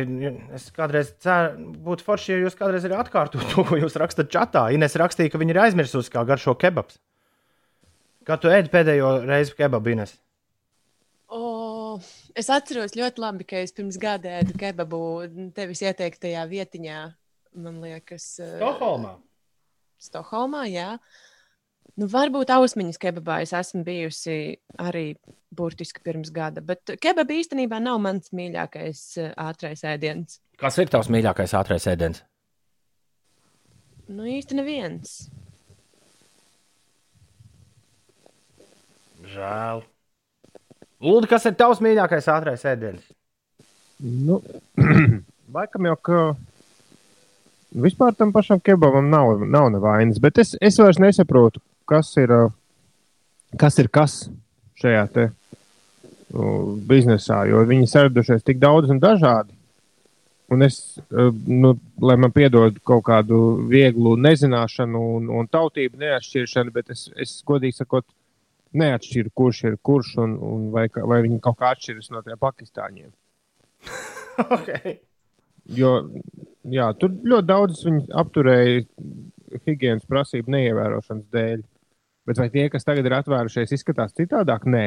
es 0.54 0.68
kādreiz 0.74 1.10
ceru, 1.22 1.72
būtu 1.82 2.04
forši, 2.06 2.30
ja 2.34 2.42
jūs 2.44 2.56
kādreiz 2.58 2.86
arī 2.86 2.94
atkārtotu 2.98 3.48
to, 3.50 3.64
ko 3.66 3.78
jūs 3.80 3.98
rakstat 3.98 4.30
čatā. 4.30 4.68
Ines 4.74 4.94
rakstīja, 5.00 5.32
ka 5.32 5.40
viņa 5.40 5.54
ir 5.54 5.60
aizmirsusi, 5.64 6.12
kā 6.14 6.22
garšo 6.28 6.54
kebabs. 6.58 7.00
Kā 8.28 8.36
tu 8.38 8.50
ēdi 8.52 8.70
pēdējo 8.70 9.12
reizi 9.26 9.56
kebabu, 9.58 9.94
Ines? 9.96 10.14
O, 11.34 11.98
es 12.38 12.50
atceros 12.54 12.94
ļoti 12.96 13.24
labi, 13.24 13.46
ka 13.48 13.64
es 13.64 13.74
pirms 13.74 13.98
gada 14.00 14.38
ēdu 14.38 14.54
kebabu 14.60 15.00
tevis 15.56 15.82
ieteiktajā 15.82 16.44
vietiņā. 16.48 17.00
Man 17.58 17.80
liekas, 17.82 18.28
eh, 18.44 18.54
Stokholmā. 18.60 19.16
Stokholmā, 19.98 20.62
jā. 20.70 20.92
Nu, 21.98 22.06
varbūt 22.06 22.52
ausmiņas 22.54 23.00
kebabā 23.02 23.40
es 23.42 23.50
esmu 23.58 23.82
bijusi 23.86 24.54
arī 24.78 25.16
burtiski 25.58 26.02
pirms 26.04 26.30
gada, 26.30 26.62
bet 26.62 26.92
kebaba 27.02 27.34
īstenībā 27.34 27.80
nav 27.82 27.98
mans 28.04 28.30
mīļākais 28.30 29.00
eh, 29.18 29.32
ātrais 29.34 29.82
ēdiens. 29.82 30.38
Kas 30.62 30.78
ir 30.78 30.92
tavs 30.92 31.10
mīļākais 31.10 31.54
ātrais 31.58 31.88
ēdiens? 31.90 32.22
Nu, 34.06 34.28
īsti 34.30 34.60
neviens. 34.60 35.16
Žēl. 39.34 39.82
Lūdzu, 41.02 41.30
kas 41.30 41.48
ir 41.50 41.56
tavs 41.58 41.82
mīļākais 41.82 42.30
ātrais 42.30 42.62
ēdiens? 42.70 43.10
Nu, 43.98 44.38
Laikam 45.54 45.90
jau, 45.90 45.96
ka 45.98 46.22
vispār 47.74 48.14
tam 48.14 48.30
pašam 48.34 48.62
kebabam 48.62 49.10
nav, 49.10 49.42
nav 49.42 49.72
nevainas, 49.74 50.22
bet 50.22 50.38
es, 50.44 50.54
es 50.62 50.78
vairs 50.78 51.00
nesaprotu, 51.02 51.62
kas 51.88 52.12
ir, 52.20 52.32
kas 53.60 53.78
ir 53.82 53.88
kas 53.92 54.16
šajā 54.78 55.04
te 55.14 55.28
uh, 55.28 56.74
biznesā, 56.90 57.44
jo 57.50 57.62
viņi 57.68 57.88
saradušies 57.90 58.44
tik 58.46 58.60
daudz 58.62 58.92
un 58.94 59.00
dažādi. 59.02 59.54
Un 60.48 60.64
es, 60.64 60.78
uh, 61.12 61.32
nu, 61.32 61.74
lai 62.00 62.16
man 62.20 62.32
piedod 62.32 62.78
kaut 62.88 63.04
kādu 63.08 63.40
vieglu 63.68 64.14
nezināšanu 64.20 65.02
un, 65.16 65.32
un 65.40 65.50
tautību 65.50 66.00
neatšķiršanu, 66.00 66.72
bet 66.72 66.94
es, 66.94 67.08
es 67.20 67.34
godīgi 67.48 67.82
sakot, 67.82 68.06
neatšķiru, 68.78 69.32
kurš 69.36 69.62
ir 69.68 69.76
kurš 69.84 70.14
un, 70.24 70.36
un 70.44 70.68
vai, 70.72 70.86
vai 70.92 71.20
viņi 71.24 71.40
kaut 71.44 71.58
kā 71.60 71.72
atšķiras 71.74 72.10
no 72.12 72.22
tiem 72.24 72.40
pakistāņiem. 72.40 73.10
okay. 74.56 74.98
Jo 75.68 75.94
jā, 76.72 76.88
tur 77.00 77.12
ļoti 77.12 77.48
daudz 77.48 77.82
viņi 77.86 78.04
apturēja 78.22 78.84
higiēnas 79.66 80.08
prasību 80.08 80.52
neievērošanas 80.54 81.28
dēļ. 81.34 81.64
Bet 82.28 82.40
vai 82.40 82.50
tie, 82.52 82.66
kas 82.72 82.84
tagad 82.84 83.06
ir 83.08 83.16
atvērušies, 83.16 83.72
izskatās 83.72 84.12
citādāk? 84.18 84.66
Nē. 84.68 84.86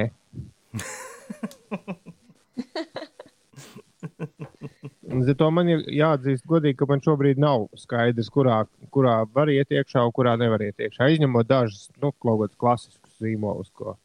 Un 5.11 5.23
Zato 5.27 5.49
man 5.51 5.67
ir 5.71 5.81
jāatzīst, 5.91 6.45
godīgi, 6.47 6.77
ka 6.79 6.87
man 6.89 7.01
šobrīd 7.03 7.41
nav 7.41 7.65
skaidrs, 7.79 8.29
kurā, 8.31 8.61
kurā 8.93 9.15
var 9.33 9.51
iet 9.51 9.73
iekšā 9.73 10.03
un 10.07 10.13
kurā 10.15 10.37
nevar 10.39 10.63
iet 10.63 10.79
iekšā. 10.79 11.09
Izņemot 11.15 11.49
dažus 11.49 11.89
nu, 12.01 12.13
klasiskus 12.15 13.17
zīmolus. 13.19 13.71
Ko. 13.75 13.97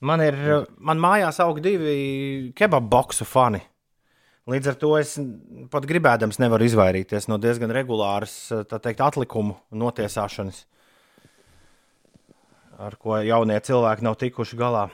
Man 0.00 0.22
ir, 0.24 0.38
man 0.78 1.02
mājās 1.02 1.40
aug 1.44 1.60
divi 1.62 2.52
kebabu 2.56 2.88
boxu 2.94 3.26
fani. 3.28 3.60
Līdz 4.48 4.70
ar 4.70 4.76
to 4.80 4.94
es 4.96 5.18
pat 5.68 5.84
gribēdams 5.84 6.38
nevaru 6.40 6.64
izvairīties 6.64 7.26
no 7.28 7.36
diezgan 7.42 7.74
regulāras 7.74 8.38
tā 8.70 8.78
teikt, 8.80 9.02
atlikumu 9.04 9.58
notiesāšanas, 9.76 10.62
ar 12.78 12.96
ko 13.00 13.18
jaunie 13.24 13.58
cilvēki 13.64 14.06
nav 14.06 14.18
tikuši 14.20 14.58
galā. 14.58 14.88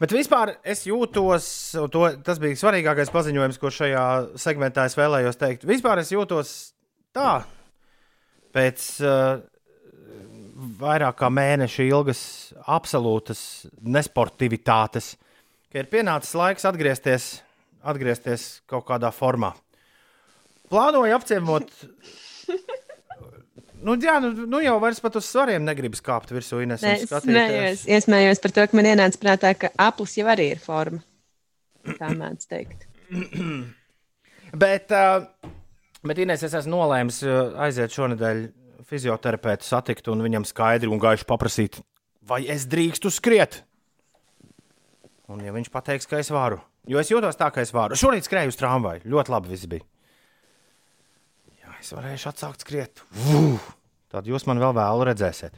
Bet 0.00 0.10
vispār 0.10 0.56
es 0.66 0.82
jūtos, 0.88 1.44
to, 1.94 2.02
tas 2.26 2.40
bija 2.42 2.58
svarīgākais 2.58 3.12
paziņojums, 3.14 3.60
ko 3.62 3.70
šajā 3.70 4.06
segmentā 4.40 4.88
es 4.88 4.98
vēlējos 4.98 5.38
teikt. 5.38 5.68
Vispār 5.68 6.02
es 6.02 6.10
jūtos 6.10 6.50
tā, 7.14 7.44
pēc 8.54 8.88
uh, 9.06 9.38
vairāk 10.80 11.20
kā 11.20 11.30
mēneša 11.30 11.86
ilgas 11.86 12.22
absolūtas 12.66 13.40
nesportivitātes, 13.78 15.12
ka 15.70 15.82
ir 15.84 15.90
pienācis 15.92 16.34
laiks 16.38 16.66
atgriezties, 16.66 17.30
atgriezties 17.86 18.48
kaut 18.66 18.88
kādā 18.88 19.12
formā. 19.14 19.52
Plānoju 20.68 21.14
apciemot 21.16 21.70
Nu, 23.84 23.94
jā, 24.02 24.16
nu, 24.22 24.32
nu 24.50 24.60
jau 24.62 24.74
vairs 24.82 24.98
pat 25.02 25.16
uz 25.20 25.28
svariem 25.28 25.62
negribas 25.66 26.02
kāpt 26.04 26.32
virsū. 26.34 26.60
Ines, 26.64 26.82
Nē, 26.82 26.96
Es 27.04 27.12
smējos, 27.12 27.84
iesmējos 27.86 28.42
par 28.42 28.54
to, 28.56 28.66
ka 28.66 28.78
man 28.78 28.88
ienāca 28.90 29.20
prātā, 29.22 29.52
ka 29.54 29.70
aplis 29.78 30.16
jau 30.18 30.26
arī 30.30 30.50
ir 30.56 30.62
forma. 30.62 31.02
Tā 31.98 32.10
mēdz 32.14 32.48
teikt. 32.50 32.88
Bet, 34.48 34.88
uh, 34.96 35.26
bet 36.08 36.20
Inês, 36.22 36.40
es 36.46 36.54
esmu 36.56 36.72
nolēmis 36.72 37.18
uh, 37.26 37.50
aiziet 37.60 37.92
šonadēļ 37.92 38.38
fizioterapeitu 38.88 39.66
satikt 39.68 40.08
un 40.08 40.22
viņam 40.24 40.46
skaidri 40.48 40.88
un 40.88 41.00
gaiši 41.02 41.26
paprasīt, 41.28 41.76
vai 42.24 42.46
es 42.48 42.64
drīkstu 42.70 43.12
skriet. 43.12 43.58
Un, 45.28 45.42
ja 45.44 45.52
viņš 45.52 45.68
pateiks, 45.68 46.08
ka 46.08 46.22
es 46.22 46.32
varu, 46.32 46.62
jo 46.88 46.96
es 46.96 47.12
jūtos 47.12 47.36
tā, 47.36 47.50
ka 47.52 47.60
es 47.60 47.74
varu. 47.76 47.98
Šorīt 48.00 48.24
skrēju 48.24 48.54
uz 48.54 48.56
tramvaju. 48.56 49.04
Ļoti 49.04 49.34
labi 49.34 49.52
viss 49.52 49.68
bija. 49.68 49.84
Es 51.78 51.92
varēšu 51.94 52.32
atsākt 52.32 52.64
skriet. 52.64 53.02
Vū! 53.14 53.58
Tad 54.10 54.26
jūs 54.26 54.46
man 54.48 54.58
vēl 54.58 54.72
vēlu 54.74 55.04
redzēsiet. 55.10 55.54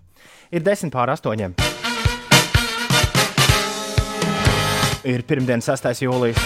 Ir 0.53 0.65
desmit 0.67 0.93
pār 0.93 1.13
astoņiem. 1.15 1.55
Ir 5.09 5.25
pirmdiena, 5.25 5.65
6. 5.65 6.03
jūlijas. 6.05 6.43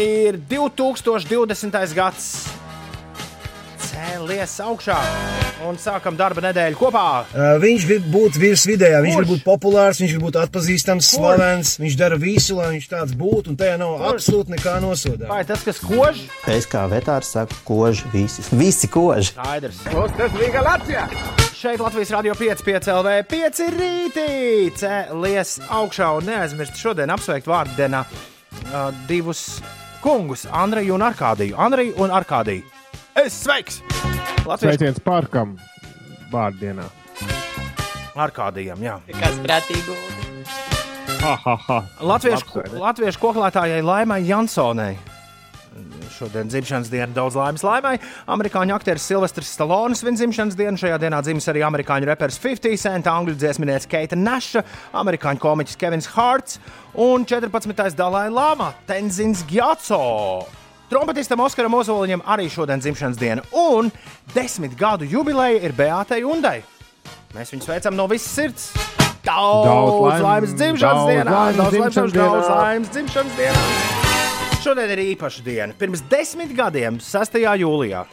Ir 0.00 0.40
2020. 0.50 1.94
gads. 1.94 2.55
Cēlies 3.96 4.52
augšā 4.60 4.94
un 5.64 5.78
sākam 5.80 6.18
darba 6.18 6.42
nedēļu 6.44 6.76
kopā. 6.76 7.04
Uh, 7.32 7.54
viņš 7.62 7.84
grib 7.88 8.08
būt 8.12 8.34
virs 8.36 8.66
vidējā, 8.68 8.98
viņš 9.06 9.14
Kurš? 9.14 9.22
grib 9.24 9.30
būt 9.32 9.44
populārs, 9.46 10.00
viņš 10.02 10.12
grib 10.12 10.24
būt 10.26 10.36
atpazīstams, 10.42 11.06
Kurš? 11.08 11.16
slavens. 11.16 11.70
Viņš 11.80 11.96
dara 11.96 12.18
visu, 12.20 12.58
lai 12.58 12.66
viņš 12.74 12.88
tāds 12.90 13.14
būtu, 13.16 13.54
un 13.54 13.56
tajā 13.62 13.78
nav 13.80 13.94
Kurš? 14.02 14.18
absolūti 14.18 14.52
nekā 14.52 14.74
nosodāms. 14.84 15.30
Vai 15.32 15.40
tas, 15.48 15.64
kas 15.64 15.80
kož? 15.80 16.20
Es 16.58 16.68
kā 16.68 16.84
vetārs 16.92 17.32
saku, 17.38 17.56
koži 17.70 18.12
visi. 18.12 18.44
Visi 18.52 18.90
koži. 18.92 19.32
Skaidrs. 19.32 19.80
Šeit 21.56 21.80
Latvijas 21.80 22.12
Rādio 22.12 22.36
5, 22.36 22.62
5 22.68 22.92
LV, 22.98 23.16
5 23.32 23.64
rītī. 23.78 24.28
Cēlies 24.76 25.56
augšā 25.72 26.12
un 26.20 26.28
neaizmirst 26.28 26.76
šodien 26.76 27.08
apsveikt 27.16 27.48
vārdu 27.48 27.72
dienā 27.80 28.04
uh, 28.04 28.90
divus 29.08 29.46
kungus, 30.04 30.44
Andreju 30.52 30.98
un 31.00 31.08
Arkādiju. 31.08 31.56
Andreju 31.56 31.96
un 32.04 32.12
Arkādiju. 32.12 32.75
Es 33.16 33.32
sveiks! 33.44 33.80
Latvijas 34.44 34.76
Sveiciens 34.76 34.98
parkam 35.00 35.56
vārdienā. 36.28 36.84
Arkādijam, 38.16 38.80
jā. 38.84 38.98
Kas 39.16 39.38
prātīgi? 39.44 39.96
Ha, 41.22 41.32
ha, 41.42 41.54
ha. 41.66 41.78
Latviešu, 42.04 42.60
ne? 42.60 42.80
latviešu 42.80 43.20
koklētājai 43.22 43.80
Laimai 43.84 44.20
Jansonai. 44.28 44.94
Šodien 46.16 46.48
dzimšanas 46.48 46.88
diena 46.92 47.08
daudz 47.12 47.36
laimes 47.36 47.64
laimai. 47.64 47.96
Amerikāņu 48.32 48.76
aktieris 48.76 49.04
Silvestris 49.08 49.50
Stalonis 49.52 50.00
svin 50.04 50.16
dzimšanas 50.16 50.56
dienu. 50.56 50.80
Šajā 50.80 51.00
dienā 51.02 51.22
dzimis 51.24 51.48
arī 51.52 51.64
amerikāņu 51.66 52.08
reperis 52.08 52.38
50 52.40 52.80
Cent, 52.84 53.10
angļu 53.12 53.36
dziesminieca 53.36 53.90
Keita 53.96 54.16
Naša, 54.20 54.64
amerikāņu 54.96 55.42
komiķis 55.42 55.80
Kevins 55.80 56.08
Harts 56.14 56.60
un 56.92 57.24
14. 57.28 57.96
Dalai 57.96 58.28
Lama 58.32 58.72
Tenzins 58.88 59.44
Gjatso. 59.50 60.04
Trompetistam 60.86 61.40
Oskaram 61.42 61.74
Ozoliņam 61.74 62.20
arī 62.30 62.46
šodien 62.52 62.78
dzimšanas 62.78 63.18
diena, 63.18 63.42
un 63.50 63.88
desmit 64.34 64.76
gadu 64.78 65.06
jubileja 65.10 65.64
ir 65.66 65.74
Beatai 65.74 66.20
Undai. 66.22 66.60
Mēs 67.34 67.50
viņu 67.50 67.66
sveicam 67.66 67.96
no 67.98 68.06
visas 68.10 68.30
sirds. 68.36 68.68
Daudz, 69.26 69.66
Daudz 69.66 70.22
laimes, 70.22 70.52
dzimšanas 70.54 71.00
daudz 71.02 71.10
dienā! 71.10 71.32
Daudz 71.32 71.58
laimes, 71.58 71.72
dzimšanas 71.74 72.12
daudz 72.14 72.46
dienā. 72.46 72.58
laimes 72.60 72.92
dzimšanas 72.94 73.40
dienā! 73.40 73.64
Šodien 74.62 74.92
ir 74.94 75.02
īpaša 75.08 75.42
diena. 75.46 75.74
Pirms 75.78 76.04
desmit 76.10 76.54
gadiem, 76.54 77.00
6. 77.02 77.40
jūlijā, 77.58 78.04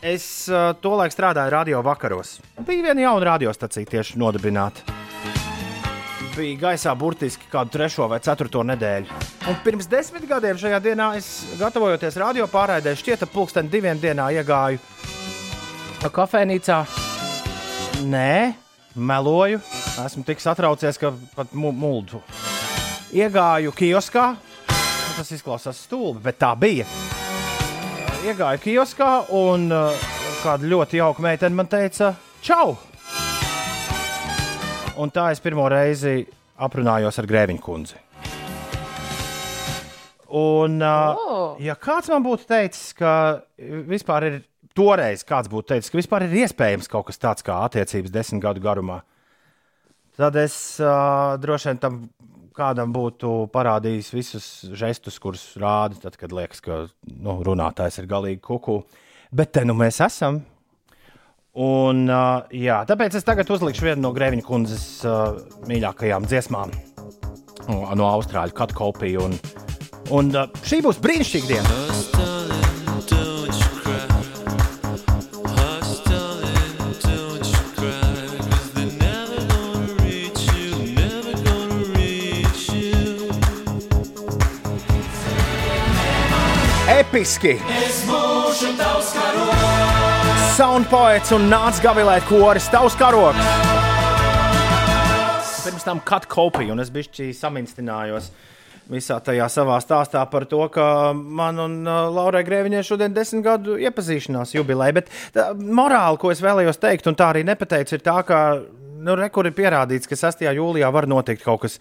es 0.00 0.24
uh, 0.48 0.70
tolaik 0.80 1.12
strādāju 1.12 1.52
radio 1.52 1.84
vakaros. 1.84 2.38
Bija 2.64 2.88
viena 2.88 3.04
jauna 3.10 3.34
radiostacija 3.34 3.92
tieši 3.92 4.16
nodibināta. 4.20 4.88
Bija 6.40 6.56
gaisā 6.56 6.94
burtiski 6.96 7.50
kādu 7.52 7.74
trešo 7.74 8.06
vai 8.08 8.16
ceturto 8.24 8.62
nedēļu. 8.64 9.18
Un 9.50 9.58
pirms 9.60 9.84
desmit 9.92 10.24
gadiem 10.24 10.56
šajā 10.56 10.78
dienā 10.80 11.10
es, 11.18 11.26
gatavojoties 11.60 12.16
radio 12.22 12.46
pārraidē, 12.48 12.94
šķiet, 12.96 13.26
ap 13.26 13.34
pulksten 13.34 13.68
diviem 13.68 14.00
dienā 14.00 14.30
iegāju 14.38 14.80
kafejnīcā. 16.08 16.78
Nē, 18.08 18.56
meloju. 18.96 19.60
Esmu 20.00 20.24
tik 20.24 20.40
satraucies, 20.40 20.96
ka 20.96 21.12
pat 21.36 21.52
muldu. 21.52 22.22
Iegāju 23.12 23.76
kioskā. 23.76 24.30
Nu, 24.40 25.16
Tas 25.20 25.36
izklausās 25.36 25.84
stulbi, 25.84 26.24
bet 26.24 26.40
tā 26.40 26.54
bija. 26.56 26.88
Iegāju 28.24 28.64
kioskā 28.64 29.12
un 29.36 29.68
uh, 29.68 30.08
kāda 30.40 30.72
ļoti 30.72 31.04
jauka 31.04 31.28
meitene 31.28 31.60
man 31.60 31.68
teica, 31.68 32.14
čau! 32.40 32.78
Un 35.00 35.08
tā 35.14 35.30
es 35.32 35.40
pirmo 35.40 35.64
reizi 35.72 36.26
aprunājos 36.60 37.16
ar 37.20 37.28
Grēviņu 37.30 37.62
kundzi. 37.64 37.96
Un, 40.30 40.76
uh, 40.78 41.16
Oh. 41.16 41.56
ja 41.58 41.74
kāds 41.74 42.10
man 42.12 42.22
būtu 42.22 42.44
teicis, 42.46 42.92
ka 42.94 43.42
vispār 43.58 44.26
ir 44.28 44.36
toreiz, 44.76 45.24
kāds 45.26 45.50
būtu 45.50 45.72
teicis, 45.72 45.90
ka 45.90 45.98
vispār 45.98 46.26
ir 46.28 46.36
iespējams 46.44 46.90
kaut 46.90 47.08
kas 47.08 47.18
tāds 47.18 47.42
kā 47.46 47.56
attiecības 47.64 48.12
desmit 48.14 48.44
gadu 48.44 48.62
garumā, 48.62 49.00
tad 50.20 50.36
es 50.38 50.54
uh, 50.84 51.34
droši 51.40 51.72
vien 51.72 51.82
tam 51.82 51.98
kādam 52.54 52.92
būtu 52.92 53.48
parādījis 53.54 54.12
visus 54.12 54.46
žestus, 54.76 55.18
kurus 55.22 55.48
rāda, 55.58 55.96
tad, 56.02 56.20
kad 56.20 56.32
liekas, 56.34 56.60
ka 56.60 56.84
nu, 57.08 57.40
runātājs 57.46 58.02
ir 58.02 58.10
galīgi 58.10 58.42
kuku. 58.44 58.82
Bet 59.32 59.54
te 59.56 59.64
nu 59.64 59.74
mēs 59.78 60.02
esam. 60.04 60.42
Un, 61.60 62.06
uh, 62.08 62.46
jā, 62.56 62.78
tāpēc 62.88 63.18
es 63.18 63.26
tagad 63.26 63.50
uzlikšu 63.52 63.84
vienu 63.84 64.06
no 64.06 64.14
Grēviņa 64.16 64.44
kundzes 64.46 64.84
uh, 65.04 65.36
mīļākajām 65.68 66.24
dziesmām 66.24 66.72
no, 67.68 67.82
no 67.98 68.06
Austrāļu 68.14 68.56
katkopiju. 68.56 69.28
Un, 69.28 69.36
un 70.16 70.32
uh, 70.32 70.48
šī 70.64 70.80
būs 70.86 71.02
brīnišķīga 71.04 71.46
diena. 71.50 71.68
Episki! 87.00 87.58
Soundpoets 90.50 91.30
un 91.36 91.44
nāc 91.46 91.78
gavilēt 91.82 92.24
koris, 92.26 92.66
tavs 92.72 92.96
karoks! 92.98 93.50
Pirms 95.62 95.84
tam 95.86 96.00
kat 96.02 96.26
kopiju, 96.30 96.72
un 96.74 96.82
es 96.82 96.90
bišķi 96.90 97.28
saminstinājos 97.36 98.30
visā 98.90 99.20
tajā 99.22 99.46
savā 99.52 99.76
stāstā 99.82 100.24
par 100.32 100.48
to, 100.50 100.64
ka 100.74 101.12
man 101.14 101.60
un 101.62 101.76
uh, 101.84 102.08
Laurai 102.10 102.42
Grēviņai 102.46 102.82
šodien 102.86 103.14
desmit 103.14 103.44
gadu 103.46 103.78
iepazīšanās 103.78 104.56
jubileja. 104.56 104.96
Bet 104.98 105.12
tā, 105.36 105.50
morāli, 105.54 106.18
ko 106.18 106.32
es 106.34 106.42
vēlējos 106.42 106.82
teikt, 106.82 107.06
un 107.06 107.18
tā 107.20 107.30
arī 107.30 107.44
nepateicu, 107.46 107.94
ir 107.96 108.04
tā, 108.10 108.18
ka 108.26 108.42
nu, 108.98 109.14
rekur 109.20 109.46
ir 109.46 109.54
pierādīts, 109.56 110.10
ka 110.10 110.18
6. 110.18 110.42
jūlijā 110.58 110.90
var 110.94 111.08
notikt 111.10 111.46
kaut 111.46 111.66
kas. 111.66 111.78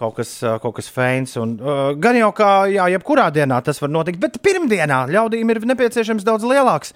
Kaut 0.00 0.14
kas, 0.16 0.30
ā, 0.40 0.54
kaut 0.62 0.78
kas 0.78 0.86
feins. 0.88 1.34
Un, 1.36 1.58
uh, 1.60 1.90
gan 2.00 2.16
jau 2.16 2.30
kā, 2.32 2.52
jā, 2.72 2.86
jebkurā 2.94 3.26
dienā 3.36 3.58
tas 3.60 3.82
var 3.82 3.90
notikt, 3.92 4.16
bet 4.22 4.38
pirmdienā 4.40 5.02
ļaudīm 5.12 5.52
ir 5.52 5.60
nepieciešams 5.68 6.24
daudz 6.24 6.46
lielāks, 6.48 6.94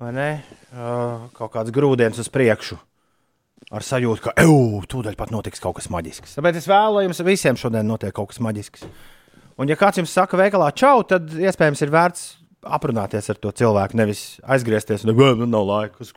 vai 0.00 0.12
ne? 0.14 0.28
Kaut 1.36 1.52
kāds 1.54 1.72
grūdienis 1.74 2.20
uz 2.22 2.30
priekšu. 2.32 2.78
Ar 3.74 3.84
sajūtu, 3.84 4.22
ka, 4.24 4.32
tūdaļ 4.88 5.16
pat 5.18 5.32
notiks 5.34 5.60
kaut 5.60 5.76
kas 5.76 5.90
maģisks. 5.92 6.36
Tāpēc 6.38 6.56
es 6.60 6.68
vēlu, 6.70 6.94
lai 6.96 7.04
jums 7.08 7.20
visiem 7.26 7.58
šodien 7.58 7.84
notiek 7.88 8.14
kaut 8.16 8.30
kas 8.30 8.38
maģisks. 8.40 8.86
Un, 9.58 9.68
ja 9.68 9.76
kāds 9.76 9.98
jums 9.98 10.14
saka, 10.14 10.38
veikalā, 10.38 10.70
čau, 10.78 11.02
tad 11.04 11.28
iespējams 11.34 11.82
ir 11.84 11.92
vērts 11.92 12.22
aprunāties 12.78 13.28
ar 13.32 13.40
to 13.42 13.50
cilvēku, 13.60 13.98
nevis 13.98 14.22
aizgriezties 14.46 15.04
un 15.04 15.12
teikt, 15.12 15.42
man 15.42 15.50
nav 15.52 15.66
laika. 15.68 15.98
Kas- 15.98 16.14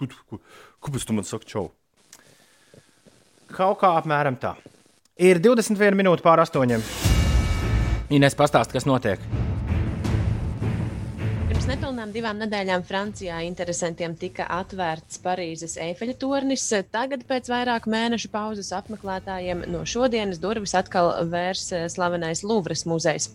Kāpēc 0.81 1.05
tu 1.05 1.13
man 1.17 1.25
saki, 1.27 1.49
čau? 1.49 1.67
Kaut 3.51 3.81
kā 3.81 3.91
apmēram 3.99 4.37
tā. 4.39 4.55
Ir 5.21 5.41
21 5.43 5.97
minūte 5.99 6.23
pār 6.25 6.39
astoņiem. 6.45 6.81
Ines 8.15 8.37
pastāst, 8.37 8.71
kas 8.73 8.87
notiek. 8.89 9.19
Pirms 11.61 11.75
nepilnām 11.75 12.09
divām 12.09 12.39
nedēļām 12.41 12.81
Francijā 12.89 13.35
interesantiem 13.45 14.15
tika 14.17 14.47
atvērts 14.49 15.19
Parīzes 15.21 15.75
Eifeļa 15.77 16.15
tornis. 16.17 16.63
Tagad, 16.89 17.21
pēc 17.29 17.51
vairāku 17.51 17.91
mēnešu 17.93 18.31
pauzes 18.33 18.71
apmeklētājiem, 18.73 19.67
no 19.69 19.83
šodienas 19.85 20.39
durvis 20.41 20.73
atkal 20.79 21.11
vērs 21.29 21.67
eh, 21.77 21.83
slavenais 21.93 22.41
Louvres 22.41 22.81
muzejs. 22.89 23.27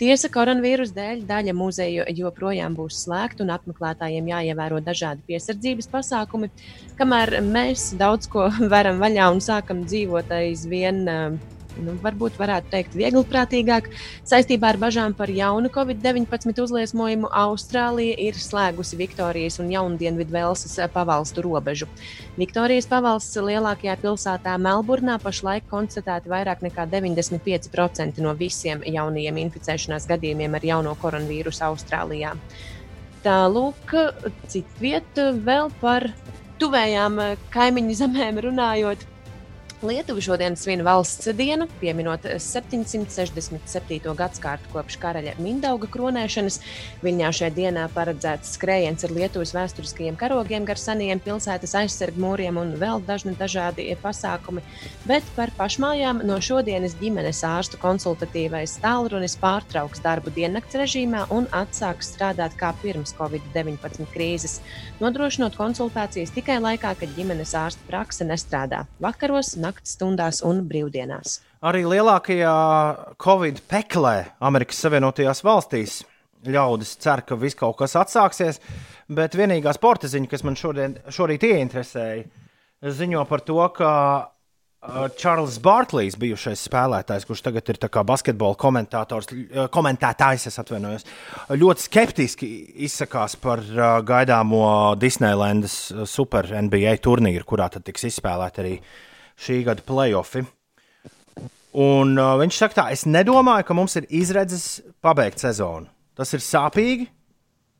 Tiesa, 0.00 0.30
koronavīrus 0.32 0.94
dēļ 0.96 1.26
daļa 1.28 1.52
muzeju 1.58 2.06
joprojām 2.16 2.78
būs 2.78 3.02
slēgta 3.02 3.44
un 3.44 3.52
apmeklētājiem 3.58 4.30
jāievēro 4.32 4.80
dažādi 4.86 5.26
piesardzības 5.28 5.90
pasākumi, 5.92 6.48
kamēr 6.96 7.42
mēs 7.44 7.90
daudz 8.00 8.32
ko 8.32 8.48
varam 8.72 9.04
vaļā 9.04 9.28
un 9.34 9.44
sākam 9.44 9.84
dzīvot 9.84 10.32
aizvien. 10.38 11.04
eh, 11.12 11.55
nu, 11.82 11.94
varbūt 12.02 12.38
varētu 12.40 12.70
teikt, 12.72 12.96
vieglprātīgāk. 12.98 13.88
Saistībā 14.26 14.72
ar 14.72 14.78
bažām 14.80 15.14
par 15.16 15.30
jaunu 15.32 15.70
Covid-19 15.72 16.62
uzliesmojumu 16.64 17.30
Austrālija 17.30 18.16
ir 18.28 18.38
slēgusi 18.40 18.98
Viktorijas 19.00 19.60
un 19.62 19.72
Jaundienvidu 19.72 20.34
Velsas 20.36 20.78
pavalstu 20.94 21.44
robežu. 21.46 21.88
Viktorijas 22.36 22.88
pavalsts 22.90 23.38
lielākajā 23.40 23.96
pilsētā 24.02 24.56
Melburnā 24.60 25.18
pašlaik 25.22 25.68
konstatēti 25.70 26.32
vairāk 26.32 26.64
nekā 26.66 26.86
95% 26.92 28.22
no 28.24 28.36
visiem 28.38 28.84
jaunajiem 28.86 29.42
inficēšanās 29.46 30.08
gadījumiem 30.10 30.56
ar 30.56 30.70
jauno 30.74 30.96
koronavīrusu 31.00 31.66
Austrālijā. 31.70 32.36
Tālūk, 33.26 33.90
citvieta 34.46 35.32
vēl 35.34 35.72
par 35.80 36.10
tuvējām 36.60 37.20
eh, 37.22 37.36
kaimiņu 37.54 37.98
zemēm 37.98 38.40
runājot. 38.44 39.04
Lietuva 39.84 40.22
šodien 40.24 40.54
svin 40.56 40.80
valsts 40.80 41.28
dienu, 41.36 41.66
pieminot 41.82 42.22
767. 42.40 44.14
gadsimtu 44.16 44.70
kopš 44.72 44.94
karaļa 45.02 45.34
Mindauga 45.36 45.84
kronēšanas. 45.92 46.56
Viņā 47.04 47.28
šajā 47.36 47.50
dienā 47.52 47.82
paredzēts 47.92 48.54
skrējiens 48.56 49.04
ar 49.04 49.12
Lietuvas 49.12 49.52
vēsturiskajiem 49.52 50.16
karogiem 50.16 50.64
gar 50.64 50.80
seniem 50.80 51.20
pilsētas 51.20 51.76
aizsargu 51.82 52.22
mūriem 52.24 52.56
un 52.56 52.72
vēl 52.80 53.04
dažni 53.04 53.34
dažādi 53.36 53.90
pasākumi. 54.00 54.64
Bet 55.04 55.28
par 55.36 55.52
pašmājām 55.58 56.24
no 56.24 56.40
šodienas 56.40 56.96
ģimenes 56.96 57.42
ārstu 57.44 57.76
konsultatīvais 57.82 58.78
tālrunis 58.80 59.36
pārtrauks 59.44 60.00
darbu 60.00 60.32
diennakts 60.32 60.80
režīmā 60.80 61.26
un 61.36 61.50
atsāks 61.52 62.14
strādāt 62.14 62.56
kā 62.56 62.72
pirms 62.80 63.12
Covid-19 63.20 64.08
krīzes, 64.16 64.62
nodrošinot 65.04 65.60
konsultācijas 65.60 66.32
tikai 66.32 66.62
laikā, 66.64 66.96
kad 66.96 67.14
ģimenes 67.20 67.52
ārsta 67.60 67.84
prakse 67.92 68.24
nestrādā. 68.24 68.86
Vakaros, 69.04 69.52
naktas 69.66 69.98
stundās 69.98 70.42
un 70.46 70.64
brīvdienās. 70.70 71.40
Arī 71.66 71.82
lielākajā 71.88 72.56
Covid 73.22 73.64
peklē 73.70 74.18
Amerikas 74.44 74.80
Savienotajās 74.84 75.42
valstīs 75.46 76.04
ļaudis 76.52 76.96
cer, 77.02 77.22
ka 77.26 77.38
viss 77.38 77.58
kaut 77.58 77.78
kas 77.80 77.96
atsāksies, 77.98 78.60
bet 79.12 79.36
vienīgā 79.38 79.72
sporta 79.76 80.10
ziņa, 80.10 80.30
kas 80.30 80.44
man 80.46 80.58
šodien, 80.58 80.96
šorīt 81.12 81.46
ieinteresēja, 81.48 82.24
ziņo 82.96 83.24
par 83.28 83.42
to, 83.46 83.58
ka 83.76 83.90
uh, 84.20 85.06
Čārlis 85.18 85.58
Barklīs, 85.62 86.18
bijušais 86.20 86.66
spēlētājs, 86.68 87.26
kurš 87.28 87.42
tagad 87.48 87.72
ir 87.72 87.80
basketbola 88.10 88.58
komentators, 88.60 89.32
uh, 89.32 89.66
komentētājs, 89.72 90.48
atvainojos, 90.62 91.08
ļoti 91.56 91.88
skeptiski 91.88 92.52
izsakās 92.86 93.38
par 93.40 93.64
uh, 93.64 93.98
gaidāmo 94.06 94.94
Disneylandas 95.00 95.78
uh, 95.92 96.04
Super 96.08 96.52
NBA 96.52 96.98
turnīru, 97.04 97.46
kurā 97.48 97.70
tiks 97.76 98.10
izspēlēti 98.12 98.64
arī 98.64 98.78
šī 99.40 99.62
gada 99.66 99.84
playoffi. 99.86 100.44
Un 101.76 102.14
uh, 102.16 102.36
viņš 102.40 102.56
saka, 102.56 102.76
tā, 102.78 102.86
es 102.94 103.04
nedomāju, 103.04 103.66
ka 103.68 103.76
mums 103.76 103.98
ir 104.00 104.06
izredzes 104.08 104.78
pabeigt 105.04 105.42
sezonu. 105.42 105.90
Tas 106.16 106.32
ir 106.32 106.40
sāpīgi, 106.40 107.10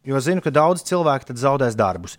jo 0.04 0.20
zinu, 0.20 0.42
ka 0.44 0.52
daudz 0.52 0.84
cilvēku 0.84 1.30
tad 1.30 1.40
zaudēs 1.40 1.78
darbus. 1.78 2.18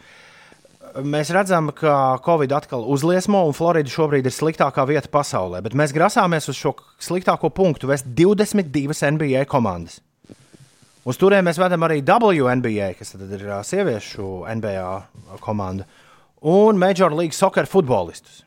Mēs 0.97 1.29
redzam, 1.29 1.69
ka 1.77 2.17
Covid 2.25 2.55
atkal 2.57 2.87
uzliesmo, 2.89 3.43
un 3.45 3.53
Florida 3.53 3.91
šobrīd 3.91 4.25
ir 4.25 4.33
sliktākā 4.33 4.87
vieta 4.89 5.11
pasaulē. 5.13 5.61
Bet 5.61 5.77
mēs 5.77 5.93
grasāmies 5.93 6.49
uz 6.49 6.57
šo 6.57 6.73
sliktāko 6.97 7.51
punktu 7.53 7.91
vest 7.91 8.09
22 8.17 8.97
NBA 9.13 9.45
komandas. 9.51 9.99
Uz 11.07 11.21
turien 11.21 11.45
mēs 11.45 11.59
vedam 11.61 11.85
arī 11.85 12.01
WNBA, 12.01 12.89
kas 12.97 13.13
ir 13.13 13.45
ā, 13.53 13.61
sieviešu 13.63 14.47
NBA 14.57 15.37
komanda, 15.45 15.85
un 16.41 16.81
Major 16.81 17.13
League 17.13 17.37
Soccer 17.37 17.69
futbolistus. 17.69 18.46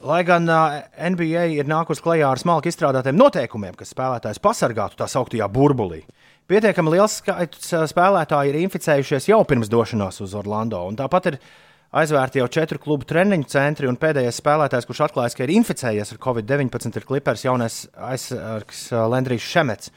Lai 0.00 0.22
gan 0.24 0.48
NBA 0.48 1.42
ir 1.58 1.66
nākusi 1.68 2.00
klajā 2.00 2.30
ar 2.32 2.40
smalki 2.40 2.70
izstrādātiem 2.72 3.18
noteikumiem, 3.20 3.74
kas 3.76 3.90
spēlētājs 3.92 4.40
pasargātu 4.40 4.96
tā 4.96 5.04
sauktajā 5.12 5.44
burbulī, 5.52 5.98
pietiekami 6.48 6.94
liels 6.94 7.18
skaits 7.20 7.74
spēlētāji 7.92 8.48
ir 8.48 8.56
inficējušies 8.62 9.28
jau 9.28 9.42
pirms 9.44 9.68
došanās 9.68 10.22
uz 10.24 10.32
Orlando. 10.40 10.80
un 10.88 10.96
Tāpat 10.96 11.28
ir 11.28 11.36
aizvērti 11.92 12.40
jau 12.40 12.46
četru 12.48 12.80
klubu 12.80 13.04
treniņu 13.10 13.44
centri, 13.52 13.90
un 13.90 13.98
pēdējais 14.00 14.40
spēlētājs, 14.40 14.88
kurš 14.88 15.02
atklājis, 15.10 15.36
ka 15.36 15.44
ir 15.44 15.52
inficējies 15.58 16.14
ar 16.14 16.22
Covid-19, 16.24 16.96
ir 16.96 17.06
klipers 17.10 17.44
jaunais 17.44 17.82
aizsargs 18.08 18.86
Lendrijs 19.12 19.52
Šemets. 19.52 19.92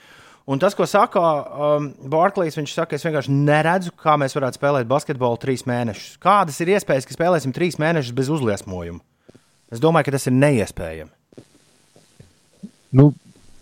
Un 0.51 0.59
tas, 0.59 0.75
ko 0.75 0.83
saka 0.83 1.23
um, 1.23 1.87
Barklīs, 2.11 2.59
viņš 2.59 2.75
saka, 2.75 2.99
es 2.99 3.07
vienkārši 3.07 3.31
neredzu, 3.31 3.95
kā 3.95 4.17
mēs 4.19 4.35
varētu 4.35 4.59
spēlēt 4.59 4.91
basketbolu 4.91 5.39
trīs 5.39 5.63
mēnešus. 5.63 6.19
Kādas 6.19 6.59
ir 6.59 6.75
iespējas, 6.75 7.07
ka 7.07 7.15
spēlēsim 7.15 7.55
trīs 7.55 7.79
mēnešus 7.79 8.11
bez 8.17 8.35
uzliesmojuma? 8.35 8.99
Es 9.73 9.81
domāju, 9.81 10.07
ka 10.07 10.15
tas 10.15 10.29
ir 10.29 10.35
neiespējami. 10.37 11.11
Nu, 12.93 13.07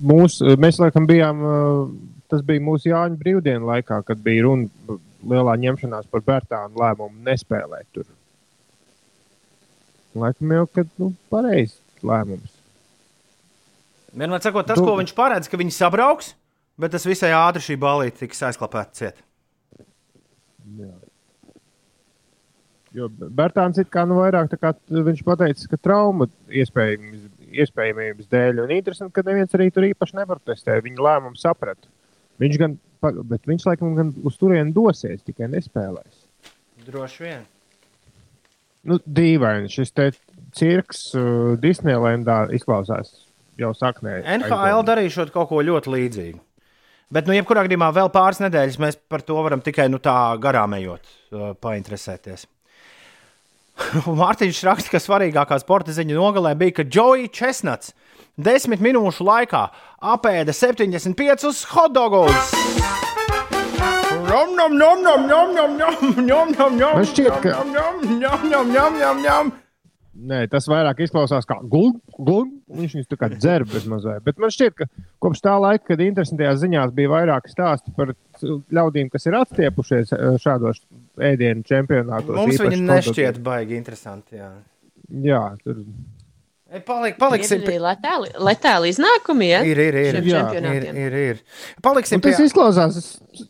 mūs, 0.03 0.41
mēs 0.59 0.79
laikam 0.81 1.07
bijām, 1.07 1.43
uh, 1.45 2.17
tas 2.31 2.43
bija 2.47 2.63
mūsu 2.63 2.91
Jāņa 2.91 3.19
brīvdienu 3.19 3.69
laikā, 3.69 4.01
kad 4.07 4.19
bija 4.23 4.43
runa 4.47 4.97
lielā 5.31 5.55
ņemšanās 5.61 6.09
par 6.11 6.25
Bērtānu 6.27 6.81
lēmumu 6.81 7.23
nespēlēt 7.27 7.87
tur. 7.95 8.09
Laikam 10.19 10.51
jau, 10.57 10.65
kad 10.75 10.89
nu, 10.99 11.13
pareizs 11.31 11.77
lēmums. 12.03 12.57
Vienmēr 14.11 14.43
sakot, 14.43 14.67
tas, 14.67 14.81
ko 14.81 14.97
viņš 14.99 15.13
paredz, 15.15 15.47
ka 15.47 15.59
viņi 15.59 15.71
sabrauks, 15.71 16.33
bet 16.81 16.91
tas 16.91 17.07
visai 17.07 17.31
ātri 17.37 17.63
šī 17.63 17.77
balīte 17.79 18.25
tiks 18.25 18.43
aizklāpēta 18.49 18.97
ciet. 18.97 19.23
Jā. 20.75 20.91
Jo 22.95 23.07
Bērtāns 23.07 23.79
ir 23.79 23.87
kā 23.87 24.03
nu 24.07 24.17
vairāk, 24.19 24.49
tā 24.51 24.57
kā 24.59 24.73
viņš 24.91 25.21
pateica, 25.23 25.67
ka 25.71 25.79
trauma 25.79 26.27
iespējamības, 26.51 27.29
iespējamības 27.63 28.27
dēļ, 28.31 28.59
un 28.65 28.73
interesanti, 28.75 29.15
ka 29.15 29.23
neviens 29.27 29.55
arī 29.55 29.69
tur 29.71 29.87
īpaši 29.87 30.17
neprotestē. 30.19 30.75
Viņa 30.83 31.05
lēmumu 31.07 31.39
saprata. 31.39 31.87
Viņš 32.41 32.59
gan, 32.59 32.75
bet 33.31 33.47
viņš 33.47 33.69
laikam 33.69 33.95
gan 33.95 34.11
uz 34.27 34.37
turieni 34.41 34.75
dosies, 34.75 35.23
tikai 35.23 35.47
nespēlēs. 35.53 36.27
Droši 36.87 37.23
vien. 37.23 37.47
Nu, 38.87 38.97
dīvaini, 39.05 39.69
šis 39.71 39.93
te 39.93 40.09
cirks 40.57 41.11
uh, 41.15 41.55
Disneylandā 41.61 42.43
izklausās 42.55 43.13
jau 43.61 43.71
saknē. 43.77 44.21
NHL 44.39 44.83
darīšot 44.87 45.31
kaut 45.31 45.51
ko 45.51 45.61
ļoti 45.63 45.93
līdzīgu. 45.95 46.41
Bet, 47.11 47.27
nu, 47.27 47.35
jebkurā 47.35 47.65
gadījumā 47.67 47.91
vēl 47.93 48.09
pāris 48.11 48.39
nedēļas 48.41 48.79
mēs 48.81 48.97
par 49.11 49.23
to 49.27 49.35
varam 49.43 49.61
tikai 49.63 49.89
nu, 49.91 49.99
tā 50.03 50.15
garām 50.41 50.75
ejot, 50.79 51.07
uh, 51.35 51.51
painteresēties. 51.61 52.47
Mārtiņš 54.21 54.61
raksta, 54.67 54.91
ka 54.93 55.01
svarīgākā 55.01 55.57
sporta 55.61 55.93
ziņa 55.95 56.17
nogalē 56.17 56.53
bija, 56.59 56.79
ka 56.79 56.87
Džoija 56.87 57.31
Česnats 57.35 57.93
desmit 58.37 58.81
minūšu 58.83 59.25
laikā 59.27 59.65
apēda 60.13 60.55
75 60.55 61.65
hotdogus. 61.75 62.53
Man 66.95 67.09
šķiet, 67.09 67.33
ka 67.43 67.57
Nē, 70.21 70.43
tas 70.51 70.67
vairāk 70.69 70.99
izklausās 71.05 71.47
kā 71.47 71.57
gluži. 71.63 72.51
Viņš 72.71 72.95
viņus 72.97 73.09
tā 73.09 73.17
kā 73.19 73.29
dzērba 73.31 73.73
bez 73.73 73.87
mazliet. 73.89 74.23
Bet 74.25 74.39
man 74.39 74.51
šķiet, 74.53 74.75
ka 74.77 74.87
kopš 75.23 75.41
tā 75.43 75.55
laika, 75.59 75.85
kad 75.91 76.03
interesantajās 76.03 76.59
ziņās 76.61 76.93
bija 76.95 77.11
vairāk 77.11 77.47
stāstu 77.51 77.93
par 77.95 78.13
ļaudīm, 78.45 79.11
kas 79.13 79.27
ir 79.29 79.37
atstiepušies 79.41 80.15
eh, 80.17 80.25
šādos 80.41 80.81
ēdienu 81.31 81.65
čempionātos. 81.67 82.35
Mums 82.37 82.61
viņi 82.61 82.81
nešķiet 82.87 83.41
baigi 83.45 83.77
interesanti. 83.79 84.41
Jā. 84.41 84.51
Jā, 85.11 85.43
tur 85.63 85.83
Palik, 86.87 87.17
paliksim 87.19 87.59
Ir 87.59 87.67
arī 87.67 87.79
letāli, 87.83 88.29
letāli 88.47 88.91
iznākumi, 88.93 89.47
ja? 89.49 89.59
Ir, 89.67 89.79
ir, 89.89 89.95
ir. 89.99 90.17
Jā, 90.23 90.43
ir, 90.55 90.85
ir, 90.95 91.15
ir. 91.19 91.41
Paliksim 91.83 92.21
Un 92.21 92.23
pie, 92.23 92.31
tas 92.31 92.45
izklausās, 92.45 92.95
es, 92.95 93.09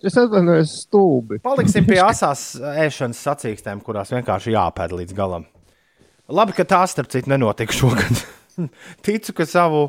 es 0.10 0.18
atvainojos, 0.18 0.72
stulbi. 0.88 1.38
paliksim 1.46 1.86
pie 1.86 2.00
asās 2.12 2.56
ēšanas 2.58 3.22
sacīkstēm, 3.28 3.84
kurās 3.86 4.10
vienkārši 4.16 4.56
jāpēd 4.56 4.96
līdz 4.98 5.18
galam. 5.18 5.46
Labi, 6.34 6.56
ka 6.58 6.66
tās, 6.66 6.96
starp 6.96 7.12
citu, 7.14 7.30
nenotika 7.30 7.76
šogad. 7.78 8.24
Ticu, 9.06 9.38
ka 9.38 9.46
savu, 9.46 9.86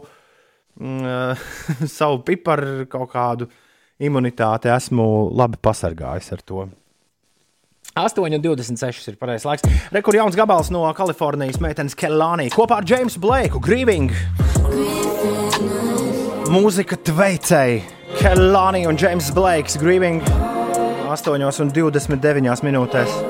mm, 0.76 1.32
savu 1.98 2.20
piparu 2.28 2.84
kaut 2.92 3.14
kādu 3.16 3.48
imunitāti 4.02 4.70
esmu 4.72 5.06
labi 5.38 5.60
pasargājis 5.62 6.32
ar 6.34 6.46
to. 6.46 6.68
8,26 7.92 9.10
ir 9.10 9.16
pareizais 9.20 9.44
laiks. 9.44 9.66
Rekur 9.92 10.16
jauns 10.16 10.36
gabals 10.38 10.70
no 10.72 10.86
Kalifornijas 10.96 11.60
meitenes 11.60 11.96
Kelānī 11.98 12.48
kopā 12.52 12.80
ar 12.80 12.86
Jamesu 12.88 13.20
Blakeu, 13.20 13.60
Grieving. 13.60 14.14
Mūzika 16.52 16.96
tveicēji 17.04 17.82
Kelānī 18.16 18.86
un 18.88 18.96
James 19.00 19.28
Blakes 19.36 19.76
Grieving 19.80 20.24
8,29 21.12 22.64
minūtēs. 22.64 23.20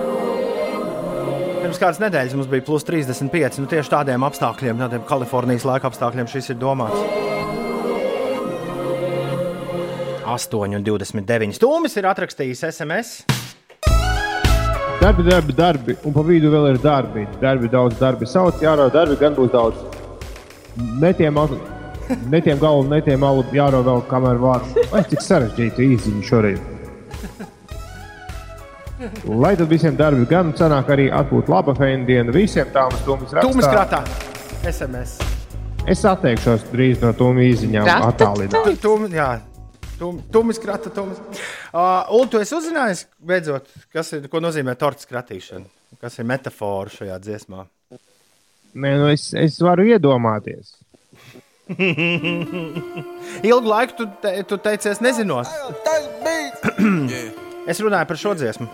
Pirms 1.62 1.80
kādas 1.80 1.98
nedēļas 2.02 2.36
mums 2.38 2.50
bija 2.50 2.66
plus 2.66 2.86
35. 2.86 3.58
Nu, 3.62 3.70
tieši 3.70 3.90
tādiem 3.90 4.26
apstākļiem, 4.28 4.78
tādiem 4.84 5.06
Kalifornijas 5.08 5.66
laika 5.66 5.90
apstākļiem 5.90 6.30
šis 6.30 6.52
ir 6.54 6.58
domāts. 6.62 7.02
8,29 10.32 11.56
stundas 11.58 11.96
ir 12.00 12.06
atrakstījis 12.08 12.64
SMS. 12.70 13.14
Darbi, 15.02 15.24
darbi, 15.26 15.54
darbi. 15.58 15.96
Un 16.06 16.14
pa 16.14 16.22
vidu 16.26 16.52
vēl 16.52 16.68
ir 16.72 16.78
darbi. 16.82 17.24
Darbi, 17.42 17.68
daudz 17.72 17.98
darbi. 17.98 18.28
Sauc, 18.30 18.60
jārauj 18.62 18.92
darbi, 18.94 19.16
gan 19.18 19.34
būs 19.34 19.50
daudz. 19.52 19.80
netiem, 21.02 21.38
netiem 22.30 22.58
galvu, 22.62 22.86
netiem 22.90 23.18
malu 23.20 23.42
jārovēl, 23.52 24.04
kamēr 24.08 24.38
var. 24.40 24.62
Vai 24.92 25.02
cik 25.10 25.24
sarežģīti 25.26 25.88
īziņu 25.96 26.22
šorīt. 26.30 26.70
Lai 29.26 29.56
tad 29.58 29.66
visiem 29.66 29.96
darbiem 29.98 30.26
gan 30.30 30.52
sanāk 30.54 30.92
arī 30.94 31.08
atbūt 31.10 31.48
laba 31.50 31.74
feina 31.74 32.06
diena 32.06 32.30
visiem 32.34 32.68
tām 32.70 32.92
stūmis 33.02 33.34
Tūmis 33.34 33.66
rakstā. 33.66 33.72
krātā. 33.74 34.04
SMS. 34.70 35.16
Es 35.90 36.04
atteikšos 36.06 36.68
drīz 36.70 37.02
no 37.02 37.10
tūmu 37.18 37.42
īziņām 37.48 37.88
attālināt. 38.06 38.78
Tum, 38.84 39.08
jā, 39.10 39.32
tum, 40.02 40.18
tumis 40.32 40.58
krata, 40.58 40.90
tumis. 40.90 41.20
Uh, 41.70 42.02
un 42.18 42.30
tu 42.30 42.40
esi 42.42 42.56
uzzinājis, 42.56 43.04
beidzot, 43.22 43.68
kas 43.94 44.10
ir, 44.16 44.26
ko 44.32 44.42
nozīmē 44.42 44.74
torts 44.78 45.06
kratīšana? 45.10 45.68
Kas 46.02 46.18
ir 46.18 46.26
metafora 46.26 46.90
šajā 46.90 47.18
dziesmā? 47.22 47.66
Nē, 48.72 48.94
nu 48.98 49.10
es, 49.12 49.28
es 49.36 49.60
varu 49.62 49.84
iedomāties. 49.92 50.74
Ilgu 53.48 53.68
laiku 53.68 54.00
tu, 54.00 54.08
te, 54.24 54.34
tu 54.48 54.58
teici, 54.64 54.90
es 54.90 55.02
nezinos. 55.04 55.52
es 57.70 57.84
runāju 57.84 58.10
par 58.10 58.22
šo 58.24 58.34
dziesmu. 58.40 58.68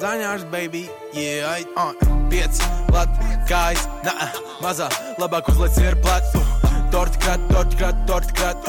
Zaņārs, 0.00 0.48
baby, 0.50 0.86
yeah, 1.14 1.60
I, 1.60 1.66
uh, 1.78 1.92
pieci, 2.32 2.64
lat, 2.94 3.12
kājas, 3.50 3.84
nā, 4.06 4.32
mazā, 4.64 4.88
labāk 5.22 5.52
uzliec 5.52 5.78
ir 5.84 6.00
plat, 6.02 6.26
uh, 6.34 6.53
torti 6.94 7.18
krat, 7.18 7.40
torti 7.50 7.76
krat, 7.80 8.02
torti 8.06 8.34
krat, 8.38 8.66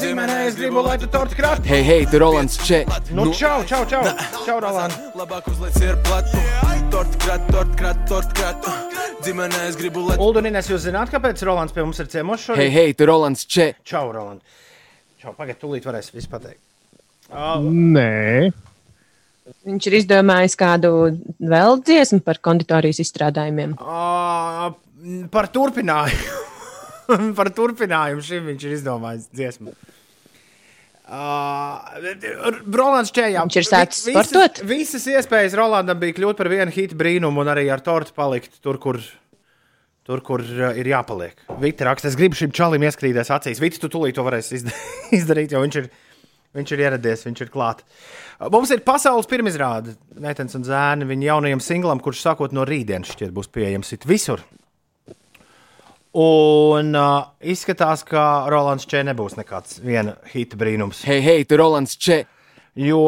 Ģimenē 0.00 0.36
es 0.48 0.56
gribu, 0.58 0.80
lai 0.82 0.96
tu 0.98 1.06
torti 1.10 1.36
krati. 1.38 1.68
Hei, 1.70 1.82
hei, 1.86 2.06
tu 2.10 2.18
Rolands 2.18 2.56
Če! 2.66 2.80
Nu, 3.14 3.28
čau, 3.36 3.60
čau, 3.68 3.84
čau, 3.90 4.00
čau, 4.46 4.56
Roland. 4.62 4.94
labāk 5.18 5.46
uzliec 5.52 5.76
ir 5.84 5.98
plat, 6.06 6.26
uh, 6.34 6.72
torti 6.90 7.20
krat, 7.22 7.44
torti 7.52 7.78
krat, 7.78 8.00
torti 8.10 8.38
krat, 8.40 8.66
ģimenē 9.26 9.60
es 9.68 9.78
gribu, 9.78 10.02
lai 10.08 10.16
Ulu 10.18 10.42
un 10.42 10.50
Ines, 10.50 10.70
jūs 10.72 10.88
zināt, 10.88 11.12
kāpēc 11.14 11.44
Rolands 11.46 11.76
pie 11.76 11.84
mums 11.84 12.02
ir 12.02 12.10
ciemos 12.10 12.42
šodien? 12.48 12.64
Hei, 12.64 12.74
hei, 12.74 12.96
tu 12.98 13.06
Rolands 13.10 13.46
Če! 13.46 13.68
Čau, 13.86 14.10
Roland. 14.16 14.42
Čau, 15.22 15.36
pagaid, 15.38 15.60
tūlīt 15.62 15.86
varēs 15.86 16.10
visu 16.16 16.30
pateikt. 16.32 16.62
Uh, 17.30 17.62
Nē, 17.70 18.50
Viņš 19.66 19.86
ir 19.90 20.00
izdomājis 20.00 20.54
kādu 20.58 20.90
vēl 21.38 21.80
dziesmu 21.86 22.22
par 22.26 22.42
konditorijas 22.42 23.02
izstrādājumiem. 23.06 23.78
uh, 23.78 24.70
par 25.30 25.50
turpinājumu. 25.54 26.49
Par 27.38 27.50
turpinājumu 27.56 28.24
šim 28.24 28.50
viņš 28.50 28.66
ir 28.66 28.76
izdomājis 28.76 29.30
dziesmu. 29.34 29.74
Uh, 31.10 31.88
Rolands 32.70 33.10
Čējā. 33.14 33.42
Viņš 33.42 33.56
ir 33.58 33.66
sācis 33.66 34.04
sportot? 34.12 34.60
Visas 34.68 35.08
iespējas 35.10 35.56
Rolandam 35.58 35.98
bija 35.98 36.14
kļūt 36.20 36.38
par 36.38 36.50
vienu 36.52 36.70
hitu 36.74 36.98
brīnumu 36.98 37.42
un 37.42 37.50
arī 37.50 37.66
ar 37.74 37.82
tortu 37.82 38.14
palikt 38.14 38.60
tur, 38.62 38.78
kur, 38.78 39.00
tur, 40.06 40.22
kur 40.26 40.44
uh, 40.44 40.70
ir 40.78 40.92
jāpaliek. 40.92 41.42
Vita 41.62 41.88
raksta, 41.90 42.12
es 42.12 42.18
gribu 42.20 42.38
šim 42.38 42.54
čalim 42.54 42.86
ieskrīties 42.86 43.32
acīs. 43.34 43.62
Vita, 43.62 43.82
tu 43.82 43.90
tūlīt 43.90 44.14
to 44.20 44.26
varēsi 44.26 44.60
izda- 44.60 44.76
izdarīt, 45.18 45.56
jo 45.56 45.64
viņš 45.66 45.80
ir, 45.82 45.90
viņš 46.60 46.76
ir 46.76 46.84
ieradies, 46.86 47.26
viņš 47.26 47.42
ir 47.48 47.54
klāt. 47.58 47.82
Uh, 47.82 48.30
Mums 48.48 48.70
ir 48.72 48.80
pasaules 48.80 49.26
pirmizrāde, 49.28 49.92
Mētens 50.16 50.54
un 50.56 50.62
Zēni, 50.64 51.04
viņa 51.10 51.26
jaunajam 51.26 51.60
singlam, 51.60 52.00
kurš 52.00 52.22
sākot 52.24 52.54
no 52.56 52.64
rītdienas 52.64 53.10
šķiet 53.12 53.34
būs 53.36 53.50
pieejams 53.52 53.92
visur. 54.08 54.40
Un 56.10 56.90
uh, 56.98 57.28
izskatās, 57.46 58.02
ka 58.02 58.48
Rolands 58.50 58.88
Čē 58.90 59.04
nebūs 59.06 59.36
nekāds 59.38 59.78
viena 59.84 60.16
hita 60.32 60.58
brīnums. 60.58 61.04
Hei, 61.06 61.20
hei, 61.22 61.44
tu 61.46 61.58
Rolands 61.60 61.94
Če! 61.94 62.24
Jo 62.80 63.04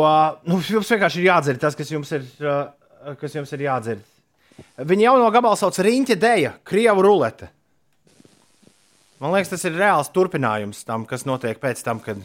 nu, 0.47 0.59
jums 0.62 0.91
vienkārši 0.91 1.23
ir 1.23 1.27
jādzird 1.27 1.62
tas, 1.62 1.74
kas 1.79 1.91
jums 1.91 2.12
ir, 2.15 2.23
uh, 2.47 3.15
kas 3.19 3.35
jums 3.35 3.51
ir 3.57 3.65
jādzird. 3.66 4.07
Viņa 4.87 5.09
jau 5.09 5.16
no 5.19 5.33
gabala 5.35 5.59
sauc 5.59 5.79
Riņķa 5.83 6.19
Deja, 6.23 6.55
Krievu 6.66 7.03
rulete. 7.03 7.51
Man 9.23 9.35
liekas, 9.35 9.53
tas 9.55 9.66
ir 9.66 9.79
reāls 9.79 10.11
turpinājums 10.15 10.85
tam, 10.87 11.07
kas 11.07 11.27
notiek 11.27 11.59
pēc 11.62 11.83
tam, 11.87 11.99
kad 12.03 12.23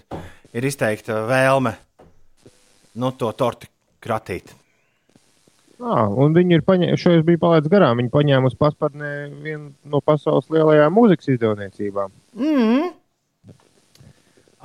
ir 0.54 0.66
izteikta 0.66 1.24
vēlme 1.30 1.74
no 2.98 3.14
to 3.18 3.30
torti 3.38 3.70
kratīt. 4.02 4.54
Ah, 5.78 6.08
un 6.10 6.34
viņi 6.34 6.58
ir 6.58 6.64
paņēmuši, 6.66 7.02
šo 7.02 7.12
es 7.20 7.26
biju 7.26 7.42
palaidis 7.42 7.70
garām. 7.70 8.00
Viņi 8.02 8.10
paņēma 8.14 8.50
uz 8.50 8.56
paspārnē 8.58 9.12
vienu 9.44 9.70
no 9.86 10.02
pasaules 10.02 10.50
lielajām 10.54 10.96
mūzikas 10.98 11.30
izdevniecībām. 11.36 12.14
Mm. 12.38 12.88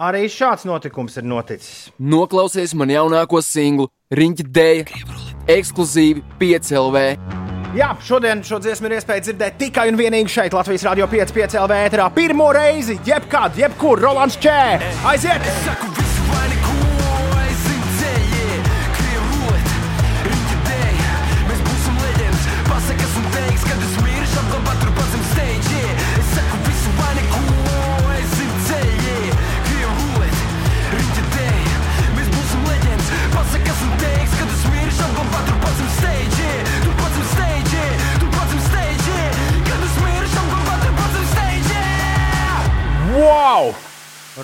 Arī 0.02 0.24
šāds 0.32 0.64
notikums 0.64 1.18
ir 1.20 1.26
noticis. 1.28 1.90
Noklausies 2.00 2.72
man 2.74 2.90
jaunāko 2.90 3.42
singlu 3.44 3.90
Riņķa 4.16 4.48
Dēja, 4.56 5.04
ekskluzīvi 5.52 6.24
5 6.40 6.72
LV. 6.80 7.04
Jā, 7.76 7.92
šodien 8.04 8.42
šo 8.44 8.58
dziesmu 8.60 8.88
ir 8.88 8.98
iespēja 8.98 9.26
dzirdēt 9.28 9.60
tikai 9.60 9.86
un 9.92 10.00
vienīgi 10.00 10.32
šeit, 10.32 10.56
Latvijas 10.56 10.84
Rādio 10.88 11.08
5,5 11.12 11.60
LV 11.60 11.80
ēterā. 11.86 12.08
Pirmo 12.16 12.50
reizi, 12.56 12.98
jebkad, 13.04 13.56
jebkur, 13.60 14.00
Rolands 14.00 14.40
Čē! 14.40 14.60
Aiziet! 15.12 15.52
Wow! 15.68 16.11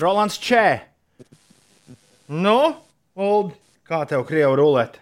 Rolands 0.01 0.37
Čē! 0.41 0.65
Nu, 2.29 2.57
Uld, 3.19 3.53
kā 3.89 4.03
tev 4.09 4.23
krievu 4.29 4.55
rulēt? 4.59 4.99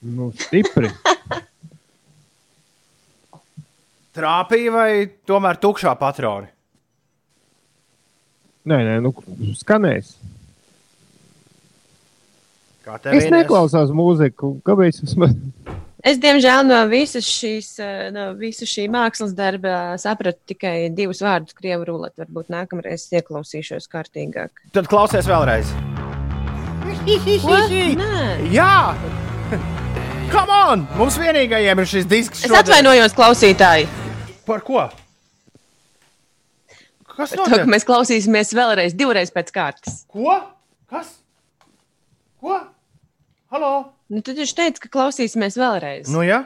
Nu, 0.00 0.30
stipri. 0.38 0.88
Trāpīja 4.16 4.72
vai 4.74 4.90
tomēr 5.28 5.58
tukšā 5.62 5.92
patroni? 6.00 6.48
Nē, 8.70 8.78
nē, 8.86 8.96
nu, 9.04 9.12
skanēs. 9.56 10.14
Kā 12.84 12.96
tev 13.00 13.16
Es 13.16 13.28
neklausos 13.32 13.92
mūziku. 13.96 14.54
Kāpēc? 14.66 15.02
Es... 15.06 15.16
man- 15.20 15.38
Es, 16.00 16.16
diemžēl, 16.16 16.64
no 16.64 16.78
visas 16.88 17.26
šīs, 17.28 17.74
eh, 17.82 18.08
no 18.14 18.30
visa 18.38 18.64
šī 18.68 18.86
mākslas 18.92 19.34
darba 19.36 19.98
sapratu 20.00 20.40
tikai 20.48 20.88
divus 20.96 21.20
vārdus, 21.20 21.52
krievu 21.56 21.84
rulēt. 21.90 22.14
Varbūt 22.20 22.48
nākamreiz 22.52 23.04
ieklausīšos 23.12 23.90
kārtīgāk. 23.92 24.64
Tad 24.72 24.88
klausies 24.88 25.28
vēlreiz. 25.28 25.74
Jā! 28.54 28.96
Come 30.32 30.56
on! 30.56 30.88
Mums 30.96 31.20
vienīgajiem 31.20 31.84
ir 31.84 31.92
šis 31.92 32.08
disks. 32.08 32.46
Es 32.48 32.56
atvainojos, 32.56 33.12
klausītāji. 33.18 33.88
Par 34.48 34.64
ko? 34.64 34.88
Kas 37.12 37.34
to, 37.34 37.44
notiek? 37.44 37.66
ka 37.66 37.68
mēs 37.68 37.84
klausīsimies 37.84 38.54
vēlreiz, 38.56 38.96
divreiz 38.96 39.32
pēc 39.34 39.52
kārtas. 39.52 40.04
Ko? 40.08 40.38
Kas? 40.88 41.18
Ko? 42.40 42.62
Halo? 43.50 43.90
Nu, 44.10 44.22
tad 44.22 44.38
viņš 44.38 44.52
teica, 44.54 44.82
ka 44.84 44.90
klausīsimies 44.94 45.56
vēlreiz. 45.58 46.10
Nu, 46.12 46.22
jā. 46.26 46.44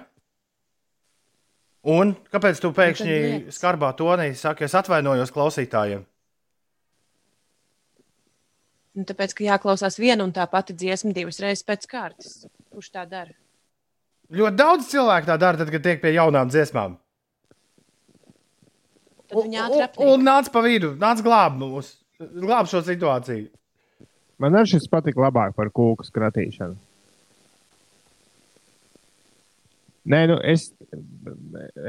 Un 1.84 2.14
kāpēc 2.32 2.60
tu 2.64 2.70
pēkšņi 2.72 3.12
Nu, 3.12 3.20
tad 3.20 3.44
liec. 3.44 3.56
skarbā 3.58 3.90
tonī 3.98 4.30
saki, 4.40 4.64
es 4.64 4.76
atvainojos 4.78 5.32
klausītājiem? 5.34 6.04
Nu, 8.94 9.04
tāpēc, 9.04 9.34
ka 9.36 9.44
jāklausās 9.44 9.98
viena 10.00 10.24
un 10.24 10.32
tā 10.32 10.46
pati 10.48 10.72
dziesma 10.72 11.12
divas 11.12 11.40
reizes 11.42 11.66
pēc 11.66 11.84
kārtas. 11.90 12.46
Kurš 12.72 12.88
tā 12.94 13.04
dara? 13.10 13.34
Ļoti 14.32 14.56
daudz 14.56 14.88
cilvēku 14.88 15.28
tā 15.28 15.36
dara, 15.36 15.60
tad, 15.60 15.72
kad 15.74 15.84
tiek 15.84 16.00
pie 16.00 16.14
jaunām 16.14 16.48
dziesmām. 16.48 16.96
Tad 19.28 19.36
viņi 19.42 19.60
Un, 19.60 19.82
ātri 19.82 20.08
un 20.08 20.24
nāc 20.24 20.48
pa 20.54 20.62
vidu, 20.64 20.94
nāc 21.00 21.20
glābt 21.26 21.58
mūs, 21.60 21.92
glābt 22.20 22.72
šo 22.72 22.80
situāciju. 22.86 23.50
Man 24.40 24.56
arī 24.56 24.72
šis 24.72 24.88
patika 24.90 25.20
labāk 25.26 25.52
par 25.58 25.68
kūku 25.74 26.06
skratīšanu. 26.06 26.78
Nē, 30.04 30.26
nu 30.28 30.34
es, 30.44 30.66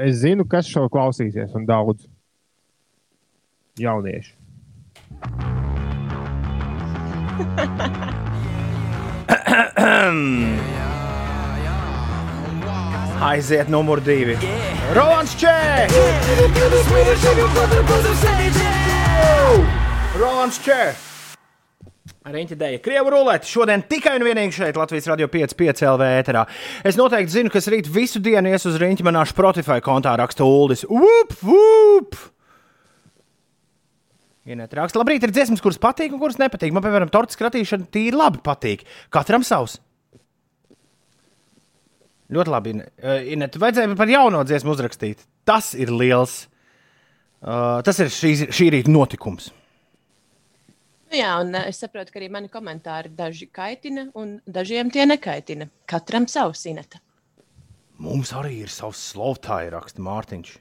es 0.00 0.22
zinu, 0.22 0.46
kas 0.48 0.70
šo 0.72 0.86
klausīsies, 0.88 1.52
un 1.58 1.66
daudz 1.68 2.06
jauniešu. 3.76 4.32
Aiziet 13.26 13.68
numur 13.68 14.00
divi. 14.00 14.36
Rolands 14.96 15.36
Čē! 15.36 15.88
Rolands 20.16 20.62
Čē! 20.64 21.05
Riņķa 22.26 22.56
dēļ. 22.58 22.76
Krievu 22.82 23.10
rulēti 23.14 23.46
šodien 23.46 23.84
tikai 23.86 24.16
un 24.18 24.24
vienīgi 24.26 24.56
šeit, 24.56 24.78
Latvijas 24.80 25.06
Rādio 25.06 25.28
5,5 25.30 25.84
LV 25.86 26.06
ēterā. 26.20 26.42
Es 26.86 26.98
noteikti 26.98 27.36
zinu, 27.36 27.52
kas 27.54 27.68
rīt 27.70 27.86
visu 27.92 28.18
dienu 28.22 28.50
ies 28.50 28.66
uz 28.66 28.78
riņķa 28.82 29.04
manā 29.06 29.22
Spotify 29.30 29.78
kontā 29.84 30.16
raksta 30.18 30.42
Uldis. 30.46 30.82
Up, 30.90 31.36
up! 31.46 32.18
Ienēt 34.46 34.74
raksta, 34.78 34.98
labrīt, 34.98 35.22
ir 35.26 35.32
dziesmas, 35.34 35.62
kuras 35.62 35.78
patīk 35.82 36.14
un 36.14 36.22
kuras 36.22 36.38
nepatīk. 36.38 36.74
Man, 36.74 36.82
piemēram, 36.84 37.10
torta 37.14 37.34
skratīšana 37.34 37.86
tīri 37.94 38.18
labi 38.18 38.42
patīk. 38.46 38.82
Katram 39.14 39.46
savs. 39.46 39.78
Ļoti 42.34 42.50
labi. 42.50 42.74
Ine- 42.74 42.88
eh, 43.02 43.32
Inet, 43.34 43.58
vajadzēja 43.58 43.94
par 43.98 44.10
jauno 44.10 44.42
dziesmu 44.46 44.74
uzrakstīt. 44.74 45.22
Tas 45.46 45.74
ir 45.74 45.90
liels. 45.94 46.46
Uh, 47.46 47.82
tas 47.86 47.98
ir 48.02 48.10
šī, 48.10 48.48
šī 48.50 48.70
rīta 48.74 48.90
notikums. 48.90 49.50
Nu 51.10 51.18
Jā, 51.20 51.32
un 51.42 51.54
eh, 51.54 51.68
es 51.70 51.80
saprotu, 51.82 52.12
ka 52.12 52.20
arī 52.20 52.28
mani 52.32 52.50
komentāri 52.52 53.12
daži 53.14 53.46
kaitina, 53.54 54.08
un 54.18 54.38
dažiem 54.46 54.90
tie 54.90 55.06
nekaitina. 55.06 55.68
Katram 55.86 56.26
savs 56.30 56.64
sineta. 56.66 57.00
Mums 58.02 58.32
arī 58.36 58.58
ir 58.64 58.72
savs 58.72 59.00
slovtāja 59.14 59.72
raksta 59.76 60.02
Mārtiņš. 60.04 60.56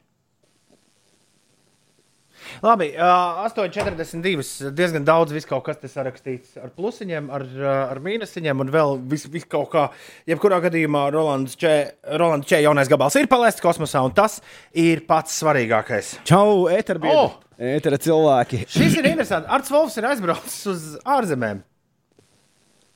Labi, 2.65 2.91
uh, 2.95 3.43
8,42. 3.47 4.71
diezgan 4.75 5.05
daudz 5.07 5.33
viss 5.35 5.49
kaut 5.49 5.65
kas 5.67 5.79
te 5.81 5.89
sarakstīts 5.91 6.57
ar 6.61 6.73
plusiņiem, 6.75 7.29
ar, 7.33 7.45
uh, 7.59 7.69
ar 7.93 8.01
mīnusiņiem 8.05 8.65
un 8.65 8.73
vēl 8.73 8.99
viss 9.11 9.29
vis 9.31 9.47
kaut 9.49 9.71
kā. 9.73 9.87
Jebkurā 10.29 10.61
gadījumā 10.67 11.07
Rolands 11.15 11.57
Čē, 11.59 11.75
Rolands 12.21 12.49
Čē 12.49 12.61
jaunais 12.65 12.91
gabals 12.91 13.17
ir 13.19 13.29
palaists 13.31 13.63
kosmosā, 13.63 14.03
un 14.05 14.15
tas 14.15 14.39
ir 14.73 15.05
pats 15.09 15.39
svarīgākais. 15.41 16.15
Čau, 16.27 16.67
eterbiedri! 16.73 17.17
Oh! 17.17 17.41
Etera 17.55 17.95
cilvēki! 18.01 18.65
Šis 18.67 18.97
ir 18.99 19.05
interesants. 19.07 19.47
Arts 19.47 19.71
Volfs 19.71 19.95
ir 19.95 20.07
aizbraucis 20.09 20.57
uz 20.67 20.87
ārzemēm. 21.07 21.61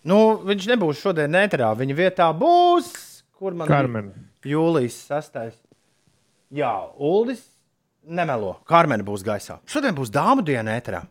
Nu, 0.10 0.20
viņš 0.48 0.68
nebūs 0.74 1.00
šodien 1.04 1.32
netrā. 1.32 1.70
Viņa 1.80 1.96
vietā 1.96 2.28
būs. 2.36 2.92
Kur 3.40 3.56
man 3.56 3.70
Karmen. 3.72 4.12
bija? 4.44 4.56
Jūlijas 4.56 4.98
6. 5.08 5.40
Jā, 6.56 6.74
Uldis 6.96 7.44
nemelo. 8.10 8.58
Karmena 8.70 9.06
būs 9.06 9.24
gaisā. 9.26 9.60
Šodien 9.70 9.96
būs 9.98 10.12
dāmu 10.14 10.44
diena 10.46 10.76
ēterā. 10.80 11.04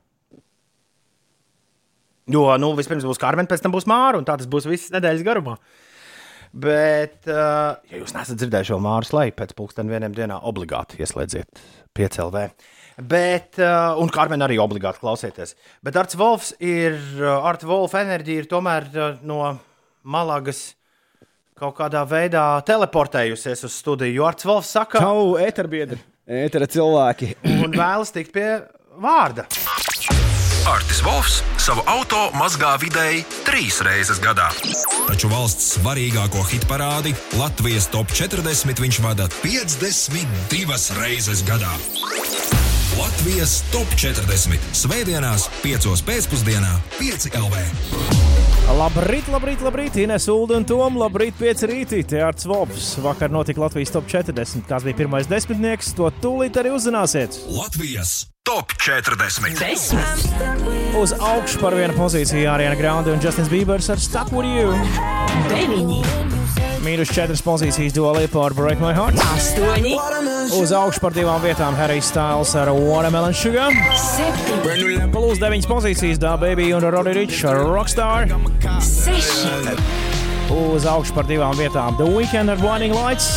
Jo, 2.29 2.45
nu, 2.61 2.75
vispirms 2.77 3.07
būs 3.09 3.21
Karmena, 3.21 3.49
pēc 3.49 3.63
tam 3.65 3.73
būs 3.73 3.87
Māra, 3.89 4.19
un 4.21 4.27
tā 4.29 4.37
tas 4.37 4.49
būs 4.51 4.69
visas 4.69 4.93
nedēļas 4.93 5.25
garumā. 5.25 5.57
Bet, 6.53 7.23
uh, 7.29 7.77
ja 7.89 8.01
jūs 8.01 8.15
neesat 8.17 8.41
dzirdējuši 8.41 8.75
vēl 8.75 8.83
Māru 8.85 9.09
slēgt, 9.09 9.37
pēc 9.39 9.55
pusdienas 9.57 9.93
vieniem 9.93 10.17
dienā 10.17 10.39
obligāti 10.49 11.01
ieslēdziet 11.01 11.61
5LV. 11.97 12.45
Bet, 13.09 13.61
uh, 13.61 13.97
un 14.01 14.13
Karmen 14.13 14.45
arī 14.45 14.59
obligāti 14.61 15.01
klausieties. 15.01 15.55
Bet 15.85 15.97
Arts 16.01 16.19
Volfs 16.19 16.53
ir, 16.59 16.99
uh, 17.21 17.47
Arts 17.49 17.69
Volfa 17.69 18.03
enerģija 18.05 18.45
ir 18.45 18.51
tomēr 18.51 18.89
uh, 18.97 19.21
no 19.29 19.55
Malagas 20.09 20.73
kaut 21.59 21.77
kādā 21.79 22.05
veidā 22.09 22.45
teleportējusies 22.67 23.65
uz 23.69 23.81
studiju. 23.81 24.21
Jo 24.21 24.29
Arts 24.29 24.49
Volfs 24.49 24.73
saka, 24.77 25.03
Čau, 25.05 25.37
eterbiedri! 25.43 26.01
Etera 26.29 26.67
cilvēki! 26.69 27.33
un 27.65 27.73
vēlas 27.73 28.13
tikt 28.13 28.35
pie 28.37 28.49
vārda. 29.01 29.47
Artis 30.69 30.99
Volfs 31.01 31.39
savu 31.57 31.81
auto 31.89 32.27
mazgā 32.37 32.75
vidēji 32.83 33.23
trīs 33.47 33.79
reizes 33.87 34.21
gadā. 34.21 34.51
Taču 35.09 35.31
valsts 35.33 35.79
svarīgāko 35.79 36.43
hitparādi 36.51 37.15
Latvijas 37.41 37.89
top 37.89 38.13
40 38.13 38.83
viņš 38.85 39.01
vada 39.07 39.31
52 39.41 41.01
reizes 41.01 41.41
gadā. 41.49 41.73
Latvijas 42.99 43.63
top 43.73 43.89
40. 43.97 44.69
Svētdienās, 44.77 45.49
5. 45.65 45.89
pēcpusdienā, 46.05 46.77
5 47.01 47.31
LV. 47.41 48.38
Labrīt, 48.69 49.25
labrīt, 49.33 49.63
labrīt, 49.65 49.95
Ines 50.03 50.27
Ulu 50.29 50.59
un 50.59 50.65
Tom, 50.69 50.99
labrīt, 51.01 51.39
5 51.41 51.63
rītī, 51.71 52.03
te 52.05 52.21
Arts 52.21 52.45
Vobs. 52.49 52.91
Vakar 53.01 53.33
notika 53.33 53.63
Latvijas 53.63 53.95
top 53.95 54.05
40. 54.13 54.67
Kāds 54.69 54.85
bija 54.85 54.99
pirmais 54.99 55.29
desmitnieks, 55.31 55.95
to 55.97 56.11
tūlīt 56.21 56.59
arī 56.61 56.75
uzzināsiet. 56.77 57.39
Latvijas 57.49 58.27
top 58.45 58.77
40. 58.77 59.57
Uz 61.01 61.17
augšu 61.17 61.63
par 61.63 61.79
vienu 61.81 61.97
pozīciju 61.97 62.51
Ariana 62.53 62.77
Grande 62.77 63.15
un 63.15 63.25
Justins 63.25 63.49
Bībers 63.49 63.89
ar 63.89 64.05
Stuck 64.05 64.37
With 64.37 64.53
You. 64.53 64.77
9, 65.49 66.29
Mīnus 66.85 67.17
4 67.17 67.41
pozīcijas 67.49 67.97
Dua 67.97 68.13
Lipa 68.21 68.45
ar 68.45 68.57
Break 68.59 68.85
My 68.85 68.93
Heart. 68.93 69.17
8, 69.17 70.38
Uz 70.49 70.71
augšu 70.73 71.01
par 71.03 71.13
divām 71.13 71.43
vietām 71.45 71.77
Harry 71.77 72.01
Styles 72.05 72.55
ar 72.57 72.71
Watermelon 72.73 73.35
Sugar. 73.37 73.75
7, 74.01 75.11
Plus 75.13 75.41
9 75.43 75.67
pozīcijas 75.69 76.19
Da 76.23 76.37
Baby 76.41 76.71
un 76.73 76.85
Roddy 76.85 77.13
Rich 77.17 77.45
ar 77.49 77.61
Rockstar. 77.69 78.29
6, 78.81 79.69
Uz 80.49 80.87
augšu 80.89 81.13
par 81.17 81.29
divām 81.29 81.53
vietām 81.59 81.99
The 81.99 82.07
Weeknd 82.09 82.49
ar 82.55 82.61
Blinding 82.63 82.97
Lights. 82.97 83.29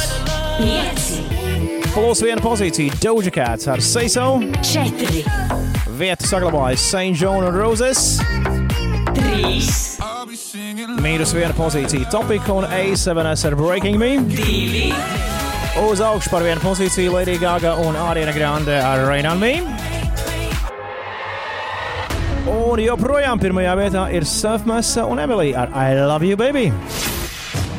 5, 0.62 1.92
Plus 1.92 2.24
viena 2.24 2.42
pozīcija 2.44 2.96
Doja 3.04 3.34
Cats 3.36 3.68
ar 3.68 3.84
Say 3.84 4.08
So. 4.12 4.40
4, 4.64 5.26
Vietu 6.00 6.30
saglabājas 6.32 6.88
St. 6.88 7.12
John 7.20 7.44
un 7.44 7.56
Roses. 7.56 8.22
3, 9.18 10.00
Mīnus 11.02 11.36
viena 11.36 11.54
pozīcija 11.58 12.08
Topika 12.14 12.56
un 12.56 12.66
A7S 12.72 13.46
ar 13.52 13.56
Breaking 13.60 14.00
Me. 14.00 14.16
2, 14.32 15.51
Uz 15.80 16.02
augšu 16.04 16.28
par 16.28 16.44
vienu 16.44 16.60
pozīciju 16.60 17.14
Lady 17.16 17.38
Gaga 17.40 17.78
un 17.80 17.96
Ariana 17.96 18.34
Grande 18.36 18.76
ar 18.76 19.06
Rain 19.08 19.24
on 19.30 19.40
Me. 19.40 19.54
Un 22.52 22.82
joprojām 22.84 23.40
pirmajā 23.40 23.76
vietā 23.80 24.04
ir 24.12 24.28
Surfmasa 24.28 25.06
un 25.08 25.22
Emilija 25.24 25.64
ar 25.64 25.72
I 25.72 25.96
Love 25.96 26.28
You 26.28 26.36
Baby. 26.36 26.66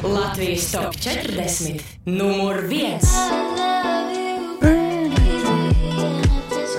Latvijas 0.03 0.71
top 0.73 0.97
40, 0.97 1.85
numur 2.09 2.65
1. 2.65 2.97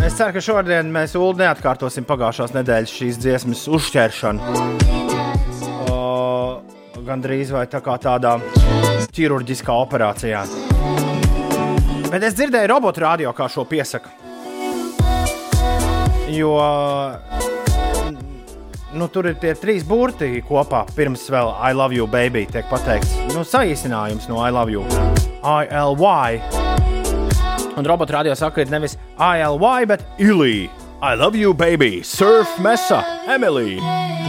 Es 0.03 0.17
ceru, 0.17 0.33
ka 0.33 0.41
šodien 0.41 0.89
mēs 0.93 1.13
Ulu 1.15 1.37
neatkārtosim 1.45 2.09
pagājušās 2.09 2.57
nedēļas 2.57 2.97
šīs 2.97 3.21
dziesmas 3.21 3.67
uzšķēršanu. 3.69 4.65
O, 5.93 6.01
Gan 7.05 7.21
drīz 7.21 7.53
vai 7.53 7.67
tā 7.69 7.85
kā 7.85 8.01
tādā 8.01 8.39
ķirurģiskā 9.13 9.81
operācijā. 9.85 10.62
Bet 12.13 12.21
es 12.27 12.35
dzirdēju 12.37 12.69
robotu 12.69 13.01
radio, 13.01 13.31
kā 13.33 13.47
šo 13.49 13.63
piesaka. 13.65 14.11
Jo 16.29 16.51
nu, 18.93 19.07
tur 19.09 19.31
ir 19.31 19.39
tie 19.41 19.55
trīs 19.57 19.81
burti 19.87 20.43
kopā. 20.45 20.83
Pirms 20.93 21.25
vēl 21.33 21.49
I 21.57 21.73
love 21.73 21.97
you, 21.97 22.05
baby, 22.05 22.45
tiek 22.45 22.69
pateikts. 22.69 23.15
Nu, 23.33 23.41
saīsinājums 23.41 24.29
no 24.29 24.37
I 24.45 24.53
love 24.53 24.69
you. 24.69 24.85
ILY. 25.41 26.37
Un 27.73 27.89
robotu 27.89 28.13
radio 28.13 28.37
saka, 28.37 28.61
ir 28.61 28.69
nevis 28.69 28.93
ILY, 29.17 29.89
bet 29.89 30.05
ILY. 30.21 30.69
I 31.01 31.15
love 31.17 31.33
you, 31.35 31.53
baby. 31.57 32.03
Surf 32.05 32.59
Mesa, 32.61 33.01
Emily. 33.25 33.79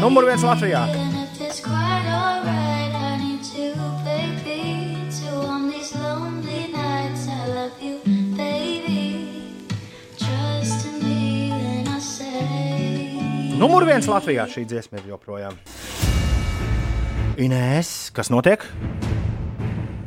Numur 0.01 0.25
viens 0.25 0.43
Latvijā. 0.43 1.04
Numur 13.65 13.87
viens 13.89 14.05
Latvijā 14.05 14.45
šī 14.45 14.67
dziesma 14.69 14.99
ir 15.01 15.07
joprojām. 15.15 15.55
Inēs, 17.41 18.11
kas 18.13 18.29
notiek? 18.29 18.67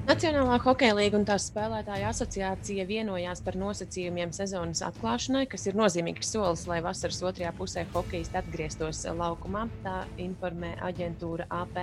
Nacionālā 0.06 0.60
hokeja 0.62 0.94
līnija 0.94 1.18
un 1.18 1.26
tās 1.26 1.48
spēlētāja 1.50 2.12
asociācija 2.12 2.86
vienojās 2.86 3.42
par 3.42 3.58
nosacījumiem 3.58 4.30
sezonas 4.36 4.84
atklāšanai, 4.86 5.48
kas 5.50 5.66
ir 5.66 5.80
nozīmīgs 5.80 6.30
solis, 6.36 6.68
lai 6.70 6.78
vasaras 6.86 7.18
otrajā 7.26 7.50
pusē 7.58 7.88
hokejisti 7.96 8.38
atgrieztos 8.44 9.02
laukumā. 9.10 9.66
Tā 9.82 10.06
informē 10.22 10.76
aģentūra 10.92 11.50
AP. 11.58 11.82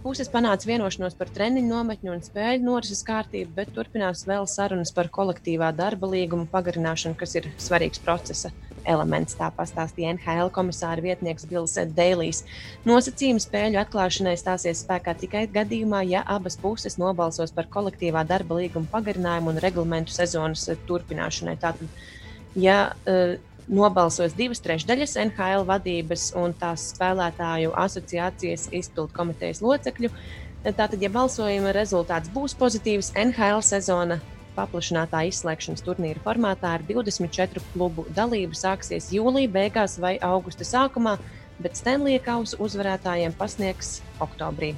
Puses 0.00 0.32
panāca 0.32 0.72
vienošanos 0.72 1.20
par 1.20 1.28
treniņu 1.36 1.68
nometņu 1.74 2.16
un 2.16 2.24
spēļu 2.24 2.64
norises 2.64 3.04
kārtību, 3.04 3.52
bet 3.60 3.76
turpinās 3.76 4.24
vēl 4.24 4.48
sarunas 4.48 4.96
par 4.96 5.12
kolektīvā 5.12 5.68
darba 5.76 6.14
līguma 6.16 6.48
pagarināšanu, 6.48 7.20
kas 7.20 7.36
ir 7.42 7.52
svarīgs 7.60 8.00
procesa 8.08 8.56
elements. 8.88 9.36
Tā 9.38 9.50
pastāstīja 9.56 10.14
NHL 10.16 10.50
komisāra 10.54 11.02
vietnieks 11.04 11.46
Bills 11.50 11.76
Dēlijs. 11.96 12.44
Nosacījumi 12.88 13.42
spēļu 13.42 13.80
atklāšanai 13.82 14.36
stāsies 14.40 14.84
spēkā 14.84 15.14
tikai 15.20 15.44
gadījumā, 15.52 16.02
ja 16.08 16.24
abas 16.26 16.58
puses 16.60 16.98
nobalsos 17.00 17.54
par 17.56 17.68
kolektīvā 17.72 18.24
darba 18.28 18.60
līguma 18.60 18.90
pagarinājumu 18.92 19.54
un 19.54 19.62
reglamentu 19.64 20.14
sezonas 20.14 20.68
eh, 20.68 20.80
turpināšanai. 20.88 21.56
Tātad, 21.60 22.02
ja 22.58 22.80
uh, 23.04 23.36
nobalsos 23.70 24.34
divas 24.34 24.62
trešdaļas 24.64 25.16
NHL 25.28 25.64
vadības 25.68 26.30
un 26.38 26.54
tās 26.58 26.90
spēlētāju 26.94 27.72
asociācijas 27.78 28.68
izpildu 28.74 29.14
komitejas 29.14 29.62
locekļu, 29.64 30.10
tātad, 30.66 30.98
ja 31.00 31.10
balsojuma 31.12 31.74
rezultāts 31.76 32.32
būs 32.34 32.56
pozitīvs, 32.58 33.14
NHL 33.18 33.62
sezona 33.64 34.20
paplašinātā 34.60 35.24
izslēgšanas 35.32 35.84
turnīra 35.86 36.22
formātā 36.22 36.76
ar 36.76 36.86
24 36.86 37.64
klubu 37.72 38.06
dalību 38.16 38.56
sāksies 38.56 39.10
jūlijā 39.16 39.50
beigās 39.56 39.98
vai 40.02 40.18
augusta 40.22 40.68
sākumā, 40.68 41.16
bet 41.60 41.80
Stanley 41.80 42.20
kausa 42.24 42.60
uzvarētājiem 42.62 43.36
pasniegs 43.40 43.98
oktobrī. 44.20 44.74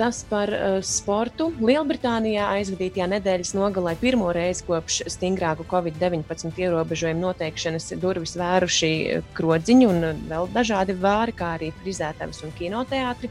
tas 0.00 0.22
par 0.24 0.48
uh, 0.48 0.78
sportu. 0.80 1.50
Lielbritānijā 1.60 2.46
aizvadītajā 2.56 3.04
nedēļas 3.18 3.50
nogalē 3.52 3.92
pirmo 4.00 4.30
reizi 4.32 4.64
kopš 4.64 5.02
stingrāku 5.12 5.66
Covid-19 5.68 6.56
ierobežojumu 6.56 7.26
noteikšanas 7.26 7.90
durvis 8.00 8.32
vēruši 8.40 8.90
eh, 9.02 9.26
krodziņi 9.36 9.88
un 9.90 10.06
eh, 10.08 10.22
vēl 10.30 10.48
dažādi 10.54 10.96
vāri, 10.96 11.36
kā 11.36 11.50
arī 11.58 11.68
frizētavas 11.82 12.40
un 12.46 12.54
kinoteātri. 12.56 13.28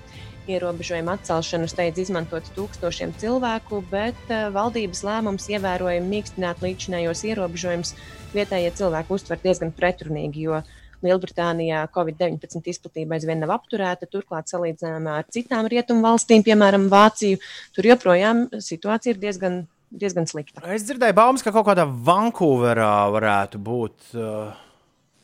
Ierobežojumu 0.49 1.13
atcelšanu 1.13 1.69
steidz 1.69 2.01
izmantot 2.01 2.47
tūkstošiem 2.55 3.13
cilvēku, 3.21 3.83
bet 3.91 4.19
uh, 4.33 4.47
valdības 4.55 5.03
lēmums 5.05 5.47
ievērojami 5.53 6.09
mīkstināt 6.09 6.63
līdzinējos 6.65 7.23
ierobežojumus 7.29 7.95
vietējie 8.33 8.73
cilvēki 8.81 9.15
uztver 9.15 9.41
diezgan 9.43 9.73
pretrunīgi, 9.75 10.47
jo 10.49 10.61
Lielbritānijā 11.05 11.85
Covid-19 11.95 12.71
izplatība 12.73 13.15
aizvien 13.15 13.39
nav 13.39 13.53
apturēta. 13.55 14.07
Turklāt, 14.11 14.49
salīdzinājumā 14.51 15.19
ar 15.21 15.27
citām 15.31 15.69
rietumu 15.71 16.03
valstīm, 16.03 16.43
piemēram, 16.43 16.89
Vāciju, 16.91 17.39
tur 17.75 17.87
joprojām 17.87 18.47
situācija 18.59 19.15
ir 19.15 19.21
diezgan, 19.21 19.61
diezgan 19.95 20.27
slikta. 20.27 20.65
Es 20.67 20.83
dzirdēju 20.89 21.15
baumas, 21.15 21.45
ka 21.45 21.53
kaut 21.55 21.69
kādā 21.69 21.87
Vankūverā 21.87 22.95
varētu 23.15 23.61
būt 23.63 24.11
uh, 24.17 24.51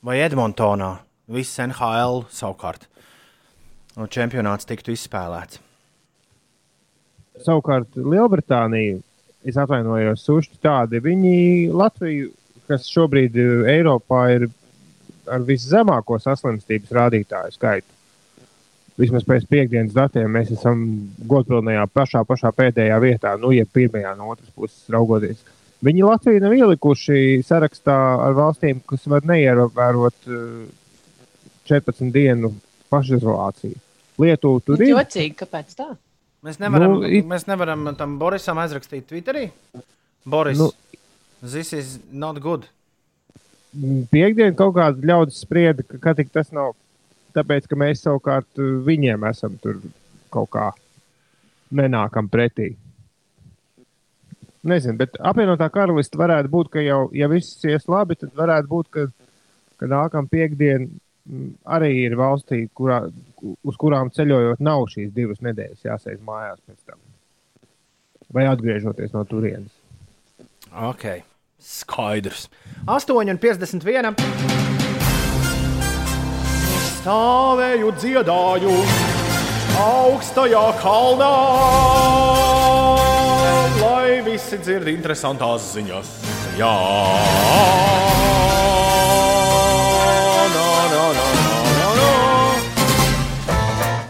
vai 0.06 0.22
Edmontonā. 0.24 0.96
Viss 1.36 1.58
NHL 1.58 2.28
savukārt. 2.30 2.86
Un 3.96 4.12
čempionāts 4.12 4.68
tiktu 4.68 4.92
izspēlēts. 4.92 5.62
Savukārt 7.46 7.96
Lielbritānija, 7.96 9.00
es 9.48 9.58
atvainojos, 9.60 10.24
sušķi 10.26 10.60
tādi. 10.64 11.00
Viņi 11.04 11.36
Latviju, 11.76 12.32
kas 12.68 12.88
šobrīd 12.92 13.36
eh, 13.40 13.52
Eiropā 13.76 14.22
ir 14.36 14.48
ar 15.32 15.44
viszemāko 15.48 16.20
saslimstības 16.22 16.92
rādītāju 16.96 17.56
skaitu. 17.56 17.92
Vismaz 19.00 19.26
pēc 19.28 19.48
piekdienas 19.52 19.96
datiem 19.96 20.30
mēs 20.32 20.54
esam 20.56 20.84
godpilnajā 21.28 21.84
pašā, 21.92 22.22
pašā 22.28 22.52
pēdējā 22.56 23.00
vietā, 23.04 23.34
nu, 23.40 23.52
ja 23.52 23.66
pirmajā 23.68 24.14
no 24.16 24.30
otras 24.32 24.52
puses 24.56 24.86
raugoties. 24.92 25.42
Viņi 25.84 26.06
Latviju 26.08 26.44
nav 26.44 26.56
ielikuši 26.56 27.42
sarakstā 27.48 27.96
ar 28.28 28.36
valstīm, 28.38 28.80
kas 28.88 29.08
var 29.12 29.28
neievērot 29.28 30.30
eh, 30.32 30.46
14 31.72 32.12
dienu 32.16 32.54
pašizolāciju. 32.92 33.85
Lietuva 34.22 34.62
tur 34.66 34.82
ir. 34.82 34.94
Jocīgi, 34.94 35.36
kāpēc 35.42 35.74
tā? 35.76 35.90
Mēs 36.46 36.60
nevaram, 36.62 36.94
Nu, 36.94 37.00
nu, 37.02 37.10
it- 37.10 37.26
mēs 37.26 37.48
nevaram 37.50 37.88
tam 37.98 38.18
Borisam 38.20 38.58
aizrakstīt 38.62 39.08
Twitterī. 39.10 39.50
Boris, 40.26 40.58
Nu. 40.58 40.70
nu, 40.72 41.00
this 41.50 41.74
is 41.74 42.00
not 42.12 42.40
good. 42.40 42.68
Piektdien 44.12 44.56
kaut 44.56 44.76
kāda 44.78 45.02
ļaudis 45.04 45.42
sprieda, 45.44 45.84
ka, 45.84 45.98
ka 45.98 46.14
tik 46.14 46.32
tas 46.32 46.52
nav. 46.52 46.74
Tāpēc, 47.36 47.68
ka 47.68 47.76
mēs 47.76 48.00
savukārt 48.06 48.48
uh, 48.62 48.80
viņiem 48.88 49.26
esam 49.30 49.58
tur 49.60 49.82
kaut 50.32 50.50
kā 50.54 50.70
nenākam 51.76 52.30
pretī. 52.32 52.76
Nezinu, 54.66 54.96
bet 54.98 55.18
apvienotā 55.22 55.68
karaliste 55.70 56.18
varētu 56.18 56.50
būt, 56.50 56.70
ka 56.74 56.80
jau, 56.82 57.10
ja 57.14 57.28
viss 57.30 57.60
ies 57.70 57.84
labi, 57.92 58.16
tad 58.18 58.32
varētu 58.34 58.72
būt, 58.72 58.88
ka, 58.96 59.04
ka 59.78 59.90
nākamā 59.92 60.30
piekdiena 60.32 60.88
mm, 60.88 61.52
arī 61.76 61.92
ir 62.08 62.16
valstī, 62.18 62.64
kurā, 62.74 63.04
uz 63.42 63.80
kurām 63.80 64.12
ceļojot, 64.16 64.62
nav 64.64 64.86
šīs 64.92 65.14
divas 65.16 65.42
nedēļas 65.46 65.86
jāsēž 65.88 66.22
mājās 66.26 66.60
pēc 66.66 66.80
tam. 66.92 67.00
Vai 68.34 68.48
atgriežoties 68.50 69.14
no 69.16 69.24
turienes. 69.30 69.72
Ok, 70.76 71.06
skaidrs. 71.62 72.50
8,51. 72.90 74.16
Stāvēju 77.06 77.92
dziedāju 78.02 78.76
augstajā 79.80 80.64
kalnā, 80.82 81.34
lai 83.82 84.22
visi 84.26 84.58
dzird 84.64 84.90
interesantās 84.94 85.70
ziņas. 85.76 86.16
Jā, 86.58 86.76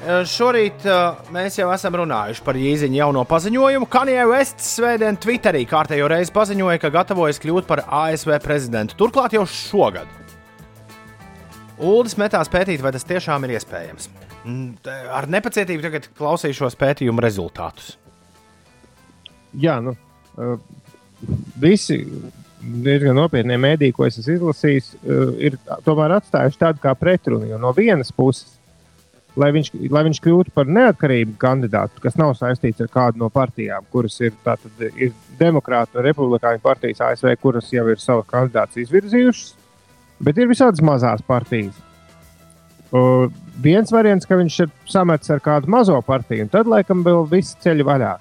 Šorīt 0.06 0.84
uh, 0.86 1.18
mēs 1.34 1.56
jau 1.58 1.72
esam 1.74 1.96
runājuši 1.98 2.44
par 2.46 2.58
Jēziņa 2.60 3.00
jauno 3.00 3.24
paziņojumu. 3.26 3.88
Kanija 3.90 4.28
Vests 4.30 4.76
svētdien 4.78 5.18
Twitterī 5.18 5.64
kārtējo 5.66 6.10
reizi 6.12 6.34
paziņoja, 6.36 6.78
ka 6.84 6.92
gatavojas 6.94 7.42
kļūt 7.42 7.66
par 7.70 7.82
ASV 7.88 8.36
prezidentu. 8.44 8.98
Turklāt 9.00 9.34
jau 9.34 9.42
šogad. 9.50 10.06
Uldis 11.82 12.20
metās 12.22 12.52
pētīt, 12.54 12.84
vai 12.86 12.94
tas 12.94 13.08
tiešām 13.08 13.48
ir 13.48 13.56
iespējams. 13.58 14.10
Ar 15.18 15.26
nepacietību 15.34 15.88
tagad 15.88 16.10
klausīšos 16.20 16.78
pētījumu 16.78 17.26
rezultātus. 17.26 17.96
Jā, 19.58 19.80
nu, 19.82 19.96
uh, 20.38 20.60
visi 21.58 22.04
diezgan 22.62 23.18
nopietnie 23.18 23.58
mēdī, 23.62 23.90
ko 23.96 24.06
es 24.06 24.20
esmu 24.20 24.38
izlasījis, 24.38 24.92
ir 25.42 25.58
tomēr 25.86 26.16
atstājuši 26.18 26.62
tādu 26.62 26.82
kā 26.84 26.94
pretrunu. 26.98 27.50
No 27.62 27.74
vienas 27.78 28.12
puses, 28.16 28.55
lai 29.40 29.52
viņš, 29.56 29.72
lai 29.92 30.04
viņš 30.08 30.22
kļūtu 30.24 30.54
par 30.56 30.70
neatkarīgu 30.72 31.36
kandidātu, 31.42 32.02
kas 32.04 32.18
nav 32.20 32.34
saistīts 32.40 32.84
ar 32.84 32.92
kādu 32.92 33.22
no 33.24 33.30
partijām, 33.34 33.86
kuras 33.92 34.18
ir, 34.24 34.36
tātad, 34.46 34.72
ir 34.96 35.14
demokrāta 35.40 36.00
un 36.00 36.08
republikāņu 36.08 36.64
partijas 36.64 37.04
ASV, 37.10 37.34
kuras 37.42 37.72
jau 37.74 37.88
ir 37.92 38.02
savus 38.02 38.28
kandidātus 38.32 38.86
izvirzījušas, 38.86 39.52
bet 40.24 40.40
ir 40.40 40.52
visādas 40.52 40.84
mazās 40.86 41.24
partijas. 41.28 41.76
Uh, 42.96 43.28
viens 43.60 43.92
variants, 43.92 44.28
ka 44.30 44.38
viņš 44.40 44.60
ir 44.64 44.70
samets 44.88 45.32
ar 45.34 45.42
kādu 45.44 45.72
mazo 45.74 45.98
partiju, 46.06 46.46
un 46.46 46.52
tad 46.54 46.70
laikam 46.70 47.02
vēl 47.04 47.26
viss 47.32 47.58
ceļš 47.64 47.88
vaļā. 47.88 48.14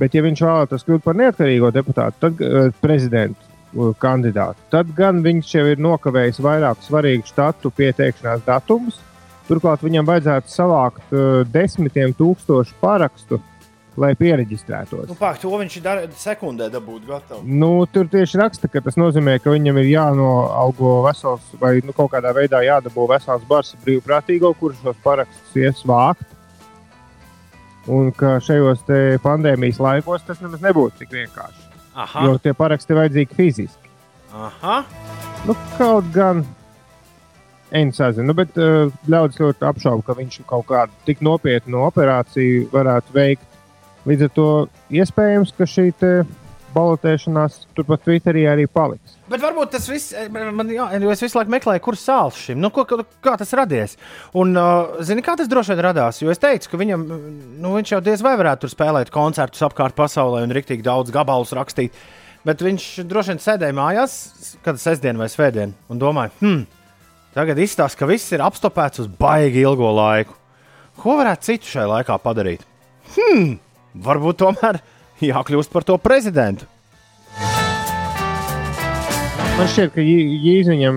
Bet, 0.00 0.14
ja 0.16 0.24
viņš 0.24 0.40
vēlētos 0.42 0.86
kļūt 0.86 1.02
par 1.04 1.18
neatkarīgo 1.18 1.70
deputātu, 1.74 2.16
tad 2.22 2.40
uh, 2.42 2.70
prezidentu 2.82 3.36
uh, 3.44 3.90
kandidātu, 4.00 4.62
tad 4.72 4.90
gan 4.96 5.20
viņš 5.22 5.50
jau 5.58 5.66
ir 5.70 5.82
nokavējis 5.82 6.40
vairāku 6.42 6.86
svarīgu 6.86 7.28
štatu 7.28 7.74
pieteikšanās 7.74 8.46
datumus. 8.46 9.02
Turklāt 9.48 9.82
viņam 9.84 10.06
vajadzētu 10.08 10.52
savākt 10.52 11.10
uh, 11.12 11.42
desmitiem 11.52 12.14
tūkstošu 12.16 12.78
parakstu, 12.80 13.40
lai 14.00 14.14
pieregistrētos. 14.18 15.06
Nu, 15.10 15.16
Pāk, 15.18 15.38
to 15.42 15.52
viņš 15.54 15.76
dara 15.84 16.06
sekundē, 16.18 16.70
dabūt 16.72 17.04
gatavu. 17.08 17.42
Nu, 17.46 17.84
tur 17.90 18.08
tieši 18.10 18.40
raksta, 18.40 18.70
ka 18.70 18.82
tas 18.84 18.98
nozīmē, 18.98 19.36
ka 19.42 19.52
viņam 19.54 19.78
ir 19.82 19.90
jānoalgo 19.92 20.96
vesels 21.06 21.52
vai 21.60 21.76
nu, 21.84 21.94
kaut 21.96 22.10
kādā 22.16 22.32
veidā 22.34 22.64
jādabū 22.66 23.06
vesels 23.10 23.44
bars 23.48 23.74
brīvprātīgo, 23.84 24.54
kurš 24.58 24.80
šos 24.82 24.98
parakstus 25.04 25.60
ies 25.60 25.84
vākt. 25.86 26.26
Un 27.94 28.08
ka 28.16 28.38
šajos 28.40 28.80
te 28.88 28.98
pandēmijas 29.20 29.78
laikos 29.82 30.24
tas 30.24 30.40
nemaz 30.40 30.62
nebūtu 30.64 31.02
tik 31.02 31.10
vienkārši. 31.12 31.64
Aha. 31.94 32.26
Jo 32.26 32.38
tie 32.42 32.54
paraksti 32.56 32.96
vajadzīgi 32.96 33.36
fiziski. 33.36 33.90
Aha. 34.34 34.82
Nu, 35.46 35.54
kaut 35.76 36.08
gan. 36.14 36.42
Einsazinu, 37.74 38.28
nu, 38.30 38.36
bet 38.38 38.54
uh, 38.60 38.92
ļaudis 39.10 39.40
ļoti 39.42 39.66
apšauba, 39.66 40.04
ka 40.06 40.14
viņš 40.20 40.40
kaut 40.46 40.68
kādu 40.70 40.94
tik 41.08 41.20
nopietnu 41.26 41.82
operāciju 41.88 42.68
varētu 42.72 43.16
veikt. 43.16 43.44
Līdz 44.06 44.26
ar 44.28 44.32
to 44.36 44.48
iespējams, 44.92 45.54
ka 45.56 45.66
šī 45.66 45.88
balotēšanās 46.74 47.60
turpat 47.76 48.02
Twitterī 48.04 48.44
arī 48.50 48.64
paliks. 48.70 49.14
Bet 49.30 49.42
varbūt 49.42 49.70
tas 49.74 49.86
viss, 49.88 50.12
eh, 50.12 50.28
man, 50.28 50.68
jā, 50.68 50.88
es 51.12 51.22
visu 51.22 51.38
laiku 51.38 51.52
meklēju, 51.54 51.82
kurš 51.84 52.02
sāls 52.02 52.40
šim, 52.48 52.58
nu, 52.60 52.70
ko- 52.74 52.84
kā 53.22 53.36
tas 53.38 53.52
radies. 53.54 53.96
Un, 54.34 54.56
uh, 54.56 54.98
zini, 55.00 55.22
kā 55.22 55.36
tas 55.38 55.48
droši 55.48 55.74
vien 55.74 55.84
radās? 55.86 56.20
Jo 56.22 56.30
es 56.34 56.38
teicu, 56.42 56.70
ka 56.70 56.76
viņam, 56.76 57.06
nu, 57.60 57.74
viņš 57.78 57.94
jau 57.94 58.00
diez 58.02 58.22
vai 58.22 58.36
varētu 58.36 58.66
tur 58.66 58.74
spēlēt 58.74 59.10
koncertus 59.14 59.62
apkārt 59.62 59.94
pasaulē 59.94 60.42
un 60.42 60.50
riktīgi 60.50 60.82
daudz 60.82 61.10
gabalus 61.14 61.52
rakstīt. 61.54 61.92
Bet 62.44 62.60
viņš 62.60 63.06
droši 63.08 63.32
vien 63.32 63.38
sēdēja 63.40 63.72
mājās, 63.72 64.56
kad 64.62 64.76
sestdien 64.76 65.16
vai 65.16 65.30
svētdien, 65.32 65.72
un 65.88 65.98
domāja, 65.98 66.30
hmm, 66.42 66.66
tagad 67.34 67.60
izstāsta, 67.60 68.00
ka 68.00 68.08
viss 68.10 68.32
ir 68.34 68.44
apstopēts 68.44 69.04
uz 69.04 69.10
baigi 69.20 69.64
ilgo 69.64 69.90
laiku. 69.94 70.36
Ko 71.00 71.18
varētu 71.18 71.50
citu 71.50 71.72
šajā 71.72 71.88
laikā 71.90 72.18
padarīt? 72.22 72.62
Hmm, 73.16 73.56
varbūt 74.06 74.40
tomēr 74.44 74.80
jākļūst 75.30 75.72
par 75.74 75.86
to 75.86 75.98
prezidentu. 76.02 76.70
Man 79.54 79.68
šķiet, 79.70 79.92
ka 79.94 80.02
Jīziņam 80.02 80.96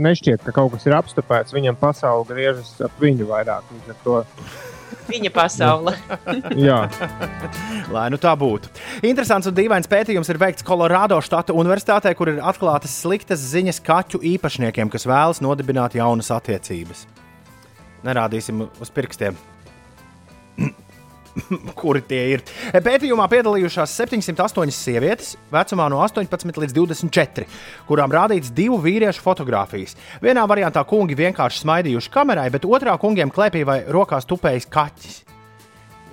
nešķiet, 0.00 0.40
ka 0.46 0.52
kaut 0.56 0.72
kas 0.72 0.86
ir 0.88 0.94
apstopēts. 0.96 1.52
Viņam 1.52 1.76
pasaule 1.76 2.24
griežas 2.30 2.70
ap 2.86 2.94
viņu 3.02 3.26
vairāk. 3.28 3.68
Ar 3.92 3.98
to 4.00 4.22
Viņa 5.08 5.30
pasaule. 5.32 5.94
Jā. 6.68 6.80
Lai 7.92 8.06
nu 8.12 8.18
tā 8.20 8.34
būtu. 8.38 8.70
Interesants 9.08 9.48
un 9.48 9.56
dīvains 9.56 9.88
pētījums 9.90 10.28
ir 10.32 10.40
veikts 10.40 10.66
Kolorādo 10.66 11.20
štata 11.24 11.56
universitātē, 11.56 12.12
kur 12.18 12.32
ir 12.34 12.42
atklātas 12.44 12.96
sliktas 13.02 13.44
ziņas 13.52 13.80
kaķu 13.84 14.22
īpašniekiem, 14.34 14.92
kas 14.92 15.08
vēlas 15.08 15.42
nodibināt 15.44 15.96
jaunas 15.98 16.32
attiecības. 16.34 17.06
Nerādīsim 18.06 18.66
uz 18.68 18.92
pirkstiem. 18.94 19.38
Kuri 21.80 22.02
tie 22.08 22.20
ir? 22.34 22.44
Pētījumā 22.84 23.28
piedalījušās 23.30 23.94
708 24.00 24.74
sievietes 24.74 25.34
vecumā 25.52 25.88
no 25.92 26.02
18 26.04 26.60
līdz 26.64 26.76
24, 26.76 27.46
kurām 27.88 28.12
rādīts 28.14 28.52
divu 28.54 28.80
vīriešu 28.84 29.24
fotografijas. 29.24 29.96
Vienā 30.24 30.44
variantā 30.50 30.84
kungi 30.88 31.18
vienkārši 31.18 31.64
smaidījuši 31.64 32.12
kamerai, 32.14 32.48
bet 32.54 32.68
otrā 32.68 32.98
kungiem 33.00 33.32
klēpī 33.34 33.64
vai 33.68 33.80
rokās 33.88 34.28
tupējis 34.28 34.70
kaķis. 34.72 35.18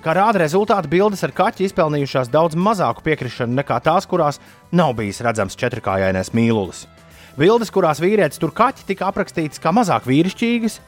Kā 0.06 0.12
rāda 0.14 0.38
rezultāti, 0.38 0.90
bildes 0.92 1.24
ar 1.26 1.32
kaķi 1.34 1.64
izpelnījušās 1.66 2.28
daudz 2.30 2.54
mazāku 2.54 3.02
piekrišanu 3.08 3.56
nekā 3.58 3.80
tās, 3.82 4.06
kurās 4.06 4.38
nav 4.70 4.92
bijis 4.98 5.18
redzams 5.24 5.58
četrkājainais 5.58 6.30
mīlulis. 6.36 6.84
Bildes, 7.36 7.72
kurās 7.74 7.98
vīrietis 8.00 8.38
tur 8.38 8.52
kaķi 8.54 8.86
tika 8.92 9.08
aprakstītas 9.10 9.60
kā 9.60 9.72
mazāk 9.74 10.06
vīrišķīgas, 10.06 10.78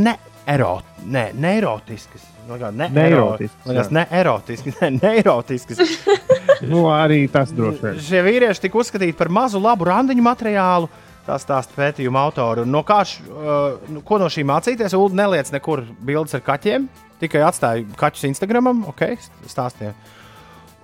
ne, 0.00 0.16
erot, 0.46 0.84
ne, 1.04 1.30
neirotiskas. 1.34 2.32
Nu, 2.46 2.54
Ne, 2.70 2.86
Neirotiskas, 2.94 3.66
Liekas, 3.66 3.88
jā. 3.88 3.92
ne 3.96 4.02
erotiskas, 4.14 4.76
ne, 4.80 4.90
neirotiskas. 5.02 5.80
Nu, 6.70 6.84
arī 6.94 7.24
tas 7.28 7.50
droši 7.52 7.80
vien. 7.82 7.96
Šie 8.06 8.20
vīrieši 8.22 8.62
tika 8.62 8.78
uzskatīti 8.78 9.16
par 9.18 9.28
mazu 9.34 9.58
labu 9.60 9.84
randiņu 9.88 10.22
materiālu. 10.24 10.86
Tā 11.26 11.40
stāsta 11.42 11.74
pētījuma 11.74 12.22
autori. 12.22 12.62
Un 12.62 12.70
No 12.70 12.84
kā 12.86 13.00
uh, 13.02 13.80
nu, 13.90 14.00
ko 14.06 14.20
no 14.22 14.28
šī 14.30 14.44
mācīties? 14.46 14.94
Ulu 14.94 15.18
neliec 15.18 15.50
nekur 15.50 15.82
bildes 16.06 16.38
ar 16.38 16.44
kaķiem. 16.46 16.86
Tikai 17.18 17.42
atstāja 17.48 17.82
kaķus 17.98 18.28
Instagramam, 18.30 18.84
ok, 18.92 19.02
stāstīja. 19.50 19.90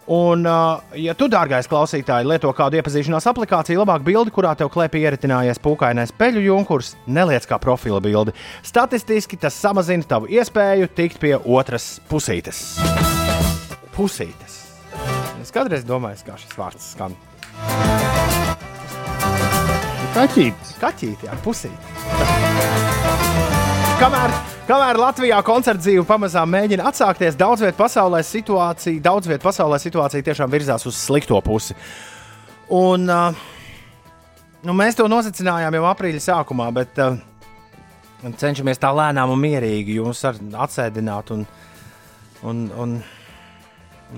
Un, 0.06 0.46
uh, 0.46 0.80
ja 0.98 1.14
tu, 1.14 1.28
dārgais 1.30 1.68
klausītāj, 1.70 2.24
lieto 2.26 2.50
kādu 2.56 2.76
iepazīšanās 2.80 3.28
aplikāciju, 3.30 3.78
labāk 3.84 4.02
bildi, 4.06 4.32
kurā 4.34 4.54
tev 4.58 4.68
klēpī 4.74 4.98
ieritinājies 5.06 5.62
pūkainais 5.62 6.12
peļu 6.18 6.42
junkurs, 6.48 6.96
neliec 7.06 7.46
kā 7.46 7.58
profila 7.62 8.00
bildi. 8.02 8.34
Statistiski 8.66 9.38
tas 9.38 9.54
samazina 9.54 10.02
tavu 10.08 10.26
iespēju 10.32 10.90
tikt 10.96 11.20
pie 11.22 11.36
otras 11.38 12.00
pusītes. 12.10 12.58
Pusītes. 13.94 14.58
Es 15.42 15.50
kādreiz 15.54 15.86
domāju, 15.86 16.18
kā 16.26 16.34
šis 16.40 16.58
vārds 16.58 16.92
skan. 16.96 17.14
Kaķītis. 20.12 20.76
Kaķīti, 20.82 21.30
jā, 21.30 21.34
pusīti. 21.46 23.61
Kamēr, 24.02 24.32
kamēr 24.66 24.98
Latvijā 24.98 25.36
koncerta 25.46 25.78
dzīve 25.84 26.02
pamazām 26.02 26.50
mēģina 26.50 26.88
atsākties, 26.90 27.36
daudz 27.38 27.62
vietā 27.62 27.76
pasaulē 27.78 28.18
situācija, 28.26 28.98
daudz 28.98 29.28
vietā 29.30 29.44
pasaulē 29.44 29.76
situācija 29.78 30.26
tiešām 30.26 30.50
virzās 30.50 30.82
uz 30.90 30.96
slikto 30.98 31.36
pusi. 31.46 31.76
Un, 32.74 33.04
nu, 33.06 34.74
mēs 34.74 34.98
to 34.98 35.06
nosacinājām 35.06 35.76
jau 35.78 35.84
aprīļa 35.92 36.22
sākumā, 36.24 36.66
bet 36.74 36.98
cenšamies 38.42 38.82
tā 38.82 38.90
lēnām 38.90 39.36
un 39.36 39.38
mierīgi 39.44 40.00
ar- 40.02 40.42
atsēdināt 40.66 41.30
un, 41.36 41.46
un, 42.42 42.66
un 42.74 42.98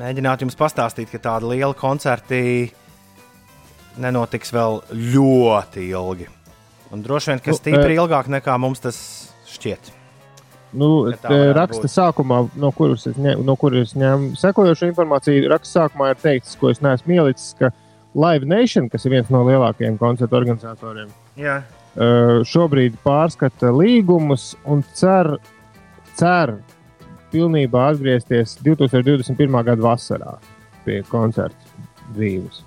mēģināt 0.00 0.46
jums 0.46 0.56
pastāstīt, 0.56 1.12
ka 1.12 1.20
tāda 1.28 1.52
liela 1.52 1.76
koncerta 1.76 2.40
nenotiks 4.00 4.56
vēl 4.56 4.80
ļoti 5.12 5.86
ilgi. 5.92 6.32
Un 6.88 7.04
droši 7.04 7.34
vien, 7.34 7.44
ka 7.44 7.52
Nu, 7.52 7.60
stipri 7.60 7.92
eh, 7.92 8.00
ilgāk 8.00 8.32
nekā 8.32 8.56
mums 8.56 8.80
tas 8.80 9.33
šķiet. 9.64 9.92
Nu, 10.74 10.88
raksta 11.54 11.86
būt. 11.86 11.92
sākumā, 11.92 12.40
no 12.58 12.72
kuras 12.74 13.06
es, 13.06 13.14
ņem, 13.20 13.44
no 13.46 13.54
kuras 13.58 13.92
es 13.92 13.94
ņēmu 13.98 14.34
sekojošu 14.40 14.88
informāciju. 14.90 15.46
Raksta 15.52 15.84
sākumā 15.84 16.10
ir 16.12 16.20
teikts, 16.22 16.56
ko 16.58 16.72
es 16.72 16.82
neesmu 16.82 17.14
ielicis, 17.14 17.52
ka 17.60 17.70
Live 18.18 18.46
Nation, 18.50 18.88
kas 18.90 19.06
ir 19.06 19.14
viens 19.14 19.30
no 19.30 19.44
lielākajiem 19.46 19.96
koncertu 19.98 20.38
organizatoriem, 20.38 21.10
Jā. 21.38 21.60
uh, 21.62 22.42
šobrīd 22.46 22.98
pārskata 23.06 23.70
līgumus 23.74 24.52
un 24.70 24.82
cer, 24.98 25.36
cer 26.18 26.56
pilnībā 27.34 27.88
atgriezties 27.94 28.58
2021. 28.62 29.58
gada 29.70 29.82
vasarā 29.82 30.36
pie 30.84 31.00
koncertu 31.10 31.74
dzīves. 32.14 32.62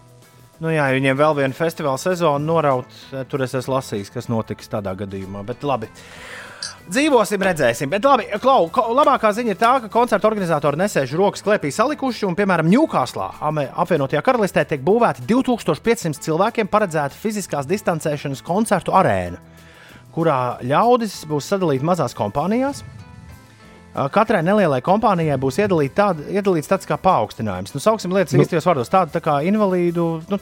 Nu, 0.57 0.71
jā, 0.73 0.87
viņiem 0.95 1.17
vēl 1.19 1.35
viena 1.37 1.53
festivāla 1.53 1.99
sezona 2.01 2.41
noraut, 2.41 2.89
eh, 3.13 3.21
tur 3.29 3.43
es 3.45 3.53
esmu 3.53 3.75
lasījis, 3.75 4.09
kas 4.09 4.27
notiks 4.31 4.71
tādā 4.71 4.95
gadījumā. 4.97 5.43
Bet 5.45 5.61
labi. 5.61 5.89
Dzīvosim, 6.87 7.41
redzēsim. 7.43 7.89
Bet 7.91 8.05
labi, 8.07 8.29
Klau, 8.39 8.69
labākā 8.95 9.33
ziņa 9.35 9.51
ir 9.51 9.57
tā, 9.59 9.71
ka 9.83 9.89
koncerta 9.91 10.29
organizatori 10.29 10.79
nesēž 10.79 11.17
rokas 11.19 11.43
klēpī 11.43 11.71
salikuši, 11.75 12.23
un, 12.29 12.37
piemēram, 12.37 12.69
Ņūkāslā, 12.71 13.27
apvienotajā 13.83 14.21
karalistē, 14.23 14.63
tiek 14.69 14.85
būvēta 14.87 15.25
2500 15.27 16.23
cilvēkiem 16.23 16.71
paredzēta 16.71 17.17
fiziskās 17.19 17.67
distancēšanas 17.67 18.43
koncertu 18.47 18.95
arēna, 18.95 19.41
kurā 20.15 20.61
ļaudis 20.63 21.25
būs 21.27 21.51
sadalīti 21.51 21.87
mazās 21.87 22.15
kompānijās. 22.15 22.85
Katrai 24.13 24.43
nelielai 24.45 24.79
kompānijai 24.85 25.35
būs 25.41 25.57
tād, 25.97 26.21
iedalīts 26.29 26.69
tāds 26.69 26.87
kā 26.87 26.95
paaugstinājums. 27.01 27.73
Nu, 27.73 27.81
sauksim 27.83 28.13
lietas 28.13 28.35
Nu. 28.37 28.45
īstajos 28.45 28.67
vārdos, 28.69 28.91
tāda 28.93 29.11
tā 29.11 29.21
kā 29.25 29.39
invalīdu 29.43 30.21
nu, 30.29 30.39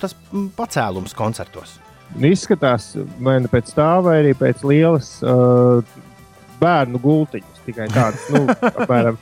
pacēlums 0.58 1.16
koncertos. 1.16 1.80
Izskatās, 2.20 2.94
vai 3.20 3.40
ne 3.42 3.48
pēc 3.50 3.72
tā, 3.74 3.96
vai 4.04 4.20
arī 4.22 4.36
pēc 4.38 4.62
lielas 4.68 5.24
uh, 5.24 5.82
bērnu 6.61 7.02
gultiņas. 7.03 7.61
Tikai 7.65 7.90
tādas, 7.94 8.26
nu, 8.34 8.45
apmēram 8.72 9.19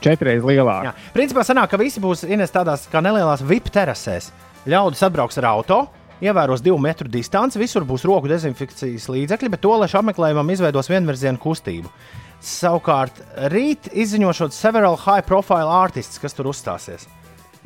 četras 0.00 0.40
Jā. 0.40 0.44
lielākas. 0.46 1.08
Principā 1.14 1.44
sanāk, 1.46 1.72
ka 1.72 1.80
visi 1.80 2.02
būs 2.02 2.24
ienest 2.28 2.56
tādās 2.56 2.86
kā 2.90 3.02
nelielās 3.04 3.44
VIP 3.46 3.70
terasēs. 3.74 4.30
Ļaudis 4.70 5.04
atbrauks 5.06 5.40
ar 5.40 5.48
auto, 5.54 5.80
ievēros 6.24 6.64
divu 6.64 6.78
metru 6.80 7.08
distanci, 7.08 7.60
visur 7.60 7.86
būs 7.88 8.04
roku 8.08 8.28
dezinfekcijas 8.30 9.08
līdzekļi, 9.12 9.52
bet 9.54 9.62
to 9.64 9.76
lešu 9.80 10.00
apmeklējumam 10.00 10.52
izveidos 10.52 10.90
vienvirzienu 10.92 11.40
kustību. 11.40 11.92
Savukārt, 12.40 13.20
rīt 13.52 13.90
izziņošot 13.92 14.56
several 14.56 14.96
high 15.00 15.24
profile 15.26 15.68
artists, 15.80 16.20
kas 16.20 16.36
tur 16.36 16.48
uzstāsies. 16.52 17.04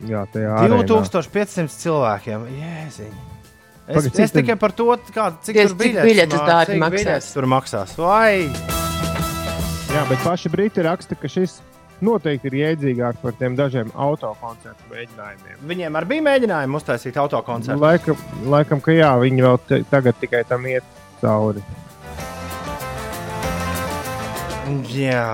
Jā, 0.02 0.24
tajā 0.32 0.56
arēnā. 0.58 0.82
2500 0.82 1.78
cilvēkiem. 1.78 2.48
Jēziņ. 2.58 3.14
Es, 3.84 3.98
Pagaid, 3.98 4.14
cik 4.16 4.24
es 4.24 4.32
tikai 4.32 4.54
par 4.56 4.72
to, 4.72 4.86
kā, 5.12 5.26
cik 5.44 5.58
cik 5.60 5.74
biļetes 5.76 6.40
dārgi 6.48 6.78
maksās. 6.80 7.26
Tur 7.36 7.46
maksās. 7.52 7.92
Vai? 8.00 8.48
Jā, 9.92 10.04
bet 10.08 10.24
paši 10.24 10.48
Briti 10.50 10.82
raksta, 10.86 11.18
ka 11.20 11.28
šis 11.28 11.58
noteikti 12.04 12.48
ir 12.48 12.56
iedzīgāk 12.62 13.20
par 13.20 13.36
tiem 13.38 13.58
dažiem 13.58 13.92
autokoncertu 13.92 14.88
mēģinājumiem. 14.90 15.60
Viņiem 15.68 16.00
arī 16.00 16.10
bija 16.14 16.26
mēģinājumi 16.30 16.80
uztaisīt 16.80 17.20
autokoncertu. 17.20 17.80
Laikam, 17.84 18.24
laikam, 18.56 18.80
ka 18.84 18.96
jā, 18.96 19.12
viņi 19.20 19.46
vēl 19.46 19.84
tagad 19.92 20.18
tikai 20.22 20.42
tam 20.48 20.64
iet 20.70 20.88
cauri. 21.20 21.62
Jā. 24.94 25.24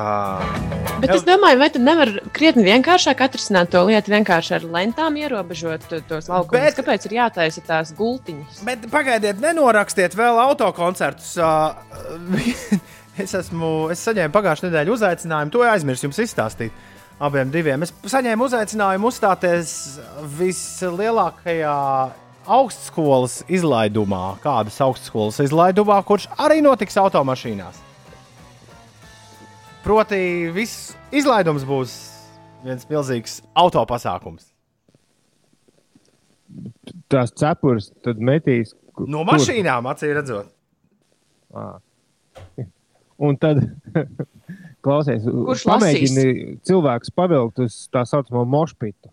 Bet 1.00 1.12
es 1.14 1.22
domāju, 1.26 1.58
vai 1.60 1.68
tad 1.72 1.84
nevar 1.86 2.10
krietni 2.34 2.64
vienkāršāk 2.66 3.20
atrisināt 3.24 3.70
to 3.72 3.82
lietu, 3.86 4.10
vienkārši 4.12 4.56
ar 4.58 4.64
lentām 4.74 5.16
ierobežot 5.20 5.86
to- 5.88 6.00
tos 6.08 6.28
laukumus? 6.28 6.50
Bet- 6.58 6.76
Kāpēc 6.80 7.06
ir 7.06 7.14
jātaisa 7.20 7.62
tās 7.66 7.92
gultiņas? 7.94 8.62
Bet 8.66 8.88
pagaidiet, 8.90 9.38
nenorakstiet 9.40 10.16
vēl 10.18 10.40
autokoncertus. 10.48 11.36
Es, 13.20 13.34
esmu, 13.36 13.90
es 13.92 14.00
saņēmu 14.06 14.32
pagājušā 14.32 14.64
nedēļa 14.70 14.92
uzaicinājumu, 14.94 15.50
to 15.52 15.60
aizmirsu 15.66 16.06
jums 16.06 16.20
izstāstīt. 16.22 16.72
Abiem 17.20 17.50
diviem. 17.52 17.82
Es 17.84 17.90
saņēmu 18.08 18.46
uzaicinājumu 18.46 19.10
uzstāties 19.10 19.72
vislielākajā 20.38 21.74
augstskolas 22.48 23.42
izlaidumā, 23.52 24.22
kādas 24.40 24.78
augstskolas 24.86 25.42
izlaidumā, 25.44 25.98
kurš 26.08 26.30
arī 26.40 26.62
notiks 26.64 26.96
automašīnās. 27.02 27.82
Proti, 29.84 30.50
viss 30.54 30.92
izlaidums 31.14 31.64
būs 31.68 31.92
viens 32.64 32.84
milzīgs 32.90 33.38
autopasākums. 33.58 34.50
Tās 37.10 37.32
cepures 37.38 37.90
tad 38.04 38.18
metīs. 38.20 38.74
ku- 38.94 39.06
No 39.08 39.24
kur? 39.24 39.32
mašīnām, 39.38 39.86
acīm 39.88 40.14
redzot. 40.18 40.50
Ā. 41.54 41.80
Un 43.20 43.36
tad, 43.36 43.60
klausies, 44.84 45.24
Kurš 45.24 45.64
pamēģini 45.68 46.60
cilvēks 46.64 47.10
pavilkt 47.14 47.58
uz 47.64 47.88
tā 47.92 48.04
saucamo 48.08 48.44
mošpitu. 48.48 49.10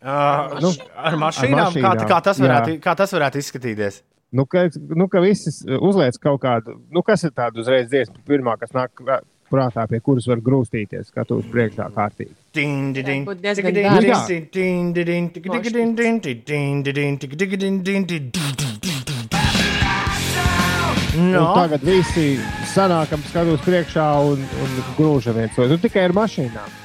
Uh, 0.00 0.56
Nu, 0.64 0.70
ar 0.96 1.12
mašīnām, 1.20 1.58
ar 1.60 1.72
kā, 1.74 1.80
mašīnām, 1.82 2.06
kā, 2.08 2.20
tas 2.24 2.38
varētu, 2.40 2.70
jā. 2.76 2.80
kā 2.80 2.94
tas 2.96 3.10
varētu 3.12 3.36
izskatīties? 3.42 3.98
Nu, 4.30 4.46
ka, 4.46 4.68
nu, 4.94 5.08
ka 5.10 5.22
visas 5.24 5.60
eh, 5.66 5.74
uzliek 5.82 6.14
kaut 6.22 6.40
kādu, 6.44 6.76
nu, 6.94 7.02
kas 7.02 7.24
ir 7.26 7.34
tāda 7.34 7.58
uzreiz 7.62 7.88
dziesma, 7.90 8.20
pirmā, 8.28 8.54
kas 8.60 8.70
nāk 8.76 9.02
prātā, 9.50 9.86
pie 9.90 9.98
kuras 10.04 10.28
var 10.30 10.38
grūstīties, 10.46 11.10
skatuves 11.10 11.48
priekšā 11.50 11.88
kārtīgi. 11.96 12.36
No. 21.20 21.50
Tagad 21.58 21.82
visi 21.82 22.38
sanākam, 22.70 23.22
skatos 23.26 23.64
priekšā 23.66 24.06
un, 24.30 24.44
un 24.62 24.76
grūžam 24.94 25.34
viens 25.40 25.58
otru. 25.58 25.72
Nu, 25.74 25.78
tikai 25.82 26.06
ar 26.06 26.14
mašīnām. 26.14 26.76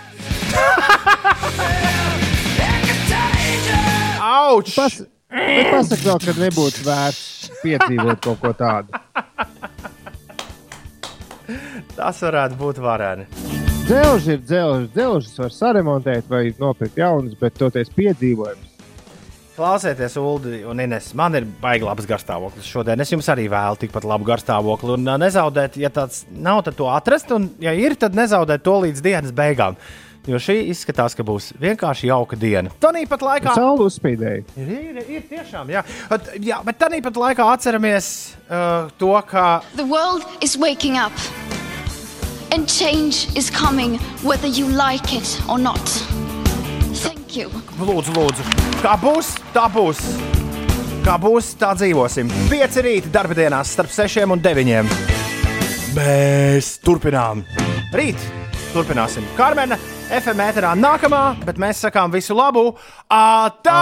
Auč! 4.25 4.73
Pas, 4.73 4.97
bet 5.31 5.71
pasak 5.73 6.05
vēl, 6.05 6.19
ka 6.25 6.35
nebūtu 6.39 6.85
vērts 6.85 7.49
piedzīvot 7.63 8.21
kaut 8.25 8.39
ko 8.43 8.53
tādu. 8.57 8.87
Tas 11.95 12.21
varētu 12.25 12.57
būt 12.59 12.81
vareni. 12.83 13.27
Dzelži 13.85 14.31
ir 14.33 14.39
dzelži. 14.41 14.87
Dzelžus 14.95 15.35
var 15.37 15.51
saremontēt 15.53 16.29
vai 16.29 16.47
nopirkt 16.57 16.97
jaunus, 16.97 17.35
bet 17.37 17.53
toties 17.59 17.91
piedzīvojums. 17.93 18.71
Klausieties, 19.55 20.17
Ulu 20.19 20.55
un 20.67 20.81
Ines. 20.83 21.13
Man 21.15 21.37
ir 21.37 21.45
baigi 21.61 21.85
labs 21.87 22.07
garstāvoklis 22.09 22.67
šodien. 22.67 22.99
Es 22.99 23.13
jums 23.13 23.29
arī 23.31 23.45
vēlu 23.51 23.77
tikpat 23.79 24.03
labu 24.03 24.27
garstāvokli. 24.27 24.97
Un 24.97 25.13
ā, 25.13 25.15
nezaudēt, 25.21 25.77
ja 25.79 25.91
tāds 25.93 26.25
nav, 26.33 26.65
tad 26.65 26.75
to 26.75 26.89
atrast. 26.91 27.31
Un, 27.31 27.47
ja 27.63 27.71
ir, 27.77 27.95
tad 27.95 28.17
nezaudēt 28.17 28.65
to 28.65 28.73
līdz 28.83 29.05
dienas 29.05 29.31
beigām. 29.37 29.77
Jo 30.25 30.39
šī 30.41 30.55
izskatās, 30.71 31.13
ka 31.13 31.21
būs 31.25 31.51
vienkārši 31.61 32.09
jauka 32.09 32.37
diena. 32.39 32.71
Tanī 32.81 33.03
pat 33.09 33.21
laikā. 33.21 33.53
Saule 33.53 33.85
uzspīdēja. 33.85 34.41
Ir, 34.57 34.71
ir, 34.73 35.01
ir 35.17 35.25
tiešām, 35.29 35.69
jā. 35.69 35.83
At, 36.09 36.31
jā 36.41 36.57
bet 36.65 36.79
tanī 36.81 37.01
pat 37.05 37.19
laikā 37.21 37.45
atceramies 37.53 38.07
uh, 38.49 38.89
to, 38.97 39.11
ka 39.29 39.61
The 39.77 39.85
world 39.85 40.25
is 40.41 40.57
waking 40.57 40.97
up. 40.97 41.13
And 42.51 42.65
change 42.69 43.29
is 43.37 43.51
coming 43.51 43.99
whether 44.23 44.47
you 44.47 44.65
like 44.65 45.13
it 45.13 45.29
or 45.49 45.59
not. 45.59 45.81
Thank 47.05 47.35
you. 47.37 47.49
Lūdzu, 47.77 48.15
lūdzu. 48.15 48.45
Kā 48.81 48.95
būs, 48.97 49.35
tā 49.53 49.67
būs. 49.69 50.01
Kā 51.05 51.19
būs, 51.21 51.51
tā 51.61 51.75
dzīvosim. 51.77 52.31
Pieci 52.49 52.81
rīta 52.81 53.11
darba 53.13 53.37
dienās 53.37 53.75
starp 53.75 53.93
6 53.93 54.25
un 54.25 54.41
9. 54.41 54.95
Mēs 55.93 56.71
turpinām. 56.81 57.45
Rīt 57.93 58.25
turpināsim. 58.73 59.27
Karmena 59.37 59.77
FM 60.13 60.41
ēterā 60.45 60.75
nākamā, 60.77 61.23
bet 61.47 61.57
mēs 61.61 61.81
sakām 61.85 62.13
visu 62.13 62.37
labu. 62.37 62.67
Atā! 63.09 63.81